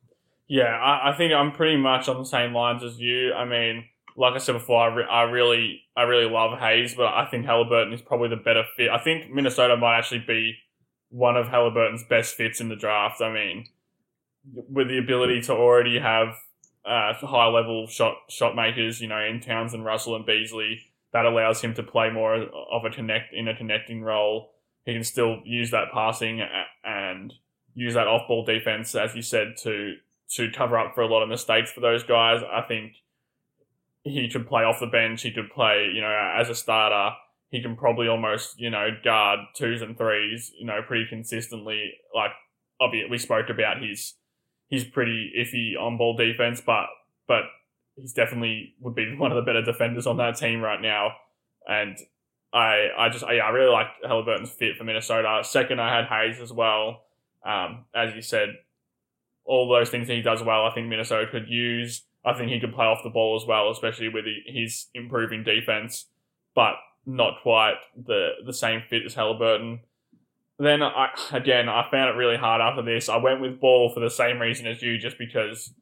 yeah. 0.48 0.76
I, 0.76 1.12
I 1.12 1.18
think 1.18 1.34
I'm 1.34 1.52
pretty 1.52 1.78
much 1.78 2.08
on 2.08 2.18
the 2.18 2.26
same 2.26 2.54
lines 2.54 2.84
as 2.84 3.00
you. 3.00 3.34
I 3.34 3.46
mean, 3.46 3.86
like 4.16 4.34
I 4.34 4.40
said 4.40 4.54
before, 4.54 4.82
I, 4.82 4.94
re- 4.94 5.08
I 5.10 5.22
really 5.24 5.82
I 5.96 6.04
really 6.04 6.30
love 6.30 6.58
Hayes, 6.60 6.96
but 6.96 7.14
I 7.14 7.28
think 7.30 7.46
Haliburton 7.46 7.94
is 7.94 8.02
probably 8.02 8.30
the 8.30 8.36
better 8.36 8.64
fit. 8.76 8.90
I 8.90 9.00
think 9.00 9.32
Minnesota 9.32 9.78
might 9.78 9.98
actually 9.98 10.24
be 10.28 10.56
one 11.10 11.38
of 11.38 11.48
Haliburton's 11.48 12.04
best 12.10 12.36
fits 12.36 12.60
in 12.60 12.70
the 12.70 12.76
draft. 12.76 13.22
I 13.22 13.32
mean, 13.32 13.66
with 14.54 14.88
the 14.88 14.98
ability 14.98 15.42
to 15.42 15.54
already 15.54 16.00
have 16.00 16.30
uh, 16.88 17.14
high 17.14 17.48
level 17.48 17.88
shot 17.88 18.16
shot 18.30 18.56
makers, 18.56 19.02
you 19.02 19.08
know, 19.08 19.20
in 19.20 19.42
Towns 19.42 19.74
and 19.74 19.84
Russell 19.84 20.16
and 20.16 20.26
Beasley, 20.26 20.82
that 21.14 21.26
allows 21.26 21.62
him 21.62 21.74
to 21.76 21.84
play 21.84 22.10
more 22.10 22.36
of 22.36 22.86
a 22.86 22.90
connect 22.90 23.34
in 23.34 23.48
a 23.48 23.56
connecting 23.56 24.02
role. 24.02 24.52
He 24.86 24.94
can 24.94 25.04
still 25.04 25.42
use 25.44 25.72
that 25.72 25.92
passing 25.94 26.42
and 26.84 27.34
use 27.74 27.94
that 27.96 28.08
off 28.08 28.28
ball 28.28 28.46
defense, 28.46 28.96
as 28.96 29.16
you 29.16 29.22
said, 29.22 29.58
to 29.64 29.96
to 30.36 30.52
cover 30.52 30.78
up 30.78 30.94
for 30.96 31.02
a 31.02 31.08
lot 31.08 31.24
of 31.24 31.30
mistakes 31.30 31.72
for 31.72 31.82
those 31.82 32.04
guys. 32.04 32.42
I 32.44 32.62
think 32.62 32.94
he 34.04 34.30
could 34.30 34.48
play 34.48 34.64
off 34.64 34.80
the 34.80 34.88
bench. 34.88 35.22
He 35.22 35.32
could 35.32 35.50
play, 35.52 35.92
you 35.94 36.02
know, 36.02 36.34
as 36.38 36.50
a 36.50 36.56
starter. 36.56 37.16
He 37.50 37.62
can 37.62 37.76
probably 37.78 38.08
almost, 38.08 38.60
you 38.60 38.70
know, 38.70 38.90
guard 39.04 39.40
twos 39.54 39.82
and 39.82 39.98
threes, 39.98 40.52
you 40.58 40.66
know, 40.66 40.82
pretty 40.86 41.06
consistently. 41.08 41.94
Like, 42.14 42.32
obviously, 42.82 43.10
we 43.10 43.18
spoke 43.18 43.50
about 43.50 43.82
his 43.82 44.14
he's 44.70 44.86
pretty 44.86 45.32
iffy 45.38 45.80
on 45.80 45.98
ball 45.98 46.16
defense, 46.16 46.62
but 46.62 46.88
but 47.28 47.44
he's 47.96 48.14
definitely 48.14 48.76
would 48.80 48.96
be 48.96 49.16
one 49.18 49.32
of 49.32 49.36
the 49.36 49.42
better 49.42 49.62
defenders 49.62 50.08
on 50.08 50.18
that 50.18 50.38
team 50.38 50.62
right 50.62 50.82
now. 50.82 51.14
And 51.68 51.98
I 52.54 52.90
I 52.98 53.10
just 53.10 53.26
yeah, 53.30 53.44
I 53.44 53.50
really 53.50 53.72
like 53.72 53.88
Haliburton's 54.06 54.52
fit 54.52 54.78
for 54.78 54.84
Minnesota. 54.84 55.42
Second, 55.44 55.82
I 55.82 55.96
had 55.96 56.06
Hayes 56.06 56.40
as 56.42 56.52
well. 56.52 57.04
Um, 57.46 57.86
as 57.96 58.14
you 58.16 58.22
said, 58.22 58.50
all 59.46 59.70
those 59.70 59.90
things 59.90 60.08
that 60.08 60.16
he 60.16 60.22
does 60.22 60.44
well, 60.44 60.66
I 60.66 60.74
think 60.74 60.88
Minnesota 60.88 61.28
could 61.30 61.48
use. 61.48 62.04
I 62.26 62.34
think 62.34 62.52
he 62.52 62.60
could 62.60 62.74
play 62.74 62.86
off 62.86 63.04
the 63.04 63.10
ball 63.10 63.40
as 63.42 63.48
well, 63.48 63.70
especially 63.72 64.10
with 64.10 64.26
his 64.46 64.88
improving 64.94 65.44
defense, 65.44 66.08
but 66.56 66.74
not 67.06 67.42
quite 67.42 67.76
the 67.96 68.32
the 68.46 68.54
same 68.54 68.84
fit 68.90 69.06
as 69.06 69.16
Haliburton. 69.16 69.80
Then 70.60 70.82
I 70.82 71.10
again 71.32 71.70
I 71.70 71.88
found 71.92 72.10
it 72.10 72.18
really 72.18 72.38
hard 72.38 72.62
after 72.62 72.82
this. 72.82 73.10
I 73.10 73.18
went 73.18 73.42
with 73.42 73.60
Ball 73.60 73.92
for 73.94 74.00
the 74.00 74.10
same 74.10 74.40
reason 74.40 74.66
as 74.68 74.82
you, 74.82 74.98
just 74.98 75.18
because 75.18 75.74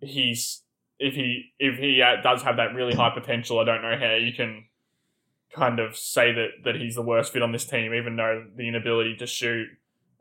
he's 0.00 0.62
if 0.98 1.14
he 1.14 1.52
if 1.58 1.78
he 1.78 2.02
uh, 2.02 2.20
does 2.22 2.42
have 2.42 2.56
that 2.56 2.74
really 2.74 2.94
high 2.94 3.10
potential, 3.10 3.58
I 3.58 3.64
don't 3.64 3.82
know 3.82 3.96
how 3.98 4.14
you 4.14 4.32
can 4.32 4.64
kind 5.54 5.80
of 5.80 5.96
say 5.96 6.32
that 6.32 6.48
that 6.64 6.76
he's 6.76 6.94
the 6.94 7.02
worst 7.02 7.32
fit 7.32 7.42
on 7.42 7.52
this 7.52 7.64
team, 7.64 7.94
even 7.94 8.16
though 8.16 8.44
the 8.54 8.68
inability 8.68 9.16
to 9.16 9.26
shoot 9.26 9.68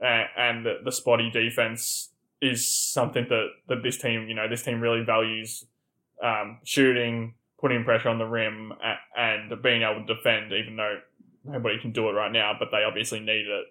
uh, 0.01 0.23
and 0.37 0.65
the, 0.65 0.75
the 0.83 0.91
spotty 0.91 1.29
defense 1.31 2.09
is 2.41 2.67
something 2.67 3.25
that, 3.29 3.47
that 3.67 3.83
this 3.83 3.97
team, 3.97 4.27
you 4.27 4.35
know, 4.35 4.47
this 4.47 4.63
team 4.63 4.79
really 4.79 5.03
values 5.03 5.65
um, 6.23 6.59
shooting, 6.63 7.33
putting 7.59 7.83
pressure 7.83 8.09
on 8.09 8.19
the 8.19 8.25
rim, 8.25 8.73
and 9.15 9.61
being 9.63 9.81
able 9.81 10.05
to 10.05 10.15
defend, 10.15 10.51
even 10.53 10.75
though 10.75 10.99
nobody 11.43 11.79
can 11.79 11.91
do 11.91 12.09
it 12.09 12.13
right 12.13 12.31
now, 12.31 12.53
but 12.57 12.69
they 12.71 12.83
obviously 12.83 13.19
need 13.19 13.47
it. 13.47 13.65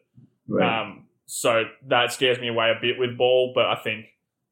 Um, 0.80 1.04
so 1.26 1.64
that 1.88 2.12
scares 2.12 2.38
me 2.38 2.48
away 2.48 2.70
a 2.70 2.80
bit 2.80 2.98
with 2.98 3.18
ball, 3.18 3.52
but 3.54 3.66
I 3.66 3.76
think, 3.76 4.06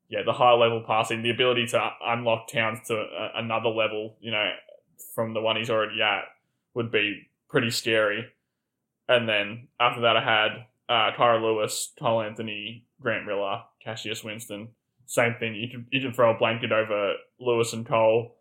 yeah, 0.09 0.23
the 0.25 0.33
high 0.33 0.53
level 0.53 0.83
passing, 0.87 1.23
the 1.23 1.31
ability 1.31 1.67
to 1.69 1.91
unlock 2.05 2.49
Towns 2.49 2.81
to 2.89 2.95
a, 2.95 3.31
another 3.37 3.69
level, 3.69 4.17
you 4.21 4.33
know, 4.33 4.51
from 5.15 5.35
the 5.35 5.41
one 5.41 5.57
he's 5.57 5.71
already 5.71 6.03
at, 6.03 6.25
would 6.75 6.91
be 6.91 7.29
pretty 7.49 7.71
scary. 7.71 8.27
And 9.09 9.29
then 9.29 9.69
after 9.79 10.03
that, 10.03 10.17
I 10.17 10.23
had 10.25 10.67
uh, 10.89 11.17
Kira 11.17 11.41
Lewis, 11.41 11.93
Cole 11.99 12.23
Anthony, 12.23 12.87
Grant 13.01 13.27
Riller, 13.27 13.63
Cassius 13.83 14.25
Winston. 14.25 14.69
Same 15.07 15.35
thing. 15.39 15.55
You 15.55 15.69
can 15.69 15.87
you 15.91 16.01
can 16.01 16.13
throw 16.13 16.35
a 16.35 16.39
blanket 16.39 16.73
over 16.73 17.15
Lewis 17.39 17.73
and 17.75 17.87
Cole. 17.87 18.37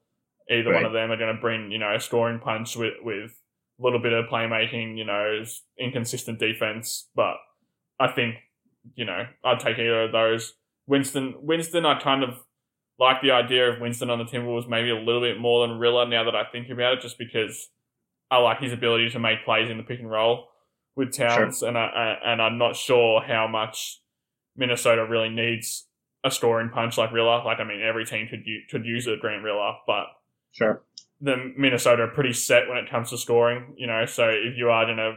Either 0.50 0.74
one 0.74 0.86
of 0.86 0.94
them 0.94 1.12
are 1.12 1.18
going 1.18 1.36
to 1.36 1.42
bring 1.42 1.72
you 1.72 1.78
know 1.78 1.94
a 1.94 2.00
scoring 2.00 2.40
punch 2.40 2.76
with 2.78 2.94
with 3.04 3.32
a 3.80 3.84
little 3.84 4.00
bit 4.00 4.14
of 4.14 4.26
playmaking. 4.26 4.98
You 4.98 5.04
know, 5.04 5.44
inconsistent 5.78 6.40
defense, 6.40 7.10
but 7.16 7.36
I 8.04 8.12
think 8.12 8.36
you 8.96 9.06
know 9.06 9.26
I'd 9.44 9.60
take 9.60 9.78
either 9.80 10.04
of 10.04 10.12
those. 10.12 10.54
Winston, 10.88 11.36
Winston, 11.42 11.86
I 11.86 12.00
kind 12.02 12.24
of 12.24 12.32
like 13.00 13.22
the 13.22 13.32
idea 13.32 13.72
of 13.72 13.80
Winston 13.80 14.10
on 14.10 14.20
the 14.20 14.26
Timberwolves 14.26 14.68
maybe 14.68 14.90
a 14.90 15.00
little 15.00 15.22
bit 15.22 15.40
more 15.40 15.66
than 15.66 15.80
Riller 15.80 16.06
now 16.08 16.26
that 16.26 16.36
I 16.36 16.44
think 16.52 16.70
about 16.70 16.94
it, 16.96 17.02
just 17.02 17.18
because 17.18 17.70
I 18.30 18.38
like 18.38 18.60
his 18.60 18.74
ability 18.74 19.10
to 19.12 19.20
make 19.20 19.46
plays 19.46 19.70
in 19.70 19.78
the 19.78 19.84
pick 19.84 20.00
and 20.00 20.10
roll 20.10 20.48
with 20.96 21.16
Towns, 21.16 21.62
and 21.64 21.78
I, 21.78 21.86
I 21.86 22.32
and 22.34 22.42
I'm 22.42 22.58
not 22.58 22.76
sure 22.76 23.22
how 23.22 23.48
much 23.48 24.02
Minnesota 24.56 25.06
really 25.08 25.30
needs 25.30 25.88
a 26.24 26.32
scoring 26.32 26.70
punch 26.70 26.98
like 26.98 27.12
Riller. 27.12 27.44
Like 27.44 27.60
I 27.60 27.64
mean, 27.64 27.82
every 27.82 28.06
team 28.06 28.28
could 28.30 28.44
u- 28.46 28.64
could 28.70 28.86
use 28.86 29.08
a 29.08 29.16
Grant 29.20 29.44
Riller, 29.44 29.74
but 29.88 30.06
Sure. 30.52 30.84
the 31.20 31.54
Minnesota 31.58 32.04
are 32.04 32.08
pretty 32.10 32.34
set 32.34 32.68
when 32.68 32.78
it 32.78 32.90
comes 32.90 33.10
to 33.10 33.18
scoring. 33.18 33.74
You 33.78 33.88
know, 33.88 34.06
so 34.06 34.30
if 34.30 34.56
you 34.58 34.70
are 34.70 34.86
going 34.86 34.98
to 34.98 35.16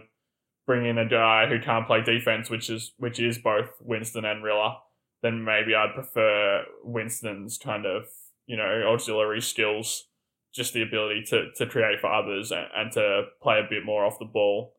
bring 0.66 0.84
in 0.84 0.98
a 0.98 1.08
guy 1.08 1.46
who 1.46 1.60
can't 1.60 1.86
play 1.86 2.02
defense, 2.02 2.50
which 2.50 2.68
is 2.68 2.92
which 2.98 3.20
is 3.20 3.38
both 3.38 3.70
Winston 3.80 4.24
and 4.24 4.42
Riller, 4.42 4.74
then 5.22 5.44
maybe 5.44 5.74
I'd 5.74 5.94
prefer 5.94 6.64
Winston's 6.84 7.56
kind 7.56 7.86
of 7.86 8.04
you 8.46 8.56
know 8.56 8.92
auxiliary 8.92 9.40
skills, 9.40 10.08
just 10.52 10.74
the 10.74 10.82
ability 10.82 11.24
to 11.28 11.50
to 11.56 11.66
create 11.66 12.00
for 12.00 12.12
others 12.12 12.50
and, 12.50 12.66
and 12.76 12.92
to 12.92 13.24
play 13.42 13.58
a 13.58 13.68
bit 13.68 13.84
more 13.84 14.04
off 14.04 14.18
the 14.18 14.24
ball. 14.24 14.74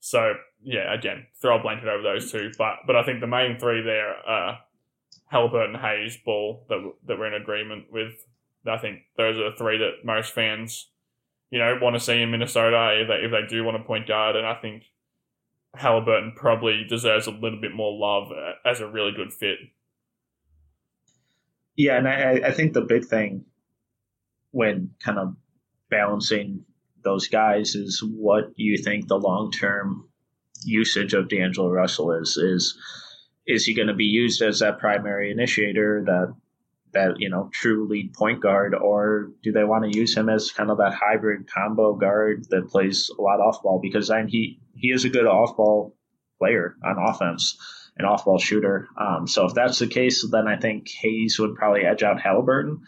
So 0.00 0.34
yeah, 0.62 0.92
again, 0.94 1.26
throw 1.40 1.58
a 1.58 1.62
blanket 1.62 1.88
over 1.88 2.02
those 2.02 2.30
two, 2.30 2.52
but 2.56 2.76
but 2.86 2.96
I 2.96 3.02
think 3.02 3.20
the 3.20 3.26
main 3.26 3.58
three 3.58 3.82
there 3.82 4.14
are 4.26 4.58
Haliburton, 5.32 5.80
Hayes, 5.80 6.18
Ball 6.24 6.64
that 6.68 6.92
that 7.06 7.18
we're 7.18 7.34
in 7.34 7.40
agreement 7.40 7.86
with. 7.90 8.12
I 8.64 8.78
think 8.78 9.00
those 9.16 9.36
are 9.38 9.50
the 9.50 9.56
three 9.56 9.78
that 9.78 10.04
most 10.04 10.32
fans, 10.32 10.88
you 11.50 11.58
know, 11.58 11.78
want 11.82 11.96
to 11.96 12.00
see 12.00 12.22
in 12.22 12.30
Minnesota 12.30 13.00
if 13.00 13.08
they, 13.08 13.14
if 13.26 13.32
they 13.32 13.44
do 13.48 13.64
want 13.64 13.76
a 13.76 13.82
point 13.82 14.06
guard. 14.06 14.36
And 14.36 14.46
I 14.46 14.54
think 14.54 14.84
Haliburton 15.76 16.34
probably 16.36 16.84
deserves 16.88 17.26
a 17.26 17.30
little 17.30 17.60
bit 17.60 17.74
more 17.74 17.92
love 17.92 18.30
uh, 18.30 18.68
as 18.68 18.80
a 18.80 18.88
really 18.88 19.12
good 19.12 19.32
fit. 19.32 19.58
Yeah, 21.76 21.96
and 21.96 22.06
I, 22.06 22.48
I 22.48 22.52
think 22.52 22.74
the 22.74 22.82
big 22.82 23.06
thing 23.06 23.46
when 24.50 24.90
kind 25.02 25.18
of 25.18 25.34
balancing 25.90 26.64
those 27.02 27.28
guys 27.28 27.74
is 27.74 28.02
what 28.02 28.52
you 28.56 28.76
think 28.76 29.08
the 29.08 29.18
long 29.18 29.50
term 29.50 30.08
usage 30.64 31.14
of 31.14 31.28
D'Angelo 31.28 31.70
Russell 31.70 32.12
is. 32.12 32.36
Is 32.36 32.78
is 33.46 33.64
he 33.64 33.74
going 33.74 33.88
to 33.88 33.94
be 33.94 34.04
used 34.04 34.40
as 34.40 34.60
that 34.60 34.78
primary 34.78 35.32
initiator, 35.32 36.04
that 36.06 36.34
that 36.92 37.18
you 37.18 37.30
know 37.30 37.48
true 37.52 37.86
lead 37.88 38.12
point 38.14 38.40
guard, 38.40 38.74
or 38.74 39.30
do 39.42 39.52
they 39.52 39.64
want 39.64 39.90
to 39.90 39.98
use 39.98 40.16
him 40.16 40.28
as 40.28 40.52
kind 40.52 40.70
of 40.70 40.78
that 40.78 40.94
hybrid 40.94 41.50
combo 41.50 41.94
guard 41.94 42.46
that 42.50 42.68
plays 42.68 43.10
a 43.16 43.20
lot 43.20 43.40
off 43.40 43.62
ball? 43.62 43.80
Because 43.82 44.10
I 44.10 44.18
mean, 44.20 44.28
he 44.28 44.60
he 44.74 44.88
is 44.88 45.04
a 45.04 45.10
good 45.10 45.26
off 45.26 45.56
ball 45.56 45.96
player 46.38 46.76
on 46.84 46.96
offense, 46.98 47.56
an 47.96 48.04
off 48.04 48.24
ball 48.24 48.38
shooter. 48.38 48.88
Um, 48.98 49.26
so 49.26 49.46
if 49.46 49.54
that's 49.54 49.78
the 49.78 49.86
case, 49.86 50.26
then 50.30 50.46
I 50.46 50.56
think 50.56 50.88
Hayes 51.00 51.38
would 51.38 51.54
probably 51.54 51.82
edge 51.82 52.02
out 52.02 52.18
Haliburton, 52.18 52.80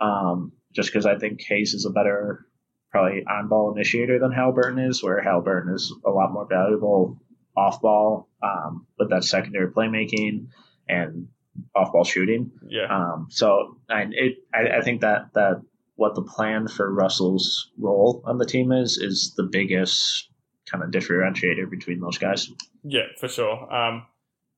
um, 0.00 0.52
just 0.72 0.90
because 0.90 1.06
I 1.06 1.18
think 1.18 1.40
Hayes 1.48 1.74
is 1.74 1.86
a 1.86 1.90
better 1.90 2.46
probably 2.90 3.24
on 3.26 3.48
ball 3.48 3.72
initiator 3.74 4.18
than 4.18 4.30
Haliburton 4.30 4.88
is, 4.88 5.02
where 5.02 5.22
Haliburton 5.22 5.74
is 5.74 5.92
a 6.04 6.10
lot 6.10 6.32
more 6.32 6.46
valuable 6.46 7.20
off 7.56 7.80
ball 7.80 8.28
um, 8.42 8.86
with 8.98 9.10
that 9.10 9.24
secondary 9.24 9.70
playmaking 9.72 10.46
and 10.88 11.28
off 11.74 11.92
ball 11.92 12.04
shooting. 12.04 12.50
Yeah. 12.68 12.86
Um, 12.90 13.28
so 13.30 13.78
and 13.88 14.14
it, 14.14 14.38
I, 14.54 14.78
I 14.78 14.80
think 14.82 15.00
that 15.00 15.32
that 15.34 15.62
what 15.96 16.14
the 16.14 16.22
plan 16.22 16.68
for 16.68 16.92
Russell's 16.92 17.70
role 17.78 18.22
on 18.24 18.38
the 18.38 18.46
team 18.46 18.72
is 18.72 18.98
is 18.98 19.34
the 19.36 19.42
biggest 19.42 20.28
kind 20.70 20.84
of 20.84 20.90
differentiator 20.90 21.68
between 21.70 22.00
those 22.00 22.18
guys. 22.18 22.50
Yeah, 22.84 23.06
for 23.18 23.28
sure. 23.28 23.74
Um, 23.74 24.06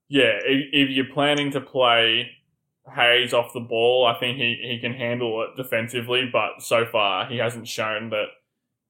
yeah, 0.07 0.39
if, 0.43 0.67
if 0.73 0.89
you're 0.89 1.13
planning 1.13 1.51
to 1.51 1.61
play 1.61 2.31
Hayes 2.93 3.33
off 3.33 3.53
the 3.53 3.61
ball, 3.61 4.05
I 4.05 4.19
think 4.19 4.37
he, 4.37 4.59
he 4.61 4.79
can 4.79 4.93
handle 4.93 5.43
it 5.43 5.55
defensively, 5.55 6.29
but 6.31 6.61
so 6.61 6.85
far 6.85 7.27
he 7.27 7.37
hasn't 7.37 7.67
shown 7.67 8.09
that, 8.09 8.25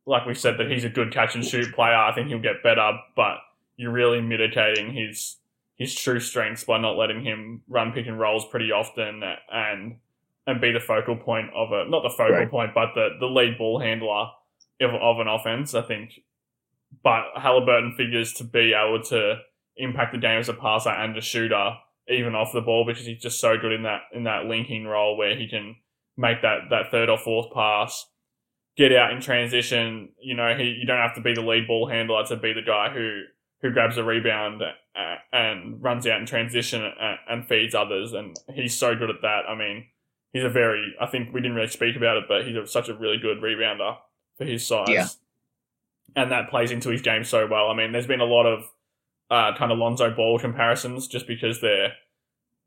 like 0.06 0.26
we 0.26 0.34
said, 0.34 0.58
that 0.58 0.72
he's 0.72 0.84
a 0.84 0.90
good 0.90 1.14
catch 1.14 1.36
and 1.36 1.46
shoot 1.46 1.74
player. 1.76 1.96
I 1.96 2.14
think 2.14 2.30
he'll 2.30 2.40
get 2.40 2.64
better, 2.64 2.92
but 3.16 3.38
you're 3.76 3.92
really 3.92 4.20
mitigating 4.22 4.94
his 4.94 5.38
his 5.82 5.96
true 5.96 6.20
strengths 6.20 6.64
by 6.64 6.80
not 6.80 6.98
letting 6.98 7.24
him 7.24 7.62
run 7.68 7.92
pick 7.92 8.06
and 8.08 8.20
rolls 8.20 8.46
pretty 8.46 8.72
often 8.72 9.22
and 9.52 9.98
and 10.48 10.62
be 10.62 10.72
the 10.72 10.80
focal 10.80 11.16
point 11.16 11.48
of 11.56 11.72
a 11.72 11.90
not 11.90 12.04
the 12.04 12.10
focal 12.10 12.36
Right. 12.36 12.50
point, 12.50 12.72
but 12.74 12.90
the, 12.96 13.10
the 13.20 13.26
lead 13.28 13.58
ball 13.58 13.80
handler 13.80 14.28
of, 14.82 14.94
of 14.94 15.20
an 15.20 15.28
offense. 15.28 15.74
I 15.76 15.82
think, 15.82 16.20
but 17.04 17.24
Haliburton 17.38 17.96
figures 17.96 18.34
to 18.34 18.44
be 18.44 18.74
able 18.74 19.02
to 19.06 19.38
impact 19.78 20.14
the 20.14 20.20
game 20.20 20.40
as 20.40 20.50
a 20.50 20.54
passer 20.54 20.90
and 20.90 21.18
a 21.18 21.22
shooter 21.22 21.74
even 22.10 22.36
off 22.36 22.52
the 22.54 22.62
ball 22.62 22.84
because 22.86 23.06
he's 23.06 23.22
just 23.22 23.40
so 23.40 23.58
good 23.58 23.72
in 23.72 23.84
that 23.84 24.02
in 24.14 24.24
that 24.26 24.46
linking 24.46 24.86
role 24.86 25.16
where 25.18 25.36
he 25.36 25.48
can 25.48 25.76
make 26.18 26.42
that 26.42 26.60
that 26.70 26.92
third 26.92 27.10
or 27.10 27.18
fourth 27.18 27.54
pass, 27.54 28.06
get 28.76 28.92
out 28.94 29.14
in 29.14 29.22
transition. 29.22 30.10
You 30.20 30.36
know, 30.36 30.56
he 30.58 30.66
you 30.80 30.86
don't 30.86 30.98
have 31.00 31.16
to 31.16 31.22
be 31.22 31.34
the 31.34 31.42
lead 31.42 31.68
ball 31.68 31.88
handler 31.88 32.26
to 32.26 32.36
be 32.36 32.54
the 32.54 32.62
guy 32.64 32.90
who 32.94 33.22
who 33.62 33.72
grabs 33.72 33.98
a 33.98 34.04
rebound 34.04 34.62
uh, 34.62 35.16
and 35.32 35.82
runs 35.82 36.08
out 36.08 36.20
in 36.20 36.26
transition 36.26 36.84
and, 36.84 37.18
and 37.30 37.48
feeds 37.48 37.76
others, 37.76 38.14
and 38.14 38.36
he's 38.54 38.76
so 38.76 38.96
good 38.96 39.10
at 39.10 39.22
that. 39.22 39.42
I 39.48 39.56
mean, 39.56 39.86
he's 40.34 40.44
a 40.44 40.50
very 40.50 40.94
I 41.00 41.06
think 41.06 41.34
we 41.34 41.42
didn't 41.42 41.56
really 41.56 41.68
speak 41.68 41.96
about 41.96 42.18
it, 42.18 42.26
but 42.28 42.46
he's 42.46 42.56
a, 42.56 42.68
such 42.68 42.90
a 42.90 42.96
really 42.96 43.18
good 43.18 43.42
rebounder 43.42 43.98
for 44.38 44.46
his 44.46 44.66
size. 44.66 44.90
Yeah. 44.90 45.08
And 46.16 46.32
that 46.32 46.50
plays 46.50 46.72
into 46.72 46.90
his 46.90 47.02
game 47.02 47.24
so 47.24 47.48
well. 47.48 47.70
I 47.70 47.76
mean, 47.76 47.94
there's 47.94 48.08
been 48.08 48.20
a 48.20 48.26
lot 48.26 48.46
of 48.46 48.66
uh, 49.30 49.58
kind 49.58 49.72
of 49.72 49.78
Lonzo 49.78 50.14
Ball 50.14 50.40
comparisons 50.40 51.08
just 51.08 51.28
because 51.28 51.62
their 51.62 51.94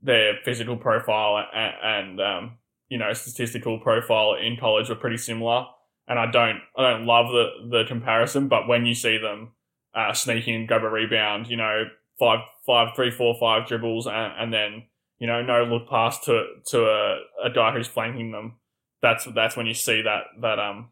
their 0.02 0.34
physical 0.44 0.76
profile 0.76 1.44
and, 1.54 1.74
and 1.82 2.20
um, 2.20 2.52
you 2.88 2.98
know 2.98 3.12
statistical 3.12 3.78
profile 3.78 4.34
in 4.34 4.56
college 4.56 4.88
were 4.88 4.94
pretty 4.94 5.18
similar. 5.18 5.66
And 6.06 6.18
I 6.18 6.30
don't 6.30 6.60
I 6.76 6.90
don't 6.90 7.06
love 7.06 7.26
the 7.28 7.68
the 7.70 7.84
comparison, 7.86 8.48
but 8.48 8.68
when 8.68 8.86
you 8.86 8.94
see 8.94 9.18
them 9.18 9.52
uh, 9.94 10.12
sneak 10.12 10.48
in, 10.48 10.66
grab 10.66 10.82
a 10.82 10.88
rebound, 10.88 11.48
you 11.48 11.56
know 11.56 11.84
five 12.18 12.40
five 12.66 12.94
three 12.94 13.10
four 13.10 13.36
five 13.38 13.66
dribbles, 13.66 14.06
and, 14.06 14.32
and 14.38 14.52
then 14.52 14.84
you 15.18 15.26
know 15.26 15.42
no 15.42 15.64
look 15.64 15.88
pass 15.88 16.18
to 16.20 16.44
to 16.66 16.84
a, 16.84 17.18
a 17.44 17.50
guy 17.50 17.72
who's 17.72 17.88
flanking 17.88 18.32
them. 18.32 18.54
That's 19.02 19.24
that's 19.34 19.56
when 19.56 19.66
you 19.66 19.74
see 19.74 20.02
that 20.02 20.24
that 20.40 20.58
um 20.58 20.90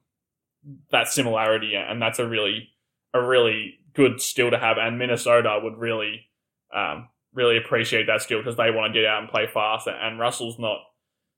that 0.91 1.09
similarity, 1.09 1.75
and 1.75 2.01
that's 2.01 2.19
a 2.19 2.27
really 2.27 2.71
a 3.15 3.23
really 3.23 3.75
good 3.95 4.21
skill 4.21 4.51
to 4.51 4.59
have. 4.59 4.79
And 4.79 4.99
Minnesota 4.99 5.59
would 5.63 5.77
really 5.77 6.27
um, 6.75 7.09
really 7.35 7.57
appreciate 7.57 8.07
that 8.07 8.23
skill 8.23 8.39
because 8.39 8.57
they 8.57 8.71
want 8.71 8.93
to 8.93 9.01
get 9.01 9.09
out 9.09 9.21
and 9.21 9.31
play 9.31 9.47
fast. 9.47 9.87
And 9.87 10.19
Russell's 10.19 10.59
not 10.59 10.79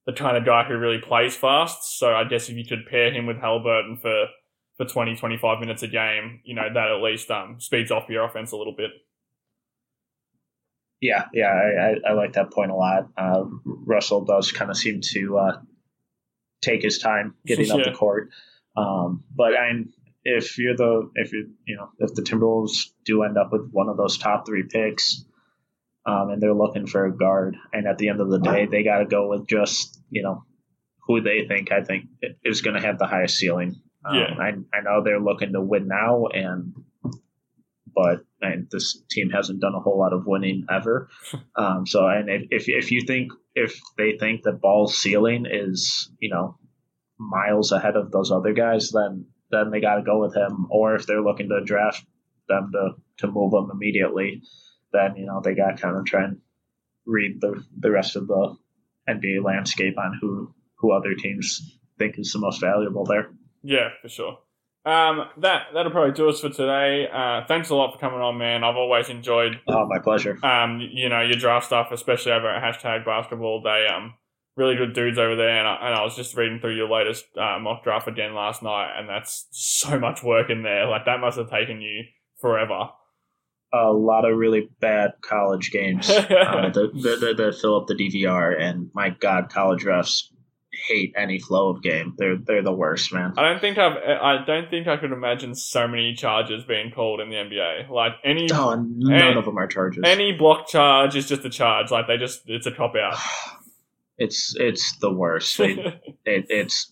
the 0.07 0.13
kind 0.13 0.37
of 0.37 0.45
guy 0.45 0.65
who 0.65 0.77
really 0.77 0.99
plays 1.01 1.37
fast. 1.37 1.99
So 1.99 2.15
I 2.15 2.25
guess 2.25 2.49
if 2.49 2.57
you 2.57 2.65
could 2.65 2.87
pair 2.87 3.13
him 3.13 3.27
with 3.27 3.39
Haliburton 3.39 4.01
for 4.01 4.27
for 4.77 4.87
20, 4.87 5.17
25 5.17 5.61
minutes 5.61 5.83
a 5.83 5.89
game, 5.89 6.41
you 6.45 6.55
know, 6.55 6.63
that 6.73 6.91
at 6.91 7.03
least 7.03 7.31
um, 7.31 7.61
speeds 7.61 7.91
off 7.91 8.09
your 8.09 8.25
offense 8.25 8.53
a 8.53 8.57
little 8.57 8.75
bit. 8.77 8.91
Yeah, 11.01 11.27
yeah, 11.33 11.49
I, 11.49 12.09
I, 12.09 12.11
I 12.11 12.13
like 12.15 12.33
that 12.33 12.53
point 12.53 12.71
a 12.71 12.75
lot. 12.75 13.09
Uh, 13.17 13.45
Russell 13.65 14.25
does 14.25 14.53
kind 14.53 14.71
of 14.71 14.77
seem 14.77 15.01
to 15.13 15.39
uh, 15.39 15.61
take 16.63 16.83
his 16.83 16.99
time 16.99 17.35
getting 17.47 17.71
up 17.71 17.85
the 17.85 17.93
court. 17.93 18.31
Um, 18.77 19.25
but 19.35 19.55
I, 19.55 19.71
if 20.25 20.59
you're 20.59 20.77
the 20.77 21.11
if 21.15 21.33
you 21.33 21.51
you 21.67 21.77
know 21.77 21.91
if 21.99 22.15
the 22.15 22.23
Timberwolves 22.23 22.91
do 23.05 23.23
end 23.23 23.37
up 23.37 23.53
with 23.53 23.69
one 23.71 23.89
of 23.89 23.97
those 23.97 24.19
top 24.19 24.47
three 24.47 24.65
picks, 24.65 25.25
um, 26.07 26.31
and 26.31 26.43
they're 26.43 26.55
looking 26.55 26.87
for 26.87 27.05
a 27.05 27.17
guard, 27.17 27.57
and 27.73 27.87
at 27.87 27.99
the 27.99 28.09
end 28.09 28.21
of 28.21 28.31
the 28.31 28.41
day, 28.41 28.67
they 28.67 28.83
got 28.83 28.99
to 28.99 29.05
go 29.05 29.29
with 29.29 29.47
just 29.47 30.01
you 30.11 30.23
know 30.23 30.45
who 31.07 31.21
they 31.21 31.47
think 31.47 31.71
I 31.71 31.83
think 31.83 32.07
is 32.45 32.63
going 32.63 32.81
to 32.81 32.87
have 32.87 32.99
the 32.99 33.07
highest 33.07 33.37
ceiling. 33.37 33.81
Um, 34.05 34.17
Yeah. 34.17 34.35
I 34.39 34.49
I 34.77 34.81
know 34.83 35.03
they're 35.03 35.21
looking 35.21 35.53
to 35.53 35.61
win 35.61 35.89
now, 35.89 36.27
and 36.27 36.75
but 37.95 38.25
and 38.41 38.69
this 38.71 39.03
team 39.11 39.31
hasn't 39.31 39.61
done 39.61 39.75
a 39.75 39.81
whole 39.81 39.99
lot 39.99 40.13
of 40.13 40.27
winning 40.27 40.67
ever. 40.71 41.09
Um, 41.57 41.87
so 41.87 42.09
and 42.09 42.29
if, 42.29 42.43
if 42.51 42.69
if 42.69 42.91
you 42.91 43.03
think 43.03 43.31
if 43.55 43.81
they 43.97 44.17
think 44.19 44.43
that 44.43 44.61
Ball's 44.61 44.99
ceiling 44.99 45.47
is 45.49 46.11
you 46.19 46.31
know 46.31 46.59
miles 47.17 47.71
ahead 47.71 47.97
of 47.97 48.11
those 48.11 48.33
other 48.33 48.53
guys, 48.53 48.91
then 48.91 49.27
then 49.51 49.71
they 49.71 49.81
got 49.81 49.97
to 49.97 50.03
go 50.03 50.21
with 50.21 50.35
him. 50.35 50.67
Or 50.71 50.97
if 50.97 51.07
they're 51.07 51.23
looking 51.23 51.49
to 51.51 51.65
draft 51.65 52.05
them 52.49 52.73
to 52.73 52.95
to 53.19 53.31
move 53.31 53.53
them 53.53 53.71
immediately, 53.73 54.43
then 54.93 55.17
you 55.17 55.27
know 55.27 55.41
they 55.43 55.55
got 55.55 55.77
to 55.77 55.83
kind 55.83 55.97
of 55.97 56.05
try 56.05 56.25
and 56.25 56.41
read 57.07 57.41
the 57.41 57.63
the 57.79 57.91
rest 57.91 58.17
of 58.17 58.27
the 58.27 58.57
NBA 59.09 59.45
landscape 59.45 59.97
on 59.99 60.19
who 60.21 60.53
who 60.77 60.93
other 60.93 61.15
teams 61.15 61.79
think 61.99 62.19
is 62.19 62.33
the 62.33 62.41
most 62.41 62.61
valuable 62.61 63.05
there. 63.05 63.31
Yeah, 63.65 63.89
for 64.03 64.09
sure. 64.09 64.39
Um, 64.87 65.25
that 65.39 65.69
that'll 65.73 65.91
probably 65.91 66.13
do 66.13 66.29
us 66.29 66.41
for 66.41 66.51
today. 66.51 67.09
Uh, 67.11 67.47
thanks 67.49 67.71
a 67.71 67.75
lot 67.75 67.93
for 67.95 67.99
coming 67.99 68.21
on, 68.21 68.37
man. 68.37 68.63
I've 68.63 68.77
always 68.77 69.09
enjoyed 69.09 69.59
Oh, 69.67 69.87
my 69.87 69.99
pleasure. 69.99 70.39
um, 70.45 70.81
you 70.93 71.09
know, 71.09 71.23
your 71.23 71.39
draft 71.39 71.65
stuff, 71.67 71.89
especially 71.91 72.33
over 72.33 72.49
at 72.51 72.63
hashtag 72.63 73.05
basketball. 73.07 73.63
They 73.63 73.87
um 73.87 74.15
really 74.57 74.77
good 74.77 74.93
dudes 74.93 75.19
over 75.19 75.35
there, 75.37 75.49
and 75.59 75.67
I, 75.67 75.75
and 75.87 75.95
I 75.95 76.03
was 76.05 76.15
just 76.15 76.37
reading 76.37 76.61
through 76.61 76.77
your 76.77 76.89
latest 76.89 77.25
uh, 77.37 77.59
mock 77.59 77.83
draft 77.83 78.07
again 78.09 78.35
last 78.35 78.63
night, 78.63 78.93
and 78.99 79.09
that's 79.09 79.49
so 79.53 79.99
much 79.99 80.23
work 80.23 80.51
in 80.51 80.63
there. 80.63 80.87
Like 80.87 81.07
that 81.07 81.19
must 81.19 81.39
have 81.39 81.49
taken 81.51 81.81
you 81.81 82.03
forever. 82.41 82.91
a 83.73 83.91
lot 83.91 84.25
of 84.31 84.37
really 84.37 84.69
bad 84.81 85.13
college 85.23 85.71
games 85.73 86.09
uh, 86.11 86.21
that, 86.29 86.75
that, 86.75 87.19
that, 87.21 87.35
that 87.39 87.59
fill 87.61 87.81
up 87.81 87.87
the 87.89 87.95
DVR, 87.95 88.55
and 88.61 88.91
my 88.95 89.09
God, 89.09 89.49
college 89.51 89.83
refs 89.85 90.25
hate 90.87 91.13
any 91.17 91.39
flow 91.39 91.71
of 91.71 91.83
game. 91.83 92.15
They're 92.19 92.37
they're 92.37 92.63
the 92.63 92.73
worst, 92.73 93.13
man. 93.13 93.35
I 93.37 93.43
don't 93.49 93.61
think 93.61 93.79
I've 93.79 93.97
I 93.97 94.45
don't 94.45 94.69
think 94.71 94.87
I 94.87 94.97
could 94.97 95.13
imagine 95.13 95.55
so 95.55 95.87
many 95.89 96.15
charges 96.15 96.65
being 96.65 96.91
called 96.91 97.21
in 97.21 97.29
the 97.31 97.37
NBA. 97.37 97.89
Like 97.91 98.13
any 98.25 98.49
Oh, 98.53 98.75
none 98.75 99.11
Hey, 99.11 99.35
of 99.35 99.45
them 99.45 99.57
are 99.59 99.67
charges. 99.67 100.03
any 100.05 100.33
block 100.33 100.69
charge 100.69 101.17
is 101.17 101.29
just 101.29 101.45
a 101.45 101.51
charge. 101.51 101.91
Like 101.91 102.07
they 102.07 102.17
just 102.17 102.43
it's 102.47 102.67
a 102.67 102.73
cop 102.73 102.95
out. 102.97 103.17
it's 104.19 104.55
it's 104.59 104.97
the 104.99 105.13
worst. 105.13 105.61
It, 106.27 106.47
it's 106.49 106.91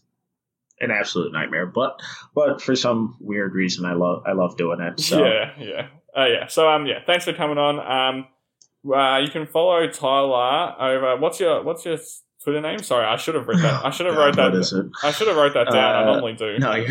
an 0.81 0.91
absolute 0.91 1.33
nightmare. 1.33 1.65
But 1.67 2.01
but 2.35 2.61
for 2.61 2.77
some 2.77 3.17
weird 3.21 3.55
reason, 3.55 3.85
I 3.87 3.95
love 3.95 4.25
I 4.27 4.33
love 4.33 4.57
doing 4.59 4.81
it. 4.81 5.01
So 5.01 5.25
Yeah, 5.25 5.53
yeah, 5.59 5.87
uh, 6.17 6.27
yeah. 6.27 6.47
So 6.49 6.69
um, 6.69 6.87
yeah, 6.87 6.99
thanks 7.07 7.25
for 7.25 7.33
coming 7.33 7.57
on. 7.59 7.79
Um, 7.81 8.27
uh, 8.93 9.19
you 9.19 9.31
can 9.31 9.47
follow 9.47 9.87
Tyler 9.89 10.75
over. 10.79 11.17
What's 11.19 11.41
your 11.41 11.63
what's 11.63 11.85
your 11.87 11.97
Twitter 12.43 12.61
name? 12.61 12.81
Sorry, 12.83 13.05
I 13.07 13.17
should 13.17 13.35
have 13.35 13.47
written 13.47 13.63
that. 13.63 13.85
I 13.85 13.91
should 13.91 14.07
have 14.07 14.17
wrote 14.17 14.37
God, 14.37 14.53
that. 14.53 14.57
What 14.57 14.61
is 14.61 14.73
it? 14.73 14.87
I 15.03 15.11
should 15.13 15.29
have 15.29 15.37
wrote 15.37 15.55
that 15.55 15.71
down. 15.71 15.95
I 15.95 16.03
Uh, 16.03 16.05
normally 16.13 16.33
do. 16.35 16.59
No, 16.59 16.75
you're, 16.75 16.89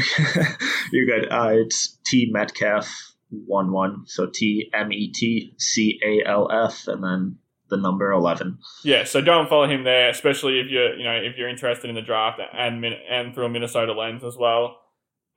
you're 0.92 1.06
good. 1.06 1.32
Uh, 1.32 1.50
it's 1.54 1.98
T 2.06 2.30
Metcalf 2.32 2.88
one 3.30 3.72
one. 3.72 4.04
So 4.06 4.28
T 4.28 4.70
M 4.74 4.92
E 4.92 5.12
T 5.12 5.54
C 5.58 6.00
A 6.04 6.28
L 6.30 6.50
F, 6.52 6.88
and 6.88 7.04
then 7.04 7.38
the 7.70 7.78
number 7.78 8.12
eleven. 8.12 8.58
Yeah, 8.84 9.04
so 9.06 9.22
go 9.22 9.40
and 9.40 9.48
follow 9.50 9.68
him 9.70 9.84
there, 9.84 10.10
especially 10.10 10.60
if 10.60 10.68
you're 10.70 10.96
you 10.98 11.04
know 11.04 11.16
if 11.16 11.38
you're 11.38 11.50
interested 11.50 11.90
in 11.90 11.96
the 11.96 12.02
draft 12.02 12.40
and 12.54 12.84
and 12.86 13.34
through 13.34 13.46
a 13.46 13.50
Minnesota 13.50 13.94
lens 13.94 14.24
as 14.24 14.36
well. 14.38 14.78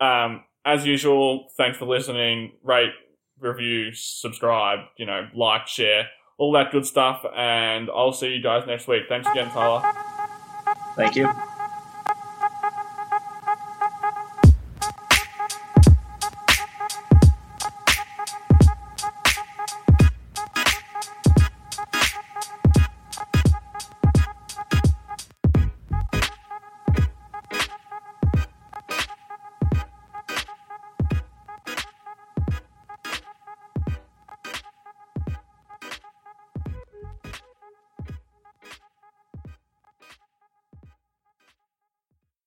Um, 0.01 0.43
as 0.65 0.85
usual, 0.87 1.49
thanks 1.57 1.79
for 1.79 1.85
listening. 1.87 2.53
Rate, 2.63 2.91
review, 3.39 3.93
subscribe, 3.93 4.81
you 4.97 5.07
know, 5.07 5.29
like, 5.35 5.67
share, 5.69 6.07
all 6.39 6.53
that 6.53 6.73
good 6.73 6.87
stuff, 6.87 7.25
and 7.35 7.91
I'll 7.91 8.13
see 8.13 8.29
you 8.29 8.43
guys 8.43 8.67
next 8.67 8.89
week. 8.89 9.05
Thanks 9.09 9.29
again, 9.29 9.51
Tyler. 9.51 9.83
Thank 10.97 11.17
you. 11.17 11.31